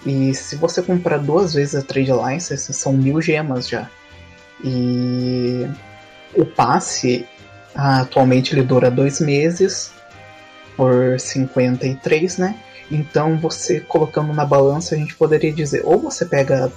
E 0.06 0.32
se 0.34 0.56
você 0.56 0.80
comprar 0.82 1.18
duas 1.18 1.52
vezes 1.52 1.74
a 1.74 1.82
Trade 1.82 2.12
License, 2.12 2.72
são 2.72 2.92
mil 2.92 3.20
gemas 3.20 3.68
já. 3.68 3.90
E 4.64 5.66
o 6.34 6.44
passe 6.44 7.26
atualmente 7.74 8.54
ele 8.54 8.62
dura 8.62 8.90
dois 8.90 9.20
meses 9.20 9.92
por 10.76 11.18
53, 11.18 12.38
né? 12.38 12.56
Então 12.90 13.38
você 13.38 13.80
colocando 13.80 14.32
na 14.32 14.44
balança, 14.44 14.94
a 14.94 14.98
gente 14.98 15.14
poderia 15.14 15.52
dizer, 15.52 15.82
ou 15.84 15.98
você 15.98 16.24
pega 16.26 16.70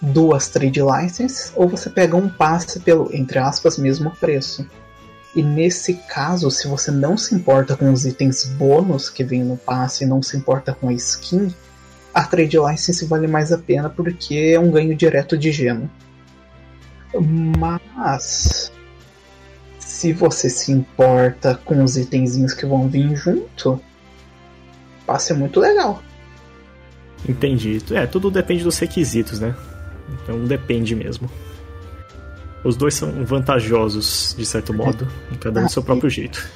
duas 0.00 0.48
trade 0.48 0.80
licenses, 0.80 1.52
ou 1.54 1.68
você 1.68 1.88
pega 1.88 2.16
um 2.16 2.28
passe 2.28 2.80
pelo, 2.80 3.14
entre 3.14 3.38
aspas, 3.38 3.78
mesmo 3.78 4.10
preço. 4.16 4.66
E 5.34 5.42
nesse 5.42 5.94
caso, 5.94 6.50
se 6.50 6.68
você 6.68 6.90
não 6.90 7.16
se 7.16 7.34
importa 7.34 7.76
com 7.76 7.90
os 7.92 8.04
itens 8.04 8.44
bônus 8.44 9.08
que 9.08 9.24
vem 9.24 9.42
no 9.42 9.56
passe 9.56 10.04
e 10.04 10.06
não 10.06 10.22
se 10.22 10.36
importa 10.36 10.74
com 10.74 10.88
a 10.88 10.92
skin, 10.92 11.54
a 12.12 12.24
trade 12.24 12.58
license 12.58 13.06
vale 13.06 13.26
mais 13.26 13.52
a 13.52 13.58
pena 13.58 13.88
porque 13.88 14.52
é 14.54 14.60
um 14.60 14.70
ganho 14.70 14.94
direto 14.94 15.38
de 15.38 15.50
gema. 15.50 15.88
Mas 17.58 18.72
se 19.78 20.12
você 20.12 20.48
se 20.48 20.72
importa 20.72 21.54
com 21.64 21.82
os 21.82 21.96
itenzinhos 21.96 22.54
que 22.54 22.66
vão 22.66 22.88
vir 22.88 23.14
junto, 23.14 23.80
passe 25.06 25.32
é 25.32 25.36
muito 25.36 25.60
legal. 25.60 26.02
Entendi. 27.28 27.80
É, 27.92 28.06
tudo 28.06 28.30
depende 28.30 28.64
dos 28.64 28.78
requisitos, 28.78 29.38
né? 29.38 29.54
Então 30.22 30.44
depende 30.44 30.94
mesmo. 30.94 31.30
Os 32.64 32.76
dois 32.76 32.94
são 32.94 33.24
vantajosos, 33.24 34.34
de 34.36 34.46
certo 34.46 34.72
modo, 34.72 35.08
em 35.30 35.36
cada 35.36 35.60
um 35.60 35.64
do 35.64 35.70
seu 35.70 35.82
próprio 35.82 36.08
jeito. 36.08 36.48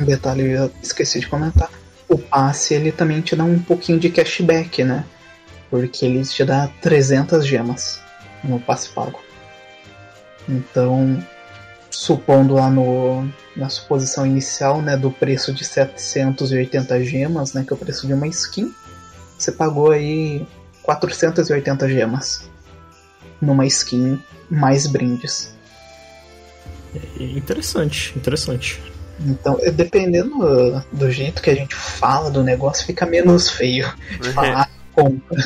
Um 0.00 0.04
detalhe, 0.04 0.50
eu 0.50 0.70
esqueci 0.82 1.20
de 1.20 1.26
comentar. 1.26 1.70
O 2.08 2.18
passe, 2.18 2.74
ele 2.74 2.92
também 2.92 3.20
te 3.20 3.34
dá 3.34 3.44
um 3.44 3.58
pouquinho 3.58 3.98
de 3.98 4.10
cashback, 4.10 4.84
né? 4.84 5.04
Porque 5.70 6.04
ele 6.04 6.22
te 6.22 6.44
dá 6.44 6.68
300 6.82 7.46
gemas 7.46 8.00
no 8.42 8.60
passe 8.60 8.90
pago. 8.90 9.20
Então, 10.48 11.24
supondo 11.90 12.54
lá 12.54 12.70
no, 12.70 13.28
na 13.56 13.68
suposição 13.68 14.26
inicial, 14.26 14.82
né, 14.82 14.96
do 14.96 15.10
preço 15.10 15.52
de 15.52 15.64
780 15.64 17.04
gemas, 17.04 17.52
né, 17.54 17.64
que 17.66 17.72
é 17.72 17.76
o 17.76 17.78
preço 17.78 18.06
de 18.06 18.12
uma 18.12 18.26
skin, 18.26 18.72
você 19.38 19.52
pagou 19.52 19.90
aí 19.90 20.46
480 20.82 21.88
gemas 21.88 22.48
numa 23.40 23.66
skin 23.66 24.20
mais 24.50 24.86
brindes. 24.86 25.54
É 27.18 27.24
interessante, 27.24 28.12
interessante. 28.16 28.80
Então, 29.20 29.58
é, 29.60 29.70
dependendo 29.70 30.82
do 30.92 31.10
jeito 31.10 31.40
que 31.40 31.50
a 31.50 31.54
gente 31.54 31.74
fala 31.74 32.30
do 32.30 32.42
negócio, 32.42 32.86
fica 32.86 33.06
menos 33.06 33.48
feio 33.48 33.92
de 34.20 34.30
falar 34.32 34.70
compra. 34.92 35.44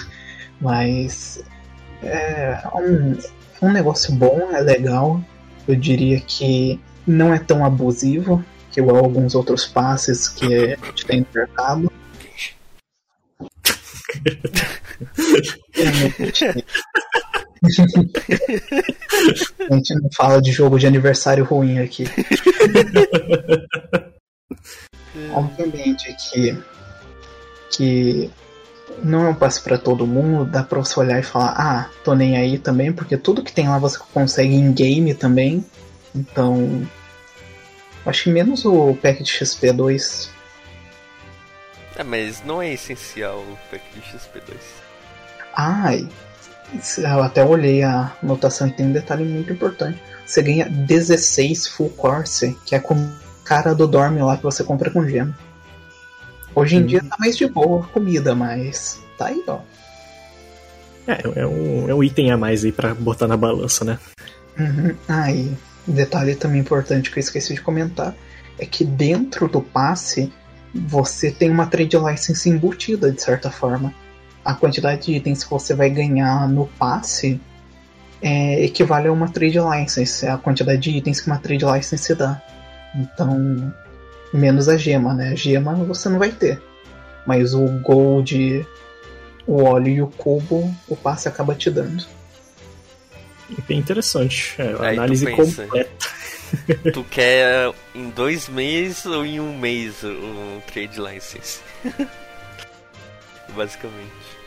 Mas 0.60 1.42
é 2.02 2.60
um, 2.74 3.16
um 3.60 3.72
negócio 3.72 4.14
bom, 4.14 4.50
é 4.52 4.60
legal. 4.60 5.22
Eu 5.66 5.74
diria 5.76 6.20
que 6.20 6.80
não 7.06 7.32
é 7.32 7.38
tão 7.38 7.64
abusivo 7.64 8.44
que 8.70 8.80
igual 8.80 8.96
alguns 8.96 9.34
outros 9.34 9.66
passes 9.66 10.28
que 10.28 10.74
a 10.74 10.76
gente 10.86 11.06
tem 11.06 11.20
no 11.20 11.26
mercado. 11.34 11.92
a 19.70 19.74
gente 19.74 19.94
não 19.94 20.08
fala 20.16 20.40
de 20.40 20.52
jogo 20.52 20.78
de 20.78 20.86
aniversário 20.86 21.44
ruim 21.44 21.78
aqui. 21.78 22.04
Obviamente 25.32 26.14
que, 26.14 26.56
que 27.70 28.30
não 29.02 29.26
é 29.26 29.28
um 29.28 29.34
passe 29.34 29.60
para 29.60 29.78
todo 29.78 30.06
mundo, 30.06 30.44
dá 30.44 30.62
pra 30.62 30.78
você 30.78 30.98
olhar 30.98 31.18
e 31.18 31.22
falar, 31.22 31.54
ah, 31.56 31.90
tô 32.04 32.14
nem 32.14 32.36
aí 32.36 32.58
também, 32.58 32.92
porque 32.92 33.16
tudo 33.16 33.42
que 33.42 33.52
tem 33.52 33.68
lá 33.68 33.78
você 33.78 33.98
consegue 34.12 34.54
em 34.54 34.72
game 34.72 35.14
também. 35.14 35.64
Então. 36.14 36.86
Acho 38.06 38.24
que 38.24 38.30
menos 38.30 38.64
o 38.64 38.94
pack 38.94 39.22
de 39.22 39.30
XP2. 39.30 40.30
É, 41.96 42.04
mas 42.04 42.42
não 42.44 42.62
é 42.62 42.72
essencial 42.72 43.38
o 43.38 43.58
pack 43.70 43.82
de 43.92 44.00
XP2. 44.00 44.56
Ai, 45.54 46.08
eu 46.98 47.22
até 47.22 47.44
olhei 47.44 47.82
a 47.82 48.12
notação 48.22 48.68
e 48.68 48.72
tem 48.72 48.86
um 48.86 48.92
detalhe 48.92 49.24
muito 49.24 49.52
importante. 49.52 50.00
Você 50.24 50.42
ganha 50.42 50.68
16 50.68 51.66
full 51.66 51.90
course, 51.90 52.56
que 52.64 52.74
é 52.74 52.78
com 52.78 52.94
cara 53.44 53.74
do 53.74 53.86
dorme 53.86 54.22
lá 54.22 54.36
que 54.36 54.42
você 54.42 54.62
compra 54.62 54.90
com 54.90 55.06
gema. 55.06 55.36
Hoje 56.54 56.76
em 56.76 56.86
dia 56.86 57.02
tá 57.02 57.16
mais 57.18 57.36
de 57.36 57.46
boa 57.46 57.84
a 57.84 57.88
comida, 57.88 58.34
mas 58.34 59.00
tá 59.16 59.26
aí, 59.26 59.42
ó. 59.46 59.60
É, 61.06 61.40
é 61.40 61.46
um, 61.46 61.88
é 61.88 61.94
um 61.94 62.02
item 62.02 62.30
a 62.32 62.36
mais 62.36 62.64
aí 62.64 62.72
pra 62.72 62.94
botar 62.94 63.26
na 63.26 63.36
balança, 63.36 63.84
né? 63.84 63.98
Uhum. 64.58 64.94
Ah, 65.08 65.32
e 65.32 65.56
detalhe 65.86 66.34
também 66.34 66.60
importante 66.60 67.10
que 67.10 67.18
eu 67.18 67.20
esqueci 67.20 67.54
de 67.54 67.60
comentar 67.60 68.14
é 68.58 68.66
que 68.66 68.84
dentro 68.84 69.48
do 69.48 69.62
passe 69.62 70.32
você 70.74 71.30
tem 71.30 71.50
uma 71.50 71.66
trade 71.66 71.96
license 71.96 72.48
embutida 72.48 73.10
de 73.10 73.22
certa 73.22 73.50
forma. 73.50 73.94
A 74.44 74.54
quantidade 74.54 75.06
de 75.06 75.12
itens 75.12 75.44
que 75.44 75.50
você 75.50 75.74
vai 75.74 75.88
ganhar 75.90 76.48
no 76.48 76.66
passe 76.78 77.40
é, 78.20 78.64
equivale 78.64 79.08
a 79.08 79.12
uma 79.12 79.28
trade 79.28 79.58
license, 79.58 80.26
é 80.26 80.30
a 80.30 80.38
quantidade 80.38 80.80
de 80.80 80.90
itens 80.90 81.20
que 81.20 81.28
uma 81.28 81.38
trade 81.38 81.64
license 81.64 82.14
dá. 82.14 82.42
Então, 82.94 83.72
menos 84.32 84.68
a 84.68 84.76
gema, 84.76 85.14
né? 85.14 85.30
A 85.30 85.34
gema 85.34 85.74
você 85.74 86.08
não 86.08 86.18
vai 86.18 86.30
ter. 86.30 86.60
Mas 87.26 87.54
o 87.54 87.66
gold, 87.82 88.66
o 89.46 89.62
óleo 89.62 89.88
e 89.88 90.02
o 90.02 90.06
cubo, 90.08 90.74
o 90.88 90.96
passe 90.96 91.28
acaba 91.28 91.54
te 91.54 91.70
dando. 91.70 92.04
Bem 93.66 93.78
interessante. 93.78 94.54
É, 94.58 94.90
análise 94.92 95.24
pensa. 95.24 95.64
completa. 95.64 96.08
Tu 96.94 97.04
quer 97.04 97.70
em 97.94 98.08
dois 98.10 98.48
meses 98.48 99.04
ou 99.04 99.24
em 99.24 99.38
um 99.38 99.58
mês 99.58 100.02
o 100.02 100.62
trade 100.72 100.98
license? 100.98 101.60
Basicamente. 103.54 104.38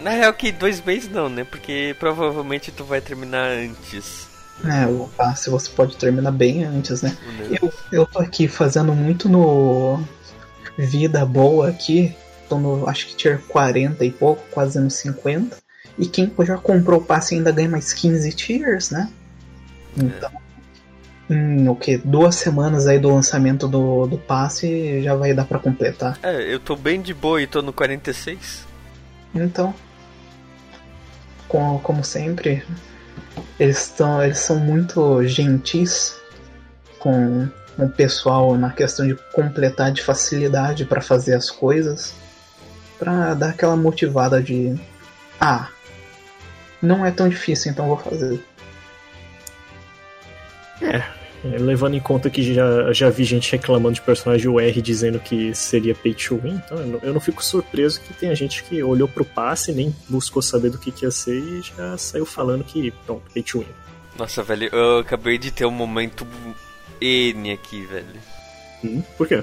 Na 0.00 0.10
real 0.10 0.32
que 0.32 0.52
dois 0.52 0.80
meses 0.82 1.10
não, 1.10 1.28
né? 1.28 1.44
Porque 1.44 1.94
provavelmente 1.98 2.70
tu 2.70 2.84
vai 2.84 3.00
terminar 3.00 3.50
antes. 3.50 4.27
É, 4.64 4.86
o 4.86 5.08
passe 5.16 5.50
você 5.50 5.70
pode 5.70 5.96
terminar 5.96 6.32
bem 6.32 6.64
antes, 6.64 7.02
né? 7.02 7.16
negócio. 7.38 7.58
Eu, 7.92 8.00
eu 8.00 8.06
tô 8.06 8.18
aqui 8.18 8.48
fazendo 8.48 8.94
muito 8.94 9.28
no 9.28 10.02
Vida 10.76 11.24
Boa 11.24 11.68
aqui. 11.68 12.14
Tô 12.48 12.58
no, 12.58 12.88
acho 12.88 13.06
que 13.06 13.16
tier 13.16 13.40
40 13.48 14.04
e 14.04 14.10
pouco, 14.10 14.42
quase 14.50 14.80
no 14.80 14.90
50. 14.90 15.56
E 15.98 16.06
quem 16.06 16.32
já 16.40 16.56
comprou 16.56 17.00
o 17.00 17.04
passe 17.04 17.34
ainda 17.34 17.52
ganha 17.52 17.68
mais 17.68 17.92
15 17.92 18.32
tiers, 18.32 18.90
né? 18.90 19.10
Então, 19.96 20.30
em 21.28 21.68
o 21.68 21.74
que? 21.74 21.98
Duas 21.98 22.36
semanas 22.36 22.86
aí 22.86 22.98
do 22.98 23.12
lançamento 23.12 23.68
do, 23.68 24.06
do 24.06 24.16
passe 24.16 25.02
já 25.02 25.14
vai 25.14 25.34
dar 25.34 25.44
pra 25.44 25.58
completar. 25.58 26.18
É, 26.22 26.42
eu 26.42 26.58
tô 26.58 26.74
bem 26.74 27.00
de 27.02 27.12
boa 27.12 27.42
e 27.42 27.46
tô 27.46 27.60
no 27.60 27.72
46. 27.72 28.66
Então, 29.34 29.74
como, 31.48 31.80
como 31.80 32.04
sempre, 32.04 32.64
eles, 33.58 33.88
tão, 33.88 34.22
eles 34.22 34.38
são 34.38 34.58
muito 34.58 35.24
gentis 35.26 36.16
com 36.98 37.48
o 37.78 37.88
pessoal 37.88 38.56
na 38.56 38.70
questão 38.70 39.06
de 39.06 39.14
completar 39.32 39.92
de 39.92 40.02
facilidade 40.02 40.84
para 40.84 41.00
fazer 41.00 41.34
as 41.34 41.50
coisas, 41.50 42.14
para 42.98 43.34
dar 43.34 43.50
aquela 43.50 43.76
motivada 43.76 44.42
de 44.42 44.78
ah, 45.40 45.68
não 46.82 47.04
é 47.04 47.10
tão 47.10 47.28
difícil, 47.28 47.70
então 47.70 47.86
vou 47.86 47.96
fazer. 47.96 48.44
É, 50.82 51.17
levando 51.44 51.94
em 51.94 52.00
conta 52.00 52.28
que 52.28 52.54
já, 52.54 52.92
já 52.92 53.10
vi 53.10 53.24
gente 53.24 53.52
reclamando 53.52 53.94
de 53.94 54.00
personagem 54.00 54.48
UR 54.48 54.82
dizendo 54.82 55.20
que 55.20 55.54
seria 55.54 55.94
pay 55.94 56.14
to 56.14 56.36
win, 56.36 56.60
então 56.64 56.78
eu 56.78 56.86
não, 56.86 57.00
eu 57.02 57.14
não 57.14 57.20
fico 57.20 57.44
surpreso 57.44 58.00
que 58.00 58.12
tenha 58.14 58.34
gente 58.34 58.64
que 58.64 58.82
olhou 58.82 59.08
pro 59.08 59.24
passe, 59.24 59.72
nem 59.72 59.94
buscou 60.08 60.42
saber 60.42 60.70
do 60.70 60.78
que, 60.78 60.90
que 60.90 61.04
ia 61.04 61.10
ser 61.10 61.38
e 61.38 61.62
já 61.62 61.96
saiu 61.96 62.26
falando 62.26 62.64
que, 62.64 62.90
pronto, 63.06 63.22
pay 63.32 63.42
to 63.42 63.60
win. 63.60 63.66
Nossa, 64.18 64.42
velho, 64.42 64.68
eu 64.72 64.98
acabei 64.98 65.38
de 65.38 65.50
ter 65.50 65.64
um 65.64 65.70
momento 65.70 66.26
N 67.00 67.52
aqui, 67.52 67.86
velho. 67.86 68.06
Hum, 68.82 69.02
por 69.16 69.28
quê? 69.28 69.42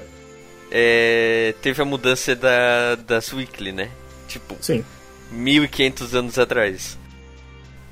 É, 0.70 1.54
teve 1.62 1.80
a 1.80 1.84
mudança 1.84 2.34
da, 2.34 2.94
das 2.96 3.32
Weekly, 3.32 3.72
né? 3.72 3.90
Tipo, 4.28 4.56
Sim. 4.60 4.84
1500 5.30 6.14
anos 6.14 6.38
atrás. 6.38 6.98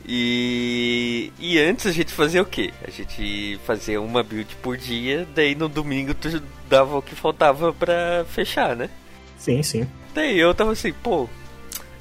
E, 0.06 1.32
e 1.38 1.58
antes 1.58 1.86
a 1.86 1.92
gente 1.92 2.12
fazia 2.12 2.42
o 2.42 2.46
quê? 2.46 2.72
A 2.86 2.90
gente 2.90 3.58
fazia 3.64 4.00
uma 4.00 4.22
build 4.22 4.54
por 4.56 4.76
dia, 4.76 5.26
daí 5.34 5.54
no 5.54 5.68
domingo 5.68 6.12
tu 6.12 6.42
dava 6.68 6.98
o 6.98 7.02
que 7.02 7.14
faltava 7.14 7.72
pra 7.72 8.24
fechar, 8.28 8.76
né? 8.76 8.90
Sim, 9.38 9.62
sim. 9.62 9.88
Daí 10.14 10.38
eu 10.38 10.54
tava 10.54 10.72
assim, 10.72 10.92
pô, 10.92 11.28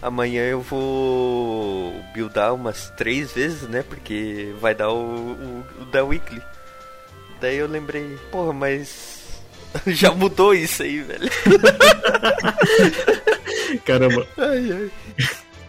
amanhã 0.01 0.43
eu 0.43 0.59
vou 0.59 1.93
buildar 2.13 2.53
umas 2.53 2.89
três 2.97 3.31
vezes, 3.31 3.61
né? 3.63 3.83
Porque 3.83 4.53
vai 4.59 4.75
dar 4.75 4.89
o, 4.89 4.97
o, 4.97 5.65
o 5.81 5.85
da 5.85 6.03
Weekly. 6.03 6.41
Daí 7.39 7.57
eu 7.57 7.67
lembrei, 7.67 8.17
porra, 8.31 8.51
mas 8.51 9.41
já 9.87 10.11
mudou 10.11 10.53
isso 10.53 10.83
aí, 10.83 10.99
velho. 11.01 11.29
Caramba. 13.85 14.27
Ai, 14.37 14.71
ai. 14.71 14.91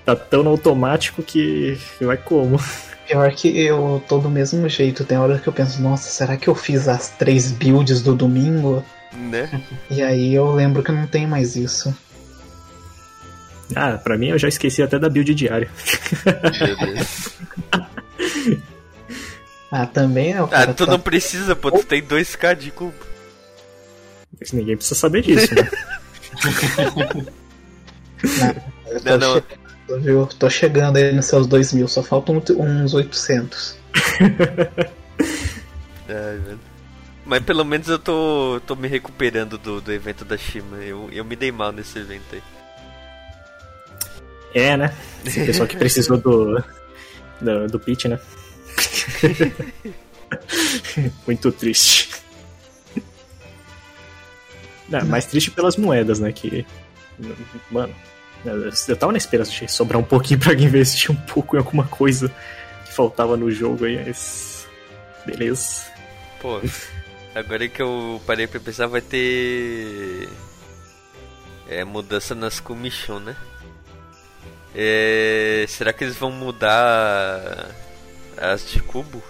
Tá 0.04 0.14
tão 0.14 0.42
no 0.42 0.50
automático 0.50 1.22
que 1.22 1.78
vai 2.00 2.16
como? 2.16 2.60
Pior 3.06 3.30
que 3.32 3.48
eu 3.58 4.02
tô 4.08 4.18
do 4.18 4.28
mesmo 4.30 4.68
jeito. 4.68 5.04
Tem 5.04 5.16
hora 5.18 5.38
que 5.38 5.46
eu 5.48 5.52
penso, 5.52 5.80
nossa, 5.82 6.10
será 6.10 6.36
que 6.36 6.48
eu 6.48 6.54
fiz 6.54 6.88
as 6.88 7.08
três 7.10 7.50
builds 7.52 8.02
do 8.02 8.14
domingo? 8.14 8.84
Né? 9.12 9.62
E 9.90 10.02
aí 10.02 10.34
eu 10.34 10.52
lembro 10.52 10.82
que 10.82 10.90
não 10.92 11.06
tem 11.06 11.26
mais 11.26 11.56
isso. 11.56 11.94
Ah, 13.74 13.96
pra 13.96 14.18
mim 14.18 14.28
eu 14.28 14.38
já 14.38 14.48
esqueci 14.48 14.82
até 14.82 14.98
da 14.98 15.08
build 15.08 15.34
diária. 15.34 15.70
Meu 16.60 16.76
Deus. 16.76 17.28
Ah, 19.70 19.86
também 19.86 20.32
é 20.32 20.40
o 20.40 20.44
Ah, 20.44 20.48
cara 20.48 20.74
tu 20.74 20.84
tá- 20.86 20.92
não 20.92 21.00
precisa, 21.00 21.56
pô, 21.56 21.70
tu 21.70 21.82
tem 21.84 22.02
2k 22.02 22.54
de 22.54 22.70
cubo. 22.70 22.94
Mas 24.38 24.52
ninguém 24.52 24.76
precisa 24.76 24.94
saber 24.94 25.22
disso, 25.22 25.54
né? 25.54 25.68
Não, 29.04 29.18
não. 29.18 29.34
chegando, 29.34 29.44
viu? 30.00 30.26
Tô 30.26 30.48
chegando 30.48 30.96
aí 30.96 31.12
nos 31.12 31.26
seus 31.26 31.46
2 31.46 31.72
mil, 31.74 31.88
só 31.88 32.02
faltam 32.02 32.42
uns 32.58 32.94
800. 32.94 33.78
Ai, 36.08 36.38
velho. 36.38 36.60
Mas 37.26 37.42
pelo 37.42 37.64
menos 37.64 37.88
eu 37.88 37.98
tô, 37.98 38.60
tô 38.66 38.76
me 38.76 38.86
recuperando 38.86 39.56
do, 39.56 39.80
do 39.80 39.92
evento 39.92 40.24
da 40.24 40.36
Shima. 40.36 40.76
Eu, 40.76 41.08
eu 41.10 41.24
me 41.24 41.34
dei 41.34 41.50
mal 41.50 41.72
nesse 41.72 41.98
evento 41.98 42.34
aí. 42.34 42.42
É, 44.54 44.76
né? 44.76 44.94
Esse 45.24 45.44
pessoal 45.44 45.66
que 45.66 45.76
precisou 45.76 46.18
do. 46.18 46.62
do, 47.40 47.66
do 47.66 47.80
pitch, 47.80 48.04
né? 48.04 48.20
Muito 51.26 51.50
triste. 51.50 52.10
Não, 54.88 55.04
mais 55.06 55.24
triste 55.24 55.50
pelas 55.50 55.76
moedas, 55.76 56.20
né? 56.20 56.30
Que. 56.30 56.66
Mano, 57.70 57.94
eu 58.44 58.96
tava 58.96 59.12
na 59.12 59.18
esperança 59.18 59.50
de 59.50 59.70
sobrar 59.70 60.00
um 60.00 60.04
pouquinho 60.04 60.40
pra 60.40 60.52
investir 60.54 61.10
um 61.10 61.16
pouco 61.16 61.56
em 61.56 61.58
alguma 61.58 61.84
coisa 61.84 62.30
que 62.84 62.92
faltava 62.92 63.36
no 63.36 63.50
jogo 63.50 63.84
aí, 63.84 64.02
mas. 64.04 64.68
Beleza. 65.24 65.86
Pô, 66.40 66.60
agora 67.34 67.68
que 67.68 67.80
eu 67.80 68.20
parei 68.26 68.46
pra 68.46 68.60
pensar, 68.60 68.86
vai 68.86 69.00
ter. 69.00 70.28
É, 71.68 71.82
mudança 71.82 72.34
nas 72.34 72.60
commission, 72.60 73.18
né? 73.18 73.34
É, 74.74 75.64
será 75.68 75.92
que 75.92 76.04
eles 76.04 76.16
vão 76.16 76.30
mudar 76.30 77.70
as 78.36 78.68
de 78.68 78.80
cubo? 78.80 79.22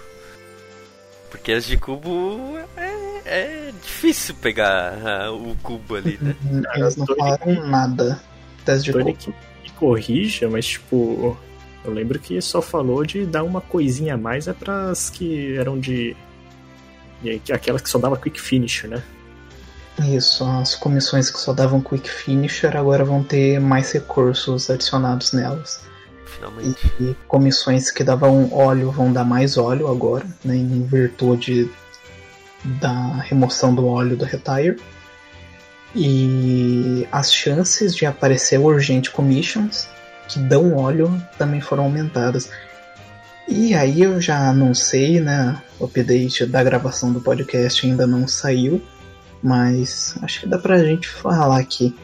Porque 1.29 1.51
as 1.51 1.65
de 1.65 1.77
cubo 1.77 2.57
é, 2.75 3.21
é 3.25 3.71
difícil 3.81 4.35
pegar 4.35 4.97
ah, 5.05 5.31
o 5.31 5.55
cubo 5.61 5.95
ali, 5.95 6.17
né? 6.21 6.35
Eles 6.75 6.95
não 6.97 7.05
falaram 7.05 7.67
nada. 7.67 8.21
Teste 8.65 8.85
de 8.85 8.91
Tony 8.91 9.13
corpo. 9.13 9.19
que 9.19 9.29
me 9.63 9.69
corrija, 9.77 10.49
mas 10.49 10.65
tipo. 10.65 11.37
Eu 11.83 11.93
lembro 11.93 12.17
que 12.17 12.41
só 12.41 12.63
falou 12.63 13.05
de 13.05 13.25
dar 13.25 13.43
uma 13.43 13.61
coisinha 13.61 14.15
a 14.15 14.17
mais 14.17 14.47
é 14.47 14.53
pras 14.53 15.09
que 15.09 15.55
eram 15.55 15.79
de. 15.79 16.15
Aquelas 17.53 17.81
que 17.81 17.89
só 17.89 17.97
dava 17.99 18.17
quick 18.17 18.39
finish, 18.41 18.83
né? 18.85 19.01
Isso, 20.03 20.43
as 20.43 20.75
comissões 20.75 21.29
que 21.29 21.39
só 21.39 21.53
davam 21.53 21.79
quick 21.81 22.09
finisher 22.09 22.75
agora 22.75 23.05
vão 23.05 23.23
ter 23.23 23.59
mais 23.59 23.91
recursos 23.93 24.69
adicionados 24.69 25.31
nelas. 25.31 25.81
E, 26.25 26.29
Finalmente. 26.29 26.93
e 26.99 27.15
comissões 27.27 27.89
que 27.91 28.03
davam 28.03 28.53
óleo 28.53 28.91
vão 28.91 29.13
dar 29.13 29.23
mais 29.23 29.57
óleo 29.57 29.87
agora, 29.87 30.25
né, 30.43 30.55
em 30.55 30.83
virtude 30.83 31.69
da 32.63 33.13
remoção 33.21 33.73
do 33.73 33.87
óleo 33.87 34.17
do 34.17 34.25
Retire. 34.25 34.77
E 35.95 37.07
as 37.11 37.33
chances 37.33 37.95
de 37.95 38.05
aparecer 38.05 38.59
urgente 38.59 39.09
commissions 39.09 39.87
que 40.27 40.39
dão 40.39 40.75
óleo 40.75 41.21
também 41.37 41.61
foram 41.61 41.85
aumentadas. 41.85 42.49
E 43.47 43.73
aí 43.73 44.01
eu 44.01 44.19
já 44.19 44.51
não 44.53 44.73
sei, 44.73 45.21
né? 45.21 45.61
O 45.79 45.85
update 45.85 46.45
da 46.45 46.63
gravação 46.63 47.13
do 47.13 47.21
podcast 47.21 47.85
ainda 47.85 48.05
não 48.05 48.27
saiu, 48.27 48.81
mas 49.41 50.15
acho 50.21 50.41
que 50.41 50.47
dá 50.47 50.57
pra 50.57 50.83
gente 50.83 51.07
falar 51.07 51.59
aqui. 51.59 51.95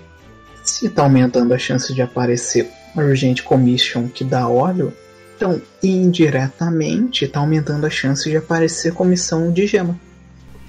Se 0.64 0.90
tá 0.90 1.02
aumentando 1.02 1.54
a 1.54 1.58
chance 1.58 1.94
de 1.94 2.02
aparecer 2.02 2.70
urgente 2.96 3.42
commission 3.42 4.08
que 4.08 4.24
dá 4.24 4.48
óleo, 4.48 4.94
então 5.36 5.60
indiretamente 5.82 7.28
tá 7.28 7.40
aumentando 7.40 7.88
a 7.88 7.90
chance 7.90 8.30
de 8.30 8.38
aparecer 8.38 8.94
comissão 8.94 9.52
de 9.52 9.66
gema. 9.66 10.00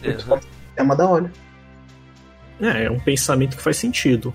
Uhum. 0.02 0.40
gema 0.76 0.96
dá 0.96 1.08
óleo. 1.08 1.30
É, 2.62 2.84
é 2.84 2.90
um 2.90 2.98
pensamento 3.00 3.56
que 3.56 3.62
faz 3.62 3.76
sentido. 3.76 4.32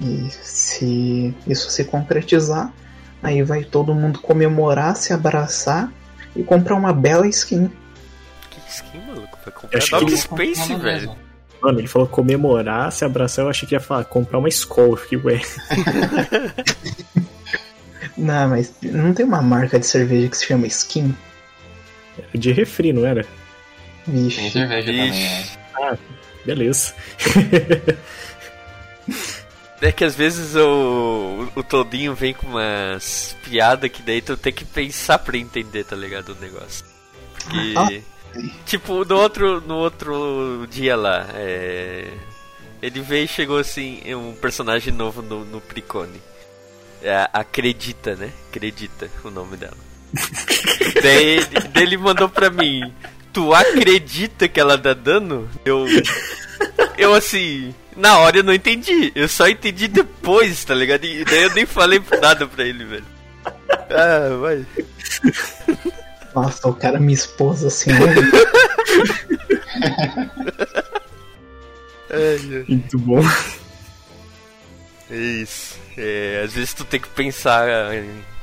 E 0.00 0.28
se 0.30 1.34
isso 1.46 1.70
se 1.70 1.84
concretizar, 1.84 2.72
aí 3.22 3.42
vai 3.42 3.62
todo 3.64 3.94
mundo 3.94 4.18
comemorar, 4.20 4.96
se 4.96 5.12
abraçar 5.12 5.92
e 6.34 6.42
comprar 6.42 6.74
uma 6.74 6.92
bela 6.92 7.26
skin. 7.28 7.70
Que 8.50 8.60
skin, 8.68 8.98
maluco? 9.06 9.38
Vai 9.44 9.48
Eu 9.48 9.52
comprar 9.52 9.78
acho 9.78 9.90
Dog 9.90 10.06
que- 10.06 10.16
Space, 10.16 10.74
velho. 10.74 11.16
Mano, 11.62 11.80
ele 11.80 11.88
falou 11.88 12.06
comemorar, 12.06 12.92
se 12.92 13.04
abraçar, 13.04 13.44
eu 13.44 13.48
achei 13.48 13.66
que 13.68 13.74
ia 13.74 13.80
falar 13.80 14.04
comprar 14.04 14.38
uma 14.38 14.48
escola. 14.48 14.88
Eu 14.90 14.96
fiquei, 14.96 15.18
ué. 15.18 15.40
Não, 18.16 18.48
mas 18.48 18.72
não 18.82 19.12
tem 19.12 19.26
uma 19.26 19.42
marca 19.42 19.78
de 19.78 19.86
cerveja 19.86 20.28
que 20.28 20.36
se 20.38 20.46
chama 20.46 20.66
Skin? 20.66 21.14
Era 22.18 22.38
de 22.38 22.52
refri, 22.52 22.92
não 22.92 23.04
era? 23.06 23.26
Tem 24.06 24.14
Vixe. 24.24 24.50
cerveja 24.50 24.86
também, 24.86 25.10
né? 25.10 25.40
Ixi. 25.42 25.58
Beleza. 26.46 26.94
É 29.80 29.92
que 29.92 30.04
às 30.04 30.14
vezes 30.14 30.56
o, 30.56 31.48
o 31.54 31.62
Todinho 31.62 32.14
vem 32.14 32.32
com 32.32 32.46
umas 32.46 33.36
piadas 33.44 33.90
que 33.90 34.02
daí 34.02 34.22
tu 34.22 34.36
tem 34.36 34.52
que 34.52 34.64
pensar 34.64 35.18
pra 35.18 35.36
entender, 35.36 35.84
tá 35.84 35.94
ligado? 35.94 36.30
O 36.30 36.40
negócio. 36.40 36.84
Porque. 37.44 38.02
Ah. 38.02 38.40
Tipo, 38.64 39.04
no 39.04 39.16
outro, 39.16 39.60
no 39.62 39.76
outro 39.76 40.66
dia 40.70 40.96
lá, 40.96 41.26
é, 41.34 42.10
ele 42.82 43.00
veio 43.00 43.24
e 43.24 43.28
chegou 43.28 43.58
assim, 43.58 44.02
um 44.14 44.34
personagem 44.34 44.92
novo 44.92 45.22
no, 45.22 45.44
no 45.44 45.60
Pricone. 45.60 46.20
É, 47.02 47.28
acredita, 47.32 48.14
né? 48.14 48.30
Acredita 48.48 49.10
o 49.24 49.30
nome 49.30 49.56
dela. 49.56 49.76
daí, 51.02 51.44
daí 51.72 51.82
ele 51.82 51.96
mandou 51.96 52.28
pra 52.28 52.50
mim: 52.50 52.92
Tu 53.36 53.52
acredita 53.52 54.48
que 54.48 54.58
ela 54.58 54.78
dá 54.78 54.94
dano? 54.94 55.46
Eu. 55.62 55.84
Eu 56.96 57.12
assim. 57.12 57.74
Na 57.94 58.16
hora 58.20 58.38
eu 58.38 58.42
não 58.42 58.54
entendi. 58.54 59.12
Eu 59.14 59.28
só 59.28 59.46
entendi 59.46 59.88
depois, 59.88 60.64
tá 60.64 60.74
ligado? 60.74 61.04
E 61.04 61.22
daí 61.22 61.42
eu 61.42 61.52
nem 61.54 61.66
falei 61.66 62.02
nada 62.18 62.46
pra 62.46 62.64
ele, 62.64 62.82
velho. 62.86 63.04
Ah, 63.90 64.38
vai. 64.40 64.64
Nossa, 66.34 66.66
o 66.66 66.72
cara 66.74 66.98
me 66.98 67.12
expôs 67.12 67.62
assim. 67.62 67.90
né? 67.92 67.98
Muito 72.68 72.98
bom. 72.98 73.20
É 75.10 75.14
Isso. 75.16 75.76
É, 75.98 76.40
às 76.42 76.54
vezes 76.54 76.72
tu 76.72 76.84
tem 76.86 76.98
que 77.00 77.08
pensar 77.08 77.66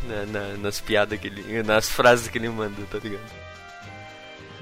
na- 0.07 0.25
na- 0.27 0.57
nas 0.57 0.79
piadas 0.79 1.19
que 1.19 1.25
ele. 1.27 1.63
nas 1.63 1.89
frases 1.89 2.27
que 2.27 2.37
ele 2.37 2.49
manda, 2.49 2.75
tá 2.91 2.99
ligado? 2.99 3.42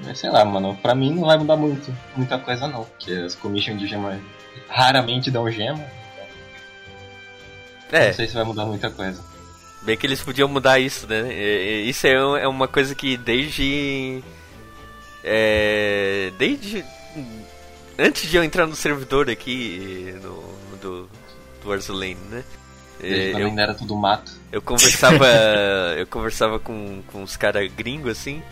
Mas 0.04 0.18
sei 0.18 0.30
lá, 0.30 0.44
mano, 0.44 0.76
pra 0.82 0.94
mim 0.94 1.14
não 1.14 1.26
vai 1.26 1.38
mudar 1.38 1.56
muito, 1.56 1.94
muita 2.16 2.38
coisa 2.38 2.66
não, 2.66 2.84
porque 2.84 3.12
as 3.12 3.34
commission 3.34 3.76
de 3.76 3.86
gema 3.86 4.18
raramente 4.68 5.30
dão 5.30 5.50
gema, 5.50 5.84
É, 7.90 8.08
não 8.08 8.14
sei 8.14 8.26
se 8.26 8.34
vai 8.34 8.44
mudar 8.44 8.64
muita 8.64 8.90
coisa. 8.90 9.22
bem 9.82 9.96
que 9.96 10.06
eles 10.06 10.22
podiam 10.22 10.48
mudar 10.48 10.78
isso, 10.78 11.06
né? 11.06 11.32
Isso 11.82 12.06
é, 12.06 12.12
é 12.12 12.48
uma 12.48 12.66
coisa 12.66 12.94
que 12.94 13.16
desde. 13.16 14.22
É, 15.22 16.32
desde. 16.38 16.84
Antes 17.98 18.28
de 18.28 18.36
eu 18.36 18.42
entrar 18.42 18.66
no 18.66 18.74
servidor 18.74 19.28
aqui, 19.30 20.14
no, 20.22 20.42
do, 20.78 21.08
do 21.62 21.72
Arzulane, 21.72 22.16
né? 22.30 22.42
É, 23.00 23.08
Desde 23.08 23.40
eu, 23.40 23.46
ainda 23.48 23.62
era 23.62 23.74
tudo 23.74 23.94
mato. 23.96 24.32
Eu 24.50 24.62
conversava. 24.62 25.26
eu 25.98 26.06
conversava 26.06 26.58
com, 26.58 27.02
com 27.08 27.22
os 27.22 27.36
caras 27.36 27.70
gringos 27.72 28.12
assim. 28.12 28.42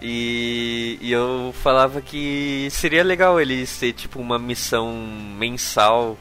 E, 0.00 0.98
e 1.00 1.10
eu 1.10 1.52
falava 1.62 2.00
que 2.00 2.68
seria 2.70 3.02
legal 3.02 3.40
eles 3.40 3.76
ter 3.78 3.92
tipo 3.92 4.20
uma 4.20 4.38
missão 4.38 4.92
mensal 5.36 6.16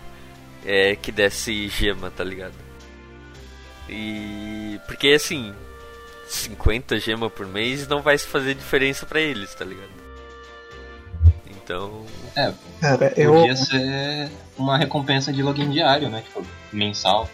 é, 0.66 0.96
que 0.96 1.12
desse 1.12 1.68
gema, 1.70 2.10
tá 2.10 2.24
ligado? 2.24 2.56
E. 3.90 4.80
Porque 4.86 5.10
assim. 5.10 5.54
50 6.28 7.00
gemas 7.00 7.32
por 7.32 7.48
mês, 7.48 7.88
não 7.88 8.02
vai 8.02 8.18
fazer 8.18 8.54
diferença 8.54 9.06
para 9.06 9.22
eles, 9.22 9.54
tá 9.56 9.64
ligado? 9.64 9.90
Então. 11.50 12.06
É, 12.36 12.54
Cara, 12.82 13.14
eu. 13.16 13.34
podia 13.34 13.56
ser 13.56 14.30
uma 14.58 14.78
recompensa 14.78 15.32
de 15.32 15.42
login 15.42 15.70
diário, 15.70 16.10
né? 16.10 16.22
Tipo, 16.22 16.46
mensal. 16.72 17.30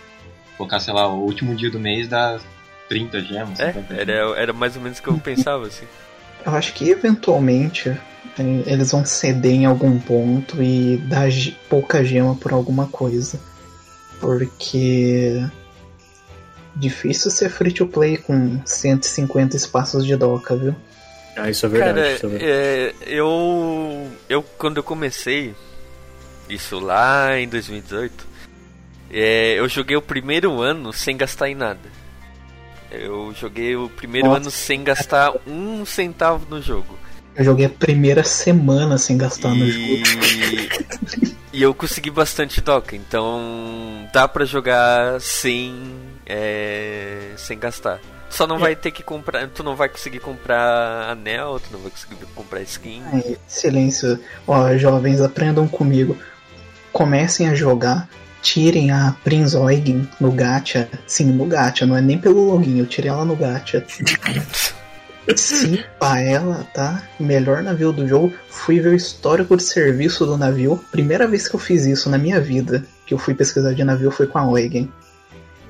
Colocar, 0.58 0.80
sei 0.80 0.94
lá, 0.94 1.08
o 1.08 1.22
último 1.22 1.56
dia 1.56 1.72
do 1.72 1.80
mês 1.80 2.08
dá 2.08 2.40
30 2.88 3.22
gemas. 3.22 3.60
É, 3.60 3.74
50 3.74 3.94
era, 3.94 4.14
gemas. 4.14 4.38
era 4.38 4.54
mais 4.54 4.76
ou 4.76 4.82
menos 4.82 5.00
o 5.00 5.04
que 5.04 5.10
eu 5.10 5.18
pensava, 5.18 5.66
assim. 5.68 5.88
Eu 6.46 6.54
acho 6.54 6.74
que 6.74 6.90
eventualmente 6.90 7.90
eh, 7.90 8.64
eles 8.66 8.92
vão 8.92 9.06
ceder 9.06 9.54
em 9.54 9.66
algum 9.66 10.00
ponto 10.00 10.62
e 10.62 10.98
dar 10.98 11.30
pouca 11.70 12.04
gema 12.04 12.36
por 12.36 12.52
alguma 12.52 12.88
coisa. 12.88 13.40
Porque. 14.20 15.46
Difícil 16.76 17.30
ser 17.30 17.50
free 17.50 17.72
to 17.72 17.86
play 17.86 18.18
com 18.18 18.60
150 18.66 19.56
espaços 19.56 20.04
de 20.06 20.16
doca, 20.16 20.56
viu? 20.56 20.76
Ah, 21.36 21.50
isso 21.50 21.66
é 21.66 21.70
verdade. 21.70 22.00
Cara, 22.00 22.14
isso 22.14 22.26
é 22.26 22.30
verdade. 22.30 22.52
é, 22.52 22.94
eu, 23.06 24.12
eu 24.28 24.44
quando 24.58 24.78
eu 24.78 24.84
comecei, 24.84 25.54
isso 26.50 26.80
lá 26.80 27.40
em 27.40 27.48
2018, 27.48 28.28
é, 29.12 29.60
eu 29.60 29.70
joguei 29.70 29.96
o 29.96 30.02
primeiro 30.02 30.62
ano 30.62 30.92
sem 30.92 31.16
gastar 31.16 31.48
em 31.48 31.56
nada. 31.56 32.03
Eu 32.94 33.34
joguei 33.34 33.76
o 33.76 33.90
primeiro 33.90 34.28
Nossa. 34.28 34.42
ano 34.42 34.52
sem 34.52 34.84
gastar 34.84 35.34
um 35.48 35.86
centavo 35.86 36.46
no 36.50 36.62
jogo. 36.62 36.98
Eu 37.36 37.44
joguei 37.44 37.66
a 37.66 37.70
primeira 37.70 38.24
semana 38.24 38.98
sem 38.98 39.18
gastar 39.18 39.50
no 39.50 39.68
jogo. 39.68 40.04
E, 41.24 41.36
e 41.58 41.62
eu 41.64 41.74
consegui 41.74 42.12
bastante 42.12 42.62
doca, 42.62 42.96
então 42.96 44.08
dá 44.14 44.28
pra 44.28 44.46
jogar 44.46 45.20
sem, 45.20 45.76
é, 46.26 47.32
sem 47.36 47.58
gastar. 47.58 48.00
Só 48.30 48.48
não 48.48 48.58
vai 48.58 48.76
ter 48.76 48.90
que 48.90 49.04
comprar, 49.04 49.48
tu 49.48 49.64
não 49.64 49.76
vai 49.76 49.88
conseguir 49.88 50.20
comprar 50.20 51.12
anel, 51.12 51.60
tu 51.60 51.72
não 51.72 51.80
vai 51.80 51.92
conseguir 51.92 52.16
comprar 52.34 52.62
skin. 52.62 53.04
Ai, 53.14 53.38
silêncio. 53.48 54.20
Ó, 54.48 54.76
jovens, 54.76 55.22
aprendam 55.22 55.68
comigo. 55.68 56.18
Comecem 56.92 57.48
a 57.48 57.54
jogar. 57.54 58.10
Tirem 58.44 58.92
a 58.92 59.16
Prince 59.24 59.56
Eugen 59.56 60.08
no 60.20 60.32
gacha. 60.32 60.88
Sim, 61.08 61.32
no 61.32 61.46
gacha, 61.48 61.86
não 61.86 61.98
é 61.98 62.02
nem 62.02 62.20
pelo 62.20 62.46
login. 62.46 62.78
Eu 62.78 62.86
tirei 62.86 63.10
ela 63.10 63.26
no 63.26 63.36
gacha. 63.36 63.84
Sim, 65.36 65.80
pra 65.98 66.20
ela, 66.20 66.68
tá? 66.74 67.08
Melhor 67.20 67.64
navio 67.64 67.94
do 67.94 68.08
jogo. 68.08 68.34
Fui 68.50 68.80
ver 68.80 68.90
o 68.90 68.96
histórico 68.96 69.56
de 69.56 69.64
serviço 69.64 70.26
do 70.26 70.38
navio. 70.38 70.84
Primeira 70.92 71.28
vez 71.28 71.48
que 71.48 71.56
eu 71.56 71.60
fiz 71.60 71.86
isso 71.86 72.10
na 72.10 72.18
minha 72.18 72.40
vida, 72.42 72.86
que 73.08 73.14
eu 73.14 73.18
fui 73.18 73.34
pesquisar 73.34 73.74
de 73.74 73.84
navio, 73.84 74.12
foi 74.12 74.28
com 74.28 74.38
a 74.38 74.60
Eugen. 74.60 74.92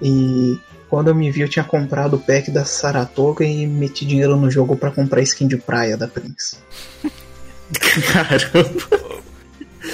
E 0.01 0.59
quando 0.89 1.09
eu 1.09 1.15
me 1.15 1.31
vi, 1.31 1.41
eu 1.41 1.49
tinha 1.49 1.63
comprado 1.63 2.15
o 2.15 2.19
pack 2.19 2.49
da 2.49 2.65
Saratoga 2.65 3.45
e 3.45 3.67
meti 3.67 4.05
dinheiro 4.05 4.35
no 4.35 4.49
jogo 4.49 4.75
pra 4.75 4.91
comprar 4.91 5.21
skin 5.21 5.47
de 5.47 5.57
praia 5.57 5.95
da 5.95 6.07
Prince. 6.07 6.57
Caramba. 8.11 9.23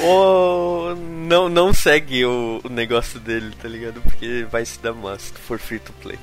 Ou 0.01 0.95
não, 0.95 1.49
não 1.49 1.73
segue 1.73 2.25
o, 2.25 2.61
o 2.63 2.69
negócio 2.69 3.19
dele, 3.19 3.51
tá 3.61 3.67
ligado? 3.67 4.01
Porque 4.01 4.45
vai 4.49 4.65
se 4.65 4.79
dar 4.79 4.93
mal 4.93 5.17
se 5.19 5.31
for 5.33 5.59
free 5.59 5.79
to 5.79 5.93
play. 6.01 6.17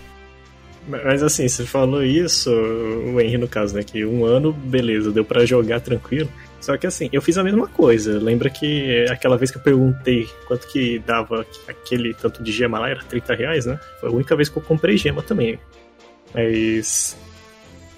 Mas 0.89 1.23
assim, 1.23 1.49
você 1.49 1.65
falou 1.65 2.03
isso, 2.03 2.49
o 2.51 3.21
Henry 3.21 3.39
no 3.39 3.49
caso, 3.49 3.75
né? 3.75 3.83
Que 3.83 4.05
um 4.05 4.25
ano, 4.25 4.53
beleza, 4.53 5.11
deu 5.11 5.25
pra 5.25 5.45
jogar 5.45 5.81
tranquilo. 5.81 6.29
Só 6.61 6.77
que 6.77 6.87
assim, 6.87 7.09
eu 7.13 7.21
fiz 7.21 7.37
a 7.37 7.45
mesma 7.45 7.67
coisa. 7.67 8.19
Lembra 8.19 8.49
que 8.49 9.05
aquela 9.11 9.37
vez 9.37 9.51
que 9.51 9.59
eu 9.59 9.63
perguntei 9.63 10.29
quanto 10.47 10.67
que 10.69 10.99
dava 11.01 11.45
aquele 11.67 12.15
tanto 12.15 12.43
de 12.43 12.53
gema 12.53 12.79
lá, 12.79 12.89
era 12.89 13.03
30 13.03 13.35
reais, 13.35 13.67
né? 13.67 13.79
Foi 14.01 14.09
a 14.09 14.13
única 14.13 14.37
vez 14.37 14.49
que 14.49 14.57
eu 14.57 14.63
comprei 14.63 14.97
gema 14.97 15.23
também. 15.23 15.59
Mas. 16.33 17.17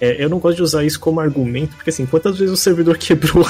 é, 0.01 0.23
eu 0.23 0.29
não 0.29 0.39
gosto 0.39 0.57
de 0.57 0.63
usar 0.63 0.83
isso 0.83 0.99
como 0.99 1.19
argumento, 1.19 1.75
porque 1.75 1.91
assim, 1.91 2.07
quantas 2.07 2.37
vezes 2.39 2.53
o 2.53 2.57
servidor 2.57 2.97
quebrou? 2.99 3.45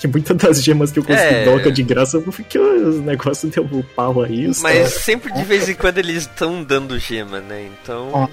Que 0.00 0.08
muitas 0.08 0.36
das 0.36 0.62
gemas 0.64 0.90
que 0.90 0.98
eu 0.98 1.04
consegui 1.04 1.34
É. 1.34 1.44
doca 1.44 1.70
de 1.70 1.82
graça, 1.82 2.20
porque 2.20 2.58
os 2.58 3.00
negócios 3.00 3.52
deu 3.52 3.64
um 3.64 3.82
pau 3.94 4.22
aí. 4.22 4.46
Mas 4.46 4.60
caras- 4.62 4.94
sempre 4.94 5.32
de 5.32 5.44
vez 5.44 5.68
em 5.68 5.74
quando 5.74 5.98
eles 5.98 6.22
estão 6.22 6.64
dando 6.64 6.98
gema, 6.98 7.40
né? 7.40 7.68
Então. 7.82 8.08
Ó. 8.12 8.28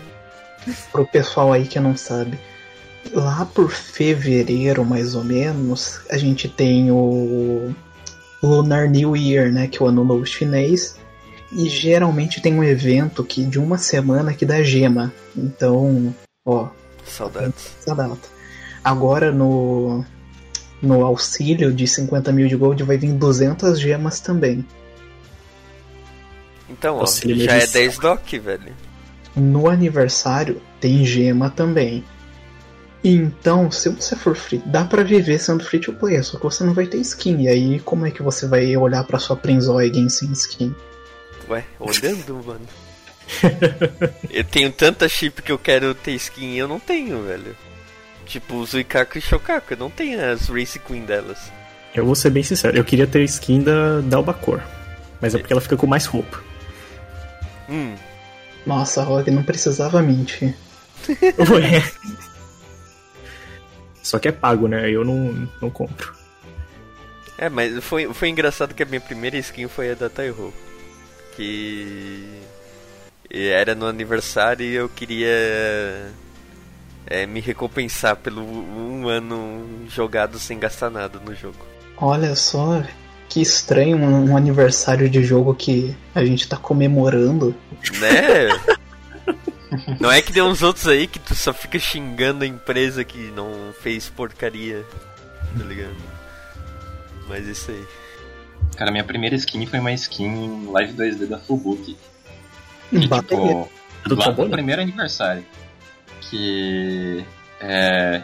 pro 0.91 1.06
pessoal 1.07 1.53
aí 1.53 1.65
que 1.65 1.80
não 1.80 1.95
sabe. 1.95 2.38
Lá 3.14 3.45
por 3.45 3.72
fevereiro, 3.72 4.84
mais 4.84 5.15
ou 5.15 5.23
menos, 5.23 6.02
a 6.10 6.18
gente 6.18 6.49
tem 6.49 6.91
o 6.91 7.73
Lunar 8.44 8.89
New 8.89 9.15
Year, 9.15 9.49
né, 9.49 9.68
que 9.68 9.77
é 9.81 9.85
o 9.85 9.88
ano 9.88 10.03
novo 10.03 10.26
chinês, 10.26 10.98
e 11.53 11.69
geralmente 11.69 12.41
tem 12.41 12.53
um 12.53 12.64
evento 12.64 13.23
que 13.23 13.45
de 13.45 13.57
uma 13.60 13.77
semana 13.77 14.34
que 14.34 14.45
dá 14.45 14.61
gema. 14.61 15.14
Então, 15.38 16.14
ó, 16.45 16.68
Saudades. 17.06 17.72
data. 17.85 18.18
Agora 18.84 19.31
no 19.31 20.03
no 20.82 21.06
auxílio 21.06 21.74
de 21.74 21.88
50 21.88 22.32
mil 22.32 22.48
de 22.48 22.56
gold 22.56 22.84
vai 22.84 22.98
vir 22.98 23.14
200 23.14 23.80
gemas 23.80 24.20
também. 24.20 24.66
Então, 26.70 26.98
ó, 26.98 27.02
Auxílio 27.02 27.38
já 27.44 27.52
é 27.54 27.60
medição. 27.60 27.82
10 27.82 27.98
doc, 27.99 28.34
velho. 28.34 28.74
No 29.36 29.70
aniversário 29.70 30.62
tem 30.80 31.06
gema 31.06 31.49
também. 31.49 32.04
Então, 33.04 33.72
se 33.72 33.90
você 33.90 34.16
for 34.16 34.36
free, 34.36 34.62
dá 34.66 34.84
pra 34.84 35.04
viver 35.04 35.40
sendo 35.40 35.64
free 35.64 35.80
to 35.80 35.94
play, 35.94 36.22
só 36.24 36.38
que 36.38 36.44
você 36.44 36.64
não 36.64 36.74
vai 36.74 36.88
ter 36.88 36.98
skin. 36.98 37.44
E 37.44 37.48
aí, 37.48 37.80
como 37.80 38.06
é 38.06 38.12
que 38.12 38.22
você 38.22 38.48
vai 38.48 38.76
olhar 38.76 39.04
pra 39.04 39.20
sua 39.20 39.36
Prince 39.36 39.68
Eugen 39.68 40.10
sem 40.10 40.32
skin? 40.32 40.76
Ué, 41.49 41.64
olhando, 41.80 42.36
mano. 42.45 42.68
eu 44.30 44.44
tenho 44.44 44.72
tanta 44.72 45.08
chip 45.08 45.41
que 45.41 45.52
eu 45.52 45.60
quero 45.60 45.94
ter 45.94 46.12
skin 46.14 46.54
e 46.54 46.58
eu 46.58 46.68
não 46.68 46.80
tenho, 46.80 47.24
velho. 47.24 47.56
Tipo, 48.28 48.66
Zuikaku 48.66 49.18
e 49.18 49.22
Shokaku, 49.22 49.76
não 49.78 49.90
tenho 49.90 50.24
as 50.24 50.49
Race 50.49 50.78
Queen 50.80 51.06
delas. 51.06 51.52
Eu 51.95 52.06
vou 52.06 52.14
ser 52.14 52.30
bem 52.30 52.44
sincero, 52.44 52.78
eu 52.78 52.84
queria 52.84 53.08
ter 53.08 53.20
a 53.20 53.24
skin 53.24 53.62
da, 53.62 54.02
da 54.02 54.18
Albacor. 54.18 54.62
Mas 55.22 55.34
é 55.34 55.38
porque 55.40 55.54
ela 55.54 55.62
fica 55.62 55.78
com 55.78 55.88
mais 55.88 56.06
roupa. 56.06 56.44
Hum, 57.70 57.95
Nossa, 58.66 59.04
Rogue 59.04 59.32
não 59.32 59.44
precisava 59.44 60.02
mentir. 60.02 60.56
Ué. 61.08 61.84
Só 64.04 64.20
que 64.20 64.28
é 64.28 64.32
pago, 64.32 64.68
né? 64.68 64.90
Eu 64.90 65.04
não, 65.04 65.49
não 65.62 65.70
compro. 65.70 66.14
É, 67.38 67.49
mas 67.49 67.84
foi, 67.84 68.14
foi 68.14 68.30
engraçado 68.30 68.74
que 68.74 68.84
a 68.84 68.86
minha 68.86 69.02
primeira 69.02 69.38
skin 69.38 69.68
foi 69.68 69.91
a 69.91 69.95
da 69.95 70.10
Taiho. 70.10 70.54
Que 71.36 72.41
era 73.30 73.76
no 73.76 73.86
aniversário 73.86 74.66
e 74.66 74.74
eu 74.74 74.88
queria 74.90 76.12
é, 77.07 77.25
me 77.25 77.39
recompensar 77.39 78.15
pelo 78.17 78.41
um 78.41 79.07
ano 79.07 79.88
jogado 79.89 80.38
sem 80.38 80.59
gastar 80.59 80.89
nada 80.89 81.19
no 81.19 81.34
jogo. 81.34 81.57
Olha 81.97 82.35
só, 82.35 82.84
que 83.29 83.41
estranho 83.41 83.97
um, 83.97 84.31
um 84.31 84.38
aniversário 84.38 85.09
de 85.09 85.23
jogo 85.23 85.53
que 85.55 85.95
a 86.13 86.23
gente 86.23 86.47
tá 86.47 86.57
comemorando. 86.57 87.55
Né? 87.99 88.77
Não 89.99 90.11
é 90.11 90.21
que 90.21 90.31
tem 90.31 90.41
uns 90.41 90.61
outros 90.61 90.88
aí 90.88 91.07
que 91.07 91.19
tu 91.19 91.35
só 91.35 91.53
fica 91.53 91.77
xingando 91.77 92.43
a 92.43 92.47
empresa 92.47 93.03
que 93.03 93.31
não 93.35 93.73
fez 93.81 94.09
porcaria, 94.09 94.85
tá 95.57 95.63
ligado? 95.65 95.97
Mas 97.27 97.45
isso 97.45 97.71
aí. 97.71 97.85
Cara, 98.77 98.91
minha 98.91 99.03
primeira 99.03 99.35
skin 99.35 99.65
foi 99.65 99.79
uma 99.79 99.91
skin 99.91 100.67
live 100.71 100.93
2D 100.93 101.27
da 101.27 101.38
Fubuki. 101.38 101.97
Que, 102.89 103.07
Bateria. 103.07 103.45
tipo, 103.45 103.69
Do 104.05 104.15
lá 104.15 104.31
no 104.31 104.49
primeiro 104.49 104.81
aniversário. 104.81 105.45
Que. 106.30 107.26
É. 107.60 108.22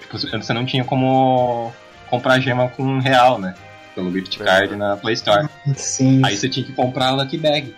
Tipo, 0.00 0.18
você 0.18 0.52
não 0.52 0.66
tinha 0.66 0.84
como 0.84 1.72
comprar 2.08 2.40
gema 2.40 2.68
com 2.68 2.82
um 2.82 2.98
real, 2.98 3.38
né? 3.38 3.54
Pelo 3.94 4.10
gift 4.12 4.38
card 4.38 4.74
na 4.76 4.96
Play 4.96 5.14
Store. 5.14 5.48
Sim, 5.76 6.22
Aí 6.24 6.36
você 6.36 6.48
tinha 6.48 6.64
que 6.64 6.72
comprar 6.72 7.08
a 7.08 7.10
Lucky 7.12 7.38
Bag. 7.38 7.74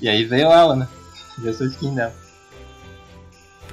E 0.00 0.08
aí 0.08 0.24
veio 0.24 0.50
ela, 0.50 0.74
né? 0.74 0.88
Veio 1.38 1.50
essa 1.50 1.64
skin 1.64 1.94
dela. 1.94 2.14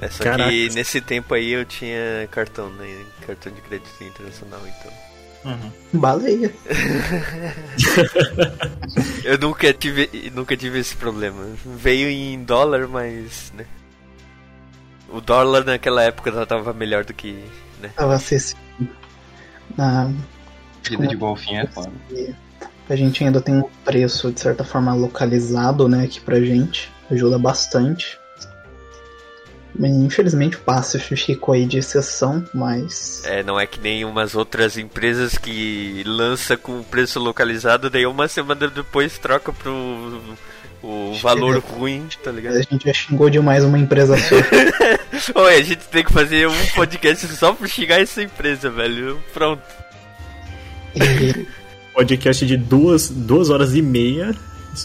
É 0.00 0.08
só 0.08 0.22
Caraca. 0.22 0.50
que 0.50 0.68
nesse 0.70 1.00
tempo 1.00 1.34
aí 1.34 1.50
eu 1.50 1.64
tinha 1.64 2.28
cartão, 2.30 2.70
né? 2.70 3.04
Cartão 3.26 3.52
de 3.52 3.60
crédito 3.62 4.04
internacional, 4.04 4.60
então. 4.66 5.58
baleia. 5.92 6.52
Eu 9.24 9.38
nunca 9.38 9.72
tive, 9.72 10.30
nunca 10.34 10.56
tive 10.56 10.78
esse 10.78 10.96
problema. 10.96 11.46
Veio 11.64 12.08
em 12.08 12.42
dólar, 12.44 12.86
mas, 12.88 13.52
né? 13.56 13.64
O 15.08 15.20
dólar 15.20 15.64
naquela 15.64 16.02
época 16.02 16.30
já 16.30 16.44
tava 16.44 16.72
melhor 16.72 17.04
do 17.04 17.14
que, 17.14 17.42
né? 17.80 17.90
Tava 17.96 18.14
acessível. 18.14 18.62
Na, 19.76 20.10
Vida 20.88 21.06
de 21.06 21.16
golfinho 21.16 21.60
é 21.60 21.66
foda. 21.66 21.92
A 22.88 22.96
gente 22.96 23.22
ainda 23.22 23.40
tem 23.40 23.56
um 23.56 23.64
preço, 23.84 24.32
de 24.32 24.40
certa 24.40 24.64
forma, 24.64 24.94
localizado, 24.94 25.88
né, 25.88 26.04
aqui 26.04 26.20
pra 26.20 26.40
gente. 26.40 26.90
Ajuda 27.10 27.38
bastante. 27.38 28.18
Mas, 29.78 29.90
Infelizmente 29.92 30.56
o 30.56 30.60
passe 30.60 30.98
ficou 30.98 31.54
aí 31.54 31.66
de 31.66 31.78
exceção, 31.78 32.44
mas. 32.54 33.22
É, 33.24 33.42
não 33.42 33.60
é 33.60 33.66
que 33.66 33.78
nem 33.78 34.04
umas 34.04 34.34
outras 34.34 34.76
empresas 34.78 35.36
que 35.36 36.02
lança 36.04 36.56
com 36.56 36.82
preço 36.82 37.20
localizado, 37.20 37.90
daí 37.90 38.06
uma 38.06 38.26
semana 38.26 38.68
depois 38.68 39.18
troca 39.18 39.52
pro 39.52 40.20
o 40.88 41.12
valor 41.20 41.58
ruim, 41.58 42.08
tá 42.24 42.32
ligado? 42.32 42.56
A 42.56 42.62
gente 42.62 42.86
já 42.86 42.94
xingou 42.94 43.28
demais 43.28 43.62
uma 43.62 43.78
empresa 43.78 44.16
só. 44.16 44.36
Oi, 45.42 45.54
a 45.54 45.62
gente 45.62 45.86
tem 45.88 46.02
que 46.02 46.12
fazer 46.12 46.48
um 46.48 46.66
podcast 46.74 47.26
só 47.28 47.52
pra 47.52 47.68
xingar 47.68 48.00
essa 48.00 48.22
empresa, 48.22 48.70
velho. 48.70 49.20
Pronto. 49.34 49.62
Podcast 51.94 52.46
de 52.46 52.56
duas, 52.56 53.10
duas 53.10 53.50
horas 53.50 53.74
e 53.74 53.82
meia 53.82 54.34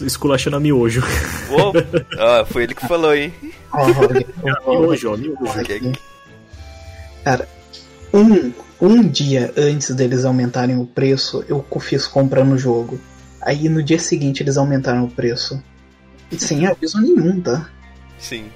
esculachando 0.04 0.56
a 0.56 0.60
miojo. 0.60 1.02
Uou, 1.50 1.72
ó, 2.18 2.44
foi 2.44 2.64
ele 2.64 2.74
que 2.74 2.86
falou, 2.86 3.14
hein? 3.14 3.32
Miojo, 4.66 5.12
ó, 5.12 5.16
miojo. 5.16 5.60
aqui. 5.60 5.92
Cara, 7.22 7.48
um, 8.12 8.52
um 8.80 9.02
dia 9.02 9.52
antes 9.56 9.94
deles 9.94 10.24
aumentarem 10.24 10.76
o 10.76 10.84
preço, 10.84 11.44
eu 11.48 11.64
fiz 11.80 12.06
compra 12.06 12.44
no 12.44 12.58
jogo. 12.58 13.00
Aí 13.40 13.68
no 13.68 13.82
dia 13.82 13.98
seguinte 13.98 14.42
eles 14.42 14.56
aumentaram 14.56 15.04
o 15.04 15.10
preço. 15.10 15.62
Sem 16.38 16.66
aviso 16.66 17.00
nenhum, 17.00 17.40
tá? 17.40 17.68
Sim. 18.18 18.50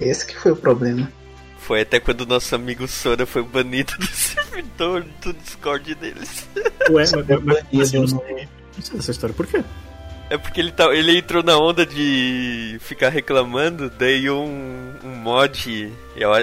Esse 0.00 0.26
que 0.26 0.36
foi 0.36 0.52
o 0.52 0.56
problema. 0.56 1.10
Foi 1.58 1.80
até 1.80 1.98
quando 1.98 2.20
o 2.20 2.26
nosso 2.26 2.54
amigo 2.54 2.86
Sora 2.86 3.26
foi 3.26 3.42
banido 3.42 3.92
do 3.98 4.06
servidor 4.14 5.04
do 5.22 5.32
Discord 5.32 5.94
deles. 5.96 6.46
Ué, 6.90 7.02
mas, 7.02 7.12
mas, 7.12 7.42
mas, 7.42 7.64
mas 7.72 7.94
eu 7.94 8.02
não 8.02 8.08
Banido 8.08 8.26
sei, 8.26 8.48
não 8.76 8.82
sei 8.82 8.96
dessa 8.96 9.10
história. 9.10 9.34
Por 9.34 9.46
quê? 9.46 9.64
É 10.28 10.36
porque 10.36 10.60
ele, 10.60 10.72
tá, 10.72 10.92
ele 10.94 11.18
entrou 11.18 11.42
na 11.42 11.56
onda 11.56 11.86
de 11.86 12.78
ficar 12.80 13.10
reclamando, 13.10 13.88
daí 13.88 14.28
um, 14.28 14.92
um 15.04 15.14
mod, 15.16 15.92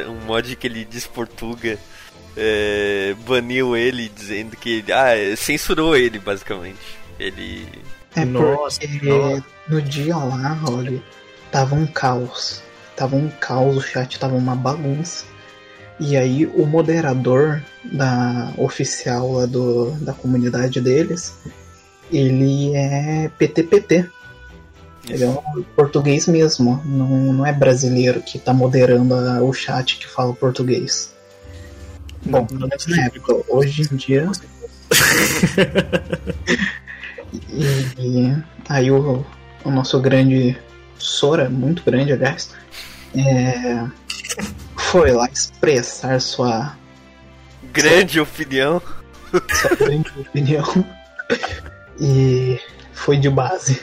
um 0.07 0.25
mod 0.25 0.55
que 0.55 0.67
ele 0.67 0.85
desportuga, 0.85 1.77
é, 2.35 3.13
baniu 3.27 3.75
ele 3.75 4.09
dizendo 4.09 4.55
que. 4.55 4.83
Ah, 4.91 5.35
censurou 5.35 5.95
ele 5.95 6.17
basicamente. 6.17 6.79
Ele. 7.19 7.67
É 8.15 8.25
Nossa, 8.25 8.79
porque 8.79 9.05
nossa. 9.09 9.43
no 9.67 9.81
dia 9.81 10.15
lá, 10.17 10.59
olha, 10.69 11.01
tava 11.51 11.75
um 11.75 11.85
caos. 11.87 12.61
Tava 12.95 13.15
um 13.15 13.27
caos, 13.29 13.77
o 13.77 13.81
chat 13.81 14.19
tava 14.19 14.35
uma 14.35 14.55
bagunça. 14.55 15.25
E 15.99 16.15
aí 16.17 16.45
o 16.45 16.65
moderador 16.65 17.61
da 17.83 18.51
oficial 18.57 19.31
lá 19.31 19.45
do, 19.45 19.91
da 20.01 20.13
comunidade 20.13 20.79
deles, 20.81 21.35
ele 22.11 22.75
é 22.75 23.29
PTPT. 23.37 24.07
Ele 25.09 25.23
é 25.23 25.27
um 25.27 25.63
português 25.75 26.27
mesmo, 26.27 26.81
não, 26.85 27.33
não 27.33 27.45
é 27.45 27.51
brasileiro 27.51 28.21
que 28.21 28.39
tá 28.39 28.53
moderando 28.53 29.13
a- 29.15 29.41
o 29.41 29.51
chat 29.53 29.97
que 29.97 30.07
fala 30.07 30.33
português. 30.33 31.13
Bom, 32.25 32.45
pelo 32.45 32.67
menos 32.67 32.87
na 32.87 33.05
época. 33.05 33.43
Hoje 33.49 33.81
em 33.91 33.95
dia. 33.97 34.29
E, 37.49 37.63
e 37.99 38.43
aí 38.69 38.91
o, 38.91 39.25
o 39.63 39.71
nosso 39.71 39.99
grande 39.99 40.57
Sora, 40.97 41.49
muito 41.49 41.83
grande, 41.83 42.13
aliás, 42.13 42.51
é, 43.15 43.85
foi 44.77 45.11
lá 45.11 45.25
expressar 45.27 46.19
sua, 46.21 46.77
Grande 47.73 48.19
opinião. 48.19 48.81
sua 49.51 49.75
grande 49.75 50.09
opinião 50.17 50.85
e 51.99 52.59
foi 52.93 53.17
de 53.17 53.29
base. 53.29 53.81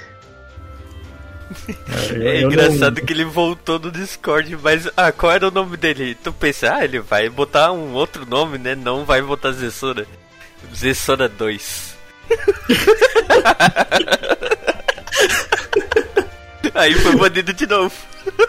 É 2.15 2.39
eu 2.39 2.43
não- 2.43 2.53
engraçado 2.53 3.01
que 3.03 3.13
ele 3.13 3.25
voltou 3.25 3.79
no 3.79 3.91
Discord, 3.91 4.57
mas. 4.63 4.89
Ah, 4.97 5.11
qual 5.11 5.33
era 5.33 5.49
o 5.49 5.51
nome 5.51 5.77
dele? 5.77 6.15
Tu 6.15 6.33
pensa, 6.33 6.75
ah, 6.77 6.85
ele 6.85 7.01
vai 7.01 7.29
botar 7.29 7.73
um 7.73 7.93
outro 7.93 8.25
nome, 8.25 8.57
né? 8.57 8.75
Não 8.77 9.05
vai 9.05 9.21
botar 9.21 9.51
Zessora. 9.53 10.07
Zessora 10.75 11.29
2. 11.29 11.90
Aí 16.75 16.95
foi 16.95 17.17
banido 17.17 17.53
de 17.53 17.67
novo. 17.67 17.95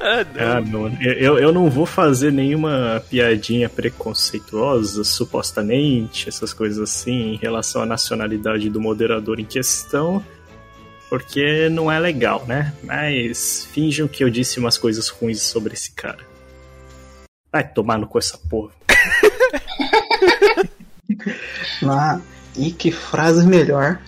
ah, 0.00 0.24
não. 0.34 0.56
Ah, 0.56 0.60
não. 0.60 1.02
Eu, 1.02 1.38
eu 1.38 1.52
não 1.52 1.68
vou 1.68 1.86
fazer 1.86 2.32
nenhuma 2.32 3.02
piadinha 3.10 3.68
preconceituosa, 3.68 5.04
supostamente, 5.04 6.28
essas 6.28 6.52
coisas 6.52 6.78
assim, 6.78 7.34
em 7.34 7.36
relação 7.36 7.82
à 7.82 7.86
nacionalidade 7.86 8.70
do 8.70 8.80
moderador 8.80 9.40
em 9.40 9.44
questão, 9.44 10.24
porque 11.08 11.68
não 11.68 11.90
é 11.90 11.98
legal, 11.98 12.44
né? 12.46 12.72
Mas 12.82 13.68
finjam 13.72 14.08
que 14.08 14.22
eu 14.22 14.30
disse 14.30 14.58
umas 14.58 14.78
coisas 14.78 15.08
ruins 15.08 15.42
sobre 15.42 15.74
esse 15.74 15.92
cara. 15.92 16.30
Vai 17.52 17.66
tomar 17.66 17.98
no 17.98 18.06
cu 18.06 18.18
essa 18.18 18.38
porra. 18.38 18.72
Ah, 21.82 22.20
e 22.56 22.70
que 22.70 22.90
frase 22.90 23.46
melhor 23.46 24.00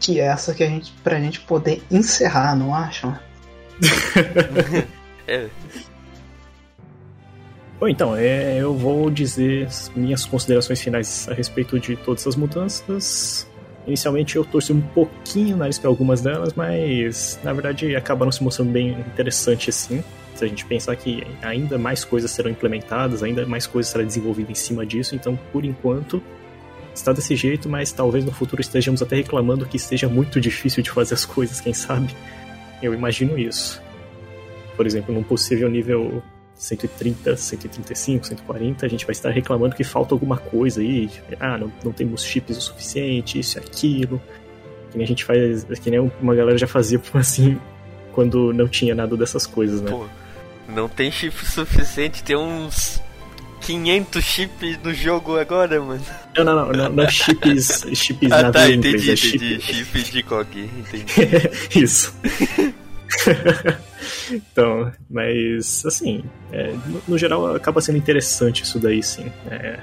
que 0.00 0.20
essa 0.20 0.54
que 0.54 0.62
a 0.62 0.66
gente, 0.66 0.92
pra 1.02 1.18
gente 1.18 1.40
poder 1.40 1.82
encerrar, 1.90 2.54
não 2.56 2.74
acham? 2.74 3.18
É, 5.30 5.46
Bom, 7.80 7.86
então, 7.86 8.16
é, 8.16 8.56
eu 8.58 8.74
vou 8.74 9.08
dizer 9.08 9.66
as 9.66 9.92
minhas 9.94 10.26
considerações 10.26 10.80
finais 10.80 11.28
a 11.30 11.34
respeito 11.34 11.78
de 11.78 11.94
todas 11.96 12.26
as 12.26 12.34
mudanças. 12.34 13.46
Inicialmente 13.86 14.34
eu 14.34 14.44
torci 14.44 14.72
um 14.72 14.80
pouquinho 14.80 15.54
o 15.54 15.58
nariz 15.58 15.78
para 15.78 15.88
algumas 15.88 16.20
delas, 16.20 16.52
mas 16.54 17.38
na 17.44 17.52
verdade 17.52 17.94
acabaram 17.94 18.32
se 18.32 18.42
mostrando 18.42 18.72
bem 18.72 18.90
interessante 18.90 19.70
assim. 19.70 20.02
Se 20.34 20.44
a 20.44 20.48
gente 20.48 20.64
pensar 20.64 20.96
que 20.96 21.24
ainda 21.40 21.78
mais 21.78 22.04
coisas 22.04 22.32
serão 22.32 22.50
implementadas, 22.50 23.22
ainda 23.22 23.46
mais 23.46 23.66
coisas 23.66 23.92
serão 23.92 24.04
desenvolvidas 24.04 24.50
em 24.50 24.54
cima 24.54 24.84
disso, 24.84 25.14
então 25.14 25.38
por 25.52 25.64
enquanto 25.64 26.20
está 26.98 27.12
desse 27.12 27.34
jeito, 27.36 27.68
mas 27.68 27.92
talvez 27.92 28.24
no 28.24 28.32
futuro 28.32 28.60
estejamos 28.60 29.02
até 29.02 29.16
reclamando 29.16 29.66
que 29.66 29.78
seja 29.78 30.08
muito 30.08 30.40
difícil 30.40 30.82
de 30.82 30.90
fazer 30.90 31.14
as 31.14 31.24
coisas, 31.24 31.60
quem 31.60 31.72
sabe? 31.72 32.14
Eu 32.82 32.92
imagino 32.94 33.38
isso. 33.38 33.82
Por 34.76 34.86
exemplo, 34.86 35.14
num 35.14 35.22
possível 35.22 35.68
nível 35.68 36.22
130, 36.54 37.36
135, 37.36 38.26
140, 38.26 38.84
a 38.84 38.88
gente 38.88 39.06
vai 39.06 39.12
estar 39.12 39.30
reclamando 39.30 39.74
que 39.74 39.84
falta 39.84 40.14
alguma 40.14 40.36
coisa 40.36 40.80
aí. 40.80 41.10
Ah, 41.40 41.56
não, 41.56 41.72
não 41.84 41.92
temos 41.92 42.24
chips 42.24 42.56
o 42.56 42.60
suficiente, 42.60 43.38
isso 43.38 43.58
e 43.58 43.60
aquilo. 43.60 44.20
Que 44.90 44.98
nem 44.98 45.04
a 45.04 45.08
gente 45.08 45.24
faz, 45.24 45.64
que 45.64 45.90
nem 45.90 46.00
uma 46.20 46.34
galera 46.34 46.58
já 46.58 46.66
fazia 46.66 47.00
assim, 47.14 47.58
quando 48.12 48.52
não 48.52 48.68
tinha 48.68 48.94
nada 48.94 49.16
dessas 49.16 49.46
coisas, 49.46 49.80
né? 49.80 49.90
pô. 49.90 50.06
Não 50.68 50.86
tem 50.86 51.10
chip 51.10 51.34
suficiente, 51.46 52.22
tem 52.22 52.36
uns 52.36 53.00
500 53.68 54.24
chips 54.24 54.78
no 54.82 54.94
jogo 54.94 55.36
agora, 55.38 55.78
mano. 55.78 56.00
Não, 56.34 56.42
não, 56.42 56.54
não, 56.54 56.72
não, 56.72 56.88
não 56.88 57.08
chips, 57.10 57.84
chips 57.92 58.32
Ah, 58.32 58.44
na 58.44 58.50
tá, 58.50 58.66
entendi, 58.70 59.10
é 59.10 59.12
entendi. 59.12 59.16
chip- 59.60 59.60
Chip 59.60 60.02
de 60.10 60.22
COG, 60.22 60.70
entendi. 60.78 61.04
Isso. 61.78 62.14
então, 64.32 64.90
mas 65.10 65.84
assim, 65.84 66.24
é, 66.52 66.72
no, 66.86 67.02
no 67.08 67.18
geral 67.18 67.54
acaba 67.54 67.80
sendo 67.82 67.98
interessante 67.98 68.62
isso 68.62 68.78
daí, 68.78 69.02
sim. 69.02 69.30
É, 69.50 69.78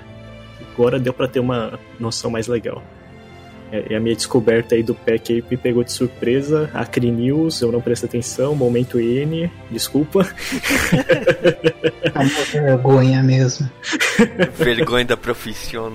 agora 0.73 0.99
deu 0.99 1.13
pra 1.13 1.27
ter 1.27 1.39
uma 1.39 1.79
noção 1.99 2.31
mais 2.31 2.47
legal. 2.47 2.83
É, 3.71 3.83
e 3.89 3.95
a 3.95 3.99
minha 3.99 4.15
descoberta 4.15 4.75
aí 4.75 4.83
do 4.83 4.93
pack 4.93 5.33
aí 5.33 5.43
me 5.49 5.57
pegou 5.57 5.83
de 5.83 5.91
surpresa. 5.91 6.69
Acri 6.73 7.09
News, 7.11 7.61
eu 7.61 7.71
não 7.71 7.81
prestei 7.81 8.07
atenção. 8.07 8.55
Momento 8.55 8.99
N, 8.99 9.51
desculpa. 9.71 10.27
É 12.03 12.19
uma 12.19 12.43
vergonha 12.51 13.23
mesmo. 13.23 13.69
Vergonha 14.55 15.05
da 15.05 15.17
profissão. 15.17 15.93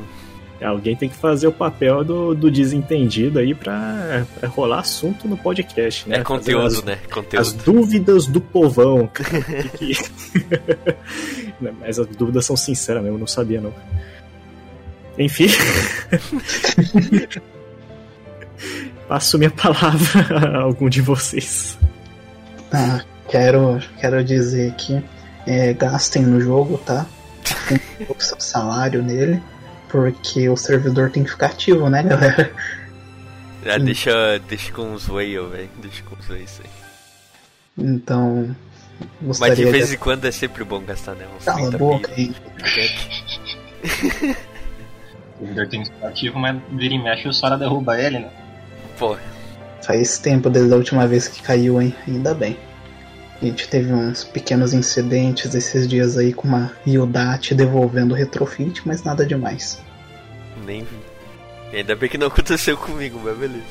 Alguém 0.61 0.95
tem 0.95 1.09
que 1.09 1.17
fazer 1.17 1.47
o 1.47 1.53
papel 1.53 2.05
do, 2.05 2.35
do 2.35 2.51
desentendido 2.51 3.39
aí 3.39 3.55
pra, 3.55 4.27
pra 4.39 4.47
rolar 4.47 4.81
assunto 4.81 5.27
no 5.27 5.35
podcast, 5.39 6.07
né? 6.07 6.19
É 6.19 6.23
conteúdo, 6.23 6.65
Fazer 6.75 6.85
né? 6.85 6.99
As 7.03 7.11
Conteúdo. 7.15 7.63
dúvidas 7.65 8.27
do 8.27 8.43
povão. 8.43 9.09
Que- 9.79 9.97
Mas 11.81 11.99
as 11.99 12.07
dúvidas 12.09 12.45
são 12.45 12.57
sinceras 12.57 13.03
mesmo, 13.03 13.17
eu 13.17 13.21
não 13.21 13.27
sabia 13.27 13.59
não. 13.61 13.73
Enfim. 15.19 15.47
Passo 19.09 19.39
minha 19.39 19.51
palavra 19.51 20.59
a 20.59 20.63
algum 20.63 20.89
de 20.89 21.01
vocês. 21.01 21.79
Tá, 22.71 23.05
quero, 23.29 23.81
quero 23.99 24.23
dizer 24.23 24.73
que 24.75 25.03
é, 25.47 25.73
gastem 25.75 26.23
no 26.23 26.41
jogo, 26.41 26.79
tá? 26.79 27.07
Tem 27.69 27.81
o 28.09 28.21
seu 28.21 28.41
salário 28.41 29.03
nele, 29.03 29.43
porque 29.89 30.49
o 30.49 30.57
servidor 30.57 31.11
tem 31.11 31.25
que 31.25 31.31
ficar 31.31 31.47
ativo, 31.47 31.89
né, 31.89 32.03
galera? 32.03 32.53
Ah, 33.67 33.79
deixa, 33.79 34.39
deixa 34.49 34.73
com 34.73 34.95
os 34.95 35.09
whale, 35.09 35.39
velho. 35.49 35.71
Deixa 35.83 36.03
com 36.05 36.17
os 36.17 36.29
whale 36.29 36.45
isso 36.45 36.63
aí. 36.63 36.71
Então, 37.77 38.57
Mas 39.21 39.57
de 39.57 39.65
vez 39.65 39.89
de... 39.89 39.95
em 39.95 39.99
quando 39.99 40.25
é 40.25 40.31
sempre 40.31 40.65
bom 40.65 40.81
gastar, 40.81 41.15
né? 41.15 41.27
Uns 41.37 41.45
Cala 41.45 41.59
a 41.59 41.69
30 41.69 41.79
boca 41.79 42.13
aí. 42.17 42.35
O 45.41 45.43
servidor 45.43 45.69
tem 45.69 45.83
que 45.83 45.89
estar 45.89 46.09
ativo, 46.09 46.39
mas 46.39 46.61
vira 46.71 46.95
e 46.95 46.99
mexe 46.99 47.27
o 47.27 47.33
Sora 47.33 47.57
derruba 47.57 47.99
ele, 47.99 48.19
né? 48.19 48.31
Pô, 49.01 49.17
Faz 49.83 50.19
tempo 50.19 50.51
desde 50.51 50.75
a 50.75 50.77
última 50.77 51.09
vez 51.09 51.27
que 51.27 51.43
caiu, 51.43 51.81
hein? 51.81 51.95
Ainda 52.07 52.35
bem. 52.35 52.59
A 53.41 53.47
gente 53.47 53.67
teve 53.67 53.91
uns 53.91 54.25
pequenos 54.25 54.75
incidentes 54.75 55.55
esses 55.55 55.89
dias 55.89 56.19
aí 56.19 56.35
com 56.35 56.47
uma 56.47 56.71
Yodate 56.87 57.55
devolvendo 57.55 58.13
o 58.13 58.15
retrofit, 58.15 58.87
mas 58.87 59.03
nada 59.03 59.25
demais. 59.25 59.81
nem 60.67 60.85
vi. 60.85 60.99
Ainda 61.73 61.97
bem 61.97 62.11
que 62.11 62.19
não 62.19 62.27
aconteceu 62.27 62.77
comigo, 62.77 63.19
mas 63.25 63.39
beleza. 63.39 63.65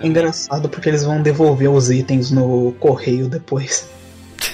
É 0.00 0.06
engraçado 0.08 0.68
porque 0.68 0.88
eles 0.88 1.04
vão 1.04 1.22
devolver 1.22 1.70
os 1.70 1.88
itens 1.88 2.32
no 2.32 2.72
correio 2.80 3.28
depois. 3.28 3.88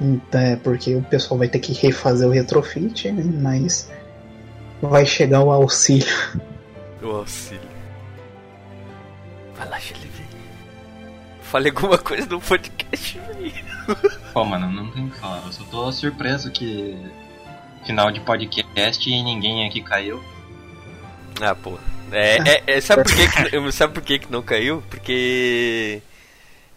Então, 0.00 0.40
é 0.40 0.56
porque 0.56 0.96
o 0.96 1.02
pessoal 1.02 1.38
vai 1.38 1.46
ter 1.46 1.60
que 1.60 1.72
refazer 1.72 2.26
o 2.26 2.32
retrofit, 2.32 3.12
mas 3.12 3.88
vai 4.80 5.06
chegar 5.06 5.44
o 5.44 5.52
auxílio. 5.52 6.08
O 7.00 7.10
auxílio. 7.10 7.71
Vai 9.62 9.68
lá, 9.68 9.78
Shelly. 9.78 10.10
Falei 11.42 11.70
alguma 11.70 11.96
coisa 11.96 12.26
no 12.26 12.40
podcast, 12.40 13.18
velho. 13.18 13.52
Pô, 14.32 14.44
mano, 14.44 14.68
não 14.68 14.90
tem 14.90 15.06
o 15.06 15.10
que 15.10 15.20
falar. 15.20 15.40
Eu 15.46 15.52
só 15.52 15.62
tô 15.64 15.92
surpreso 15.92 16.50
que 16.50 16.98
final 17.84 18.10
de 18.10 18.18
podcast 18.20 19.08
e 19.08 19.22
ninguém 19.22 19.64
aqui 19.64 19.80
caiu. 19.80 20.22
Ah, 21.40 21.54
pô. 21.54 21.78
É, 22.10 22.38
é, 22.38 22.62
é, 22.66 22.80
sabe 22.80 23.04
por 23.04 23.14
que, 23.14 23.50
que 23.50 23.72
sabe 23.72 23.94
por 23.94 24.02
que, 24.02 24.18
que 24.18 24.32
não 24.32 24.42
caiu? 24.42 24.82
Porque 24.90 26.02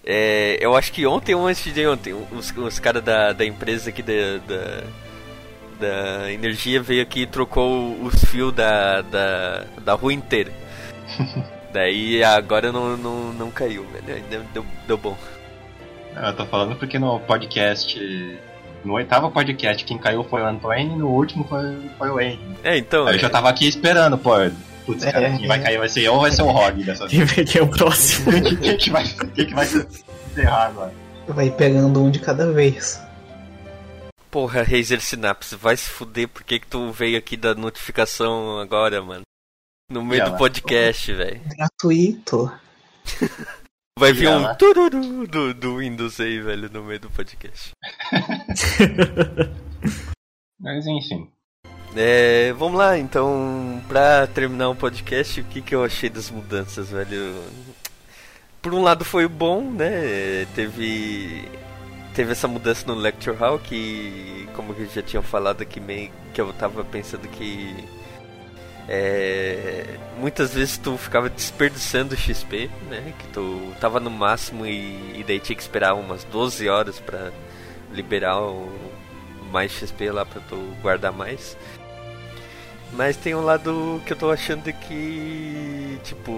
é, 0.06 0.58
eu 0.62 0.78
acho 0.78 0.92
que 0.92 1.08
ontem 1.08 1.34
ou 1.34 1.48
antes 1.48 1.74
de 1.74 1.88
ontem, 1.88 2.14
os, 2.14 2.56
os 2.56 2.80
caras 2.80 3.04
da, 3.04 3.34
da 3.34 3.46
empresa 3.46 3.90
aqui 3.90 4.04
da, 4.04 4.38
da, 4.48 4.84
da 5.80 6.32
energia 6.32 6.82
veio 6.84 7.02
aqui 7.02 7.22
e 7.22 7.28
trocou 7.28 8.00
os 8.04 8.24
fios 8.26 8.54
da, 8.54 9.02
da, 9.02 9.66
da 9.84 9.94
rua 9.94 10.14
inteira. 10.14 10.54
Daí 11.76 12.24
agora 12.24 12.72
não, 12.72 12.96
não, 12.96 13.34
não 13.34 13.52
caiu, 13.52 13.86
velho. 13.88 14.24
Deu, 14.30 14.42
deu, 14.54 14.66
deu 14.88 14.98
bom. 14.98 15.18
Eu 16.16 16.34
tô 16.34 16.46
falando 16.46 16.78
porque 16.78 16.98
no 16.98 17.20
podcast. 17.20 18.40
No 18.86 18.94
oitavo 18.94 19.30
podcast, 19.30 19.84
quem 19.84 19.98
caiu 19.98 20.24
foi 20.24 20.42
o 20.42 20.46
Antônio 20.46 20.94
e 20.94 20.96
no 20.96 21.10
último 21.10 21.44
foi, 21.44 21.76
foi 21.98 22.10
o 22.10 22.14
Wayne. 22.14 22.58
É, 22.64 22.78
então. 22.78 23.06
Aí 23.06 23.16
eu 23.16 23.20
já 23.20 23.30
tava 23.30 23.50
aqui 23.50 23.68
esperando, 23.68 24.18
pô. 24.18 24.32
Putz, 24.86 25.04
é, 25.04 25.12
cara, 25.12 25.38
quem 25.38 25.48
vai 25.50 25.62
cair 25.62 25.78
vai 25.78 25.90
ser 25.90 26.04
eu 26.04 26.14
ou 26.14 26.22
vai 26.22 26.32
ser 26.32 26.44
o 26.44 26.52
Rog 26.52 26.82
dessa 26.82 27.08
vez? 27.10 27.52
Quem 27.52 27.60
é 27.60 27.64
o 27.64 27.68
próximo? 27.68 28.32
quem, 28.62 28.78
que 28.78 28.90
vai, 28.90 29.04
quem 29.04 29.46
que 29.46 29.54
vai 29.54 29.66
encerrar 29.66 30.68
agora? 30.68 30.94
Vai 31.28 31.52
pegando 31.52 32.02
um 32.02 32.10
de 32.10 32.20
cada 32.20 32.54
vez. 32.54 33.04
Porra, 34.32 34.64
Razer 34.64 35.02
Synapse, 35.02 35.58
vai 35.58 35.76
se 35.76 35.90
fuder, 35.90 36.30
por 36.30 36.44
que 36.44 36.58
que 36.58 36.68
tu 36.68 36.90
veio 36.92 37.18
aqui 37.18 37.36
da 37.36 37.54
notificação 37.54 38.60
agora, 38.60 39.02
mano? 39.02 39.26
No 39.90 40.04
meio 40.04 40.32
do 40.32 40.38
podcast, 40.38 41.14
velho. 41.14 41.42
Gratuito. 41.56 42.52
Vai 43.98 44.12
vir 44.12 44.30
um 44.30 44.54
tururu 44.56 45.28
do, 45.28 45.54
do 45.54 45.78
Windows 45.78 46.20
aí, 46.20 46.42
velho, 46.42 46.70
no 46.70 46.84
meio 46.84 47.00
do 47.00 47.10
podcast. 47.10 47.72
Mas 50.60 50.88
enfim. 50.88 51.30
É, 51.96 52.52
vamos 52.54 52.78
lá, 52.78 52.98
então, 52.98 53.82
pra 53.88 54.28
terminar 54.28 54.70
o 54.70 54.76
podcast, 54.76 55.40
o 55.40 55.46
que, 55.46 55.62
que 55.62 55.74
eu 55.74 55.84
achei 55.84 56.10
das 56.10 56.30
mudanças, 56.30 56.90
velho? 56.90 57.42
Por 58.62 58.74
um 58.74 58.82
lado 58.82 59.06
foi 59.06 59.28
bom, 59.28 59.62
né? 59.62 60.46
Teve 60.56 61.48
teve 62.14 62.32
essa 62.32 62.48
mudança 62.48 62.86
no 62.88 62.96
Lecture 62.96 63.38
Hall 63.38 63.60
que, 63.60 64.48
como 64.56 64.74
eu 64.74 64.90
já 64.90 65.02
tinha 65.02 65.22
falado 65.22 65.62
aqui, 65.62 65.80
meio 65.80 66.12
que 66.34 66.42
eu 66.42 66.52
tava 66.54 66.84
pensando 66.84 67.28
que 67.28 67.76
é, 68.88 69.98
muitas 70.18 70.54
vezes 70.54 70.78
tu 70.78 70.98
ficava 70.98 71.30
desperdiçando 71.30 72.16
XP, 72.16 72.70
né? 72.90 73.14
Que 73.18 73.28
tu 73.28 73.74
tava 73.80 74.00
no 74.00 74.12
máximo 74.12 74.66
e, 74.66 75.20
e 75.20 75.24
daí 75.28 75.40
tinha 75.40 75.56
que 75.56 75.62
esperar 75.62 75.96
umas 75.96 76.24
12 76.26 76.70
horas 76.70 77.00
para 77.00 77.32
liberar 77.92 78.42
o, 78.42 78.70
mais 79.52 79.72
XP 79.72 80.12
lá 80.12 80.26
pra 80.26 80.42
tu 80.42 80.56
guardar 80.82 81.12
mais. 81.12 81.58
Mas 82.92 83.18
tem 83.18 83.34
um 83.34 83.42
lado 83.42 84.02
que 84.06 84.14
eu 84.14 84.18
tô 84.18 84.32
achando 84.32 84.72
que, 84.72 86.00
tipo, 86.04 86.32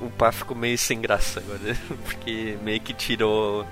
o 0.00 0.10
pá 0.16 0.32
ficou 0.32 0.56
meio 0.56 0.78
sem 0.78 1.00
graça 1.00 1.40
agora, 1.40 1.76
porque 2.04 2.56
meio 2.62 2.80
que 2.80 2.94
tirou 2.94 3.66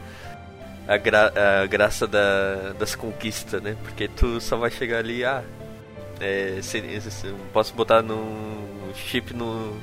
a, 0.87 0.97
gra 0.97 1.33
a 1.62 1.66
graça 1.66 2.07
da, 2.07 2.73
das 2.79 2.95
conquistas, 2.95 3.62
né? 3.62 3.77
Porque 3.83 4.09
tu 4.09 4.41
só 4.41 4.57
vai 4.57 4.70
chegar 4.70 4.99
ali, 4.99 5.25
ah, 5.25 5.43
é, 6.20 6.61
posso 7.53 7.74
botar 7.74 8.03
no 8.03 8.93
chip 8.95 9.35
no 9.35 9.77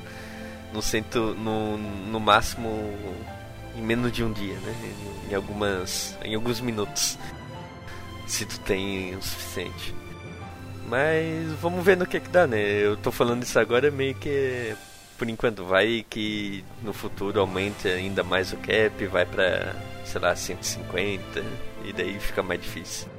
no 0.74 1.36
no, 1.36 1.78
no 1.78 2.20
máximo 2.20 2.70
em 3.76 3.82
menos 3.82 4.12
de 4.12 4.24
um 4.24 4.32
dia, 4.32 4.56
né? 4.60 4.76
Em, 5.30 5.36
algumas 5.36 6.18
em 6.24 6.36
alguns 6.36 6.62
minutos, 6.62 7.18
se 8.28 8.46
tu 8.46 8.60
tem 8.62 9.16
o 9.16 9.22
suficiente. 9.22 9.94
Mas 10.88 11.52
vamos 11.62 11.84
ver 11.84 11.98
no 11.98 12.06
que 12.06 12.20
que 12.20 12.30
dá, 12.30 12.46
né? 12.46 12.60
Eu 12.60 12.96
tô 12.98 13.12
falando 13.12 13.44
isso 13.44 13.58
agora 13.60 13.90
meio 13.92 14.16
que 14.16 14.76
por 15.18 15.30
enquanto 15.30 15.64
vai 15.64 16.06
que 16.10 16.64
no 16.84 16.94
futuro 16.94 17.40
aumente 17.40 17.88
ainda 17.88 18.24
mais 18.24 18.52
o 18.52 18.58
cap, 18.58 19.06
vai 19.08 19.26
para 19.26 19.76
sei 20.04 20.22
lá 20.22 20.36
150 20.36 21.44
e 21.86 21.94
daí 21.94 22.20
fica 22.20 22.44
mais 22.44 22.62
difícil. 22.62 23.15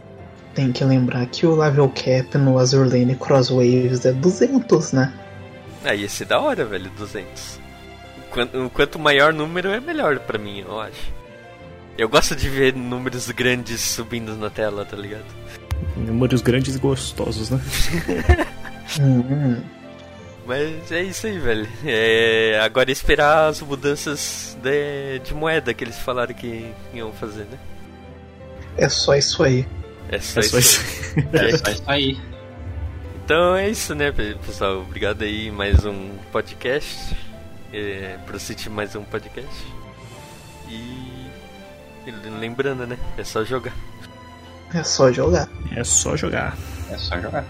Tem 0.56 0.72
que 0.72 0.82
lembrar 0.82 1.26
que 1.26 1.46
o 1.46 1.54
level 1.54 1.88
cap 1.90 2.38
no 2.38 2.58
Azure 2.58 2.88
Lane 2.88 3.14
Crosswaves 3.14 4.06
é 4.06 4.12
200, 4.12 4.92
né? 4.92 5.12
Ah, 5.84 5.94
ia 5.94 6.08
ser 6.08 6.24
da 6.24 6.40
hora, 6.40 6.64
velho, 6.64 6.90
200. 6.96 7.60
Quanto, 8.30 8.70
quanto 8.70 8.98
maior 8.98 9.34
número 9.34 9.68
é 9.68 9.80
melhor 9.80 10.18
para 10.20 10.38
mim, 10.38 10.60
eu 10.60 10.80
acho. 10.80 11.12
Eu 11.98 12.08
gosto 12.08 12.34
de 12.34 12.48
ver 12.48 12.74
números 12.74 13.30
grandes 13.30 13.82
subindo 13.82 14.34
na 14.34 14.48
tela, 14.48 14.86
tá 14.86 14.96
ligado? 14.96 15.26
Números 15.94 16.40
grandes 16.40 16.74
e 16.74 16.78
gostosos, 16.78 17.50
né? 17.50 17.60
Hum. 19.00 19.60
Mas 20.46 20.92
é 20.92 21.02
isso 21.02 21.26
aí, 21.26 21.38
velho. 21.40 21.68
É, 21.84 22.60
agora 22.62 22.88
é 22.88 22.92
esperar 22.92 23.48
as 23.48 23.60
mudanças 23.60 24.56
de, 24.62 25.18
de 25.18 25.34
moeda 25.34 25.74
que 25.74 25.82
eles 25.82 25.98
falaram 25.98 26.32
que 26.32 26.72
iam 26.94 27.12
fazer, 27.12 27.46
né? 27.50 27.58
É 28.78 28.88
só 28.88 29.16
isso 29.16 29.42
aí. 29.42 29.66
É 30.08 30.20
só, 30.20 30.40
É 30.40 30.42
só 30.42 30.58
isso. 30.58 30.80
isso. 30.80 31.18
É 31.32 31.56
só 31.56 31.70
isso 31.70 31.82
aí. 31.86 32.18
Então 33.24 33.56
é 33.56 33.68
isso, 33.68 33.94
né, 33.94 34.12
pessoal? 34.12 34.80
Obrigado 34.80 35.22
aí, 35.22 35.50
mais 35.50 35.84
um 35.84 36.10
podcast. 36.30 37.16
É, 37.72 38.16
pra 38.24 38.36
assistir 38.36 38.70
mais 38.70 38.94
um 38.94 39.02
podcast. 39.02 39.66
E... 40.68 41.26
e 42.06 42.10
lembrando, 42.40 42.86
né? 42.86 42.96
É 43.18 43.24
só 43.24 43.44
jogar. 43.44 43.74
É 44.72 44.82
só 44.82 45.10
jogar. 45.12 45.48
É 45.74 45.82
só 45.82 46.16
jogar. 46.16 46.56
É 46.90 46.96
só 46.96 47.20
jogar. 47.20 47.44